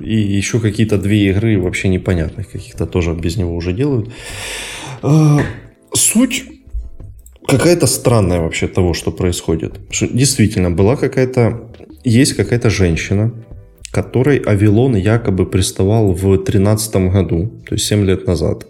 и 0.00 0.16
еще 0.38 0.60
какие-то 0.60 0.98
две 0.98 1.30
игры 1.30 1.60
вообще 1.60 1.88
непонятных 1.88 2.50
каких-то 2.50 2.86
тоже 2.86 3.14
без 3.14 3.36
него 3.36 3.54
уже 3.54 3.72
делают. 3.72 4.10
А, 5.02 5.40
суть 5.94 6.44
какая-то 7.46 7.86
странная 7.86 8.40
вообще 8.40 8.68
того, 8.68 8.94
что 8.94 9.12
происходит. 9.12 9.80
Действительно, 10.12 10.70
была 10.70 10.96
какая-то... 10.96 11.70
Есть 12.04 12.34
какая-то 12.34 12.70
женщина, 12.70 13.32
которой 13.90 14.38
Авилон 14.38 14.96
якобы 14.96 15.46
приставал 15.46 16.12
в 16.12 16.20
2013 16.20 16.96
году, 17.12 17.62
то 17.68 17.74
есть 17.74 17.86
7 17.86 18.04
лет 18.04 18.26
назад, 18.26 18.66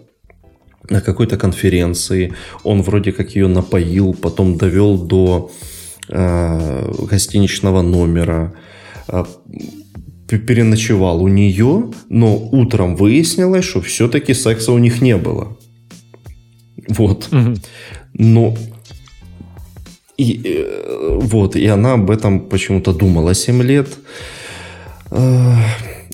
на 0.89 1.01
какой-то 1.01 1.37
конференции. 1.37 2.33
Он 2.63 2.81
вроде 2.81 3.11
как 3.11 3.35
ее 3.35 3.47
напоил, 3.47 4.13
потом 4.13 4.57
довел 4.57 4.97
до 4.97 5.51
э, 6.09 6.91
гостиничного 7.09 7.81
номера, 7.81 8.53
э, 9.07 9.23
переночевал 10.27 11.23
у 11.23 11.27
нее, 11.27 11.91
но 12.09 12.37
утром 12.37 12.95
выяснилось, 12.95 13.65
что 13.65 13.81
все-таки 13.81 14.33
секса 14.33 14.71
у 14.71 14.77
них 14.77 15.01
не 15.01 15.15
было. 15.15 15.57
Вот. 16.89 17.29
Угу. 17.31 17.55
Но 18.13 18.55
и, 20.17 20.41
э, 20.43 21.19
вот, 21.21 21.55
и 21.55 21.65
она 21.67 21.93
об 21.93 22.09
этом 22.09 22.39
почему-то 22.39 22.93
думала 22.93 23.33
7 23.33 23.61
лет. 23.63 23.87
Э, 25.11 25.55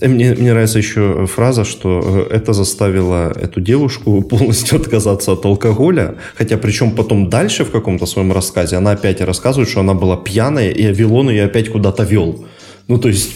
мне, 0.01 0.33
мне 0.33 0.51
нравится 0.51 0.77
еще 0.77 1.25
фраза, 1.25 1.63
что 1.63 2.27
э, 2.29 2.35
это 2.35 2.53
заставило 2.53 3.31
эту 3.31 3.61
девушку 3.61 4.21
полностью 4.29 4.77
отказаться 4.77 5.31
от 5.31 5.45
алкоголя. 5.45 6.15
Хотя 6.35 6.57
причем 6.57 6.91
потом 6.91 7.29
дальше 7.29 7.63
в 7.63 7.71
каком-то 7.71 8.05
своем 8.05 8.33
рассказе 8.33 8.75
она 8.75 8.91
опять 8.91 9.21
рассказывает, 9.21 9.69
что 9.69 9.79
она 9.79 9.93
была 9.93 10.17
пьяная, 10.17 10.71
и 10.71 10.85
Авилон 10.85 11.29
ее 11.29 11.45
опять 11.45 11.69
куда-то 11.69 12.03
вел. 12.03 12.45
Ну, 12.89 12.97
то 12.97 13.07
есть, 13.07 13.31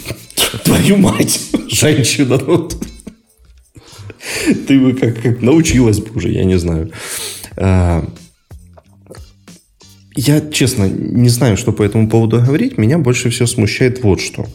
твою 0.63 0.97
мать, 0.97 1.39
женщина, 1.69 2.39
ну, 2.45 2.69
ты 4.67 4.79
бы 4.79 4.93
как, 4.93 5.21
как 5.21 5.41
научилась 5.41 5.99
бы 5.99 6.15
уже, 6.15 6.29
я 6.31 6.43
не 6.43 6.57
знаю. 6.57 6.91
А, 7.55 8.07
я, 10.15 10.41
честно, 10.41 10.85
не 10.89 11.29
знаю, 11.29 11.57
что 11.57 11.71
по 11.71 11.83
этому 11.83 12.09
поводу 12.09 12.41
говорить. 12.41 12.77
Меня 12.77 12.97
больше 12.97 13.29
всего 13.29 13.47
смущает 13.47 14.03
вот 14.03 14.19
что. 14.19 14.47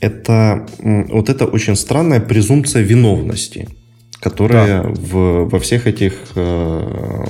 Это 0.00 0.66
вот 0.78 1.30
это 1.30 1.46
очень 1.46 1.76
странная 1.76 2.20
презумпция 2.20 2.82
виновности, 2.82 3.68
которая 4.20 4.82
да. 4.82 4.88
в, 4.90 5.48
во 5.48 5.58
всех 5.60 5.86
этих 5.86 6.12
э, 6.34 7.24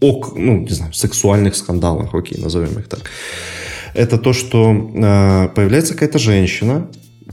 ок, 0.00 0.34
ну, 0.36 0.58
не 0.62 0.70
знаю, 0.70 0.92
сексуальных 0.92 1.54
скандалах, 1.54 2.14
окей, 2.14 2.40
назовем 2.40 2.78
их 2.78 2.88
так, 2.88 3.08
это 3.94 4.18
то, 4.18 4.32
что 4.32 4.72
э, 4.72 5.48
появляется 5.54 5.94
какая-то 5.94 6.18
женщина, 6.18 6.88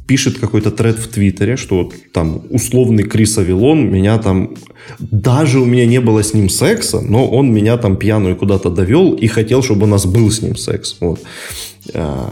пишет 0.07 0.37
какой-то 0.37 0.71
тред 0.71 0.97
в 0.99 1.07
Твиттере, 1.07 1.57
что 1.57 1.91
там 2.13 2.43
условный 2.49 3.03
Крис 3.03 3.37
Авилон 3.37 3.89
меня 3.89 4.17
там... 4.17 4.55
Даже 4.99 5.59
у 5.59 5.65
меня 5.65 5.85
не 5.85 5.99
было 5.99 6.23
с 6.23 6.33
ним 6.33 6.49
секса, 6.49 7.01
но 7.01 7.27
он 7.27 7.51
меня 7.51 7.77
там 7.77 7.97
пьяную 7.97 8.35
куда-то 8.35 8.69
довел 8.69 9.13
и 9.13 9.27
хотел, 9.27 9.63
чтобы 9.63 9.85
у 9.85 9.89
нас 9.89 10.05
был 10.05 10.29
с 10.29 10.41
ним 10.41 10.55
секс. 10.55 10.97
Вот. 10.99 11.21
Э, 11.93 12.27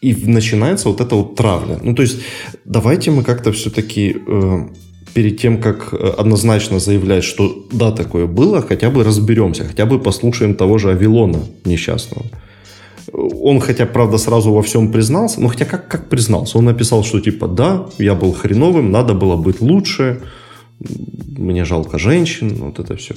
и 0.00 0.14
начинается 0.14 0.88
вот 0.88 1.00
эта 1.00 1.16
вот 1.16 1.34
травля. 1.34 1.78
Ну, 1.82 1.94
то 1.94 2.02
есть, 2.02 2.20
давайте 2.64 3.10
мы 3.10 3.24
как-то 3.24 3.50
все-таки 3.50 4.16
э, 4.26 4.68
перед 5.14 5.40
тем, 5.40 5.60
как 5.60 5.92
э, 5.92 5.96
однозначно 6.18 6.78
заявлять, 6.78 7.24
что 7.24 7.66
да, 7.72 7.90
такое 7.90 8.26
было, 8.26 8.62
хотя 8.62 8.90
бы 8.90 9.02
разберемся, 9.02 9.64
хотя 9.64 9.86
бы 9.86 9.98
послушаем 9.98 10.54
того 10.54 10.78
же 10.78 10.90
Авилона 10.90 11.40
несчастного. 11.64 12.26
Он, 13.16 13.60
хотя, 13.60 13.86
правда, 13.86 14.18
сразу 14.18 14.52
во 14.52 14.62
всем 14.62 14.92
признался, 14.92 15.40
но 15.40 15.48
хотя 15.48 15.64
как, 15.64 15.88
как 15.88 16.08
признался? 16.08 16.58
Он 16.58 16.66
написал, 16.66 17.02
что 17.02 17.20
типа, 17.20 17.48
да, 17.48 17.86
я 17.98 18.14
был 18.14 18.32
хреновым, 18.32 18.90
надо 18.90 19.14
было 19.14 19.36
быть 19.36 19.60
лучше, 19.62 20.20
мне 21.38 21.64
жалко 21.64 21.98
женщин, 21.98 22.54
вот 22.56 22.78
это 22.78 22.94
все. 22.96 23.14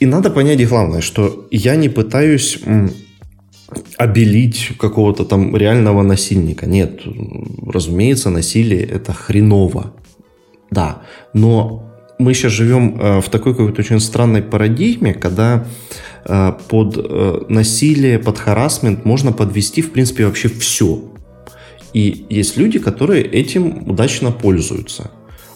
И 0.00 0.06
надо 0.06 0.30
понять 0.30 0.68
главное, 0.68 1.00
что 1.00 1.46
я 1.50 1.76
не 1.76 1.88
пытаюсь 1.88 2.60
обелить 3.96 4.72
какого-то 4.78 5.24
там 5.24 5.56
реального 5.56 6.02
насильника. 6.02 6.66
Нет, 6.66 7.00
разумеется, 7.66 8.30
насилие 8.30 8.82
это 8.82 9.12
хреново. 9.12 9.94
Да, 10.70 11.02
но 11.32 11.87
мы 12.18 12.34
сейчас 12.34 12.52
живем 12.52 12.96
э, 13.00 13.20
в 13.20 13.28
такой 13.28 13.54
какой-то 13.54 13.80
очень 13.80 14.00
странной 14.00 14.42
парадигме, 14.42 15.14
когда 15.14 15.66
э, 16.24 16.52
под 16.68 16.96
э, 16.98 17.40
насилие, 17.48 18.18
под 18.18 18.38
харасмент 18.38 19.04
можно 19.04 19.32
подвести, 19.32 19.82
в 19.82 19.92
принципе, 19.92 20.26
вообще 20.26 20.48
все. 20.48 21.00
И 21.94 22.26
есть 22.28 22.56
люди, 22.56 22.78
которые 22.78 23.24
этим 23.24 23.88
удачно 23.88 24.32
пользуются. 24.32 25.10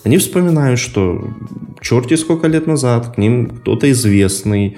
Они 0.05 0.19
вспоминают, 0.19 0.79
что 0.81 1.35
черти 1.81 2.17
сколько 2.17 2.47
лет 2.49 2.67
назад 2.67 3.15
к 3.15 3.19
ним 3.19 3.51
кто-то 3.51 3.91
известный, 3.93 4.77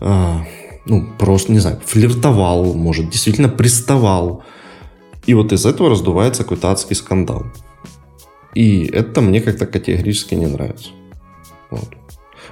ну, 0.00 1.06
просто, 1.18 1.52
не 1.52 1.60
знаю, 1.60 1.80
флиртовал, 1.86 2.74
может, 2.74 3.08
действительно 3.08 3.48
приставал. 3.48 4.42
И 5.24 5.34
вот 5.34 5.52
из 5.52 5.64
этого 5.64 5.88
раздувается 5.88 6.42
какой-то 6.42 6.70
адский 6.70 6.96
скандал. 6.96 7.46
И 8.54 8.84
это 8.84 9.22
мне 9.22 9.40
как-то 9.40 9.66
категорически 9.66 10.34
не 10.34 10.46
нравится. 10.46 10.90
Вот. 11.70 11.88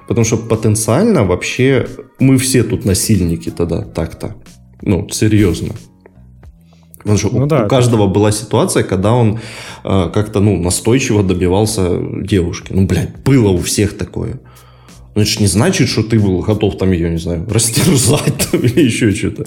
Потому 0.09 0.25
что 0.25 0.37
потенциально 0.37 1.25
вообще 1.25 1.87
мы 2.19 2.39
все 2.39 2.63
тут 2.63 2.85
насильники 2.85 3.51
тогда 3.51 3.83
так-то. 3.83 4.37
Ну, 4.83 5.09
серьезно. 5.09 5.75
Потому 6.99 7.19
что 7.19 7.29
ну, 7.31 7.45
у, 7.45 7.47
да, 7.47 7.65
у 7.65 7.69
каждого 7.69 8.09
была 8.09 8.33
ситуация, 8.33 8.83
когда 8.83 9.13
он 9.13 9.39
э, 9.85 10.11
как-то 10.13 10.41
ну, 10.41 10.57
настойчиво 10.57 11.23
добивался 11.23 12.01
девушки. 12.23 12.73
Ну, 12.73 12.87
блядь, 12.87 13.17
было 13.23 13.51
у 13.51 13.59
всех 13.59 13.97
такое. 13.97 14.41
Ну, 15.15 15.23
это 15.23 15.31
же 15.31 15.41
не 15.41 15.47
значит, 15.47 15.89
что 15.89 16.03
ты 16.03 16.19
был 16.19 16.41
готов 16.41 16.77
там 16.77 16.91
ее, 16.93 17.11
не 17.11 17.19
знаю, 17.19 17.47
растерзать 17.51 18.49
там, 18.51 18.61
или 18.61 18.81
еще 18.81 19.13
что-то. 19.13 19.47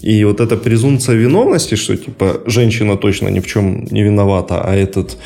И 0.00 0.24
вот 0.24 0.40
эта 0.40 0.56
презумпция 0.56 1.16
виновности, 1.16 1.74
что 1.74 1.96
типа 1.96 2.42
женщина 2.46 2.96
точно 2.96 3.28
ни 3.28 3.40
в 3.40 3.46
чем 3.46 3.84
не 3.90 4.02
виновата, 4.02 4.62
а 4.62 4.74
этот 4.74 5.18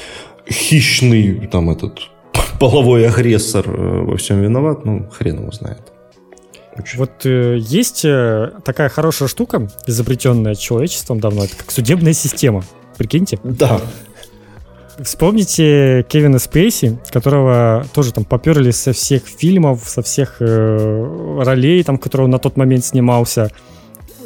хищный 0.51 1.48
там 1.52 1.70
этот 1.70 2.01
половой 2.61 3.09
агрессор 3.09 3.65
э, 3.69 4.03
во 4.03 4.17
всем 4.17 4.41
виноват, 4.43 4.85
ну, 4.85 5.09
хрен 5.11 5.41
его 5.41 5.53
знает. 5.53 5.93
Очень. 6.79 6.99
Вот 6.99 7.25
э, 7.25 7.57
есть 7.59 8.05
э, 8.05 8.53
такая 8.65 8.89
хорошая 8.89 9.29
штука, 9.29 9.69
изобретенная 9.87 10.55
человечеством 10.55 11.21
давно, 11.21 11.45
это 11.45 11.57
как 11.57 11.71
судебная 11.71 12.13
система. 12.13 12.65
Прикиньте? 12.97 13.39
Да. 13.45 13.81
Вспомните 14.99 16.07
Кевина 16.09 16.39
Спейси, 16.39 16.99
которого 17.11 17.87
тоже 17.93 18.13
там 18.13 18.25
поперли 18.25 18.71
со 18.71 18.93
всех 18.93 19.25
фильмов, 19.27 19.83
со 19.85 20.03
всех 20.03 20.37
э, 20.41 21.43
ролей, 21.43 21.83
там, 21.85 21.99
которые 21.99 22.27
он 22.27 22.31
на 22.31 22.39
тот 22.39 22.57
момент 22.57 22.85
снимался. 22.85 23.51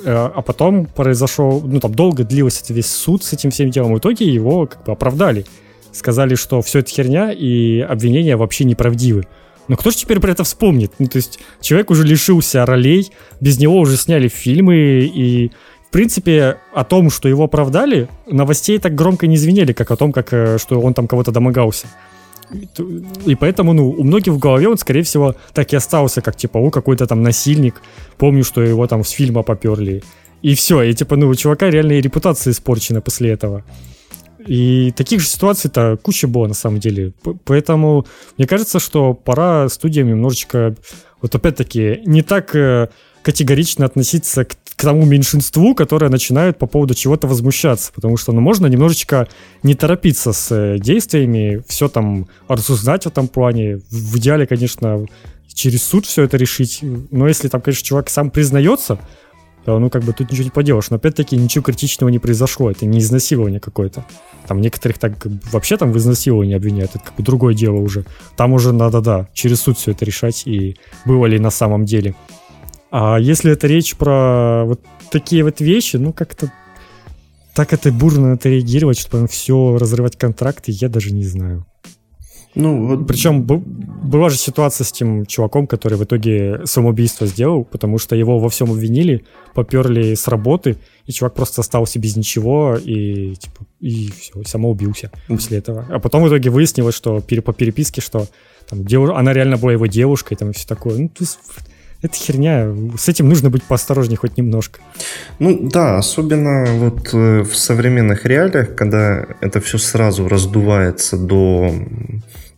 Э, 0.04 0.30
а 0.32 0.42
потом 0.42 0.86
произошел, 0.86 1.60
ну 1.64 1.80
там 1.80 1.94
долго 1.94 2.24
длился 2.24 2.72
весь 2.72 2.90
суд 2.90 3.24
с 3.24 3.32
этим 3.32 3.50
всем 3.50 3.70
делом. 3.70 3.94
В 3.94 3.98
итоге 3.98 4.26
его 4.26 4.66
как 4.66 4.84
бы 4.84 4.92
оправдали. 4.92 5.44
Сказали, 5.92 6.34
что 6.34 6.62
все 6.62 6.80
это 6.80 6.90
херня 6.90 7.32
и 7.32 7.80
обвинения 7.80 8.36
вообще 8.36 8.64
неправдивы. 8.64 9.26
Но 9.68 9.76
кто 9.76 9.90
же 9.90 9.96
теперь 9.96 10.20
про 10.20 10.32
это 10.32 10.44
вспомнит? 10.44 10.92
Ну, 10.98 11.06
то 11.06 11.16
есть 11.16 11.38
человек 11.60 11.90
уже 11.90 12.04
лишился 12.04 12.66
ролей, 12.66 13.12
без 13.40 13.58
него 13.58 13.78
уже 13.78 13.96
сняли 13.96 14.28
фильмы, 14.28 15.10
и 15.14 15.50
в 15.90 15.92
принципе, 15.92 16.58
о 16.72 16.84
том, 16.84 17.10
что 17.10 17.28
его 17.28 17.44
оправдали, 17.44 18.08
новостей 18.28 18.78
так 18.78 18.94
громко 18.94 19.26
не 19.26 19.36
звенели, 19.36 19.72
как 19.72 19.90
о 19.90 19.96
том, 19.96 20.12
как, 20.12 20.32
э, 20.32 20.58
что 20.58 20.80
он 20.80 20.94
там 20.94 21.08
кого-то 21.08 21.32
домогался. 21.32 21.88
И 23.26 23.34
поэтому, 23.34 23.72
ну, 23.72 23.90
у 23.90 24.04
многих 24.04 24.32
в 24.32 24.38
голове 24.38 24.68
он, 24.68 24.78
скорее 24.78 25.02
всего, 25.02 25.34
так 25.52 25.72
и 25.72 25.76
остался, 25.76 26.20
как, 26.20 26.36
типа, 26.36 26.58
о, 26.58 26.70
какой-то 26.70 27.08
там 27.08 27.22
насильник. 27.22 27.82
Помню, 28.18 28.44
что 28.44 28.62
его 28.62 28.86
там 28.86 29.02
с 29.04 29.10
фильма 29.10 29.42
поперли. 29.42 30.02
И 30.42 30.54
все, 30.54 30.82
и, 30.82 30.94
типа, 30.94 31.16
ну, 31.16 31.28
у 31.28 31.34
чувака 31.34 31.70
реальная 31.70 32.00
репутация 32.00 32.52
испорчена 32.52 33.00
после 33.00 33.30
этого. 33.30 33.64
И 34.46 34.92
таких 34.96 35.20
же 35.20 35.26
ситуаций-то 35.26 35.98
куча 36.02 36.28
было, 36.28 36.46
на 36.46 36.54
самом 36.54 36.80
деле. 36.80 37.12
Поэтому 37.44 38.06
мне 38.38 38.46
кажется, 38.46 38.78
что 38.78 39.14
пора 39.14 39.68
студиям 39.68 40.08
немножечко, 40.08 40.74
вот 41.20 41.34
опять-таки, 41.34 42.02
не 42.06 42.22
так 42.22 42.54
э, 42.54 42.88
категорично 43.22 43.86
относиться 43.86 44.44
к, 44.44 44.54
к 44.76 44.82
тому 44.82 45.04
меньшинству, 45.04 45.74
которое 45.74 46.10
начинает 46.10 46.58
по 46.58 46.66
поводу 46.66 46.94
чего-то 46.94 47.26
возмущаться, 47.26 47.92
потому 47.94 48.16
что 48.16 48.32
ну, 48.32 48.40
можно 48.40 48.66
немножечко 48.66 49.28
не 49.62 49.74
торопиться 49.74 50.32
с 50.32 50.54
э, 50.54 50.78
действиями, 50.78 51.62
все 51.68 51.88
там 51.88 52.28
рассуждать 52.48 53.04
в 53.04 53.08
этом 53.08 53.28
плане. 53.28 53.80
В 53.90 54.16
идеале, 54.18 54.46
конечно, 54.46 55.06
через 55.52 55.82
суд 55.82 56.06
все 56.06 56.22
это 56.24 56.36
решить, 56.36 56.80
но 57.10 57.28
если 57.28 57.48
там, 57.48 57.60
конечно, 57.60 57.84
чувак 57.84 58.08
сам 58.08 58.30
признается, 58.30 58.98
ну, 59.66 59.90
как 59.90 60.04
бы 60.04 60.12
тут 60.12 60.30
ничего 60.30 60.44
не 60.44 60.50
поделаешь. 60.50 60.90
Но, 60.90 60.96
опять-таки, 60.96 61.36
ничего 61.36 61.62
критичного 61.62 62.10
не 62.10 62.18
произошло. 62.18 62.70
Это 62.70 62.86
не 62.86 62.98
изнасилование 62.98 63.60
какое-то. 63.60 64.04
Там 64.46 64.60
некоторых 64.60 64.98
так 64.98 65.12
вообще 65.52 65.76
там 65.76 65.92
в 65.92 65.98
изнасиловании 65.98 66.56
обвиняют. 66.56 66.92
Это 66.94 67.04
как 67.04 67.14
бы 67.14 67.22
другое 67.22 67.54
дело 67.54 67.76
уже. 67.76 68.04
Там 68.36 68.52
уже 68.52 68.72
надо, 68.72 69.00
да, 69.00 69.28
через 69.32 69.60
суд 69.60 69.78
все 69.78 69.92
это 69.92 70.04
решать. 70.04 70.46
И 70.46 70.76
было 71.04 71.26
ли 71.26 71.38
на 71.38 71.50
самом 71.50 71.84
деле. 71.84 72.14
А 72.90 73.18
если 73.18 73.52
это 73.52 73.66
речь 73.66 73.96
про 73.96 74.64
вот 74.64 74.80
такие 75.10 75.44
вот 75.44 75.60
вещи, 75.60 75.96
ну 75.96 76.12
как-то 76.12 76.50
так 77.54 77.72
это 77.72 77.92
бурно 77.92 78.30
на 78.30 78.34
это 78.34 78.48
реагировать, 78.48 78.98
что 78.98 79.10
потом 79.10 79.28
все 79.28 79.76
разрывать 79.78 80.16
контракты, 80.16 80.72
я 80.72 80.88
даже 80.88 81.12
не 81.12 81.24
знаю. 81.24 81.66
Ну, 82.54 82.86
вот... 82.86 83.06
Причем 83.06 83.42
была 83.42 84.28
же 84.28 84.36
ситуация 84.36 84.84
с 84.84 84.92
тем 84.92 85.26
чуваком, 85.26 85.66
который 85.66 85.96
в 85.96 86.04
итоге 86.04 86.60
самоубийство 86.64 87.26
сделал, 87.26 87.64
потому 87.64 87.98
что 87.98 88.16
его 88.16 88.38
во 88.38 88.48
всем 88.48 88.70
обвинили, 88.70 89.24
поперли 89.54 90.14
с 90.14 90.26
работы, 90.28 90.76
и 91.06 91.12
чувак 91.12 91.34
просто 91.34 91.60
остался 91.60 91.98
без 91.98 92.16
ничего, 92.16 92.76
и, 92.76 93.34
типа, 93.36 93.64
и 93.80 94.10
все, 94.10 94.42
самоубился 94.44 95.10
после 95.28 95.58
этого. 95.58 95.86
А 95.88 95.98
потом 96.00 96.22
в 96.22 96.28
итоге 96.28 96.50
выяснилось, 96.50 96.94
что 96.94 97.20
по 97.20 97.52
переписке, 97.52 98.00
что 98.00 98.26
там, 98.68 98.84
дев... 98.84 99.10
она 99.10 99.32
реально 99.32 99.56
была 99.56 99.72
его 99.72 99.86
девушкой, 99.86 100.36
там 100.36 100.50
и 100.50 100.52
все 100.52 100.66
такое. 100.66 100.98
Ну, 100.98 101.08
то 101.08 101.22
есть, 101.24 101.38
это 102.02 102.14
херня. 102.14 102.68
С 102.98 103.08
этим 103.08 103.28
нужно 103.28 103.50
быть 103.50 103.62
поосторожнее 103.62 104.16
хоть 104.16 104.36
немножко. 104.36 104.80
Ну 105.38 105.68
да, 105.68 105.98
особенно 105.98 106.64
вот 106.72 107.12
э, 107.12 107.42
в 107.42 107.54
современных 107.54 108.24
реалиях, 108.24 108.74
когда 108.74 109.26
это 109.40 109.60
все 109.60 109.78
сразу 109.78 110.28
раздувается 110.28 111.16
до 111.16 111.72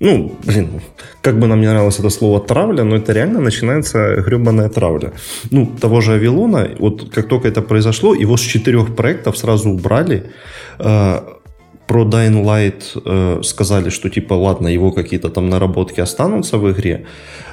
ну, 0.02 0.36
блин, 0.44 0.81
как 1.20 1.39
бы 1.39 1.47
нам 1.47 1.60
не 1.60 1.69
нравилось 1.69 2.01
это 2.01 2.10
слово 2.10 2.40
травля, 2.40 2.82
но 2.82 2.97
это 2.97 3.12
реально 3.12 3.39
начинается 3.40 4.16
гребаная 4.16 4.69
травля. 4.69 5.12
Ну, 5.52 5.66
того 5.66 6.01
же 6.01 6.14
Авилона, 6.14 6.70
вот 6.81 7.14
как 7.14 7.28
только 7.28 7.47
это 7.47 7.62
произошло, 7.62 8.12
его 8.12 8.36
с 8.36 8.40
четырех 8.40 8.97
проектов 8.97 9.39
сразу 9.39 9.70
убрали. 9.70 10.32
Про 11.93 12.05
Dying 12.05 12.43
Light 12.43 13.02
э, 13.05 13.43
сказали, 13.43 13.90
что 13.90 14.09
типа, 14.09 14.32
ладно, 14.35 14.69
его 14.69 14.93
какие-то 14.93 15.28
там 15.28 15.51
наработки 15.51 16.01
останутся 16.01 16.56
в 16.56 16.70
игре. 16.70 17.05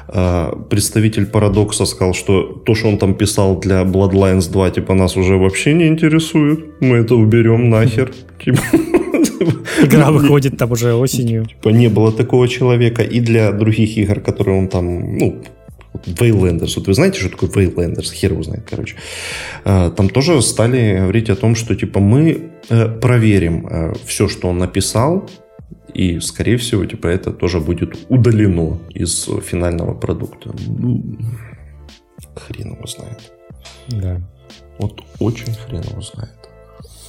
Э, 0.08 0.54
представитель 0.70 1.26
Парадокса 1.26 1.86
сказал, 1.86 2.14
что 2.14 2.44
то, 2.66 2.74
что 2.74 2.88
он 2.88 2.98
там 2.98 3.14
писал 3.16 3.60
для 3.60 3.82
Bloodlines 3.84 4.50
2, 4.50 4.70
типа, 4.70 4.94
нас 4.94 5.18
уже 5.18 5.36
вообще 5.36 5.74
не 5.74 5.88
интересует. 5.88 6.60
Мы 6.80 6.96
это 6.96 7.16
уберем 7.16 7.70
нахер. 7.70 8.12
Типа, 8.46 8.62
Игра 9.84 10.10
выходит 10.10 10.58
там 10.58 10.72
уже 10.72 10.94
осенью. 10.94 11.46
Типа 11.46 11.70
не 11.70 11.90
было 11.90 12.12
такого 12.14 12.48
человека. 12.48 13.02
И 13.02 13.20
для 13.20 13.52
других 13.52 13.98
игр, 13.98 14.22
которые 14.22 14.58
он 14.58 14.68
там, 14.70 15.18
ну, 15.18 15.36
Вейлендерс. 16.06 16.78
Вот 16.78 16.88
вы 16.88 16.94
знаете, 16.94 17.20
что 17.20 17.30
такое 17.30 17.50
Вейлендерс? 17.50 18.12
Хер 18.12 18.34
его 18.34 18.44
знает, 18.44 18.66
короче. 18.70 18.96
А, 19.66 19.90
там 19.90 20.10
тоже 20.10 20.42
стали 20.42 20.98
говорить 21.00 21.30
о 21.30 21.36
том, 21.36 21.56
что 21.56 21.76
типа 21.76 22.00
мы 22.00 22.52
э, 22.70 22.88
проверим 22.88 23.68
э, 23.68 23.94
все, 24.06 24.28
что 24.28 24.50
он 24.50 24.60
написал, 24.60 25.30
и, 25.94 26.20
скорее 26.20 26.58
всего, 26.58 26.86
типа 26.86 27.08
это 27.08 27.32
тоже 27.32 27.60
будет 27.60 27.98
удалено 28.10 28.80
из 28.90 29.28
финального 29.44 29.94
продукта. 29.94 30.52
Ну, 30.68 31.04
хрен 32.36 32.74
его 32.74 32.88
знает. 32.88 33.32
Да. 33.88 34.22
Вот 34.78 35.02
очень 35.20 35.54
хрен 35.54 35.82
его 35.82 36.02
знает. 36.02 36.32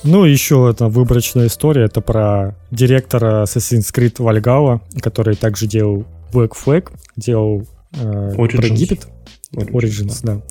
Ну, 0.02 0.24
еще 0.24 0.68
это 0.70 0.88
выборочная 0.88 1.46
история. 1.46 1.84
Это 1.84 2.00
про 2.00 2.56
директора 2.70 3.42
Assassin's 3.42 3.94
Creed 3.94 4.16
Valhalla, 4.16 4.80
который 5.00 5.36
также 5.36 5.66
делал 5.66 6.06
Black 6.32 6.52
Flag, 6.52 6.90
делал 7.16 7.66
э, 7.92 8.34
про 8.34 8.66
Египет. 8.66 9.08
Origins, 9.54 9.70
Origins 9.72 10.20
да. 10.22 10.34
да. 10.34 10.42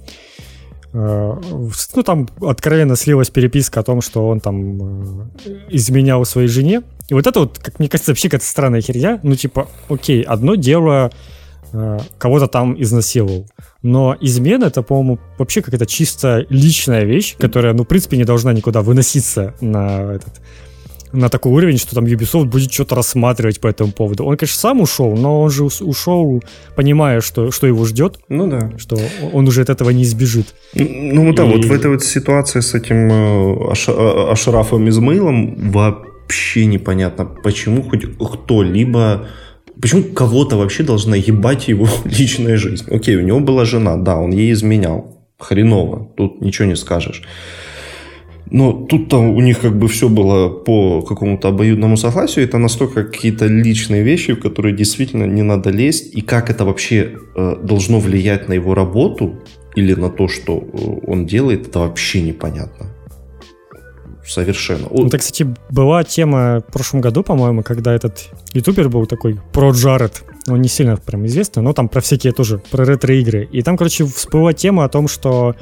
Э, 0.94 1.42
ну, 1.96 2.04
там 2.04 2.30
откровенно 2.42 2.96
слилась 2.96 3.30
переписка 3.30 3.80
о 3.80 3.84
том, 3.84 4.02
что 4.02 4.28
он 4.28 4.40
там 4.40 5.22
э, 5.22 5.28
изменял 5.70 6.24
своей 6.26 6.48
жене. 6.48 6.82
И 7.10 7.14
вот 7.14 7.28
это 7.28 7.42
вот, 7.42 7.60
как 7.60 7.80
мне 7.80 7.90
кажется, 7.90 8.12
вообще 8.12 8.30
какая-то 8.30 8.46
странная 8.46 8.82
херня. 8.82 9.20
Ну, 9.24 9.36
типа, 9.36 9.68
окей, 9.88 10.22
одно 10.22 10.56
дело 10.56 11.12
кого-то 12.18 12.48
там 12.48 12.82
изнасиловал. 12.82 13.48
Но 13.84 14.18
измена 14.20 14.66
это, 14.66 14.82
по-моему, 14.82 15.20
вообще 15.38 15.62
какая-то 15.62 15.86
чисто 15.86 16.44
личная 16.50 17.04
вещь, 17.04 17.36
которая, 17.38 17.76
ну, 17.76 17.84
в 17.84 17.88
принципе, 17.88 18.18
не 18.18 18.24
должна 18.24 18.54
никуда 18.54 18.82
выноситься 18.82 19.54
на 19.62 20.16
этот 20.16 20.42
на 21.12 21.30
такой 21.30 21.52
уровень, 21.52 21.78
что 21.78 21.96
там 21.96 22.06
Ubisoft 22.06 22.46
будет 22.46 22.72
что-то 22.72 22.96
рассматривать 22.96 23.60
по 23.60 23.68
этому 23.68 23.92
поводу. 23.92 24.26
Он, 24.26 24.38
конечно, 24.38 24.60
сам 24.60 24.82
ушел, 24.82 25.16
но 25.16 25.42
он 25.42 25.50
же 25.50 25.64
ушел, 25.64 26.44
понимая, 26.76 27.22
что, 27.22 27.52
что 27.52 27.68
его 27.68 27.86
ждет. 27.86 28.20
Ну 28.30 28.48
да. 28.48 28.72
Что 28.78 28.98
он 29.34 29.48
уже 29.48 29.62
от 29.62 29.70
этого 29.70 29.90
не 29.90 30.04
избежит. 30.04 30.54
Ну, 30.74 31.34
да, 31.34 31.46
И... 31.46 31.48
вот 31.48 31.66
в 31.66 31.72
этой 31.72 31.92
вот 31.92 32.04
ситуации 32.04 32.60
с 32.60 32.74
этим 32.74 33.12
э. 33.12 33.74
Э, 33.88 34.32
Ашрафом 34.32 34.88
Измаилом 34.90 35.72
вообще 35.72 36.66
непонятно, 36.66 37.26
почему 37.26 37.84
хоть 37.84 38.06
кто-либо 38.18 39.28
Почему 39.82 40.04
кого-то 40.04 40.58
вообще 40.58 40.84
должна 40.84 41.16
ебать 41.16 41.70
его 41.70 41.88
личная 42.06 42.58
жизнь? 42.58 42.86
Окей, 42.92 43.16
у 43.16 43.22
него 43.22 43.40
была 43.40 43.66
жена, 43.66 43.96
да, 43.96 44.18
он 44.18 44.32
ей 44.32 44.52
изменял. 44.52 45.26
Хреново, 45.40 46.12
тут 46.18 46.42
ничего 46.42 46.68
не 46.68 46.76
скажешь. 46.76 47.24
Но 48.52 48.74
тут-то 48.74 49.18
у 49.18 49.42
них 49.42 49.60
как 49.60 49.78
бы 49.78 49.88
все 49.88 50.10
было 50.10 50.50
по 50.50 51.02
какому-то 51.02 51.50
обоюдному 51.50 51.98
согласию. 51.98 52.46
Это 52.46 52.58
настолько 52.58 53.04
какие-то 53.04 53.46
личные 53.46 54.04
вещи, 54.04 54.34
в 54.34 54.40
которые 54.40 54.76
действительно 54.76 55.26
не 55.26 55.44
надо 55.44 55.70
лезть. 55.70 56.16
И 56.16 56.22
как 56.22 56.50
это 56.50 56.66
вообще 56.66 57.16
э, 57.36 57.56
должно 57.64 58.00
влиять 58.00 58.50
на 58.50 58.54
его 58.54 58.74
работу 58.74 59.36
или 59.76 59.94
на 59.94 60.10
то, 60.10 60.28
что 60.28 60.58
э, 60.58 60.78
он 61.06 61.28
делает, 61.28 61.68
это 61.68 61.80
вообще 61.80 62.22
непонятно. 62.22 62.88
Совершенно. 64.26 64.88
Ну, 64.92 65.08
это, 65.08 65.18
кстати, 65.18 65.48
была 65.72 66.04
тема 66.04 66.64
в 66.68 66.72
прошлом 66.72 67.02
году, 67.02 67.24
по-моему, 67.24 67.64
когда 67.64 67.96
этот 67.96 68.30
ютубер 68.54 68.88
был 68.88 69.08
такой, 69.08 69.40
про 69.54 69.72
Джаред. 69.72 70.24
Он 70.48 70.62
не 70.62 70.70
сильно 70.70 70.98
прям 70.98 71.26
известный, 71.26 71.64
но 71.64 71.74
там 71.74 71.90
про 71.90 72.00
всякие 72.00 72.32
тоже, 72.32 72.62
про 72.72 72.86
ретро-игры. 72.86 73.48
И 73.52 73.64
там, 73.64 73.76
короче, 73.76 74.06
всплыла 74.06 74.54
тема 74.54 74.84
о 74.84 74.90
том, 74.90 75.08
что 75.08 75.56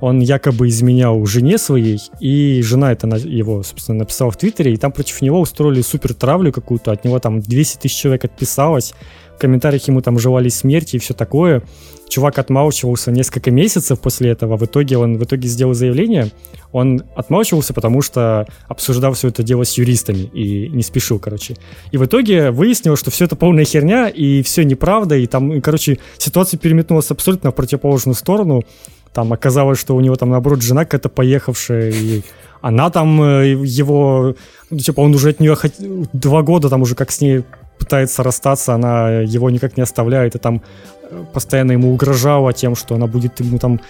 он 0.00 0.20
якобы 0.20 0.68
изменял 0.68 1.24
жене 1.26 1.58
своей, 1.58 2.00
и 2.20 2.62
жена 2.62 2.92
это 2.92 3.08
его, 3.16 3.62
собственно, 3.62 3.98
написала 3.98 4.30
в 4.30 4.36
Твиттере, 4.36 4.74
и 4.74 4.76
там 4.76 4.92
против 4.92 5.20
него 5.22 5.40
устроили 5.40 5.82
супер 5.82 6.14
травлю 6.14 6.52
какую-то, 6.52 6.92
от 6.92 7.04
него 7.04 7.18
там 7.18 7.40
200 7.40 7.78
тысяч 7.78 7.96
человек 7.96 8.24
отписалось, 8.24 8.94
в 9.38 9.40
комментариях 9.40 9.86
ему 9.86 10.02
там 10.02 10.18
желали 10.18 10.48
смерти 10.48 10.96
и 10.96 10.98
все 10.98 11.14
такое. 11.14 11.62
Чувак 12.08 12.38
отмалчивался 12.38 13.12
несколько 13.12 13.52
месяцев 13.52 14.00
после 14.00 14.30
этого, 14.30 14.56
в 14.56 14.64
итоге 14.64 14.98
он 14.98 15.16
в 15.16 15.22
итоге 15.22 15.46
сделал 15.46 15.74
заявление, 15.74 16.32
он 16.72 17.04
отмалчивался, 17.14 17.72
потому 17.72 18.02
что 18.02 18.46
обсуждал 18.66 19.12
все 19.12 19.28
это 19.28 19.44
дело 19.44 19.62
с 19.62 19.78
юристами 19.78 20.28
и 20.32 20.68
не 20.70 20.82
спешил, 20.82 21.20
короче. 21.20 21.56
И 21.92 21.98
в 21.98 22.04
итоге 22.04 22.50
выяснилось, 22.50 22.98
что 22.98 23.10
все 23.10 23.26
это 23.26 23.36
полная 23.36 23.64
херня, 23.64 24.08
и 24.08 24.42
все 24.42 24.64
неправда, 24.64 25.16
и 25.16 25.26
там, 25.26 25.60
короче, 25.60 25.98
ситуация 26.16 26.58
переметнулась 26.58 27.10
абсолютно 27.10 27.52
в 27.52 27.54
противоположную 27.54 28.16
сторону, 28.16 28.64
там 29.12 29.32
оказалось, 29.32 29.78
что 29.78 29.96
у 29.96 30.00
него 30.00 30.16
там, 30.16 30.30
наоборот, 30.30 30.62
жена 30.62 30.84
какая-то 30.84 31.08
поехавшая, 31.08 31.90
и 31.90 32.22
она 32.60 32.90
там 32.90 33.22
э, 33.22 33.54
его... 33.64 34.34
Ну, 34.70 34.78
типа, 34.78 35.00
он 35.00 35.14
уже 35.14 35.30
от 35.30 35.40
нее 35.40 35.54
хот... 35.54 35.72
два 36.12 36.42
года 36.42 36.68
там 36.68 36.82
уже 36.82 36.94
как 36.94 37.10
с 37.10 37.20
ней 37.20 37.44
пытается 37.78 38.22
расстаться, 38.22 38.74
она 38.74 39.20
его 39.20 39.50
никак 39.50 39.76
не 39.76 39.82
оставляет, 39.82 40.34
и 40.34 40.38
там 40.38 40.62
э, 41.10 41.24
постоянно 41.32 41.72
ему 41.72 41.92
угрожала 41.92 42.52
тем, 42.52 42.74
что 42.74 42.94
она 42.94 43.06
будет 43.06 43.40
ему 43.40 43.58
там 43.58 43.80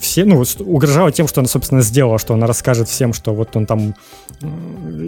все, 0.00 0.24
ну, 0.24 0.44
угрожала 0.60 1.10
тем, 1.10 1.26
что 1.26 1.40
она, 1.40 1.48
собственно, 1.48 1.80
сделала, 1.80 2.18
что 2.18 2.34
она 2.34 2.46
расскажет 2.46 2.88
всем, 2.88 3.12
что 3.12 3.32
вот 3.32 3.56
он 3.56 3.66
там 3.66 3.94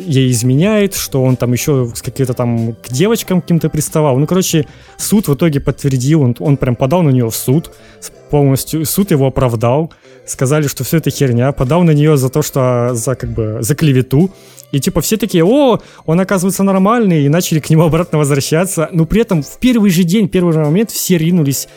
ей 0.06 0.30
изменяет, 0.30 0.94
что 0.94 1.22
он 1.22 1.36
там 1.36 1.52
еще 1.52 1.90
с 1.94 2.02
какие-то 2.02 2.32
там 2.32 2.74
к 2.74 2.88
девочкам 2.90 3.42
каким-то 3.42 3.68
приставал. 3.68 4.18
Ну, 4.18 4.26
короче, 4.26 4.66
суд 4.96 5.28
в 5.28 5.34
итоге 5.34 5.60
подтвердил, 5.60 6.22
он, 6.22 6.36
он 6.38 6.56
прям 6.56 6.74
подал 6.74 7.02
на 7.02 7.10
нее 7.10 7.28
в 7.28 7.34
суд, 7.34 7.70
полностью, 8.30 8.86
суд 8.86 9.10
его 9.10 9.26
оправдал, 9.26 9.92
сказали, 10.26 10.68
что 10.68 10.84
все 10.84 10.98
это 10.98 11.10
херня, 11.10 11.52
подал 11.52 11.82
на 11.82 11.90
нее 11.90 12.16
за 12.16 12.30
то, 12.30 12.42
что 12.42 12.90
за 12.94 13.14
как 13.14 13.30
бы 13.30 13.58
за 13.60 13.74
клевету, 13.74 14.30
и 14.72 14.80
типа 14.80 15.00
все 15.00 15.16
такие, 15.16 15.44
о, 15.44 15.80
он 16.06 16.20
оказывается 16.20 16.62
нормальный, 16.62 17.24
и 17.24 17.28
начали 17.28 17.60
к 17.60 17.70
нему 17.70 17.82
обратно 17.86 18.18
возвращаться. 18.18 18.88
Но 18.92 19.04
при 19.04 19.22
этом 19.22 19.42
в 19.42 19.58
первый 19.58 19.90
же 19.90 20.04
день, 20.04 20.28
первый 20.28 20.52
же 20.52 20.60
момент 20.60 20.90
все 20.90 21.18
ринулись 21.18 21.68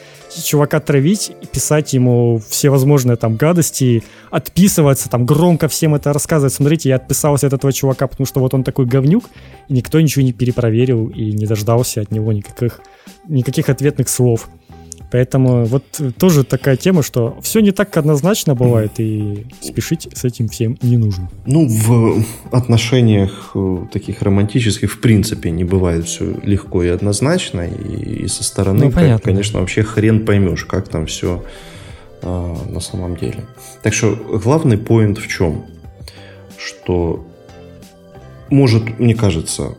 чувака 0.42 0.80
травить, 0.80 1.32
писать 1.52 1.94
ему 1.94 2.42
все 2.50 2.70
возможные 2.70 3.18
там 3.18 3.36
гадости, 3.36 4.04
отписываться, 4.32 5.10
там 5.10 5.26
громко 5.26 5.68
всем 5.68 5.96
это 5.96 6.14
рассказывать. 6.14 6.54
Смотрите, 6.54 6.90
я 6.90 6.96
отписался 6.96 7.48
от 7.48 7.54
этого 7.54 7.72
чувака, 7.74 8.08
потому 8.08 8.26
что 8.26 8.40
вот 8.40 8.54
он 8.54 8.64
такой 8.64 8.86
говнюк, 8.86 9.26
и 9.68 9.74
никто 9.74 10.00
ничего 10.00 10.24
не 10.24 10.34
перепроверил 10.34 11.08
и 11.08 11.32
не 11.32 11.46
дождался 11.46 12.02
от 12.02 12.12
него 12.12 12.32
никаких, 12.32 12.82
никаких 13.28 13.70
ответных 13.70 14.10
слов. 14.10 14.48
Поэтому 15.14 15.66
вот 15.66 15.84
тоже 16.18 16.44
такая 16.44 16.76
тема, 16.76 17.04
что 17.04 17.38
все 17.44 17.60
не 17.60 17.72
так 17.72 17.96
однозначно 17.98 18.56
бывает, 18.56 18.94
и 18.98 19.46
спешить 19.62 20.08
с 20.12 20.26
этим 20.26 20.48
всем 20.48 20.76
не 20.82 20.98
нужно. 20.98 21.30
Ну, 21.46 21.68
в 21.68 22.26
отношениях 22.52 23.52
э, 23.54 23.86
таких 23.94 24.24
романтических, 24.24 24.92
в 24.92 25.00
принципе, 25.00 25.52
не 25.52 25.64
бывает 25.64 26.06
все 26.06 26.36
легко 26.42 26.82
и 26.82 26.88
однозначно, 26.88 27.62
и, 27.62 28.24
и 28.24 28.28
со 28.28 28.44
стороны, 28.44 28.86
ну, 28.86 28.92
понятно. 28.92 29.24
конечно, 29.24 29.60
вообще 29.60 29.84
хрен 29.84 30.26
поймешь, 30.26 30.66
как 30.66 30.88
там 30.88 31.06
все 31.06 31.44
а, 32.24 32.58
на 32.68 32.80
самом 32.80 33.16
деле. 33.16 33.46
Так 33.84 33.94
что 33.94 34.16
главный 34.44 34.80
поинт 34.80 35.20
в 35.20 35.28
чем? 35.28 35.66
Что 36.58 37.24
может, 38.50 38.98
мне 38.98 39.14
кажется, 39.14 39.76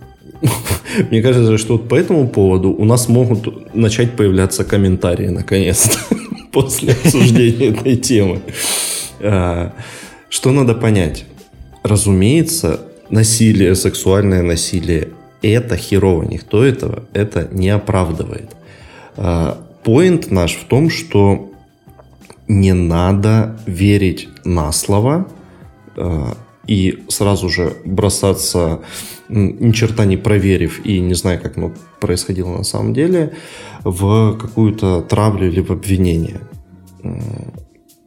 Мне 1.10 1.22
кажется, 1.22 1.58
что 1.58 1.76
вот 1.76 1.88
по 1.88 1.94
этому 1.94 2.28
поводу 2.28 2.70
у 2.70 2.84
нас 2.84 3.08
могут 3.08 3.74
начать 3.74 4.16
появляться 4.16 4.64
комментарии, 4.64 5.28
наконец-то, 5.28 5.98
после 6.52 6.92
обсуждения 6.92 7.68
этой 7.70 7.96
темы. 7.96 8.40
А, 9.20 9.72
что 10.28 10.52
надо 10.52 10.74
понять? 10.74 11.24
Разумеется, 11.82 12.80
насилие, 13.10 13.74
сексуальное 13.74 14.42
насилие– 14.42 15.08
это 15.42 15.76
херово. 15.76 16.24
Никто 16.24 16.64
этого 16.64 17.04
это 17.12 17.48
не 17.52 17.70
оправдывает. 17.70 18.50
А, 19.16 19.58
поинт 19.82 20.30
наш 20.30 20.54
в 20.54 20.64
том, 20.64 20.90
что 20.90 21.50
не 22.48 22.72
надо 22.72 23.58
верить 23.66 24.28
на 24.44 24.72
слово 24.72 25.28
а, 25.96 26.36
и 26.66 27.04
сразу 27.08 27.48
же 27.48 27.74
бросаться 27.84 28.80
ни 29.35 29.73
черта 29.73 30.05
не 30.05 30.16
проверив 30.16 30.85
и 30.86 31.01
не 31.01 31.15
зная, 31.15 31.39
как 31.39 31.56
оно 31.56 31.73
происходило 32.01 32.56
на 32.56 32.65
самом 32.65 32.94
деле, 32.94 33.35
в 33.82 34.36
какую-то 34.39 35.02
травлю 35.02 35.48
или 35.48 35.61
в 35.61 35.70
обвинение. 35.70 36.40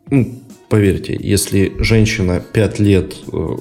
Ну, 0.10 0.28
поверьте, 0.70 1.18
если 1.20 1.74
женщина 1.80 2.40
пять 2.40 2.80
лет, 2.80 3.16
э, 3.32 3.58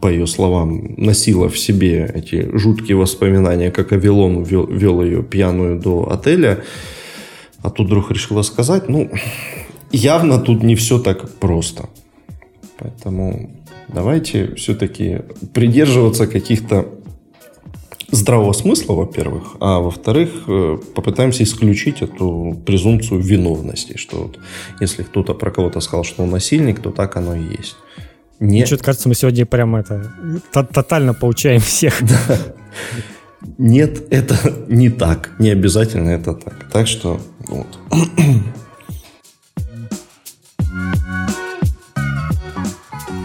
по 0.00 0.08
ее 0.08 0.26
словам, 0.26 0.94
носила 0.96 1.48
в 1.48 1.58
себе 1.58 2.10
эти 2.14 2.48
жуткие 2.56 2.96
воспоминания, 2.96 3.70
как 3.70 3.92
Авилон 3.92 4.42
вел, 4.42 4.66
вел 4.66 5.02
ее 5.02 5.22
пьяную 5.22 5.78
до 5.78 6.10
отеля, 6.10 6.64
а 7.62 7.70
тут 7.70 7.86
вдруг 7.86 8.10
решила 8.10 8.42
сказать, 8.42 8.88
ну, 8.88 9.10
явно 9.92 10.38
тут 10.38 10.62
не 10.62 10.74
все 10.74 10.98
так 10.98 11.30
просто. 11.38 11.88
Поэтому 12.78 13.50
давайте 13.88 14.54
все-таки 14.54 15.22
придерживаться 15.52 16.26
каких-то 16.26 16.88
здравого 18.10 18.52
смысла, 18.52 18.94
во-первых, 18.94 19.56
а 19.60 19.80
во-вторых, 19.80 20.44
э, 20.46 20.78
попытаемся 20.94 21.42
исключить 21.42 22.02
эту 22.02 22.56
презумпцию 22.64 23.20
виновности, 23.20 23.96
что 23.96 24.22
вот 24.22 24.38
если 24.80 25.02
кто-то 25.02 25.34
про 25.34 25.50
кого-то 25.50 25.80
сказал, 25.80 26.04
что 26.04 26.22
он 26.22 26.30
насильник, 26.30 26.80
то 26.80 26.90
так 26.90 27.16
оно 27.16 27.34
и 27.34 27.42
есть. 27.42 27.76
Не... 28.40 28.66
Что-то 28.66 28.84
кажется, 28.84 29.08
мы 29.08 29.14
сегодня 29.14 29.46
прямо 29.46 29.80
это 29.80 30.10
тотально 30.52 31.14
получаем 31.14 31.60
всех. 31.60 32.02
Да. 32.02 32.38
Нет, 33.58 34.02
это 34.10 34.36
не 34.68 34.90
так. 34.90 35.30
Не 35.38 35.50
обязательно 35.50 36.10
это 36.10 36.34
так. 36.34 36.70
Так 36.70 36.86
что 36.86 37.20
вот. 37.46 37.66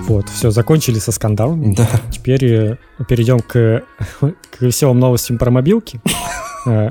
Вот, 0.09 0.27
все, 0.27 0.49
закончили 0.49 0.97
со 0.97 1.11
скандалами. 1.11 1.75
Да. 1.75 1.87
Теперь 2.11 2.43
э, 2.45 2.77
перейдем 3.07 3.39
к, 3.39 3.83
к 4.19 4.61
веселым 4.61 4.99
новостям 4.99 5.37
про 5.37 5.51
мобилки. 5.51 6.01
Э, 6.65 6.89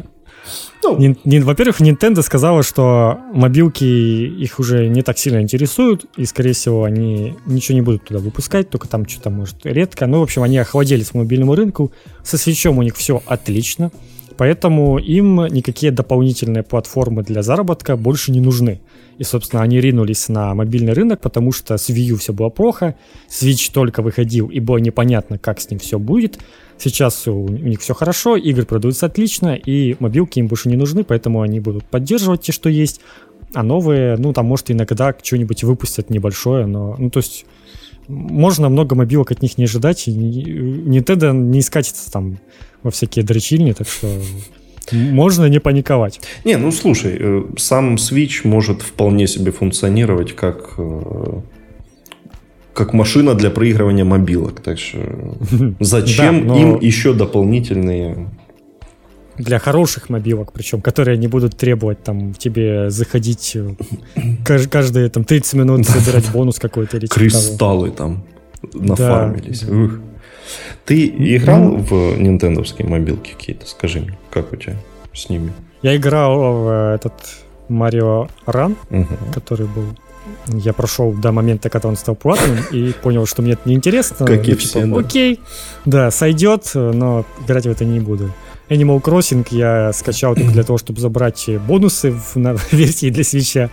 ну. 0.84 1.14
Во-первых, 1.42 1.80
Nintendo 1.80 2.22
сказала, 2.22 2.62
что 2.62 3.18
мобилки 3.34 3.84
их 3.84 4.60
уже 4.60 4.88
не 4.88 5.02
так 5.02 5.18
сильно 5.18 5.42
интересуют, 5.42 6.06
и, 6.16 6.24
скорее 6.24 6.52
всего, 6.52 6.84
они 6.84 7.34
ничего 7.44 7.74
не 7.74 7.82
будут 7.82 8.04
туда 8.04 8.20
выпускать, 8.20 8.70
только 8.70 8.88
там 8.88 9.06
что-то, 9.06 9.30
может, 9.30 9.66
редко. 9.66 10.06
Ну, 10.06 10.20
в 10.20 10.22
общем, 10.22 10.44
они 10.44 10.56
охладели 10.56 11.02
с 11.02 11.12
мобильному 11.12 11.54
рынку. 11.54 11.92
Со 12.22 12.38
свечом 12.38 12.78
у 12.78 12.82
них 12.82 12.96
все 12.96 13.20
отлично, 13.26 13.90
поэтому 14.38 14.98
им 14.98 15.46
никакие 15.46 15.92
дополнительные 15.92 16.62
платформы 16.62 17.22
для 17.22 17.42
заработка 17.42 17.96
больше 17.96 18.30
не 18.30 18.40
нужны. 18.40 18.80
И, 19.18 19.24
собственно, 19.24 19.62
они 19.62 19.80
ринулись 19.80 20.28
на 20.28 20.54
мобильный 20.54 20.92
рынок, 20.92 21.20
потому 21.20 21.50
что 21.50 21.76
с 21.76 21.90
Wii 21.90 22.12
U 22.12 22.16
все 22.16 22.32
было 22.32 22.48
плохо, 22.48 22.94
Switch 23.28 23.70
только 23.72 24.00
выходил, 24.00 24.46
и 24.46 24.60
было 24.60 24.78
непонятно, 24.78 25.38
как 25.38 25.60
с 25.60 25.68
ним 25.70 25.80
все 25.80 25.98
будет. 25.98 26.38
Сейчас 26.78 27.26
у 27.26 27.48
них 27.48 27.80
все 27.80 27.94
хорошо, 27.94 28.36
игры 28.36 28.64
продаются 28.64 29.06
отлично, 29.06 29.56
и 29.56 29.96
мобилки 29.98 30.38
им 30.38 30.46
больше 30.46 30.68
не 30.68 30.76
нужны, 30.76 31.02
поэтому 31.02 31.42
они 31.42 31.58
будут 31.58 31.84
поддерживать 31.84 32.42
те, 32.42 32.52
что 32.52 32.68
есть. 32.68 33.00
А 33.54 33.64
новые, 33.64 34.16
ну, 34.18 34.32
там, 34.32 34.46
может, 34.46 34.70
иногда 34.70 35.12
что-нибудь 35.20 35.64
выпустят 35.64 36.10
небольшое, 36.10 36.66
но, 36.66 36.94
ну, 36.96 37.10
то 37.10 37.18
есть, 37.18 37.44
можно 38.06 38.68
много 38.68 38.94
мобилок 38.94 39.32
от 39.32 39.42
них 39.42 39.58
не 39.58 39.64
ожидать, 39.64 40.06
и 40.06 40.12
Nintendo 40.12 41.32
не 41.32 41.60
скатится 41.60 42.10
там 42.12 42.38
во 42.82 42.90
всякие 42.90 43.24
дрочильни, 43.24 43.72
так 43.72 43.88
что 43.88 44.08
можно 44.92 45.46
не 45.46 45.60
паниковать. 45.60 46.20
Не, 46.44 46.56
ну 46.56 46.72
слушай, 46.72 47.16
э, 47.18 47.44
сам 47.56 47.96
Switch 47.96 48.40
может 48.44 48.82
вполне 48.82 49.26
себе 49.26 49.52
функционировать 49.52 50.34
как 50.34 50.74
э, 50.78 51.40
как 52.72 52.92
машина 52.94 53.34
для 53.34 53.50
проигрывания 53.50 54.04
мобилок. 54.04 54.60
Так 54.60 54.78
что 54.78 54.98
зачем 55.80 56.46
да, 56.46 56.54
но... 56.54 56.60
им 56.60 56.80
еще 56.80 57.12
дополнительные 57.12 58.28
для 59.36 59.58
хороших 59.60 60.08
мобилок, 60.08 60.52
причем, 60.52 60.80
которые 60.80 61.16
не 61.16 61.28
будут 61.28 61.56
требовать 61.56 62.02
там 62.02 62.34
тебе 62.34 62.90
заходить 62.90 63.56
э, 63.56 63.74
каждые 64.44 65.08
там 65.10 65.24
30 65.24 65.54
минут 65.54 65.86
собирать 65.86 66.30
бонус 66.32 66.58
какой-то 66.58 66.96
или 66.96 67.06
типа 67.06 67.14
Кристаллы 67.14 67.90
там 67.90 68.24
нафармились. 68.74 69.62
Да. 69.62 69.74
Ух. 69.74 69.92
Ты 70.84 71.06
играл 71.06 71.60
ну, 71.60 71.76
в 71.76 72.18
нинтендовские 72.18 72.88
мобилки 72.88 73.32
какие-то? 73.32 73.66
Скажи 73.66 74.00
мне, 74.00 74.18
как 74.30 74.52
у 74.52 74.56
тебя 74.56 74.76
с 75.14 75.28
ними? 75.28 75.52
Я 75.82 75.96
играл 75.96 76.62
в 76.62 76.94
этот 76.94 77.12
Марио 77.68 78.28
Ран, 78.46 78.76
угу. 78.90 79.06
который 79.32 79.66
был 79.66 79.84
я 80.46 80.72
прошел 80.72 81.12
до 81.12 81.32
момента, 81.32 81.70
когда 81.70 81.88
он 81.88 81.96
стал 81.96 82.14
платным, 82.14 82.58
и 82.70 82.92
понял, 82.92 83.26
что 83.26 83.40
мне 83.40 83.52
это 83.52 83.66
неинтересно. 83.66 84.26
Как 84.26 84.46
и 84.46 84.52
ну, 84.52 84.58
все, 84.58 84.82
типа, 84.82 85.00
Окей, 85.00 85.40
да, 85.86 86.10
сойдет, 86.10 86.70
но 86.74 87.24
играть 87.44 87.66
в 87.66 87.70
это 87.70 87.84
не 87.84 88.00
буду. 88.00 88.30
Animal 88.68 89.00
Crossing 89.02 89.46
я 89.50 89.92
скачал 89.92 90.34
только 90.34 90.52
для 90.52 90.62
того, 90.62 90.78
чтобы 90.78 91.00
забрать 91.00 91.48
бонусы 91.66 92.12
в, 92.12 92.36
на 92.36 92.56
версии 92.70 93.10
для 93.10 93.24
свеча. 93.24 93.70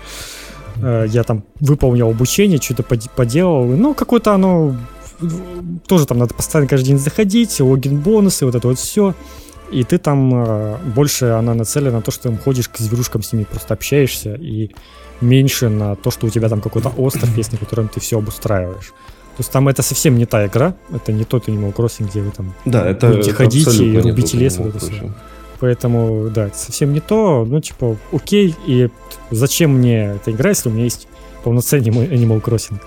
Э, 0.77 1.05
я 1.09 1.23
там 1.23 1.43
выполнил 1.59 2.09
обучение, 2.09 2.61
что-то 2.61 2.83
поделал. 2.83 3.65
Ну, 3.65 3.93
какое-то 3.93 4.33
оно... 4.33 4.75
Тоже 5.87 6.05
там 6.05 6.17
надо 6.17 6.33
постоянно 6.33 6.67
каждый 6.67 6.87
день 6.87 6.97
заходить, 6.97 7.59
логин 7.59 7.99
бонусы, 7.99 8.45
вот 8.45 8.55
это 8.55 8.67
вот 8.67 8.79
все. 8.79 9.13
И 9.71 9.83
ты 9.83 9.97
там 9.97 10.31
э, 10.33 10.77
больше 10.95 11.25
она 11.25 11.53
нацелена 11.53 11.97
на 11.97 12.01
то, 12.01 12.11
что 12.11 12.29
ты 12.29 12.37
ходишь 12.37 12.69
к 12.69 12.77
зверушкам 12.77 13.23
с 13.23 13.33
ними, 13.33 13.45
просто 13.45 13.73
общаешься, 13.73 14.35
и 14.35 14.71
меньше 15.21 15.69
на 15.69 15.95
то, 15.95 16.11
что 16.11 16.27
у 16.27 16.29
тебя 16.29 16.49
там 16.49 16.61
какой-то 16.61 16.89
остров 16.97 17.35
есть, 17.35 17.51
на 17.51 17.57
котором 17.57 17.87
ты 17.87 17.99
все 17.99 18.17
обустраиваешь. 18.17 18.93
То 19.37 19.41
есть 19.41 19.51
там 19.51 19.67
это 19.67 19.81
совсем 19.81 20.17
не 20.17 20.25
та 20.25 20.45
игра, 20.45 20.75
это 20.93 21.11
не 21.11 21.25
тот 21.25 21.49
Animal 21.49 21.73
Crossing, 21.73 22.07
где 22.07 22.21
вы 22.21 22.31
там 22.31 22.53
да, 22.63 22.87
это, 22.87 23.07
будете 23.07 23.31
это 23.31 23.37
ходить 23.37 23.79
и 23.79 23.97
рубить 23.99 24.33
лес. 24.33 24.57
Вот 24.57 24.67
это 24.67 24.79
все. 24.79 25.11
Поэтому, 25.59 26.29
да, 26.29 26.47
это 26.47 26.57
совсем 26.57 26.93
не 26.93 26.99
то. 27.01 27.45
Ну, 27.45 27.59
типа, 27.59 27.97
окей, 28.11 28.55
и 28.65 28.89
зачем 29.31 29.71
мне 29.71 30.15
эта 30.15 30.31
игра, 30.31 30.49
если 30.49 30.69
у 30.69 30.71
меня 30.71 30.83
есть 30.85 31.07
полноценный 31.43 31.89
Animal 31.89 32.41
Crossing? 32.41 32.79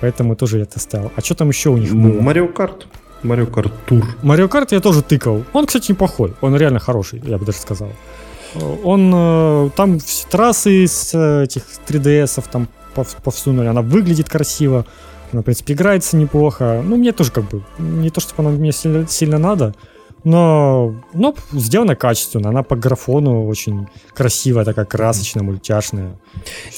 Поэтому 0.00 0.36
тоже 0.36 0.58
я 0.58 0.62
это 0.64 0.78
ставил. 0.78 1.10
А 1.16 1.20
что 1.20 1.34
там 1.34 1.48
еще 1.48 1.70
у 1.70 1.76
них 1.76 1.94
было? 1.94 2.20
Mario 2.20 2.52
Kart. 2.52 2.84
Mario 3.22 3.50
Kart 3.50 3.72
Tour. 3.88 4.04
Mario 4.22 4.48
Kart 4.48 4.68
я 4.70 4.80
тоже 4.80 5.02
тыкал. 5.02 5.44
Он, 5.52 5.66
кстати, 5.66 5.92
неплохой. 5.92 6.34
Он 6.40 6.56
реально 6.56 6.78
хороший, 6.78 7.22
я 7.24 7.38
бы 7.38 7.46
даже 7.46 7.58
сказал. 7.58 7.88
Он 8.84 9.12
э, 9.14 9.70
там 9.76 9.98
трассы 10.30 10.86
с 10.86 11.12
э, 11.14 11.44
этих 11.44 11.62
3DS 11.88 12.44
там 12.50 12.68
повсунули. 12.94 13.66
Она 13.66 13.82
выглядит 13.82 14.28
красиво. 14.28 14.86
Она, 15.32 15.42
в 15.42 15.44
принципе, 15.44 15.74
играется 15.74 16.16
неплохо. 16.16 16.82
Ну, 16.84 16.96
мне 16.96 17.12
тоже 17.12 17.32
как 17.32 17.48
бы 17.48 17.62
не 17.78 18.10
то, 18.10 18.20
чтобы 18.20 18.48
она 18.48 18.56
мне 18.56 18.72
сильно, 18.72 19.06
сильно 19.08 19.38
надо, 19.38 19.74
но, 20.26 20.96
но 21.14 21.36
сделана 21.52 21.94
качественно. 21.94 22.48
Она 22.48 22.64
по 22.64 22.74
графону 22.74 23.46
очень 23.46 23.86
красивая, 24.12 24.64
такая 24.64 24.84
красочная, 24.84 25.44
мультяшная. 25.44 26.18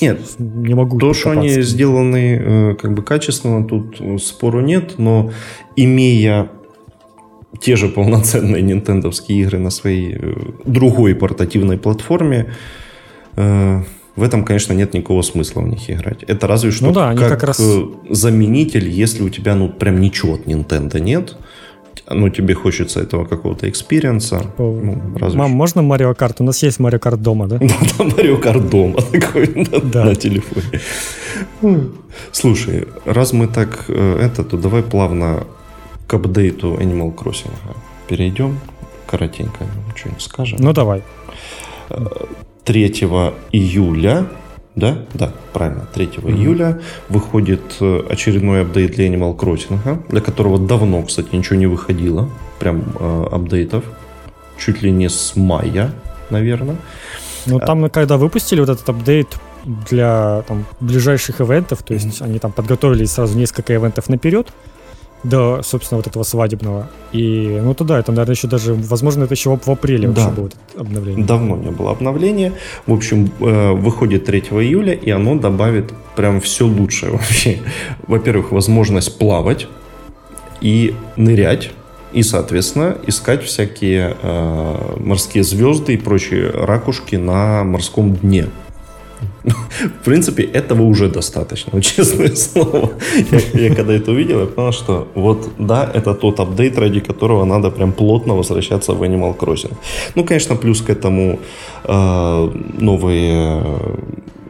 Нет, 0.02 0.20
не 0.38 0.74
могу. 0.74 0.98
То, 0.98 1.14
что 1.14 1.30
они 1.30 1.62
сделаны 1.62 2.36
э, 2.36 2.74
как 2.74 2.92
бы 2.92 3.02
качественно, 3.02 3.66
тут 3.66 4.22
спору 4.22 4.60
нет, 4.60 4.98
но 4.98 5.32
имея 5.76 6.50
те 7.58 7.76
же 7.76 7.88
полноценные 7.88 8.60
нинтендовские 8.60 9.40
игры 9.40 9.58
на 9.58 9.70
своей 9.70 10.18
э, 10.20 10.34
другой 10.66 11.14
портативной 11.14 11.78
платформе, 11.78 12.52
э, 13.36 13.82
в 14.14 14.22
этом, 14.22 14.44
конечно, 14.44 14.74
нет 14.74 14.92
никакого 14.92 15.22
смысла 15.22 15.62
в 15.62 15.68
них 15.68 15.88
играть. 15.88 16.22
Это 16.24 16.46
разве 16.46 16.70
что 16.70 16.88
ну 16.88 16.92
да, 16.92 17.14
как, 17.14 17.28
как 17.30 17.44
раз... 17.44 17.60
Э, 17.60 17.86
заменитель, 18.10 18.90
если 18.90 19.22
у 19.22 19.30
тебя 19.30 19.54
ну 19.54 19.70
прям 19.70 20.02
ничего 20.02 20.34
от 20.34 20.44
Nintendo 20.44 21.00
нет, 21.00 21.38
ну, 22.10 22.28
тебе 22.28 22.54
хочется 22.54 23.00
этого 23.00 23.24
какого-то 23.24 23.68
experience 23.68 24.30
а. 24.30 24.42
Ну, 24.58 25.00
Мам, 25.34 25.50
можно 25.50 25.82
Марио 25.82 26.14
Карт? 26.14 26.40
У 26.40 26.44
нас 26.44 26.62
есть 26.62 26.80
Марио 26.80 26.98
Карт 26.98 27.22
дома, 27.22 27.46
да? 27.46 27.58
Да, 27.60 27.74
да, 27.98 28.04
Марио 28.04 28.38
Карт 28.38 28.70
дома 28.70 29.00
такой 29.12 29.48
на 29.94 30.14
телефоне. 30.14 30.80
Слушай, 32.32 32.88
раз 33.04 33.32
мы 33.32 33.46
так 33.46 33.90
это, 33.90 34.44
то 34.44 34.56
давай 34.56 34.82
плавно 34.82 35.44
к 36.06 36.14
апдейту 36.14 36.74
Animal 36.74 37.14
Crossing 37.14 37.52
перейдем. 38.08 38.58
Коротенько 39.06 39.66
что-нибудь 39.94 40.22
скажем. 40.22 40.58
Ну, 40.60 40.72
давай. 40.72 41.02
3 42.64 42.88
июля 43.52 44.26
да? 44.78 44.98
Да, 45.14 45.32
правильно. 45.52 45.86
3 45.92 46.06
mm-hmm. 46.06 46.32
июля 46.32 46.80
выходит 47.08 47.60
э, 47.80 48.02
очередной 48.08 48.62
апдейт 48.62 48.92
для 48.92 49.08
Animal 49.08 49.36
Crossing, 49.36 50.08
для 50.08 50.20
которого 50.20 50.58
давно, 50.58 51.02
кстати, 51.02 51.34
ничего 51.34 51.56
не 51.56 51.66
выходило. 51.66 52.28
Прям 52.58 52.84
э, 52.98 53.26
апдейтов. 53.32 53.84
Чуть 54.58 54.82
ли 54.82 54.90
не 54.90 55.08
с 55.08 55.36
мая, 55.36 55.92
наверное. 56.30 56.76
Ну, 57.46 57.60
там, 57.60 57.88
когда 57.90 58.16
выпустили 58.16 58.60
вот 58.60 58.68
этот 58.68 58.88
апдейт 58.88 59.38
для 59.64 60.42
там, 60.48 60.64
ближайших 60.80 61.40
ивентов, 61.40 61.82
то 61.82 61.94
есть 61.94 62.06
mm-hmm. 62.06 62.24
они 62.24 62.38
там 62.38 62.52
подготовили 62.52 63.04
сразу 63.04 63.38
несколько 63.38 63.74
ивентов 63.74 64.08
наперед, 64.08 64.48
до, 65.24 65.62
собственно, 65.62 65.98
вот 65.98 66.06
этого 66.06 66.22
свадебного. 66.22 66.88
И, 67.12 67.60
ну, 67.62 67.74
тогда 67.74 67.98
это, 67.98 68.12
наверное, 68.12 68.34
еще 68.34 68.46
даже, 68.46 68.74
возможно, 68.74 69.24
это 69.24 69.34
еще 69.34 69.56
в 69.56 69.68
апреле 69.68 70.08
да. 70.08 70.26
вообще 70.26 70.40
будет 70.40 70.56
обновление. 70.76 71.26
Давно 71.26 71.56
не 71.56 71.70
было 71.70 71.90
обновления. 71.90 72.52
В 72.86 72.92
общем, 72.92 73.30
э, 73.40 73.72
выходит 73.72 74.24
3 74.24 74.40
июля, 74.40 74.92
и 74.92 75.10
оно 75.10 75.36
добавит 75.36 75.92
прям 76.16 76.40
все 76.40 76.66
лучшее 76.66 77.12
вообще. 77.12 77.58
Во-первых, 78.06 78.52
возможность 78.52 79.18
плавать 79.18 79.66
и 80.60 80.94
нырять, 81.16 81.70
и, 82.12 82.22
соответственно, 82.22 82.96
искать 83.06 83.42
всякие 83.42 84.16
э, 84.22 84.96
морские 84.98 85.44
звезды 85.44 85.94
и 85.94 85.96
прочие 85.96 86.50
ракушки 86.50 87.16
на 87.16 87.64
морском 87.64 88.14
дне. 88.14 88.46
В 90.00 90.04
принципе, 90.04 90.42
этого 90.42 90.82
уже 90.82 91.08
достаточно, 91.08 91.80
честное 91.82 92.34
слово. 92.34 92.90
Я, 93.30 93.60
я 93.60 93.74
когда 93.74 93.92
это 93.94 94.12
увидел, 94.12 94.40
я 94.40 94.46
понял, 94.46 94.72
что 94.72 95.08
вот, 95.14 95.48
да, 95.58 95.90
это 95.94 96.14
тот 96.14 96.40
апдейт, 96.40 96.78
ради 96.78 97.00
которого 97.00 97.44
надо 97.44 97.70
прям 97.70 97.92
плотно 97.92 98.34
возвращаться 98.34 98.92
в 98.92 99.02
Animal 99.02 99.36
Crossing. 99.36 99.74
Ну, 100.14 100.24
конечно, 100.24 100.56
плюс 100.56 100.82
к 100.82 100.90
этому 100.90 101.38
э, 101.84 102.52
новые 102.80 103.62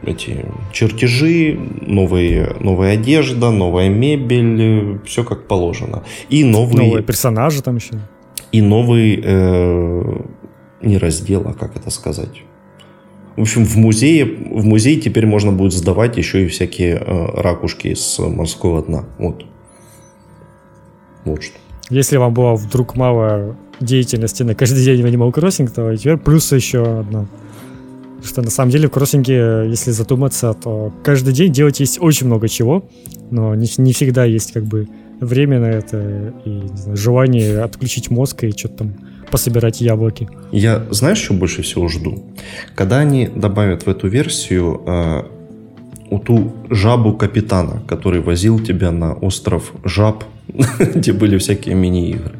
эти 0.05 0.45
чертежи, 0.71 1.59
новые, 1.81 2.55
новая 2.59 2.93
одежда, 2.93 3.51
новая 3.51 3.89
мебель, 3.89 4.99
все 5.05 5.23
как 5.23 5.47
положено. 5.47 6.03
И 6.29 6.43
новые... 6.43 6.87
Новые 6.87 7.03
персонажи 7.03 7.61
там 7.61 7.75
еще. 7.75 7.93
И 8.51 8.61
новый... 8.61 9.21
Э, 9.23 10.21
не 10.81 10.97
раздел, 10.97 11.43
а 11.45 11.53
как 11.53 11.75
это 11.75 11.89
сказать? 11.89 12.43
В 13.39 13.43
общем, 13.43 13.63
в 13.63 13.77
музее, 13.77 14.25
в 14.25 14.65
музей 14.65 14.99
теперь 14.99 15.25
можно 15.25 15.53
будет 15.53 15.71
сдавать 15.71 16.17
еще 16.17 16.43
и 16.43 16.47
всякие 16.49 16.97
э, 16.97 17.41
ракушки 17.41 17.93
с 17.93 18.19
морского 18.19 18.83
дна. 18.83 19.05
Вот. 19.17 19.45
Вот 21.23 21.41
что. 21.41 21.53
Если 21.89 22.17
вам 22.17 22.33
было 22.33 22.55
вдруг 22.55 22.97
мало 22.97 23.55
деятельности 23.79 24.43
на 24.43 24.55
каждый 24.55 24.83
день 24.83 25.01
в 25.01 25.05
Animal 25.05 25.33
Crossing, 25.33 25.71
то 25.73 25.95
теперь 25.95 26.17
плюс 26.17 26.51
еще 26.51 26.99
одна. 26.99 27.27
Что 28.21 28.41
на 28.41 28.49
самом 28.49 28.71
деле 28.71 28.89
в 28.89 28.91
кроссинге, 28.91 29.69
если 29.69 29.91
задуматься, 29.91 30.53
то 30.53 30.91
каждый 31.01 31.33
день 31.33 31.53
делать 31.53 31.79
есть 31.79 31.97
очень 32.01 32.27
много 32.27 32.49
чего, 32.49 32.89
но 33.31 33.55
не, 33.55 33.67
не 33.77 33.93
всегда 33.93 34.25
есть 34.25 34.51
как 34.51 34.65
бы 34.65 34.89
время 35.21 35.61
на 35.61 35.67
это 35.67 36.33
и 36.43 36.63
знаю, 36.75 36.97
желание 36.97 37.61
отключить 37.61 38.09
мозг 38.09 38.43
и 38.43 38.51
что-то 38.51 38.79
там 38.79 38.95
пособирать 39.29 39.81
яблоки. 39.81 40.27
Я 40.51 40.85
знаешь, 40.91 41.19
что 41.19 41.33
больше 41.33 41.61
всего 41.61 41.87
жду? 41.87 42.23
Когда 42.75 42.99
они 42.99 43.27
добавят 43.27 43.85
в 43.85 43.89
эту 43.89 44.07
версию 44.07 44.81
э, 44.85 45.23
у 46.09 46.19
ту 46.19 46.51
жабу 46.69 47.13
капитана, 47.13 47.81
который 47.87 48.21
возил 48.21 48.59
тебя 48.59 48.91
на 48.91 49.13
остров 49.13 49.73
жаб, 49.83 50.23
где 50.95 51.13
были 51.13 51.37
всякие 51.37 51.75
мини-игры. 51.75 52.35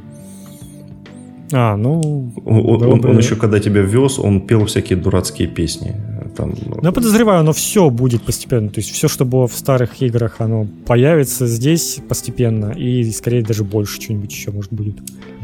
А, 1.52 1.76
ну... 1.76 2.32
Он, 2.46 2.84
он, 2.84 3.06
он 3.06 3.18
еще, 3.18 3.36
когда 3.36 3.60
тебя 3.60 3.82
вез, 3.82 4.20
он 4.20 4.42
пел 4.42 4.66
всякие 4.66 4.98
дурацкие 4.98 5.48
песни. 5.48 5.96
Там... 6.36 6.54
Ну, 6.66 6.80
я 6.84 6.92
подозреваю, 6.92 7.40
оно 7.40 7.54
все 7.54 7.90
будет 7.90 8.22
постепенно. 8.22 8.70
То 8.70 8.80
есть 8.80 8.92
все, 8.92 9.08
что 9.08 9.26
было 9.26 9.48
в 9.48 9.54
старых 9.54 10.02
играх, 10.02 10.36
оно 10.40 10.68
появится 10.86 11.48
здесь 11.48 12.00
постепенно. 12.08 12.72
И 12.78 13.12
скорее 13.12 13.42
даже 13.42 13.64
больше 13.64 14.00
что-нибудь 14.02 14.32
еще, 14.32 14.52
может, 14.52 14.72
будет. 14.72 14.98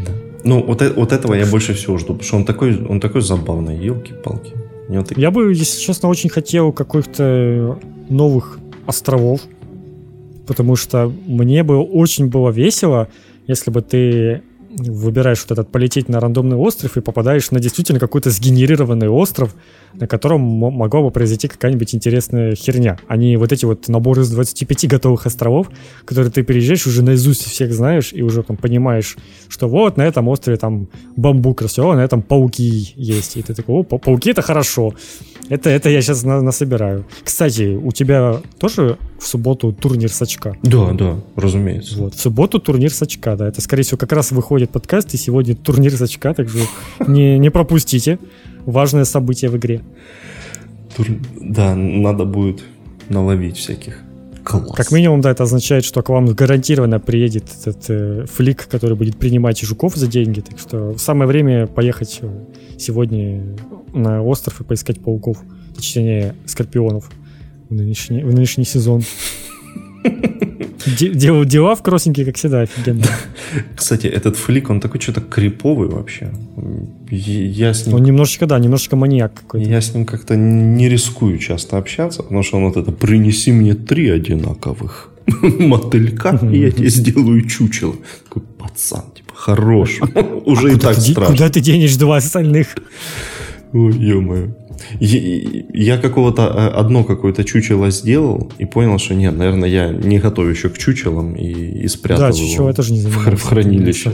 Да. 0.05 0.11
Ну, 0.45 0.63
вот, 0.63 0.81
э, 0.81 0.93
вот 0.95 1.11
этого 1.11 1.33
я 1.33 1.45
больше 1.45 1.73
всего 1.73 1.97
жду, 1.97 2.13
потому 2.13 2.23
что 2.23 2.37
он 2.37 2.45
такой, 2.45 2.85
он 2.85 2.99
такой 2.99 3.21
забавный, 3.21 3.77
елки-палки. 3.77 4.53
Вот... 4.87 5.17
Я 5.17 5.31
бы, 5.31 5.51
если 5.53 5.81
честно, 5.81 6.07
очень 6.09 6.29
хотел 6.29 6.71
каких-то 6.71 7.79
новых 8.09 8.59
островов, 8.85 9.41
потому 10.45 10.75
что 10.75 11.11
мне 11.25 11.63
бы 11.63 11.79
очень 11.79 12.27
было 12.27 12.51
весело, 12.51 13.07
если 13.47 13.71
бы 13.71 13.81
ты 13.81 14.43
выбираешь 14.77 15.41
вот 15.47 15.51
этот 15.51 15.71
полететь 15.71 16.09
на 16.09 16.19
рандомный 16.19 16.57
остров 16.57 16.97
и 16.97 17.01
попадаешь 17.01 17.51
на 17.51 17.59
действительно 17.59 17.99
какой-то 17.99 18.29
сгенерированный 18.29 19.07
остров, 19.07 19.55
на 19.93 20.07
котором 20.07 20.41
могла 20.41 21.01
бы 21.01 21.11
произойти 21.11 21.47
какая-нибудь 21.47 21.95
интересная 21.95 22.55
херня, 22.55 22.99
а 23.07 23.17
не 23.17 23.37
вот 23.37 23.51
эти 23.51 23.65
вот 23.65 23.87
наборы 23.87 24.23
из 24.23 24.29
25 24.29 24.87
готовых 24.87 25.25
островов, 25.25 25.69
которые 26.03 26.31
ты 26.31 26.43
переезжаешь, 26.43 26.85
уже 26.87 27.03
наизусть 27.03 27.45
всех 27.45 27.73
знаешь 27.73 28.11
и 28.13 28.21
уже 28.21 28.43
там 28.43 28.57
понимаешь, 28.57 29.15
что 29.47 29.67
вот 29.67 29.97
на 29.97 30.01
этом 30.01 30.27
острове 30.27 30.57
там 30.57 30.89
бамбук 31.15 31.61
растет, 31.61 31.85
а 31.85 31.95
на 31.95 32.03
этом 32.03 32.21
пауки 32.21 32.93
есть. 32.95 33.37
И 33.37 33.41
ты 33.41 33.53
такой, 33.53 33.75
о, 33.75 33.83
пауки 33.83 34.31
это 34.31 34.41
хорошо. 34.41 34.93
Это, 35.49 35.69
это 35.69 35.89
я 35.89 36.01
сейчас 36.01 36.23
на, 36.23 36.41
насобираю. 36.41 37.05
Кстати, 37.23 37.75
у 37.75 37.91
тебя 37.91 38.41
тоже 38.59 38.97
в 39.19 39.27
субботу 39.27 39.71
турнир 39.71 40.11
с 40.11 40.21
очка. 40.21 40.55
Да, 40.63 40.91
да, 40.93 41.19
разумеется. 41.35 41.97
Вот. 41.99 42.15
В 42.15 42.19
субботу 42.19 42.59
турнир 42.59 42.91
с 42.91 43.01
очка, 43.01 43.35
да. 43.35 43.47
Это, 43.47 43.61
скорее 43.61 43.83
всего, 43.83 43.97
как 43.97 44.11
раз 44.11 44.31
выходит 44.31 44.64
подкаст, 44.67 45.13
и 45.13 45.17
сегодня 45.17 45.55
турнир 45.55 45.93
с 45.93 46.01
очка, 46.01 46.33
так 46.33 46.49
что 46.49 46.59
не, 47.07 47.37
не 47.37 47.49
пропустите. 47.49 48.19
Важное 48.65 49.05
событие 49.05 49.49
в 49.51 49.57
игре. 49.57 49.81
Тур... 50.95 51.07
Да, 51.39 51.75
надо 51.75 52.25
будет 52.25 52.63
наловить 53.09 53.57
всяких. 53.57 54.01
Класс. 54.43 54.75
Как 54.75 54.91
минимум, 54.91 55.21
да, 55.21 55.31
это 55.31 55.43
означает, 55.43 55.83
что 55.83 56.03
к 56.03 56.09
вам 56.09 56.27
гарантированно 56.27 56.99
приедет 56.99 57.45
этот 57.59 57.89
э, 57.89 58.25
флик, 58.31 58.67
который 58.67 58.95
будет 58.95 59.17
принимать 59.17 59.59
жуков 59.59 59.95
за 59.95 60.05
деньги. 60.05 60.41
Так 60.41 60.59
что 60.59 60.95
самое 60.99 61.27
время 61.27 61.65
поехать 61.65 62.19
э, 62.21 62.29
сегодня 62.77 63.43
на 63.93 64.21
остров 64.21 64.61
и 64.61 64.63
поискать 64.63 65.01
пауков, 65.01 65.39
точнее, 65.75 66.35
скорпионов 66.45 67.09
в 67.69 67.73
нынешний, 67.73 68.23
в 68.23 68.33
нынешний 68.33 68.65
сезон. 68.65 69.01
Дел, 70.85 71.45
дела 71.45 71.75
в 71.75 71.81
кроссинге, 71.81 72.25
как 72.25 72.35
всегда, 72.35 72.61
офигенно. 72.61 73.03
Кстати, 73.75 74.07
этот 74.07 74.37
флик, 74.37 74.69
он 74.69 74.79
такой 74.79 75.01
что-то 75.01 75.21
криповый 75.21 75.89
вообще. 75.89 76.31
Я 77.09 77.73
с 77.73 77.85
ним... 77.87 77.95
Он 77.95 78.03
немножечко, 78.03 78.45
да, 78.45 78.59
немножечко 78.59 78.95
маньяк 78.95 79.33
какой-то. 79.33 79.67
Я 79.67 79.81
с 79.81 79.93
ним 79.93 80.05
как-то 80.05 80.35
не 80.35 80.89
рискую 80.89 81.37
часто 81.39 81.77
общаться, 81.77 82.23
потому 82.23 82.43
что 82.43 82.57
он 82.57 82.65
вот 82.65 82.77
это 82.77 82.91
«принеси 82.91 83.51
мне 83.51 83.73
три 83.73 84.09
одинаковых 84.09 85.11
мотылька, 85.41 86.39
и 86.51 86.59
я 86.59 86.71
тебе 86.71 86.89
сделаю 86.89 87.41
чучело». 87.47 87.95
Такой 88.25 88.43
пацан, 88.59 89.03
типа, 89.15 89.33
хорош. 89.33 89.99
Уже 90.45 90.73
и 90.73 90.75
так 90.77 90.97
страшно. 90.97 91.33
Куда 91.33 91.49
ты 91.49 91.61
денешь 91.61 91.95
два 91.95 92.17
остальных? 92.17 92.75
Ой, 93.73 93.93
ё-моё. 93.93 94.53
Я 94.99 95.97
какого-то 95.97 96.43
э, 96.43 96.67
одно 96.79 97.03
какое-то 97.03 97.43
чучело 97.43 97.89
сделал 97.89 98.51
и 98.57 98.65
понял, 98.65 98.97
что 98.97 99.15
нет, 99.15 99.37
наверное, 99.37 99.69
я 99.69 99.89
не 99.89 100.19
готов 100.19 100.49
еще 100.49 100.69
к 100.69 100.77
чучелам 100.77 101.35
и, 101.35 101.49
и 101.49 101.87
спрятал 101.87 102.31
да, 102.31 102.37
его 102.37 102.69
это 102.69 102.83
же 102.83 102.93
не 102.93 103.01
в, 103.01 103.15
в 103.15 103.41
хранилище. 103.41 104.13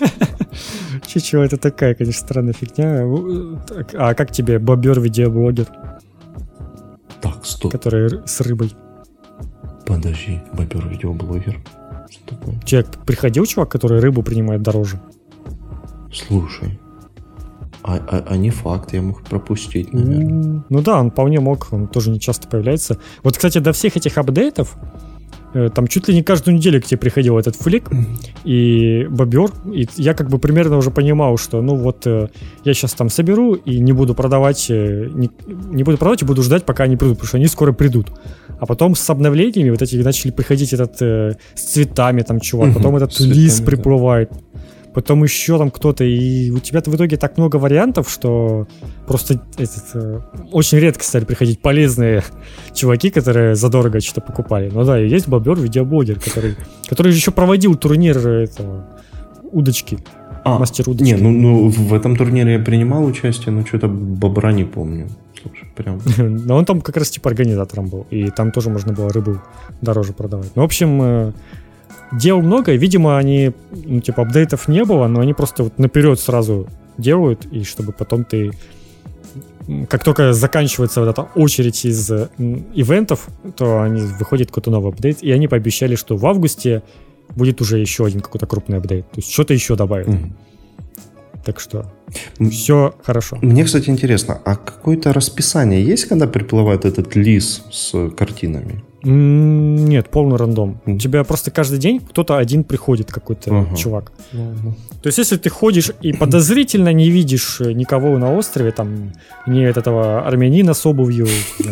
Чучело 1.06 1.42
это 1.42 1.56
такая, 1.56 1.94
конечно, 1.94 2.20
странная 2.20 2.52
фигня. 2.52 3.04
А 3.94 4.14
как 4.14 4.30
тебе 4.30 4.58
бобер 4.58 5.00
видеоблогер? 5.00 5.66
Так, 7.20 7.44
стоп. 7.44 7.72
Который 7.72 8.26
с 8.26 8.40
рыбой. 8.40 8.72
Подожди, 9.86 10.40
бобер 10.52 10.86
видеоблогер. 10.88 11.60
Что 12.10 12.36
такое? 12.36 12.60
Человек, 12.64 12.90
приходил 13.06 13.46
чувак, 13.46 13.70
который 13.70 14.00
рыбу 14.00 14.22
принимает 14.22 14.62
дороже? 14.62 15.00
Слушай, 16.12 16.78
а, 17.82 17.96
а, 17.96 18.24
а 18.28 18.36
не 18.36 18.50
факт, 18.50 18.92
я 18.92 19.02
мог 19.02 19.22
пропустить, 19.22 19.92
наверное. 19.92 20.64
Ну 20.68 20.82
да, 20.82 21.00
он 21.00 21.10
вполне 21.10 21.40
мог, 21.40 21.68
он 21.70 21.88
тоже 21.88 22.10
не 22.10 22.20
часто 22.20 22.48
появляется. 22.48 22.98
Вот, 23.22 23.36
кстати, 23.36 23.58
до 23.58 23.72
всех 23.72 23.96
этих 23.96 24.18
апдейтов 24.18 24.76
э, 25.54 25.70
там 25.72 25.86
чуть 25.86 26.08
ли 26.08 26.14
не 26.14 26.22
каждую 26.22 26.56
неделю 26.56 26.82
к 26.82 26.86
тебе 26.86 26.98
приходил 26.98 27.38
этот 27.38 27.56
флик 27.56 27.88
и 28.44 29.06
бобер, 29.10 29.50
и 29.72 29.88
я 29.96 30.14
как 30.14 30.28
бы 30.28 30.38
примерно 30.38 30.76
уже 30.76 30.90
понимал, 30.90 31.38
что 31.38 31.62
ну 31.62 31.76
вот 31.76 32.06
э, 32.06 32.28
я 32.64 32.74
сейчас 32.74 32.94
там 32.94 33.08
соберу 33.08 33.54
и 33.54 33.78
не 33.78 33.92
буду 33.92 34.14
продавать, 34.14 34.66
э, 34.70 35.08
не, 35.12 35.30
не 35.46 35.84
буду 35.84 35.98
продавать 35.98 36.22
и 36.22 36.24
буду 36.24 36.42
ждать, 36.42 36.64
пока 36.64 36.84
они 36.84 36.96
придут, 36.96 37.18
потому 37.18 37.28
что 37.28 37.36
они 37.36 37.46
скоро 37.46 37.72
придут. 37.72 38.08
А 38.60 38.66
потом 38.66 38.96
с 38.96 39.08
обновлениями 39.08 39.70
вот 39.70 39.82
эти 39.82 39.96
начали 39.96 40.32
приходить 40.32 40.72
этот 40.72 41.00
э, 41.00 41.36
с 41.54 41.62
цветами 41.62 42.22
там 42.22 42.40
чувак, 42.40 42.74
потом 42.74 42.96
этот 42.96 43.18
лис 43.20 43.60
приплывает. 43.60 44.32
Потом 44.94 45.22
еще 45.22 45.58
там 45.58 45.70
кто-то, 45.70 46.04
и 46.04 46.50
у 46.50 46.58
тебя 46.58 46.80
в 46.80 46.94
итоге 46.94 47.16
так 47.16 47.36
много 47.36 47.56
вариантов, 47.56 48.10
что 48.10 48.66
просто 49.06 49.40
этот, 49.56 49.84
э, 49.94 50.20
очень 50.52 50.78
редко 50.78 51.04
стали 51.04 51.24
приходить 51.24 51.60
полезные 51.60 52.24
чуваки, 52.74 53.10
которые 53.10 53.54
задорого 53.54 54.00
что-то 54.00 54.22
покупали. 54.22 54.70
Ну 54.72 54.84
да, 54.84 55.00
и 55.00 55.08
есть 55.08 55.28
бобер, 55.28 55.58
видеоблогер, 55.58 56.18
который, 56.18 56.56
который 56.88 57.12
еще 57.12 57.30
проводил 57.30 57.74
турнир 57.76 58.18
этого 58.18 58.86
удочки. 59.52 59.98
А, 60.44 60.58
мастер 60.58 60.88
удочки. 60.88 61.12
Не, 61.12 61.16
ну, 61.16 61.30
ну 61.30 61.68
в 61.68 61.92
этом 61.92 62.16
турнире 62.16 62.54
я 62.54 62.58
принимал 62.58 63.04
участие, 63.04 63.52
но 63.52 63.66
что-то 63.66 63.88
бобра 63.88 64.52
не 64.52 64.64
помню. 64.64 65.08
Слушай, 65.42 65.68
прям. 65.76 66.00
но 66.46 66.56
он 66.56 66.64
там 66.64 66.80
как 66.80 66.96
раз 66.96 67.10
типа 67.10 67.30
организатором 67.30 67.88
был, 67.88 68.06
и 68.10 68.30
там 68.30 68.52
тоже 68.52 68.70
можно 68.70 68.92
было 68.92 69.10
рыбу 69.10 69.40
дороже 69.80 70.12
продавать. 70.12 70.50
Ну, 70.54 70.62
в 70.62 70.64
общем, 70.64 71.02
э, 71.02 71.32
дел 72.12 72.40
много, 72.40 72.74
видимо, 72.74 73.18
они, 73.18 73.52
ну, 73.70 74.00
типа, 74.00 74.22
апдейтов 74.22 74.68
не 74.68 74.84
было, 74.84 75.06
но 75.08 75.20
они 75.20 75.34
просто 75.34 75.64
вот 75.64 75.78
наперед 75.78 76.18
сразу 76.20 76.68
делают, 76.96 77.46
и 77.46 77.64
чтобы 77.64 77.92
потом 77.92 78.24
ты 78.24 78.52
как 79.88 80.02
только 80.02 80.32
заканчивается 80.32 81.00
вот 81.00 81.10
эта 81.10 81.28
очередь 81.34 81.84
из 81.84 82.10
ивентов, 82.10 83.28
то 83.56 83.82
они 83.82 84.00
выходит 84.00 84.48
какой-то 84.48 84.70
новый 84.70 84.92
апдейт, 84.92 85.22
и 85.22 85.30
они 85.30 85.46
пообещали, 85.46 85.94
что 85.94 86.16
в 86.16 86.26
августе 86.26 86.82
будет 87.36 87.60
уже 87.60 87.78
еще 87.78 88.06
один 88.06 88.20
какой-то 88.20 88.46
крупный 88.46 88.78
апдейт, 88.78 89.10
то 89.10 89.18
есть 89.18 89.30
что-то 89.30 89.52
еще 89.52 89.76
добавят. 89.76 90.08
Mm-hmm. 90.08 90.32
Так 91.44 91.60
что 91.60 91.92
все 92.50 92.94
хорошо. 93.02 93.38
Мне, 93.42 93.64
кстати, 93.64 93.90
интересно, 93.90 94.40
а 94.44 94.56
какое-то 94.56 95.12
расписание 95.12 95.84
есть, 95.84 96.06
когда 96.06 96.26
приплывает 96.26 96.84
этот 96.84 97.14
лис 97.14 97.62
с 97.70 98.10
картинами? 98.10 98.82
Нет, 99.02 100.08
полный 100.10 100.36
рандом. 100.36 100.80
У 100.86 100.98
тебя 100.98 101.22
просто 101.22 101.50
каждый 101.50 101.78
день 101.78 102.00
кто-то 102.00 102.36
один 102.36 102.64
приходит, 102.64 103.12
какой-то 103.12 103.50
uh-huh. 103.50 103.76
чувак. 103.76 104.12
Uh-huh. 104.32 104.72
То 105.02 105.06
есть, 105.06 105.18
если 105.18 105.36
ты 105.36 105.50
ходишь 105.50 105.92
и 106.02 106.12
подозрительно 106.18 106.92
не 106.92 107.08
видишь 107.10 107.60
э, 107.60 107.72
никого 107.72 108.18
на 108.18 108.34
острове, 108.34 108.72
там, 108.72 109.12
не 109.46 109.62
этого 109.62 110.26
армянина 110.26 110.74
с 110.74 110.84
обувью, 110.84 111.28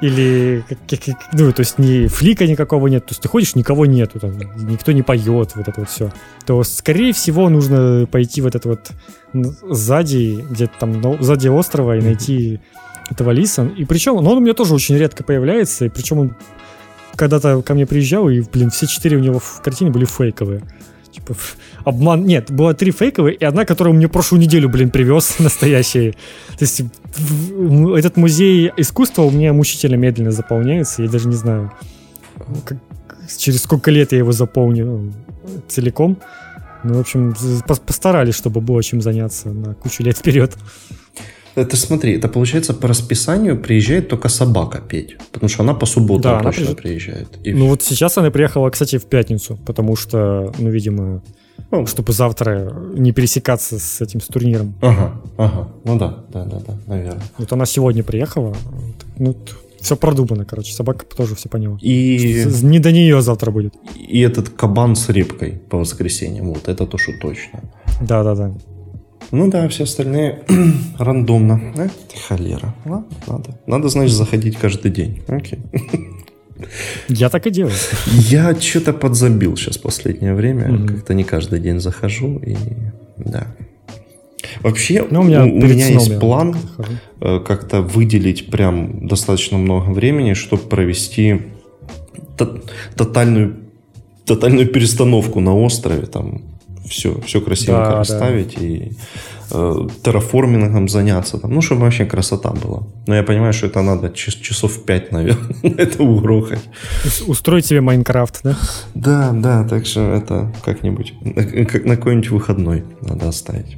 или 0.00 0.64
ну, 1.32 1.52
то 1.52 1.60
есть 1.60 1.78
ни 1.78 2.06
флика 2.06 2.46
никакого 2.46 2.88
нет, 2.88 3.06
то 3.06 3.12
есть 3.12 3.22
ты 3.22 3.28
ходишь, 3.28 3.54
никого 3.54 3.86
нету, 3.86 4.20
там, 4.20 4.32
никто 4.68 4.92
не 4.92 5.02
поет, 5.02 5.52
вот 5.54 5.68
это 5.68 5.80
вот 5.80 5.88
все, 5.88 6.12
то, 6.46 6.62
скорее 6.62 7.12
всего, 7.12 7.48
нужно 7.48 8.06
пойти 8.10 8.40
вот 8.40 8.54
это 8.54 8.68
вот 8.68 8.90
сзади, 9.68 10.44
где-то 10.50 10.72
там 10.78 11.22
сзади 11.22 11.48
острова 11.48 11.96
и 11.96 12.00
найти 12.00 12.60
этого 13.10 13.30
лиса. 13.30 13.68
И 13.76 13.84
причем, 13.84 14.16
ну, 14.16 14.30
он 14.30 14.38
у 14.38 14.40
меня 14.40 14.54
тоже 14.54 14.74
очень 14.74 14.96
редко 14.96 15.24
появляется, 15.24 15.86
и 15.86 15.88
причем 15.88 16.18
он 16.18 16.36
когда-то 17.16 17.62
ко 17.62 17.74
мне 17.74 17.86
приезжал, 17.86 18.28
и, 18.28 18.40
блин, 18.40 18.70
все 18.70 18.86
четыре 18.86 19.16
у 19.16 19.20
него 19.20 19.38
в 19.38 19.60
картине 19.62 19.90
были 19.90 20.04
фейковые. 20.04 20.62
Типа, 21.12 21.34
обман... 21.84 22.24
Нет, 22.24 22.50
было 22.50 22.74
три 22.74 22.92
фейковые, 22.92 23.34
и 23.34 23.44
одна, 23.44 23.64
которую 23.64 23.94
мне 23.94 24.08
прошлую 24.08 24.40
неделю, 24.40 24.68
блин, 24.68 24.90
привез 24.90 25.36
настоящие. 25.38 26.12
То 26.12 26.62
есть 26.64 26.82
этот 27.96 28.16
музей 28.16 28.70
искусства 28.76 29.22
у 29.22 29.30
меня 29.30 29.52
мучительно 29.52 29.96
медленно 29.96 30.30
заполняется, 30.30 31.02
я 31.02 31.08
даже 31.08 31.28
не 31.28 31.34
знаю, 31.34 31.72
как, 32.64 32.78
через 33.36 33.62
сколько 33.62 33.90
лет 33.90 34.12
я 34.12 34.18
его 34.18 34.32
заполню 34.32 34.86
ну, 34.86 35.12
целиком. 35.66 36.18
Ну, 36.84 36.94
в 36.94 37.00
общем, 37.00 37.34
постарались, 37.66 38.36
чтобы 38.36 38.60
было 38.60 38.82
чем 38.82 39.02
заняться 39.02 39.50
на 39.50 39.74
кучу 39.74 40.04
лет 40.04 40.16
вперед. 40.16 40.56
Это 41.58 41.76
смотри, 41.76 42.16
это 42.16 42.28
получается 42.28 42.74
по 42.74 42.88
расписанию 42.88 43.60
приезжает 43.60 44.08
только 44.08 44.28
собака 44.28 44.80
петь, 44.80 45.16
потому 45.32 45.48
что 45.48 45.62
она 45.62 45.74
по 45.74 45.86
субботам 45.86 46.38
да, 46.38 46.42
точно 46.42 46.74
приезжает. 46.74 47.28
приезжает. 47.28 47.46
И 47.46 47.52
ну 47.52 47.68
вот 47.68 47.82
сейчас 47.82 48.16
она 48.18 48.30
приехала, 48.30 48.70
кстати, 48.70 48.98
в 48.98 49.06
пятницу, 49.06 49.58
потому 49.66 49.96
что, 49.96 50.52
ну, 50.58 50.70
видимо, 50.70 51.22
ну, 51.70 51.86
чтобы 51.86 52.12
завтра 52.12 52.72
не 52.94 53.12
пересекаться 53.12 53.78
с 53.78 54.00
этим 54.00 54.20
с 54.20 54.26
турниром. 54.26 54.74
Ага, 54.80 55.20
ага, 55.36 55.68
ну 55.84 55.98
да, 55.98 56.24
да, 56.32 56.44
да, 56.44 56.60
да, 56.66 56.78
наверное. 56.86 57.22
Вот 57.38 57.52
она 57.52 57.66
сегодня 57.66 58.04
приехала, 58.04 58.54
ну, 59.18 59.36
все 59.80 59.96
продумано, 59.96 60.44
короче, 60.44 60.72
собака 60.72 61.04
тоже 61.04 61.34
все 61.34 61.48
поняла. 61.48 61.78
И... 61.80 62.44
Не 62.62 62.78
до 62.78 62.92
нее 62.92 63.20
завтра 63.20 63.50
будет. 63.50 63.74
И 63.96 64.20
этот 64.20 64.48
кабан 64.50 64.96
с 64.96 65.08
репкой 65.08 65.60
по 65.68 65.78
воскресеньям, 65.78 66.52
вот 66.52 66.68
это 66.68 66.86
то, 66.86 66.98
что 66.98 67.12
точно. 67.20 67.60
Да-да-да. 68.00 68.52
Ну 69.30 69.50
да, 69.50 69.68
все 69.68 69.84
остальные 69.84 70.40
рандомно. 70.98 71.60
Э, 71.76 71.88
холера. 72.28 72.74
Ладно, 72.84 73.16
надо. 73.26 73.60
Надо, 73.66 73.88
значит, 73.88 74.14
заходить 74.14 74.56
каждый 74.56 74.90
день. 74.90 75.22
Окей. 75.28 75.58
Я 77.08 77.28
так 77.28 77.46
и 77.46 77.50
делаю. 77.50 77.74
Я 78.06 78.54
что-то 78.58 78.92
подзабил 78.92 79.56
сейчас 79.56 79.78
последнее 79.78 80.34
время. 80.34 80.68
Mm-hmm. 80.68 80.86
Как-то 80.86 81.14
не 81.14 81.24
каждый 81.24 81.60
день 81.60 81.78
захожу. 81.78 82.38
И 82.38 82.56
да. 83.16 83.54
Вообще, 84.60 85.06
ну, 85.10 85.20
у 85.20 85.24
меня, 85.24 85.44
у, 85.44 85.48
у 85.48 85.62
меня 85.62 85.88
есть 85.88 86.18
план 86.18 86.54
захожу. 86.54 86.92
Э, 87.20 87.40
как-то 87.46 87.82
выделить 87.82 88.50
прям 88.50 89.06
достаточно 89.06 89.58
много 89.58 89.90
времени, 89.90 90.32
чтобы 90.32 90.62
провести 90.62 91.42
тотальную, 92.96 93.56
тотальную 94.24 94.68
перестановку 94.68 95.40
на 95.40 95.56
острове. 95.56 96.06
Там 96.06 96.42
все, 96.88 97.20
все 97.20 97.40
красивенько 97.40 97.90
да, 97.90 97.96
расставить 97.98 98.56
да. 98.56 98.66
и 98.66 98.92
э, 99.50 99.88
терраформингом 100.02 100.88
заняться, 100.88 101.38
там, 101.38 101.52
ну, 101.52 101.60
чтобы 101.60 101.82
вообще 101.82 102.04
красота 102.04 102.50
была. 102.50 102.82
Но 103.06 103.14
я 103.14 103.22
понимаю, 103.22 103.52
что 103.52 103.66
это 103.66 103.82
надо 103.82 104.10
час, 104.10 104.34
часов 104.34 104.84
пять, 104.84 105.12
наверное, 105.12 105.54
это 105.62 106.02
угрохать. 106.02 106.62
Устроить 107.26 107.66
себе 107.66 107.80
Майнкрафт, 107.80 108.40
да? 108.42 108.56
Да, 108.94 109.32
да, 109.32 109.64
так 109.68 109.86
что 109.86 110.00
это 110.00 110.52
как-нибудь, 110.64 111.14
как 111.68 111.84
на 111.84 111.96
какой-нибудь 111.96 112.30
выходной 112.30 112.84
надо 113.02 113.28
оставить. 113.28 113.76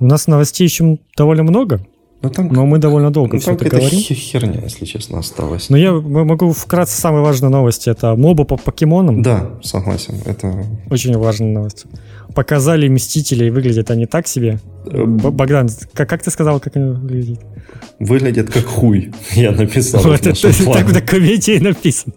У 0.00 0.04
нас 0.04 0.28
новостей 0.28 0.66
еще 0.66 0.98
довольно 1.16 1.42
много. 1.42 1.80
Ну, 2.20 2.30
там, 2.30 2.48
Но 2.48 2.66
мы 2.66 2.78
довольно 2.78 3.12
долго 3.12 3.34
ну, 3.34 3.40
все 3.40 3.52
это 3.52 3.68
говорим. 3.68 3.90
херня, 3.90 4.60
если 4.64 4.84
честно, 4.86 5.20
осталась. 5.20 5.70
Но 5.70 5.76
я 5.76 5.92
могу 5.92 6.52
вкратце 6.52 7.00
самые 7.00 7.22
важные 7.22 7.50
новости. 7.50 7.90
Это 7.90 8.16
мобы 8.16 8.44
по 8.44 8.56
покемонам. 8.56 9.22
Да, 9.22 9.52
согласен. 9.62 10.14
Это... 10.24 10.66
Очень 10.90 11.16
важная 11.16 11.52
новость. 11.52 11.84
Показали 12.34 12.88
Мстителей, 12.88 13.50
выглядят 13.50 13.92
они 13.92 14.06
так 14.06 14.26
себе. 14.26 14.58
Э, 14.86 15.04
Богдан, 15.04 15.68
как, 15.92 16.08
как 16.08 16.22
ты 16.24 16.32
сказал, 16.32 16.58
как 16.58 16.74
они 16.74 16.90
выглядят? 16.90 17.40
Выглядят 18.00 18.50
как 18.50 18.64
хуй, 18.64 19.12
я 19.32 19.52
написал. 19.52 20.02
Вот 20.02 20.26
это 20.26 20.64
так 20.72 20.86
в 20.86 20.92
документе 20.92 21.60
написано. 21.60 22.14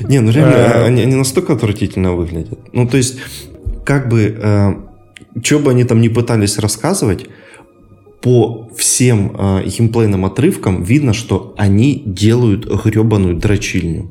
Не, 0.00 0.20
ну 0.20 0.30
реально, 0.30 0.54
э. 0.54 0.84
они, 0.84 1.02
они 1.02 1.14
настолько 1.14 1.54
отвратительно 1.54 2.12
выглядят. 2.12 2.58
Ну, 2.74 2.86
то 2.86 2.98
есть, 2.98 3.16
как 3.84 4.10
бы, 4.10 4.36
э, 4.38 4.74
что 5.42 5.58
бы 5.60 5.70
они 5.70 5.84
там 5.84 6.02
не 6.02 6.10
пытались 6.10 6.58
рассказывать, 6.58 7.26
по 8.22 8.68
всем 8.76 9.36
э, 9.36 9.64
геймплейным 9.66 10.24
отрывкам 10.24 10.82
видно, 10.82 11.12
что 11.12 11.54
они 11.56 12.02
делают 12.06 12.66
гребаную 12.84 13.36
дрочильню. 13.36 14.08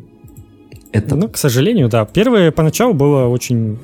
Это... 0.91 1.15
Ну, 1.15 1.29
к 1.29 1.37
сожалению, 1.37 1.87
да. 1.87 2.05
Первое 2.05 2.51
поначалу 2.51 2.93
было 2.93 3.27
очень 3.27 3.77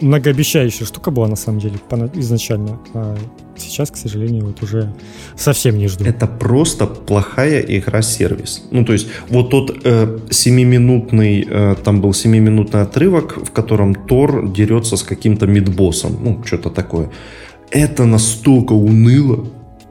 многообещающая 0.00 0.86
штука 0.86 1.10
была 1.10 1.28
на 1.28 1.36
самом 1.36 1.60
деле 1.60 1.76
изначально. 2.14 2.78
А 2.92 3.16
сейчас, 3.56 3.90
к 3.90 3.96
сожалению, 3.96 4.46
вот 4.46 4.62
уже 4.62 4.92
совсем 5.36 5.78
не 5.78 5.88
жду. 5.88 6.04
Это 6.04 6.26
просто 6.26 6.86
плохая 6.86 7.60
игра-сервис. 7.60 8.64
Ну, 8.70 8.84
то 8.84 8.92
есть, 8.92 9.08
вот 9.28 9.50
тот 9.50 9.70
э, 9.84 10.18
7-минутный, 10.28 11.46
э, 11.48 11.74
там 11.82 12.00
был 12.00 12.10
7-минутный 12.10 12.82
отрывок, 12.82 13.38
в 13.42 13.50
котором 13.50 13.94
Тор 13.94 14.48
дерется 14.48 14.96
с 14.96 15.02
каким-то 15.02 15.46
мидбоссом. 15.46 16.18
Ну, 16.22 16.42
что-то 16.44 16.70
такое 16.70 17.10
это 17.70 18.04
настолько 18.04 18.72
уныло, 18.72 19.46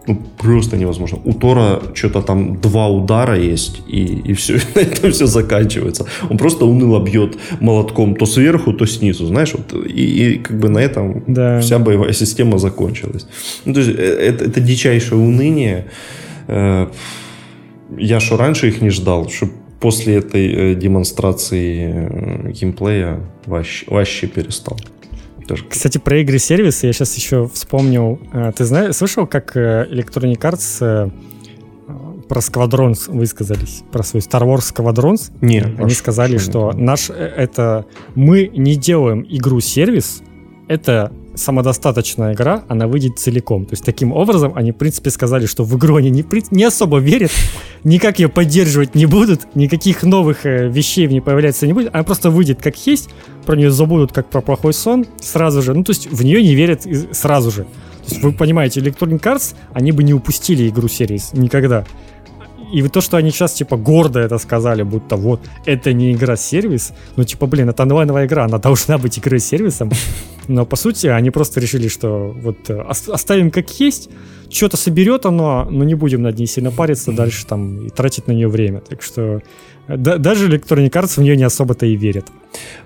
ну, 0.07 0.15
просто 0.37 0.77
невозможно. 0.77 1.19
У 1.25 1.33
Тора 1.33 1.81
что-то 1.93 2.21
там 2.21 2.55
два 2.61 2.87
удара 2.87 3.37
есть, 3.37 3.81
и, 3.87 4.31
и 4.31 4.33
все, 4.33 4.53
на 4.75 4.79
этом 4.79 5.11
все 5.11 5.27
заканчивается. 5.27 6.05
Он 6.29 6.37
просто 6.37 6.65
уныло 6.65 7.03
бьет 7.03 7.37
молотком 7.59 8.15
то 8.15 8.25
сверху, 8.25 8.73
то 8.73 8.85
снизу, 8.85 9.25
знаешь, 9.25 9.53
вот, 9.53 9.73
и, 9.85 10.35
и 10.35 10.37
как 10.37 10.59
бы 10.59 10.69
на 10.69 10.79
этом 10.79 11.23
да. 11.27 11.59
вся 11.59 11.77
боевая 11.79 12.13
система 12.13 12.57
закончилась. 12.57 13.27
Ну, 13.65 13.73
то 13.73 13.81
есть 13.81 13.91
э, 13.99 14.01
это, 14.01 14.45
это 14.45 14.61
дичайшее 14.61 15.19
уныние. 15.19 15.87
Э, 16.47 16.87
я 17.97 18.19
что 18.19 18.37
раньше 18.37 18.69
их 18.69 18.81
не 18.81 18.89
ждал, 18.89 19.29
что 19.29 19.47
после 19.79 20.15
этой 20.15 20.71
э, 20.71 20.75
демонстрации 20.75 22.51
геймплея 22.53 23.19
вообще, 23.45 23.85
вообще 23.89 24.27
перестал. 24.27 24.77
Тоже. 25.47 25.63
Кстати, 25.69 25.97
про 25.97 26.19
игры 26.19 26.39
сервисы 26.39 26.87
я 26.87 26.93
сейчас 26.93 27.15
еще 27.15 27.49
вспомнил. 27.53 28.19
Э, 28.33 28.51
ты 28.55 28.65
знаешь, 28.65 28.95
слышал, 28.95 29.25
как 29.25 29.55
э, 29.55 29.87
Electronic 29.89 30.39
Arts 30.39 30.77
э, 30.81 31.09
про 32.27 32.39
Squadrons 32.39 33.09
высказались, 33.09 33.83
про 33.91 34.03
свой 34.03 34.21
Star 34.21 34.41
Wars 34.43 34.73
Squadrons. 34.73 35.31
Нет. 35.39 35.79
Они 35.79 35.91
сказали, 35.91 36.37
что 36.37 36.73
наш 36.73 37.09
это 37.09 37.85
мы 38.15 38.51
не 38.53 38.75
делаем 38.75 39.25
игру-сервис, 39.27 40.21
это 40.67 41.13
самодостаточная 41.37 42.33
игра, 42.33 42.63
она 42.67 42.87
выйдет 42.87 43.19
целиком. 43.19 43.65
То 43.65 43.73
есть 43.73 43.85
таким 43.85 44.11
образом 44.11 44.53
они, 44.55 44.71
в 44.71 44.75
принципе, 44.75 45.09
сказали, 45.09 45.45
что 45.45 45.63
в 45.63 45.77
игру 45.77 45.95
они 45.95 46.09
не, 46.09 46.25
не 46.51 46.63
особо 46.63 46.99
верят, 46.99 47.31
никак 47.83 48.19
ее 48.19 48.29
поддерживать 48.29 48.95
не 48.95 49.05
будут, 49.05 49.55
никаких 49.55 50.03
новых 50.03 50.45
э, 50.45 50.67
вещей 50.67 51.07
в 51.07 51.11
ней 51.11 51.21
появляться 51.21 51.67
не 51.67 51.73
будет, 51.73 51.93
она 51.93 52.03
просто 52.03 52.29
выйдет 52.29 52.61
как 52.61 52.75
есть, 52.87 53.09
про 53.45 53.55
нее 53.55 53.71
забудут 53.71 54.11
как 54.11 54.29
про 54.29 54.41
плохой 54.41 54.73
сон 54.73 55.05
сразу 55.21 55.61
же. 55.61 55.73
Ну, 55.73 55.83
то 55.83 55.91
есть 55.91 56.11
в 56.11 56.23
нее 56.23 56.43
не 56.43 56.55
верят 56.55 56.85
сразу 57.11 57.51
же. 57.51 57.63
То 57.63 58.13
есть 58.13 58.23
вы 58.23 58.31
понимаете, 58.31 58.79
Electronic 58.79 59.21
Arts, 59.21 59.55
они 59.73 59.91
бы 59.91 60.03
не 60.03 60.13
упустили 60.13 60.67
игру 60.69 60.87
серии 60.87 61.21
никогда. 61.33 61.85
И 62.73 62.87
то, 62.87 63.01
что 63.01 63.17
они 63.17 63.31
сейчас, 63.31 63.53
типа, 63.53 63.77
гордо 63.77 64.19
это 64.19 64.37
сказали, 64.37 64.83
будто 64.83 65.15
вот, 65.15 65.39
это 65.65 65.93
не 65.93 66.11
игра-сервис, 66.11 66.93
ну, 67.15 67.23
типа, 67.23 67.47
блин, 67.47 67.69
это 67.69 67.83
онлайновая 67.83 68.25
игра, 68.25 68.45
она 68.45 68.57
должна 68.57 68.97
быть 68.97 69.17
игрой-сервисом. 69.19 69.91
Но, 70.47 70.65
по 70.65 70.75
сути, 70.75 71.07
они 71.07 71.29
просто 71.29 71.59
решили, 71.59 71.87
что 71.87 72.33
вот 72.35 72.69
э, 72.69 72.79
оставим 72.81 73.51
как 73.51 73.79
есть, 73.79 74.09
что-то 74.49 74.77
соберет 74.77 75.25
оно, 75.25 75.67
но 75.69 75.83
не 75.83 75.95
будем 75.95 76.21
над 76.21 76.37
ней 76.39 76.47
сильно 76.47 76.71
париться 76.71 77.11
дальше 77.11 77.45
там 77.45 77.85
и 77.85 77.89
тратить 77.89 78.27
на 78.27 78.31
нее 78.31 78.47
время. 78.47 78.79
Так 78.79 79.01
что 79.01 79.41
да, 79.87 80.17
даже 80.17 80.49
Electronic 80.49 80.91
Arts 80.91 81.15
в 81.15 81.17
нее 81.19 81.37
не 81.37 81.43
особо-то 81.43 81.85
и 81.85 81.95
верят. 81.95 82.27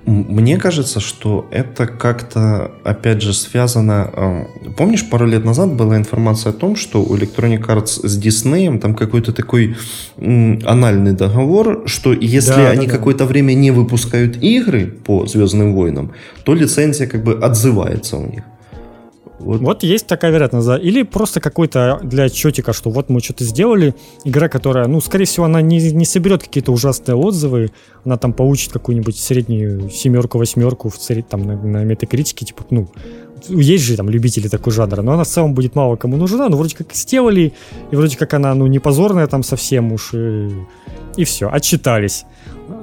Мне 0.06 0.58
кажется, 0.58 1.00
что 1.00 1.48
это 1.52 1.88
как-то, 1.88 2.72
опять 2.84 3.22
же, 3.22 3.34
связано... 3.34 4.10
Э, 4.14 4.46
помнишь, 4.78 5.10
пару 5.10 5.26
лет 5.26 5.44
назад 5.46 5.74
была 5.74 5.98
информация 5.98 6.52
о 6.52 6.54
том, 6.54 6.76
что 6.76 7.04
у 7.04 7.16
Electronic 7.16 7.66
Arts 7.68 8.08
с 8.08 8.20
Disney 8.20 8.80
там 8.80 8.94
какой-то 8.96 9.32
такой 9.34 9.76
анальный 10.18 11.14
договор, 11.14 11.84
что 11.86 12.14
если 12.14 12.52
да, 12.52 12.70
они 12.70 12.88
да, 12.88 12.94
какое-то 12.94 13.26
время 13.26 13.54
не 13.54 13.72
выпускают 13.72 14.38
игры 14.44 14.86
по 14.88 15.26
Звездным 15.26 15.74
войнам, 15.74 16.12
то 16.44 16.54
лицензия 16.54 17.08
как 17.08 17.24
бы 17.24 17.34
отзывается 17.34 18.18
у 18.18 18.30
них. 18.30 18.44
Вот. 19.44 19.62
вот 19.62 19.84
есть 19.84 20.08
такая 20.08 20.32
вероятность, 20.32 20.68
да. 20.68 20.78
Или 20.78 21.04
просто 21.04 21.40
какой-то 21.40 22.00
для 22.04 22.26
отчетика, 22.26 22.74
что 22.74 22.90
вот 22.90 23.10
мы 23.10 23.20
что-то 23.22 23.44
сделали, 23.44 23.96
игра, 24.24 24.50
которая, 24.50 24.88
ну, 24.88 25.02
скорее 25.02 25.26
всего, 25.26 25.46
она 25.46 25.62
не, 25.62 25.92
не 25.92 26.06
соберет 26.06 26.44
какие-то 26.44 26.72
ужасные 26.72 27.16
отзывы, 27.16 27.72
она 28.06 28.18
там 28.18 28.34
получит 28.34 28.72
какую-нибудь 28.72 29.18
среднюю 29.18 29.90
семерку, 29.90 30.38
восьмерку 30.38 30.90
в 30.90 30.98
там 31.30 31.46
на, 31.46 31.56
на 31.56 31.84
метакритике, 31.84 32.46
типа, 32.46 32.64
ну, 32.70 32.88
есть 33.50 33.84
же 33.84 33.98
там 33.98 34.10
любители 34.10 34.48
такой 34.48 34.72
жанра, 34.74 35.02
но 35.02 35.14
она 35.14 35.24
в 35.24 35.28
целом 35.28 35.54
будет 35.54 35.76
мало 35.76 35.96
кому 35.96 36.18
нужна, 36.18 36.48
но 36.50 36.58
вроде 36.58 36.76
как 36.76 36.94
сделали, 36.94 37.54
и 37.92 37.96
вроде 37.96 38.18
как 38.18 38.34
она, 38.34 38.54
ну, 38.54 38.68
не 38.68 38.80
позорная 38.80 39.28
там 39.28 39.44
совсем 39.44 39.92
уж, 39.92 40.14
и, 40.14 40.50
и 41.18 41.24
все, 41.24 41.50
отчитались. 41.50 42.26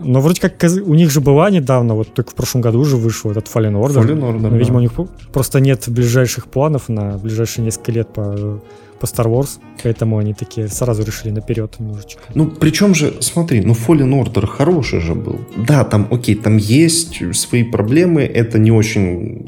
Но 0.02 0.20
вроде 0.20 0.40
как 0.40 0.54
у 0.62 0.94
них 0.94 1.10
же 1.10 1.20
была 1.20 1.50
недавно, 1.50 1.94
вот 1.94 2.14
только 2.14 2.30
в 2.30 2.34
прошлом 2.34 2.60
году 2.60 2.80
уже 2.80 2.96
вышел 2.96 3.30
этот 3.30 3.46
Fallen 3.46 3.74
Order. 3.74 4.02
Fallen 4.02 4.20
Order, 4.20 4.48
Но, 4.50 4.56
видимо, 4.56 4.74
да. 4.74 4.78
у 4.78 4.80
них 4.80 4.92
просто 5.32 5.60
нет 5.60 5.84
ближайших 5.88 6.46
планов 6.46 6.88
на 6.88 7.18
ближайшие 7.18 7.64
несколько 7.64 7.92
лет 7.92 8.08
по, 8.08 8.60
по 9.00 9.06
Star 9.06 9.26
Wars, 9.26 9.58
поэтому 9.82 10.18
они 10.18 10.34
такие 10.34 10.68
сразу 10.68 11.02
решили 11.02 11.30
наперед 11.30 11.76
немножечко. 11.78 12.22
Ну, 12.34 12.46
причем 12.46 12.94
же, 12.94 13.14
смотри, 13.20 13.60
ну 13.60 13.74
Fallen 13.74 14.22
Order 14.22 14.46
хороший 14.46 15.00
же 15.00 15.14
был. 15.14 15.38
Да, 15.56 15.84
там, 15.84 16.06
окей, 16.10 16.34
там 16.34 16.56
есть 16.56 17.22
свои 17.34 17.64
проблемы, 17.64 18.22
это 18.22 18.58
не 18.58 18.70
очень 18.70 19.46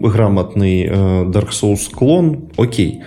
грамотный 0.00 0.84
э, 0.84 0.90
Dark 1.24 1.50
Souls 1.50 1.90
клон, 1.92 2.50
окей. 2.56 3.02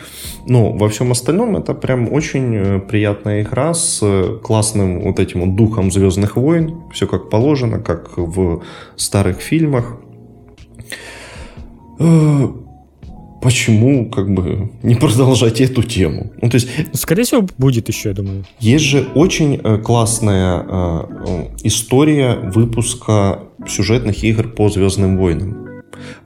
Но 0.48 0.74
во 0.74 0.90
всем 0.90 1.12
остальном 1.12 1.56
это 1.56 1.74
прям 1.74 2.12
очень 2.12 2.56
э, 2.56 2.80
приятная 2.80 3.42
игра 3.42 3.74
с 3.74 4.02
классным 4.44 5.02
вот 5.02 5.20
этим 5.20 5.42
вот 5.42 5.56
духом 5.56 5.92
Звездных 5.92 6.36
войн. 6.36 6.82
Все 6.94 7.08
как 7.08 7.30
положено, 7.30 7.80
как 7.80 8.18
в 8.18 8.64
старых 8.96 9.40
фильмах. 9.40 9.98
Э, 13.42 13.44
почему 13.44 14.10
как 14.10 14.34
бы 14.34 14.70
не 14.84 14.96
продолжать 14.96 15.62
эту 15.62 15.84
тему? 15.84 16.32
Ну, 16.42 16.50
то 16.50 16.56
есть, 16.56 16.70
Скорее 16.94 17.24
всего, 17.24 17.48
будет 17.58 17.88
еще, 17.90 18.10
я 18.10 18.16
думаю. 18.16 18.46
Есть 18.60 18.86
же 18.86 19.08
очень 19.16 19.60
э, 19.64 19.78
классная 19.78 20.66
история 21.64 22.36
выпуска 22.36 23.40
сюжетных 23.68 24.24
игр 24.24 24.48
по 24.48 24.70
Звездным 24.70 25.18
войнам. 25.18 25.68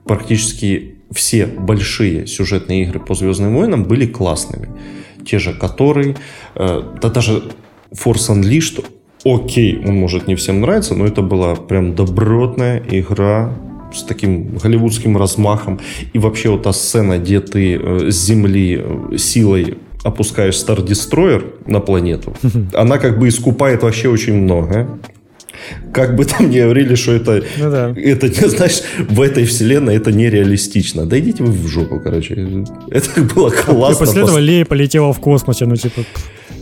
Практически 0.04 0.96
все 1.12 1.46
большие 1.46 2.26
сюжетные 2.26 2.82
игры 2.82 3.00
по 3.00 3.14
Звездным 3.14 3.54
войнам 3.54 3.84
были 3.84 4.06
классными. 4.06 4.70
Те 5.24 5.38
же 5.38 5.52
которые, 5.52 6.16
э, 6.54 6.82
да 7.00 7.08
даже 7.08 7.42
Force 7.92 8.30
Unleashed, 8.30 8.84
окей, 9.24 9.78
он 9.84 9.96
может 9.96 10.28
не 10.28 10.34
всем 10.34 10.60
нравиться, 10.60 10.94
но 10.94 11.06
это 11.06 11.22
была 11.22 11.54
прям 11.56 11.94
добротная 11.94 12.82
игра 12.90 13.52
с 13.92 14.02
таким 14.02 14.56
голливудским 14.58 15.16
размахом. 15.16 15.80
И 16.12 16.18
вообще 16.18 16.50
вот 16.50 16.62
та 16.62 16.72
сцена, 16.72 17.18
где 17.18 17.40
ты 17.40 17.76
э, 17.76 18.10
с 18.10 18.26
Земли 18.26 18.80
э, 18.82 19.16
силой 19.18 19.78
опускаешь 20.04 20.54
Star 20.54 20.84
Destroyer 20.84 21.44
на 21.66 21.80
планету, 21.80 22.34
она 22.74 22.98
как 22.98 23.18
бы 23.18 23.28
искупает 23.28 23.82
вообще 23.82 24.08
очень 24.08 24.34
много 24.34 24.98
как 25.92 26.16
бы 26.16 26.24
там 26.24 26.50
ни 26.50 26.60
говорили, 26.60 26.94
что 26.94 27.12
это, 27.12 27.42
ну, 27.58 27.70
да. 27.70 27.94
это, 27.96 28.28
знаешь, 28.48 28.82
в 29.08 29.20
этой 29.20 29.44
вселенной 29.44 29.96
это 29.96 30.12
нереалистично. 30.12 31.06
Да 31.06 31.18
идите 31.18 31.42
вы 31.42 31.52
в 31.52 31.66
жопу, 31.66 32.00
короче. 32.00 32.64
Это 32.90 33.22
было 33.22 33.50
классно. 33.50 34.04
И 34.04 34.06
после 34.06 34.22
этого 34.22 34.38
Лея 34.38 34.64
полетела 34.64 35.12
в 35.12 35.20
космосе, 35.20 35.66
ну 35.66 35.76
типа... 35.76 36.02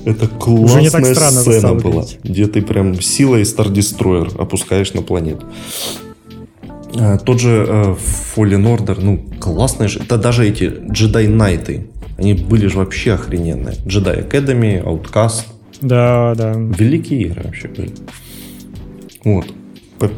Это 0.05 0.29
классная 0.29 0.83
не 0.83 0.91
так 0.91 1.07
странно 1.07 1.41
сцена 1.41 1.75
была, 1.75 2.05
где 2.23 2.47
ты 2.47 2.61
прям 2.61 3.01
силой 3.01 3.43
Star 3.43 3.73
Destroyer 3.73 4.39
опускаешь 4.39 4.93
на 4.93 5.01
планету. 5.03 5.47
А, 6.97 7.19
тот 7.19 7.41
же 7.41 7.67
uh, 7.69 7.99
Fallen 8.37 8.65
Order, 8.65 8.99
ну, 9.01 9.25
классные 9.41 9.89
же. 9.89 10.01
Да 10.09 10.17
даже 10.17 10.47
эти 10.47 10.65
Jedi 10.65 11.29
Knights, 11.29 11.87
они 12.17 12.35
были 12.35 12.67
же 12.67 12.79
вообще 12.79 13.15
охрененные. 13.15 13.75
Jedi 13.85 14.29
Academy, 14.29 14.83
Outcast. 14.83 15.45
Да, 15.81 16.35
да. 16.37 16.53
Великие 16.53 17.23
игры 17.23 17.43
вообще 17.45 17.69
были. 17.69 17.91
Вот. 19.25 19.47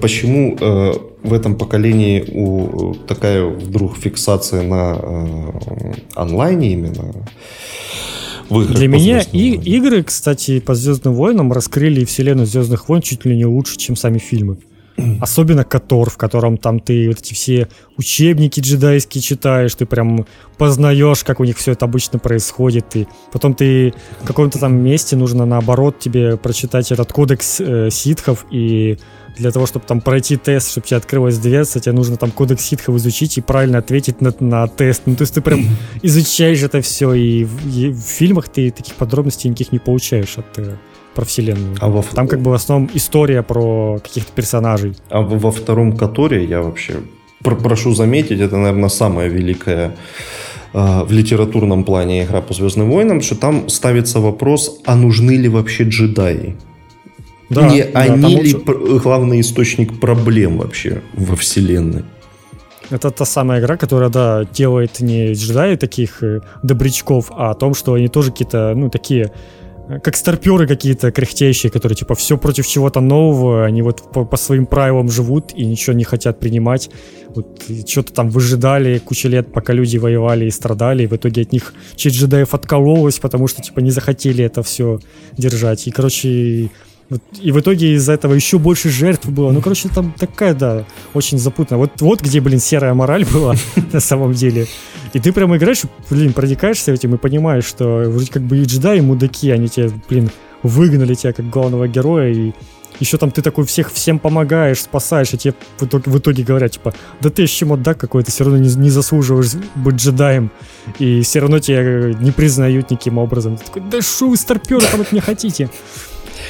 Почему 0.01 0.57
э, 0.59 0.93
в 1.23 1.32
этом 1.32 1.57
поколении 1.57 2.24
у, 2.32 2.94
такая 3.07 3.44
вдруг 3.44 3.97
фиксация 3.97 4.62
на 4.62 4.98
э, 5.01 5.93
онлайне 6.15 6.73
именно? 6.73 7.12
В 8.48 8.61
играх 8.62 8.77
Для 8.77 8.89
меня 8.89 9.20
и, 9.32 9.55
игры, 9.55 10.03
кстати, 10.03 10.61
по 10.61 10.74
Звездным 10.74 11.15
войнам 11.15 11.53
раскрыли 11.53 12.05
вселенную 12.05 12.47
Звездных 12.47 12.89
войн 12.89 13.03
чуть 13.03 13.24
ли 13.24 13.36
не 13.36 13.44
лучше, 13.44 13.77
чем 13.77 13.97
сами 13.97 14.19
фильмы. 14.19 14.59
Особенно 15.20 15.64
Котор, 15.64 16.10
в 16.10 16.16
котором 16.16 16.56
там 16.56 16.81
ты 16.81 17.09
вот 17.09 17.18
эти 17.18 17.35
все 17.35 17.68
учебники 17.97 18.60
джедайские 18.60 19.23
читаешь, 19.23 19.74
ты 19.74 19.86
прям 19.86 20.27
познаешь, 20.59 21.24
как 21.24 21.40
у 21.40 21.44
них 21.44 21.59
все 21.59 21.73
это 21.73 21.85
обычно 21.85 22.18
происходит, 22.18 22.97
и 22.97 23.06
потом 23.32 23.55
ты 23.55 23.94
в 24.23 24.27
каком-то 24.27 24.59
там 24.59 24.74
месте 24.74 25.16
нужно 25.16 25.44
наоборот 25.44 25.98
тебе 25.98 26.36
прочитать 26.36 26.93
этот 26.93 27.12
кодекс 27.12 27.60
э, 27.60 27.90
ситхов, 27.90 28.47
и 28.51 28.98
для 29.36 29.51
того, 29.51 29.66
чтобы 29.66 29.85
там 29.86 30.01
пройти 30.01 30.36
тест, 30.36 30.70
чтобы 30.70 30.86
тебе 30.86 30.97
открылась 30.97 31.39
дверца, 31.39 31.78
тебе 31.81 31.93
нужно 31.93 32.16
там 32.16 32.31
кодекс 32.31 32.64
ситхов 32.64 32.97
изучить 32.97 33.36
и 33.39 33.43
правильно 33.43 33.78
ответить 33.78 34.20
на, 34.20 34.32
на 34.40 34.66
тест. 34.66 35.02
Ну, 35.06 35.14
то 35.14 35.23
есть 35.23 35.35
ты 35.35 35.40
прям 35.40 35.60
изучаешь 36.02 36.62
это 36.62 36.81
все, 36.81 37.12
и 37.12 37.44
в, 37.44 37.77
и 37.77 37.90
в 37.90 38.01
фильмах 38.01 38.48
ты 38.48 38.70
таких 38.70 38.94
подробностей 38.94 39.51
никаких 39.51 39.73
не 39.73 39.78
получаешь 39.78 40.39
от 40.39 40.59
э, 40.59 40.77
про 41.16 41.24
вселенную. 41.24 41.76
А 41.80 41.88
во... 41.88 42.02
Там 42.02 42.28
как 42.28 42.40
бы 42.40 42.51
в 42.51 42.55
основном 42.55 42.90
история 42.94 43.43
про 43.43 43.98
каких-то 44.02 44.32
персонажей. 44.32 44.93
А 45.10 45.20
во 45.20 45.51
втором 45.51 45.97
Которе 45.97 46.44
я 46.44 46.60
вообще 46.60 46.94
прошу 47.43 47.94
заметить, 47.94 48.40
это, 48.40 48.56
наверное, 48.56 48.88
самая 48.88 49.28
великая 49.28 49.97
э, 50.72 51.05
в 51.05 51.12
литературном 51.12 51.84
плане 51.84 52.24
игра 52.24 52.40
по 52.40 52.55
Звездным 52.55 52.90
войнам, 52.90 53.20
что 53.20 53.34
там 53.34 53.68
ставится 53.68 54.20
вопрос, 54.20 54.80
а 54.84 54.97
нужны 54.97 55.32
ли 55.32 55.48
вообще 55.48 55.84
джедаи? 55.84 56.55
Да, 57.51 57.68
Не 57.68 57.84
да, 57.84 58.01
они 58.01 58.36
ли 58.43 58.55
лучше... 58.55 59.02
главный 59.02 59.40
источник 59.40 60.01
проблем 60.01 60.59
вообще 60.59 61.02
во 61.14 61.36
вселенной? 61.36 62.02
Это 62.90 63.10
та 63.10 63.24
самая 63.24 63.60
игра, 63.60 63.76
которая, 63.76 64.10
да, 64.10 64.44
делает 64.44 65.01
не 65.01 65.32
джедаи 65.32 65.76
таких 65.76 66.22
э, 66.22 66.40
добрячков, 66.62 67.30
а 67.30 67.51
о 67.51 67.55
том, 67.55 67.74
что 67.74 67.94
они 67.94 68.09
тоже 68.09 68.30
какие-то, 68.30 68.74
ну, 68.76 68.90
такие 68.90 69.32
как 70.02 70.16
старперы 70.16 70.66
какие-то 70.66 71.12
кряхтящие, 71.12 71.70
которые 71.70 71.96
типа 71.96 72.14
все 72.14 72.36
против 72.36 72.66
чего-то 72.66 73.00
нового, 73.00 73.64
они 73.64 73.82
вот 73.82 74.02
по, 74.12 74.24
по 74.24 74.36
своим 74.36 74.66
правилам 74.66 75.10
живут 75.10 75.52
и 75.54 75.64
ничего 75.64 75.94
не 75.94 76.04
хотят 76.04 76.40
принимать. 76.40 76.90
Вот 77.34 77.62
что-то 77.86 78.12
там 78.12 78.30
выжидали 78.30 78.98
кучу 78.98 79.28
лет, 79.28 79.52
пока 79.52 79.72
люди 79.72 79.98
воевали 79.98 80.46
и 80.46 80.50
страдали, 80.50 81.04
и 81.04 81.06
в 81.06 81.12
итоге 81.12 81.42
от 81.42 81.52
них 81.52 81.74
часть 81.94 82.16
джедаев 82.16 82.54
откололась, 82.54 83.18
потому 83.18 83.46
что 83.46 83.62
типа 83.62 83.80
не 83.80 83.90
захотели 83.90 84.44
это 84.44 84.62
все 84.62 84.98
держать. 85.36 85.86
И, 85.86 85.90
короче, 85.90 86.70
и 87.41 87.53
в 87.53 87.61
итоге 87.61 87.95
из-за 87.95 88.15
этого 88.15 88.35
еще 88.35 88.59
больше 88.59 88.91
жертв 88.91 89.28
было. 89.28 89.53
Ну, 89.53 89.61
короче, 89.61 89.89
там 89.89 90.12
такая, 90.19 90.55
да, 90.55 90.85
очень 91.15 91.39
запутанная. 91.39 91.78
Вот, 91.78 92.01
вот 92.01 92.20
где, 92.20 92.41
блин, 92.41 92.59
серая 92.59 92.95
мораль 92.95 93.24
была 93.24 93.55
на 93.93 94.01
самом 94.01 94.33
деле. 94.33 94.66
И 95.12 95.20
ты 95.20 95.33
прямо 95.33 95.57
играешь, 95.57 95.83
блин, 96.11 96.33
проникаешься 96.33 96.93
этим 96.93 97.15
и 97.15 97.19
понимаешь, 97.19 97.65
что 97.65 98.05
вроде 98.09 98.31
как 98.31 98.43
бы 98.43 98.59
и 98.59 98.65
джедаи 98.65 99.01
мудаки, 99.01 99.51
они 99.51 99.69
тебе, 99.69 99.91
блин, 100.09 100.31
выгнали 100.62 101.15
тебя 101.15 101.33
как 101.33 101.49
главного 101.49 101.87
героя, 101.87 102.33
и 102.33 102.53
еще 102.99 103.19
там 103.19 103.31
ты 103.31 103.43
такой 103.43 103.66
всех 103.66 103.93
всем 103.93 104.19
помогаешь, 104.19 104.81
спасаешь, 104.81 105.33
и 105.33 105.39
тебе 105.39 105.55
в 105.78 105.85
итоге, 105.85 106.11
в 106.11 106.19
итоге 106.19 106.43
говорят, 106.43 106.73
типа, 106.73 106.95
да 107.20 107.31
ты 107.31 107.43
еще 107.43 107.66
мудак 107.66 107.99
какой-то, 107.99 108.31
все 108.31 108.45
равно 108.45 108.59
не, 108.59 108.74
не 108.74 108.91
заслуживаешь 108.91 109.53
быть 109.74 109.97
джедаем, 109.97 110.51
и 110.99 111.20
все 111.20 111.41
равно 111.41 111.59
тебя 111.59 112.15
не 112.15 112.31
признают 112.31 112.91
никаким 112.91 113.19
образом. 113.19 113.59
Ты 113.59 113.65
такой, 113.66 113.83
да 113.83 114.01
что 114.01 114.28
вы 114.28 114.37
старперы 114.37 114.85
там 114.91 115.03
от 115.03 115.12
меня 115.12 115.23
хотите? 115.23 115.70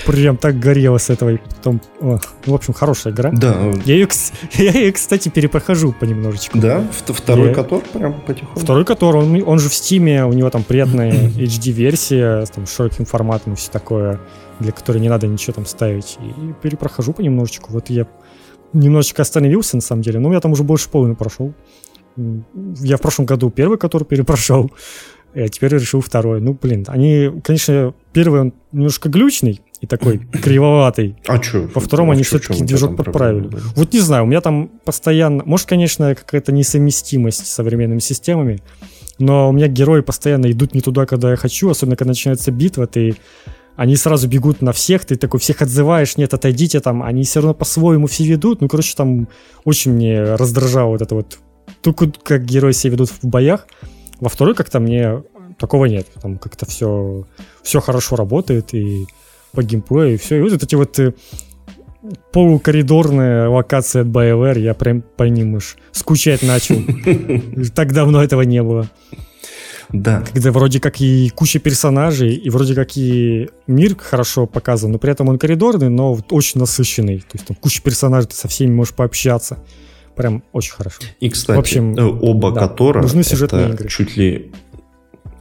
Прям 0.07 0.37
так 0.37 0.59
горело 0.59 0.99
с 0.99 1.11
этого. 1.11 1.37
Потом, 1.37 1.81
о, 2.01 2.19
ну, 2.47 2.53
в 2.53 2.55
общем, 2.55 2.73
хорошая 2.73 3.13
игра. 3.13 3.31
Да. 3.33 3.73
Я 3.85 3.95
ее, 3.95 4.09
я 4.55 4.71
ее 4.71 4.93
кстати, 4.93 5.29
перепрохожу 5.29 5.93
понемножечку. 5.93 6.59
Да? 6.59 6.85
Второй 7.07 7.49
я... 7.49 7.55
Котор 7.55 7.83
прям 7.93 8.15
потихоньку? 8.21 8.61
Второй 8.61 8.85
Котор, 8.85 9.17
он, 9.17 9.43
он 9.47 9.59
же 9.59 9.69
в 9.69 9.75
Стиме, 9.75 10.25
у 10.25 10.33
него 10.33 10.51
там 10.51 10.63
приятная 10.63 11.13
HD-версия 11.29 12.45
с 12.45 12.75
широким 12.75 13.05
форматом 13.05 13.55
и 13.55 13.57
все 13.57 13.71
такое, 13.71 14.21
для 14.61 14.73
которой 14.73 14.99
не 14.99 15.09
надо 15.09 15.27
ничего 15.27 15.55
там 15.55 15.67
ставить. 15.67 16.19
И 16.21 16.53
перепрохожу 16.63 17.13
понемножечку. 17.13 17.73
Вот 17.73 17.91
я 17.91 18.07
немножечко 18.73 19.23
остановился, 19.23 19.77
на 19.77 19.83
самом 19.83 20.03
деле, 20.03 20.19
но 20.19 20.33
я 20.33 20.41
там 20.41 20.53
уже 20.53 20.63
больше 20.63 20.89
половины 20.89 21.17
прошел. 21.17 21.53
Я 22.17 22.97
в 22.97 23.01
прошлом 23.01 23.27
году 23.27 23.51
первый, 23.51 23.79
который 23.79 24.05
перепрошел, 24.05 24.71
а 25.35 25.49
теперь 25.49 25.75
решил 25.75 26.01
второй. 26.01 26.41
Ну, 26.41 26.59
блин, 26.61 26.85
они, 26.89 27.31
конечно, 27.45 27.95
первый 28.13 28.41
он 28.41 28.55
немножко 28.73 29.09
глючный, 29.09 29.61
и 29.81 29.87
такой 29.87 30.19
кривоватый. 30.19 31.17
А 31.27 31.43
что? 31.43 31.69
Во 31.75 31.81
втором 31.81 32.11
а 32.11 32.15
они 32.15 32.23
все-таки 32.23 32.63
движок 32.63 32.97
подправили. 32.97 33.51
Вот 33.75 33.93
не 33.93 34.01
знаю, 34.01 34.25
у 34.25 34.27
меня 34.27 34.41
там 34.41 34.69
постоянно... 34.85 35.43
Может, 35.45 35.67
конечно, 35.67 36.15
какая-то 36.15 36.53
несовместимость 36.53 37.47
с 37.47 37.53
современными 37.53 37.99
системами, 37.99 38.61
но 39.19 39.49
у 39.49 39.53
меня 39.53 39.69
герои 39.69 40.01
постоянно 40.01 40.51
идут 40.51 40.75
не 40.75 40.81
туда, 40.81 41.07
когда 41.07 41.31
я 41.31 41.37
хочу, 41.37 41.71
особенно 41.71 41.97
когда 41.97 42.11
начинается 42.11 42.51
битва, 42.51 42.87
ты 42.87 43.17
они 43.77 43.95
сразу 43.97 44.27
бегут 44.27 44.63
на 44.63 44.73
всех, 44.73 45.05
ты 45.05 45.17
такой 45.17 45.39
всех 45.39 45.61
отзываешь, 45.61 46.17
нет, 46.17 46.33
отойдите 46.33 46.81
там, 46.81 47.03
они 47.03 47.25
все 47.25 47.41
равно 47.41 47.53
по-своему 47.53 48.07
все 48.07 48.25
ведут, 48.25 48.63
ну, 48.63 48.69
короче, 48.69 48.97
там 48.97 49.29
очень 49.65 49.93
мне 49.93 50.23
раздражало 50.35 50.93
вот 50.93 51.03
это 51.03 51.15
вот, 51.15 51.39
только 51.83 52.11
как 52.11 52.45
герои 52.45 52.73
себя 52.73 52.93
ведут 52.93 53.11
в 53.11 53.27
боях. 53.27 53.69
Во 54.19 54.31
второй 54.31 54.55
как-то 54.55 54.81
мне 54.81 55.23
такого 55.59 55.85
нет, 55.85 56.07
там 56.23 56.39
как-то 56.39 56.65
все, 56.65 57.27
все 57.63 57.81
хорошо 57.81 58.17
работает, 58.17 58.73
и 58.73 59.07
по 59.57 59.63
геймплею, 59.63 60.15
и 60.15 60.17
все. 60.19 60.37
И 60.37 60.43
вот 60.43 60.63
эти 60.63 60.75
вот 60.75 60.99
э, 61.01 61.15
полукоридорные 62.33 63.49
локации 63.49 64.03
от 64.03 64.09
BioWare, 64.09 64.61
я 64.61 64.75
прям 64.75 65.03
по 65.17 65.25
ним 65.25 65.55
уж 65.55 65.77
скучать 65.93 66.43
начал. 66.43 66.77
Так 67.75 67.93
давно 67.93 68.23
этого 68.23 68.43
не 68.43 68.63
было. 68.63 68.89
Да. 69.93 70.25
Когда 70.33 70.51
вроде 70.53 70.81
как 70.81 71.01
и 71.01 71.31
куча 71.35 71.59
персонажей, 71.59 72.35
и 72.35 72.51
вроде 72.51 72.75
как 72.75 72.97
и 72.97 73.49
мир 73.67 73.97
хорошо 73.97 74.47
показан, 74.47 74.93
но 74.93 74.99
при 74.99 75.13
этом 75.13 75.29
он 75.29 75.39
коридорный, 75.39 75.89
но 75.89 76.19
очень 76.31 76.61
насыщенный. 76.61 77.21
То 77.21 77.35
есть 77.35 77.47
там 77.47 77.57
куча 77.57 77.83
персонажей, 77.83 78.29
ты 78.29 78.37
со 78.37 78.49
всеми 78.49 78.73
можешь 78.73 78.95
пообщаться. 78.95 79.59
Прям 80.17 80.43
очень 80.53 80.73
хорошо. 80.73 81.03
И, 81.21 81.29
кстати, 81.29 81.57
В 81.57 81.61
общем, 81.61 81.95
э, 81.95 82.03
оба 82.03 82.51
да, 82.51 82.61
Котора 82.63 83.03
нужны 83.03 83.23
сюжетные 83.23 83.67
это 83.67 83.75
игры. 83.75 83.89
чуть 83.89 84.17
ли 84.17 84.51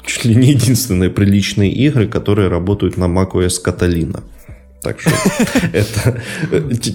чуть 0.05 0.25
ли 0.25 0.35
не 0.35 0.51
единственные 0.51 1.09
приличные 1.09 1.71
игры, 1.71 2.07
которые 2.07 2.47
работают 2.47 2.97
на 2.97 3.05
macOS 3.05 3.63
Catalina. 3.63 4.21
Так 4.81 4.99
что 5.01 5.11
это 5.73 6.21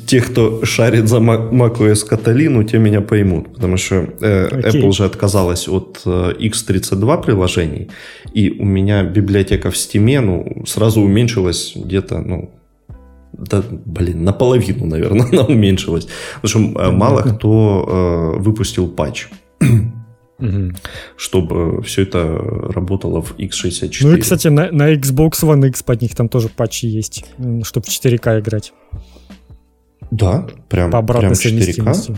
те, 0.07 0.21
кто 0.21 0.65
шарит 0.65 1.09
за 1.09 1.17
macOS 1.17 2.09
Catalina, 2.09 2.65
те 2.65 2.79
меня 2.79 3.01
поймут. 3.01 3.55
Потому 3.55 3.77
что 3.77 4.07
э, 4.21 4.49
Apple 4.49 4.87
уже 4.87 5.05
отказалась 5.05 5.69
от 5.69 6.03
э, 6.07 6.33
X32 6.39 7.23
приложений, 7.23 7.89
и 8.33 8.51
у 8.51 8.65
меня 8.65 9.03
библиотека 9.03 9.71
в 9.71 9.75
Steam 9.75 10.21
ну, 10.21 10.65
сразу 10.67 11.01
уменьшилась 11.01 11.73
где-то, 11.75 12.19
ну, 12.21 12.51
да, 13.33 13.63
блин, 13.71 14.25
наполовину, 14.25 14.87
наверное, 14.87 15.27
она 15.33 15.43
уменьшилась. 15.43 16.07
Потому 16.41 16.73
что 16.73 16.81
э, 16.81 16.91
мало 16.93 17.23
кто 17.23 18.37
э, 18.37 18.41
выпустил 18.41 18.87
патч 18.89 19.27
угу. 20.41 20.73
чтобы 21.17 21.83
все 21.83 22.03
это 22.03 22.27
работало 22.29 23.23
в 23.23 23.37
x64. 23.39 23.99
Ну 24.03 24.17
и, 24.17 24.21
кстати, 24.21 24.49
на, 24.49 24.71
на 24.71 24.95
Xbox 24.95 25.43
One 25.43 25.69
X 25.69 25.83
под 25.83 26.03
них 26.03 26.15
там 26.15 26.29
тоже 26.29 26.49
патчи 26.49 26.87
есть, 26.87 27.25
чтобы 27.63 27.87
в 27.87 27.91
4К 27.91 28.41
играть. 28.41 28.73
Да, 30.11 30.49
прям, 30.69 30.91
По 30.91 30.99
обратной 30.99 31.37
прям 31.37 31.59
4К? 31.59 32.17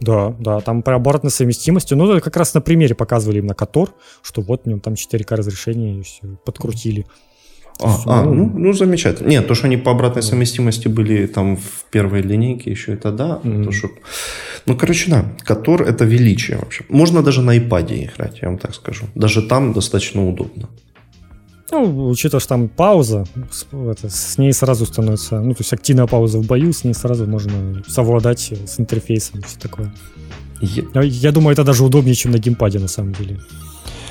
Да, 0.00 0.34
да, 0.40 0.60
там 0.60 0.82
по 0.82 0.94
обратной 0.94 1.30
совместимости. 1.30 1.94
Ну, 1.94 2.20
как 2.20 2.36
раз 2.36 2.54
на 2.54 2.60
примере 2.60 2.94
показывали 2.94 3.38
именно 3.38 3.54
Котор, 3.54 3.94
что 4.22 4.42
вот 4.42 4.64
в 4.64 4.66
нем 4.66 4.80
там 4.80 4.94
4К 4.94 5.36
разрешение 5.36 6.00
и 6.00 6.02
все, 6.02 6.26
подкрутили. 6.44 7.06
А, 7.84 8.20
а 8.20 8.24
ну, 8.24 8.50
ну, 8.54 8.72
замечательно. 8.72 9.28
Нет, 9.28 9.46
то, 9.46 9.54
что 9.54 9.66
они 9.66 9.76
по 9.76 9.90
обратной 9.90 10.22
совместимости 10.22 10.88
были 10.88 11.26
там 11.26 11.56
в 11.56 11.84
первой 11.90 12.22
линейке, 12.22 12.70
еще 12.70 12.92
это 12.92 13.12
да. 13.12 13.40
Mm-hmm. 13.42 13.64
То, 13.64 13.72
что... 13.72 13.88
Ну, 14.66 14.76
короче, 14.76 15.10
да, 15.10 15.24
Котор 15.44 15.82
это 15.82 16.04
величие 16.04 16.58
вообще. 16.58 16.84
Можно 16.88 17.22
даже 17.22 17.42
на 17.42 17.56
iPad 17.56 18.04
играть, 18.04 18.38
я 18.42 18.48
вам 18.48 18.58
так 18.58 18.74
скажу. 18.74 19.06
Даже 19.14 19.42
там 19.42 19.72
достаточно 19.72 20.28
удобно. 20.28 20.68
Ну, 21.70 22.08
учитывая, 22.08 22.40
что 22.40 22.50
там 22.50 22.68
пауза, 22.68 23.24
это, 23.72 24.10
с 24.10 24.36
ней 24.36 24.52
сразу 24.52 24.84
становится, 24.84 25.40
ну, 25.40 25.54
то 25.54 25.60
есть 25.60 25.72
активная 25.72 26.06
пауза 26.06 26.38
в 26.38 26.46
бою, 26.46 26.72
с 26.72 26.84
ней 26.84 26.92
сразу 26.92 27.26
можно 27.26 27.82
совладать 27.88 28.52
с 28.66 28.78
интерфейсом 28.78 29.40
и 29.40 29.42
все 29.42 29.58
такое. 29.58 29.92
Я... 30.60 31.02
я 31.02 31.32
думаю, 31.32 31.54
это 31.54 31.64
даже 31.64 31.82
удобнее, 31.82 32.14
чем 32.14 32.32
на 32.32 32.38
геймпаде, 32.38 32.78
на 32.78 32.88
самом 32.88 33.14
деле. 33.14 33.40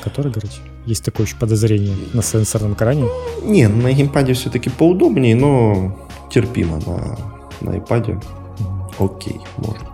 Который, 0.04 0.32
говорить? 0.32 0.60
Есть 0.86 1.04
такое 1.06 1.28
еще 1.28 1.36
подозрение 1.36 1.96
на 2.14 2.24
сенсорном 2.24 2.74
экране? 2.74 3.08
Не, 3.44 3.68
на 3.68 3.92
геймпаде 3.92 4.34
все-таки 4.34 4.70
поудобнее, 4.70 5.36
но 5.36 6.08
терпимо 6.32 6.80
на, 6.86 7.18
на 7.62 7.78
iPad. 7.78 8.24
Окей, 8.98 9.40
можно. 9.58 9.88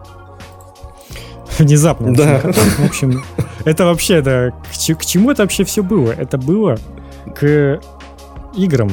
Внезапно. 1.59 2.13
Да. 2.15 2.39
В 2.39 2.85
общем, 2.85 3.23
это 3.65 3.85
вообще, 3.85 4.21
да, 4.21 4.51
к, 4.51 4.95
к 4.95 5.05
чему 5.05 5.31
это 5.31 5.43
вообще 5.43 5.63
все 5.65 5.83
было? 5.83 6.11
Это 6.11 6.37
было 6.37 6.77
к 7.35 7.81
играм, 8.55 8.91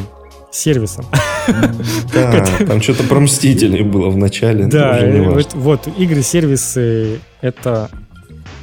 сервисам. 0.51 1.05
Да, 2.13 2.45
там 2.67 2.81
что-то 2.81 3.05
про 3.05 3.21
Мстителей 3.21 3.83
было 3.83 4.09
в 4.09 4.17
начале. 4.17 4.67
Да, 4.67 5.01
вот, 5.31 5.55
вот 5.55 5.89
игры-сервисы 5.97 7.21
это 7.41 7.91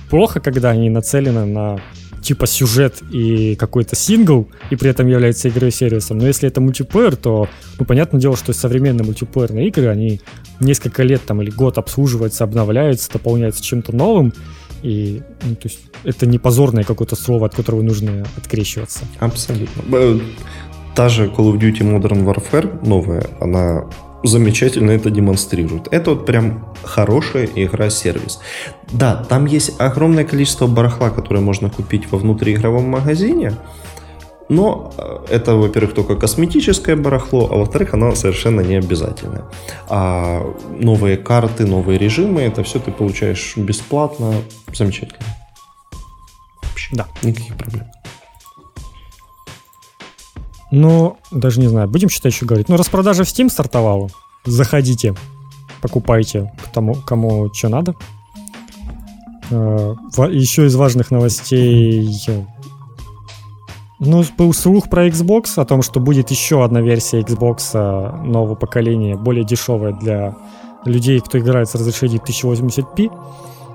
плохо, 0.09 0.39
когда 0.39 0.71
они 0.71 0.89
нацелены 0.89 1.45
на 1.45 1.79
типа 2.21 2.47
сюжет 2.47 3.01
и 3.11 3.55
какой-то 3.55 3.95
сингл, 3.95 4.47
и 4.69 4.75
при 4.75 4.89
этом 4.89 5.07
является 5.07 5.49
игрой-сервисом. 5.49 6.17
Но 6.17 6.27
если 6.27 6.47
это 6.47 6.61
мультиплеер, 6.61 7.15
то, 7.15 7.47
ну, 7.79 7.85
понятное 7.85 8.21
дело, 8.21 8.37
что 8.37 8.53
современные 8.53 9.05
мультиплеерные 9.05 9.67
игры, 9.67 9.87
они 9.87 10.21
несколько 10.59 11.03
лет 11.03 11.21
там 11.25 11.41
или 11.41 11.49
год 11.49 11.77
обслуживаются, 11.77 12.43
обновляются, 12.43 13.11
дополняются 13.11 13.63
чем-то 13.63 13.95
новым, 13.95 14.33
и 14.83 15.21
ну, 15.43 15.55
то 15.55 15.67
есть 15.67 15.79
это 16.03 16.25
не 16.25 16.39
позорное 16.39 16.83
какое-то 16.83 17.15
слово, 17.15 17.47
от 17.47 17.55
которого 17.55 17.81
нужно 17.81 18.25
открещиваться. 18.37 19.01
Абсолютно. 19.19 19.83
Та 20.95 21.07
же 21.09 21.27
Call 21.27 21.53
of 21.53 21.59
Duty 21.59 21.81
Modern 21.81 22.25
Warfare 22.25 22.85
новая, 22.85 23.25
она 23.39 23.85
замечательно 24.23 24.91
это 24.91 25.09
демонстрирует. 25.09 25.87
Это 25.91 26.11
вот 26.11 26.25
прям 26.25 26.73
хорошая 26.83 27.47
игра-сервис. 27.55 28.39
Да, 28.91 29.23
там 29.29 29.45
есть 29.45 29.79
огромное 29.79 30.25
количество 30.25 30.67
барахла, 30.67 31.09
которое 31.09 31.39
можно 31.39 31.69
купить 31.69 32.11
во 32.11 32.17
внутриигровом 32.17 32.89
магазине, 32.89 33.53
но 34.51 34.93
э, 34.97 35.35
это, 35.35 35.55
во-первых, 35.55 35.93
только 35.93 36.17
косметическое 36.17 36.97
барахло, 36.97 37.47
а 37.49 37.55
во-вторых, 37.55 37.93
оно 37.93 38.13
совершенно 38.15 38.59
не 38.59 38.75
обязательное. 38.75 39.45
А 39.87 40.45
новые 40.77 41.15
карты, 41.15 41.65
новые 41.65 41.97
режимы, 41.97 42.41
это 42.41 42.61
все 42.63 42.79
ты 42.79 42.91
получаешь 42.91 43.55
бесплатно. 43.55 44.33
Замечательно. 44.73 45.25
Вообще, 46.63 46.95
да. 46.95 47.07
Никаких 47.23 47.55
проблем. 47.55 47.85
Ну, 50.71 51.17
даже 51.31 51.59
не 51.59 51.67
знаю, 51.67 51.89
будем 51.89 52.09
что-то 52.09 52.29
еще 52.29 52.45
говорить. 52.45 52.69
Ну, 52.69 52.77
распродажа 52.77 53.23
в 53.23 53.27
Steam 53.27 53.49
стартовала. 53.49 54.09
Заходите, 54.45 55.15
покупайте 55.81 56.51
тому, 56.73 56.95
кому 56.95 57.53
что 57.53 57.69
надо. 57.69 57.95
Э, 59.49 59.95
еще 60.31 60.65
из 60.65 60.75
важных 60.75 61.11
новостей 61.11 62.09
ну, 64.03 64.23
был 64.35 64.51
слух 64.53 64.89
про 64.89 65.07
Xbox, 65.07 65.61
о 65.61 65.65
том, 65.65 65.83
что 65.83 65.99
будет 65.99 66.31
еще 66.31 66.63
одна 66.63 66.81
версия 66.81 67.19
Xbox 67.21 68.25
нового 68.25 68.55
поколения, 68.55 69.15
более 69.15 69.43
дешевая 69.43 69.93
для 69.93 70.35
людей, 70.85 71.19
кто 71.19 71.37
играет 71.37 71.69
с 71.69 71.75
разрешением 71.75 72.21
1080p. 72.25 73.11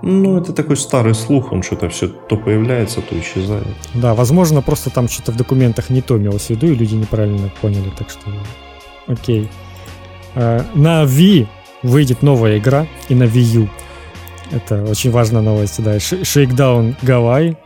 Ну, 0.03 0.39
это 0.39 0.53
такой 0.53 0.77
старый 0.77 1.15
слух, 1.15 1.53
он 1.53 1.63
что-то 1.63 1.89
все 1.89 2.09
то 2.09 2.37
появляется, 2.37 3.01
то 3.01 3.19
исчезает. 3.19 3.67
Да, 3.95 4.15
возможно, 4.15 4.63
просто 4.63 4.91
там 4.91 5.09
что-то 5.09 5.33
в 5.33 5.37
документах 5.37 5.91
не 5.91 6.03
то 6.03 6.17
имелось 6.17 6.47
в 6.47 6.51
виду, 6.51 6.67
и 6.67 6.75
люди 6.75 6.95
неправильно 6.95 7.51
поняли, 7.61 7.91
так 7.97 8.11
что 8.11 8.31
окей. 9.07 9.49
А, 10.35 10.65
на 10.75 11.05
Wii 11.05 11.47
выйдет 11.83 12.23
новая 12.23 12.59
игра, 12.59 12.87
и 13.09 13.15
на 13.15 13.25
Wii 13.25 13.61
U. 13.61 13.69
Это 14.51 14.85
очень 14.85 15.11
важная 15.11 15.43
новость, 15.43 15.83
да. 15.83 15.97
Shakedown 15.97 16.95
Гавайи. 17.03 17.57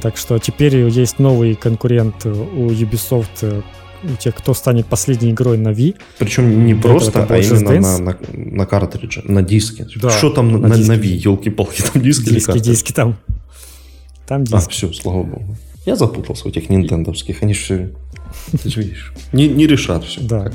Так 0.00 0.16
что 0.16 0.38
теперь 0.38 0.76
есть 0.76 1.20
новый 1.20 1.54
конкурент 1.54 2.26
у 2.26 2.68
Ubisoft 2.68 3.62
у 4.04 4.16
тех, 4.16 4.34
кто 4.34 4.54
станет 4.54 4.86
последней 4.86 5.30
игрой 5.30 5.58
на 5.58 5.68
Wii. 5.68 5.96
Причем 6.18 6.66
не 6.66 6.74
просто, 6.74 7.26
а 7.28 7.38
именно 7.38 7.80
на, 7.80 7.98
на, 7.98 8.18
на 8.32 8.66
картридже, 8.66 9.22
на 9.24 9.42
диске. 9.42 9.86
Да, 9.96 10.10
Что 10.10 10.30
там 10.30 10.52
на, 10.52 10.58
на, 10.58 10.76
на 10.76 10.92
Wii? 10.92 11.16
Елки-палки, 11.16 11.82
там 11.82 12.02
диски 12.02 12.30
Диски, 12.30 12.50
или 12.50 12.58
диски 12.58 12.92
там. 12.92 13.16
Там 14.26 14.42
а, 14.42 14.44
диски. 14.44 14.54
А, 14.56 14.68
все, 14.70 14.92
слава 14.92 15.22
богу. 15.22 15.56
Я 15.86 15.96
запутался 15.96 16.44
в 16.44 16.46
этих 16.46 16.70
нинтендовских. 16.70 17.42
Они 17.42 17.52
все, 17.52 17.90
ты 18.62 18.68
же 18.68 18.82
видишь, 18.82 19.12
не, 19.32 19.48
не 19.48 19.66
решат 19.66 20.04
все. 20.04 20.20
Да. 20.20 20.52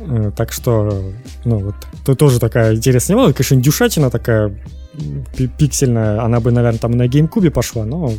Э, 0.00 0.30
так 0.36 0.52
что, 0.52 1.12
ну 1.44 1.58
вот, 1.58 1.74
это 2.02 2.14
тоже 2.14 2.40
такая 2.40 2.74
интересная 2.74 3.16
новость. 3.16 3.36
Конечно, 3.36 3.56
дюшатина 3.56 4.10
такая 4.10 4.54
пиксельная. 5.58 6.22
Она 6.22 6.40
бы, 6.40 6.50
наверное, 6.52 6.78
там 6.78 6.92
на 6.92 7.06
GameCube 7.06 7.50
пошла, 7.50 7.84
но 7.84 8.12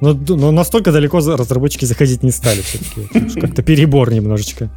но, 0.00 0.14
но 0.14 0.50
настолько 0.50 0.92
далеко 0.92 1.18
разработчики 1.18 1.84
заходить 1.84 2.22
не 2.22 2.30
стали 2.30 2.60
все-таки. 2.60 3.40
Как-то 3.40 3.62
перебор 3.62 4.12
немножечко. 4.12 4.70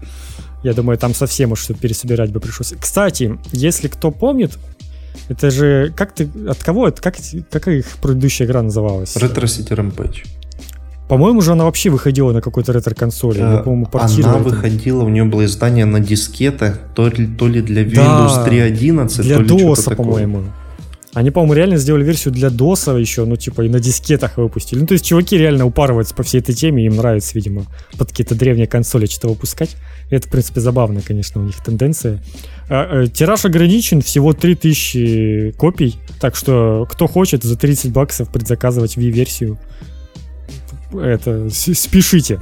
Я 0.64 0.74
думаю, 0.74 0.98
там 0.98 1.14
совсем 1.14 1.52
уж 1.52 1.62
все 1.62 1.74
пересобирать 1.74 2.32
бы 2.32 2.40
пришлось. 2.40 2.74
Кстати, 2.80 3.38
если 3.52 3.88
кто 3.88 4.12
помнит, 4.12 4.58
это 5.30 5.52
же... 5.52 5.94
Как 5.95 6.14
ты... 6.14 6.30
От 6.48 6.64
кого 6.64 6.88
это? 6.88 7.02
Как, 7.02 7.16
как 7.50 7.68
их 7.68 7.86
предыдущая 8.02 8.48
игра 8.48 8.62
называлась? 8.62 9.16
Retro 9.16 9.44
City 9.44 9.76
Rampage. 9.76 10.26
По-моему, 11.10 11.41
же 11.41 11.52
она 11.52 11.66
вообще 11.66 11.90
выходила 11.90 12.32
на 12.32 12.41
какой-то 12.41 12.72
ретро-консоли. 12.72 13.40
А, 13.41 13.58
по-моему, 13.60 13.90
Она 13.94 14.38
выходила, 14.38 15.04
у 15.04 15.10
нее 15.10 15.26
было 15.26 15.45
издание 15.45 15.86
на 15.86 16.00
дискетах, 16.00 16.80
то 16.95 17.08
ли, 17.08 17.28
то 17.28 17.48
ли 17.48 17.62
для 17.62 17.84
Windows 17.84 18.36
да, 18.36 18.48
3.11, 18.48 19.22
для 19.22 19.36
то 19.36 19.41
ли 19.41 19.50
DOS, 19.50 19.95
по-моему. 19.95 20.45
Они, 21.14 21.30
по-моему, 21.30 21.53
реально 21.53 21.77
сделали 21.77 22.03
версию 22.03 22.34
для 22.34 22.48
DOS 22.49 22.99
еще, 22.99 23.26
ну, 23.26 23.35
типа, 23.35 23.61
и 23.61 23.69
на 23.69 23.80
дискетах 23.80 24.38
выпустили. 24.38 24.80
Ну, 24.80 24.88
то 24.88 24.94
есть, 24.94 25.06
чуваки 25.06 25.38
реально 25.38 25.65
упарываются 25.65 26.15
по 26.15 26.23
всей 26.23 26.41
этой 26.41 26.56
теме, 26.56 26.85
им 26.85 26.95
нравится, 26.95 27.31
видимо, 27.35 27.65
под 27.98 28.10
какие-то 28.10 28.34
древние 28.34 28.65
консоли 28.65 29.06
что-то 29.06 29.30
выпускать. 29.30 29.76
И 30.10 30.15
это, 30.15 30.27
в 30.27 30.31
принципе, 30.31 30.60
забавно, 30.60 31.02
конечно, 31.02 31.41
у 31.41 31.45
них 31.45 31.56
тенденция. 31.64 32.23
А, 32.68 33.03
а, 33.03 33.07
тираж 33.07 33.45
ограничен, 33.45 34.02
всего 34.02 34.34
3000 34.34 35.53
копий, 35.57 35.98
так 36.19 36.35
что, 36.35 36.88
кто 36.90 37.07
хочет, 37.07 37.44
за 37.44 37.57
30 37.57 37.91
баксов 37.91 38.30
предзаказывать 38.30 38.98
Wii-версию, 38.98 39.60
это, 40.94 41.49
спешите. 41.49 42.40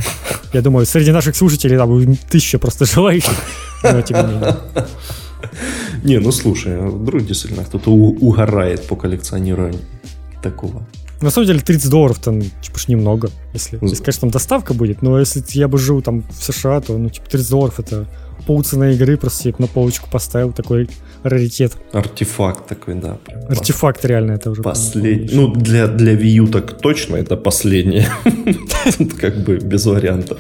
Я 0.54 0.62
думаю, 0.62 0.86
среди 0.86 1.12
наших 1.12 1.36
слушателей 1.36 1.78
там 1.78 2.16
тысяча 2.30 2.60
просто 2.60 2.86
желающих, 2.86 3.36
но 3.84 4.02
тем 4.02 4.18
не 4.18 4.34
менее. 4.34 4.58
Не, 6.04 6.20
ну 6.20 6.32
слушай, 6.32 6.78
а 6.78 6.88
вдруг 6.88 7.26
действительно 7.26 7.64
кто-то 7.64 7.92
угорает 7.92 8.88
по 8.88 8.96
коллекционированию 8.96 9.82
такого. 10.42 10.84
На 11.22 11.30
самом 11.30 11.48
деле 11.48 11.60
30 11.60 11.90
долларов 11.92 12.20
там, 12.20 12.42
типа, 12.42 12.80
ж 12.80 12.88
немного. 12.88 13.30
Если, 13.54 13.78
если, 13.82 14.04
конечно, 14.04 14.22
там 14.22 14.32
доставка 14.32 14.74
будет, 14.74 15.04
но 15.04 15.20
если 15.20 15.44
я 15.50 15.68
бы 15.68 15.78
жил 15.78 16.02
там 16.02 16.24
в 16.32 16.44
США, 16.44 16.82
то, 16.82 16.98
ну, 16.98 17.10
типа, 17.10 17.30
30 17.30 17.50
долларов 17.50 17.80
это 17.80 18.08
полцены 18.48 18.94
игры, 18.94 19.18
просто 19.18 19.44
типа, 19.44 19.62
на 19.62 19.68
полочку 19.68 20.10
поставил 20.10 20.52
такой 20.52 20.90
раритет. 21.24 21.74
Артефакт 21.94 22.68
такой, 22.68 22.96
да. 22.96 23.18
Артефакт 23.50 24.04
реально 24.06 24.32
это 24.32 24.50
уже. 24.50 24.64
Последний. 24.64 25.30
Ну, 25.36 25.54
для, 25.54 25.88
для 25.88 26.14
Wii 26.14 26.40
U 26.40 26.48
так 26.48 26.82
точно 26.82 27.18
это 27.18 27.38
последнее. 27.38 28.08
Тут 28.98 29.14
как 29.14 29.44
бы 29.44 29.58
без 29.58 29.86
вариантов. 29.86 30.40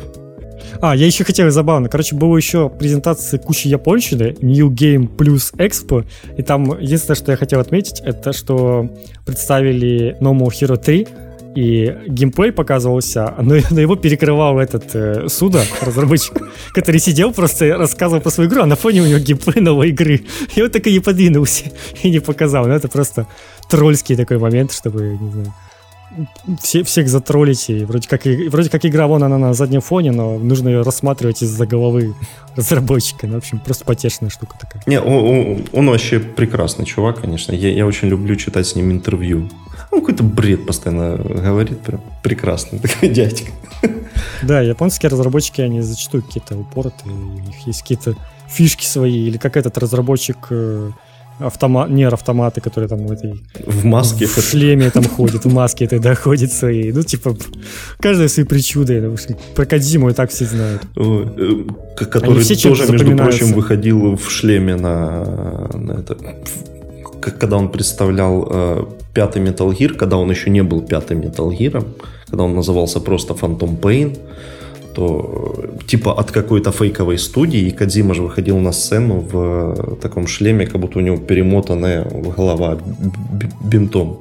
А, 0.80 0.95
я 0.95 1.06
еще 1.06 1.23
хотел 1.23 1.49
забавно. 1.52 1.89
Короче, 1.89 2.15
была 2.15 2.38
еще 2.38 2.69
презентация 2.69 3.39
кучи 3.39 3.68
японщины, 3.68 4.35
New 4.41 4.69
Game 4.69 5.14
Plus 5.15 5.53
Expo, 5.57 6.06
и 6.38 6.41
там 6.41 6.80
единственное, 6.80 7.15
что 7.15 7.31
я 7.31 7.38
хотел 7.38 7.60
отметить, 7.60 8.02
это 8.02 8.34
что 8.34 8.89
представили 9.26 10.15
No 10.22 10.34
More 10.34 10.52
Hero 10.52 10.77
3, 10.77 11.07
и 11.56 11.98
геймплей 12.07 12.52
показывался, 12.52 13.34
но, 13.41 13.56
но 13.69 13.81
его 13.81 13.95
перекрывал 13.95 14.60
этот 14.60 14.95
э, 14.95 15.27
Суда, 15.27 15.64
разработчик, 15.81 16.38
который 16.73 16.99
сидел 16.99 17.34
просто 17.34 17.77
рассказывал 17.77 18.22
про 18.22 18.31
свою 18.31 18.49
игру, 18.49 18.61
а 18.61 18.65
на 18.65 18.76
фоне 18.76 19.02
у 19.02 19.06
него 19.06 19.19
геймплей 19.19 19.61
новой 19.61 19.89
игры. 19.89 20.22
И 20.56 20.61
он 20.61 20.69
так 20.69 20.88
и 20.88 20.93
не 20.93 20.99
подвинулся 20.99 21.65
и 22.03 22.10
не 22.10 22.19
показал. 22.19 22.68
Ну, 22.68 22.73
это 22.73 22.88
просто 22.88 23.27
тролльский 23.69 24.15
такой 24.15 24.38
момент, 24.38 24.72
чтобы, 24.72 25.18
не 25.19 25.31
знаю, 25.31 25.53
все, 26.59 26.83
всех 26.83 27.09
затроллить, 27.09 27.69
и 27.69 27.85
вроде 27.85 28.07
как, 28.07 28.25
и, 28.25 28.47
вроде 28.49 28.69
как 28.69 28.85
игра 28.85 29.07
вон 29.07 29.23
она 29.23 29.38
на 29.38 29.53
заднем 29.53 29.81
фоне, 29.81 30.11
но 30.11 30.38
нужно 30.38 30.69
ее 30.69 30.81
рассматривать 30.81 31.41
из-за 31.41 31.65
головы 31.65 32.15
разработчика. 32.55 33.27
Ну, 33.27 33.35
в 33.35 33.38
общем, 33.38 33.59
просто 33.59 33.85
потешная 33.85 34.29
штука 34.29 34.57
такая. 34.59 34.83
Не, 34.85 34.99
он, 34.99 35.65
он 35.71 35.89
вообще 35.89 36.19
прекрасный 36.19 36.85
чувак, 36.85 37.21
конечно. 37.21 37.53
Я, 37.53 37.71
я 37.71 37.85
очень 37.85 38.07
люблю 38.07 38.35
читать 38.35 38.67
с 38.67 38.75
ним 38.75 38.91
интервью. 38.91 39.49
Он 39.91 39.99
какой-то 39.99 40.23
бред 40.23 40.65
постоянно 40.65 41.17
говорит, 41.17 41.81
прям 41.81 42.01
прекрасный 42.23 42.79
такой 42.81 43.09
дядька. 43.09 43.51
Да, 44.43 44.61
японские 44.61 45.09
разработчики, 45.09 45.61
они 45.61 45.81
зачастую 45.81 46.23
какие-то 46.23 46.57
упоротые, 46.57 47.13
у 47.13 47.39
них 47.39 47.67
есть 47.67 47.81
какие-то 47.81 48.15
фишки 48.47 48.85
свои, 48.85 49.27
или 49.27 49.38
как 49.38 49.57
этот 49.57 49.77
разработчик 49.77 50.47
автомат, 51.43 51.89
нейроавтоматы, 51.89 52.61
которые 52.61 52.88
там 52.88 53.07
в 53.07 53.11
этой... 53.11 53.41
В 53.65 53.85
маске. 53.85 54.26
В 54.26 54.38
шлеме 54.38 54.89
там 54.89 55.03
ходит, 55.03 55.45
в 55.45 55.53
маске 55.53 55.85
этой, 55.85 55.99
да, 55.99 56.15
ходит 56.15 56.51
своей. 56.51 56.91
Ну, 56.91 57.03
типа, 57.03 57.35
каждая 57.99 58.27
свои 58.27 58.45
причуды. 58.45 59.15
Про 59.55 59.65
Кадзиму 59.65 60.09
и 60.09 60.13
так 60.13 60.30
все 60.30 60.45
знают. 60.45 60.81
Э, 60.95 61.65
который 61.95 62.41
все 62.41 62.55
тоже, 62.55 62.91
между 62.91 63.15
прочим, 63.18 63.53
выходил 63.53 64.15
в 64.15 64.30
шлеме 64.31 64.76
на, 64.76 65.68
на 65.73 65.91
это... 65.99 66.18
Когда 67.22 67.57
он 67.57 67.69
представлял 67.69 68.47
э, 68.49 68.85
пятый 69.13 69.41
Metal 69.43 69.69
Gear, 69.77 69.93
когда 69.93 70.18
он 70.18 70.31
еще 70.31 70.49
не 70.49 70.63
был 70.63 70.81
пятым 70.81 71.22
Metal 71.22 71.49
Gear, 71.49 71.85
когда 72.27 72.43
он 72.43 72.55
назывался 72.55 72.99
просто 72.99 73.34
Phantom 73.34 73.80
Pain, 73.80 74.18
то 74.93 75.65
типа 75.88 76.13
от 76.13 76.31
какой-то 76.31 76.72
фейковой 76.72 77.18
студии, 77.18 77.59
и 77.59 77.72
Кадзима 77.72 78.13
же 78.13 78.22
выходил 78.22 78.57
на 78.59 78.72
сцену 78.72 79.19
в 79.19 79.97
таком 80.01 80.27
шлеме, 80.27 80.65
как 80.65 80.81
будто 80.81 80.99
у 80.99 81.01
него 81.01 81.18
перемотанная 81.18 82.05
голова 82.38 82.77
бинтом. 83.61 84.19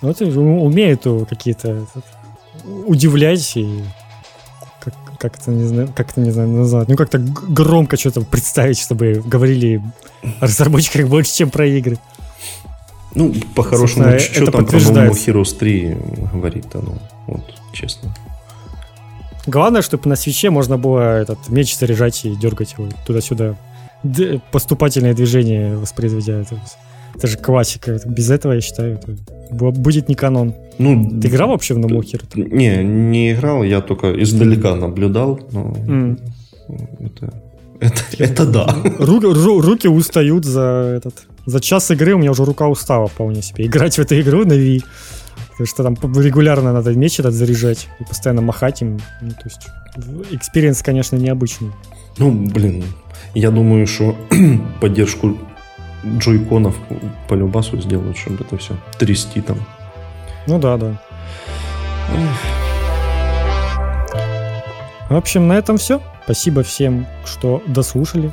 Вот 0.00 0.20
умеет 0.20 1.06
какие-то 1.28 1.86
удивлять 2.86 3.56
и 3.56 3.82
как 5.18 5.38
это 5.38 5.52
не 5.52 5.64
знаю, 5.64 5.88
как 5.94 6.10
это 6.10 6.20
не 6.20 6.32
знаю 6.32 6.48
назвать, 6.48 6.88
ну 6.88 6.96
как-то 6.96 7.18
громко 7.18 7.96
что-то 7.96 8.22
представить, 8.22 8.78
чтобы 8.78 9.22
говорили 9.24 9.80
о 10.40 10.46
разработчиках 10.46 11.06
больше, 11.08 11.32
чем 11.32 11.50
про 11.50 11.64
игры. 11.66 11.96
Ну, 13.14 13.32
по-хорошему, 13.54 14.18
что 14.18 14.50
там 14.50 14.66
про 14.66 14.78
Heroes 14.78 15.56
3 15.56 15.96
говорить-то, 16.32 16.80
ну, 16.80 16.98
вот, 17.26 17.44
честно. 17.72 18.12
Главное, 19.46 19.82
чтобы 19.82 20.08
на 20.08 20.16
свече 20.16 20.50
можно 20.50 20.78
было 20.78 21.20
этот 21.20 21.48
меч 21.48 21.76
заряжать 21.76 22.24
и 22.24 22.36
дергать 22.36 22.74
его 22.78 22.88
туда-сюда. 23.06 23.56
Д- 24.02 24.40
поступательные 24.50 25.14
движения 25.14 25.76
воспроизведя. 25.76 26.40
Это, 26.40 26.60
это 27.14 27.26
же 27.26 27.36
классика. 27.36 28.00
Без 28.04 28.30
этого, 28.30 28.52
я 28.52 28.60
считаю, 28.60 28.94
это 28.94 29.16
будет 29.50 30.08
не 30.08 30.14
канон. 30.14 30.54
Ну, 30.78 31.20
Ты 31.20 31.28
играл 31.28 31.48
вообще 31.48 31.74
в 31.74 31.78
More 31.78 32.04
Не, 32.34 32.82
не 32.84 33.32
играл, 33.32 33.62
я 33.62 33.80
только 33.80 34.22
издалека 34.22 34.74
наблюдал. 34.76 35.40
Но 35.52 35.72
mm. 35.72 36.20
это, 37.00 37.34
это, 37.80 38.02
это 38.18 38.46
да. 38.46 38.76
Руки, 38.98 39.26
ру, 39.26 39.60
руки 39.60 39.88
устают 39.88 40.44
за 40.44 40.94
этот. 40.96 41.14
За 41.46 41.60
час 41.60 41.90
игры 41.90 42.14
у 42.14 42.18
меня 42.18 42.30
уже 42.30 42.44
рука 42.44 42.68
устала 42.68 43.08
вполне 43.08 43.42
себе. 43.42 43.66
Играть 43.66 43.96
в 43.96 43.98
эту 43.98 44.20
игру 44.20 44.44
на 44.44 44.52
Wii. 44.52 44.82
Потому 45.52 45.66
что 45.66 45.82
там 45.82 45.94
регулярно 46.20 46.72
надо 46.72 46.94
меч 46.94 47.20
этот 47.20 47.34
заряжать 47.34 47.88
и 48.00 48.04
постоянно 48.04 48.42
махать 48.42 48.82
им. 48.82 48.98
Ну, 49.20 49.30
то 49.30 49.44
есть, 49.44 49.68
experience, 50.30 50.82
конечно, 50.82 51.16
необычный. 51.16 51.70
Ну, 52.18 52.30
блин, 52.30 52.84
я 53.34 53.50
думаю, 53.50 53.86
что 53.86 54.16
поддержку 54.80 55.38
джойконов 56.04 56.74
по 57.28 57.34
любасу 57.34 57.80
сделают, 57.80 58.16
чтобы 58.16 58.44
это 58.44 58.56
все 58.56 58.76
трясти 58.98 59.40
там. 59.40 59.58
Ну 60.46 60.58
да, 60.58 60.76
да. 60.76 61.00
В 65.08 65.16
общем, 65.16 65.46
на 65.46 65.54
этом 65.54 65.76
все. 65.76 66.00
Спасибо 66.24 66.62
всем, 66.62 67.06
что 67.24 67.62
дослушали 67.66 68.32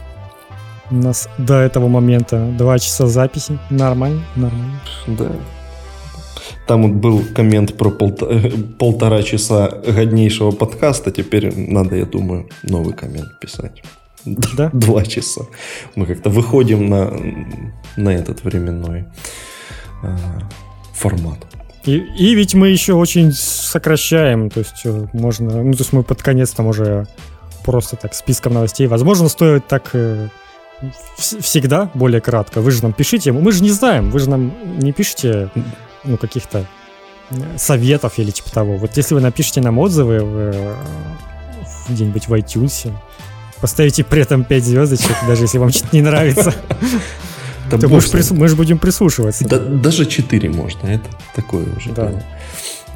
нас 0.89 1.29
до 1.37 1.55
этого 1.55 1.87
момента. 1.87 2.51
Два 2.57 2.79
часа 2.79 3.07
записи. 3.07 3.59
Нормально, 3.69 4.21
нормально. 4.35 4.79
Да. 5.07 5.31
Там 6.69 6.83
вот 6.83 6.91
был 6.91 7.23
коммент 7.33 7.75
про 7.77 7.89
полтора, 7.89 8.41
полтора 8.77 9.23
часа 9.23 9.69
годнейшего 9.69 10.51
подкаста. 10.51 11.09
Теперь 11.09 11.51
надо, 11.55 11.95
я 11.95 12.05
думаю, 12.05 12.47
новый 12.61 12.93
коммент 12.93 13.39
писать. 13.39 13.81
Да? 14.23 14.69
Два 14.73 15.03
часа. 15.03 15.41
Мы 15.95 16.05
как-то 16.05 16.29
выходим 16.29 16.87
на, 16.87 17.11
на 17.97 18.09
этот 18.09 18.43
временной 18.43 19.05
э, 20.03 20.15
формат. 20.93 21.39
И, 21.85 21.97
и 22.19 22.35
ведь 22.35 22.53
мы 22.53 22.69
еще 22.69 22.93
очень 22.93 23.31
сокращаем, 23.31 24.51
то 24.51 24.59
есть 24.59 24.81
э, 24.85 25.07
можно, 25.13 25.63
ну 25.63 25.71
то 25.71 25.79
есть 25.79 25.91
мы 25.91 26.03
под 26.03 26.21
конец 26.21 26.51
там 26.51 26.67
уже 26.67 27.07
просто 27.65 27.95
так 27.95 28.13
списком 28.13 28.53
новостей. 28.53 28.85
Возможно, 28.85 29.27
стоит 29.27 29.67
так 29.67 29.89
э, 29.93 30.27
всегда 31.17 31.89
более 31.95 32.21
кратко. 32.21 32.61
Вы 32.61 32.69
же 32.69 32.83
нам 32.83 32.93
пишите, 32.93 33.31
мы 33.31 33.51
же 33.51 33.63
не 33.63 33.71
знаем, 33.71 34.11
вы 34.11 34.19
же 34.19 34.29
нам 34.29 34.53
не 34.77 34.91
пишите 34.91 35.49
ну 36.03 36.17
каких-то 36.17 36.65
советов 37.57 38.17
или 38.17 38.31
типа 38.31 38.51
того. 38.51 38.77
Вот 38.77 38.97
если 38.97 39.13
вы 39.13 39.21
напишите 39.21 39.61
нам 39.61 39.77
отзывы 39.77 40.19
в, 40.19 40.37
э, 40.37 40.75
где-нибудь 41.89 42.27
в 42.27 42.33
iTunes, 42.33 42.91
поставите 43.61 44.03
при 44.03 44.21
этом 44.21 44.43
5 44.43 44.63
звездочек, 44.63 45.15
даже 45.27 45.43
если 45.43 45.57
вам 45.57 45.71
что-то 45.71 45.95
не 45.95 46.01
нравится. 46.01 46.53
То 47.69 47.77
мы 48.33 48.47
же, 48.47 48.55
будем 48.55 48.79
прислушиваться. 48.79 49.47
Да, 49.47 49.59
даже 49.59 50.07
4 50.07 50.49
можно, 50.49 50.87
это 50.87 51.07
такое 51.35 51.65
уже. 51.75 51.91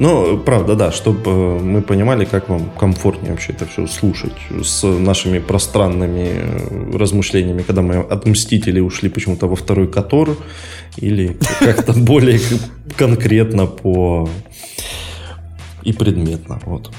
Ну, 0.00 0.38
правда, 0.38 0.74
да, 0.74 0.90
чтобы 0.90 1.30
э, 1.30 1.58
мы 1.60 1.80
понимали, 1.80 2.24
как 2.24 2.48
вам 2.48 2.70
комфортнее 2.70 3.30
вообще 3.30 3.52
это 3.52 3.64
все 3.64 3.86
слушать 3.86 4.34
с 4.62 4.82
нашими 4.82 5.38
пространными 5.38 6.30
э, 6.34 6.96
размышлениями, 6.96 7.62
когда 7.62 7.82
мы 7.82 7.96
от 7.96 8.26
Мстителей 8.26 8.80
ушли 8.82 9.08
почему-то 9.08 9.46
во 9.46 9.54
второй 9.54 9.86
Котор, 9.86 10.36
или 10.96 11.36
как-то 11.60 11.92
более 11.96 12.40
конкретно 12.96 13.66
по 13.66 14.28
и 15.82 15.92
предметно. 15.92 16.60
Вот. 16.64 16.90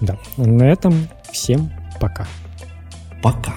Да, 0.00 0.18
на 0.36 0.64
этом 0.64 1.08
всем 1.32 1.70
пока. 2.00 2.26
Пока. 3.22 3.54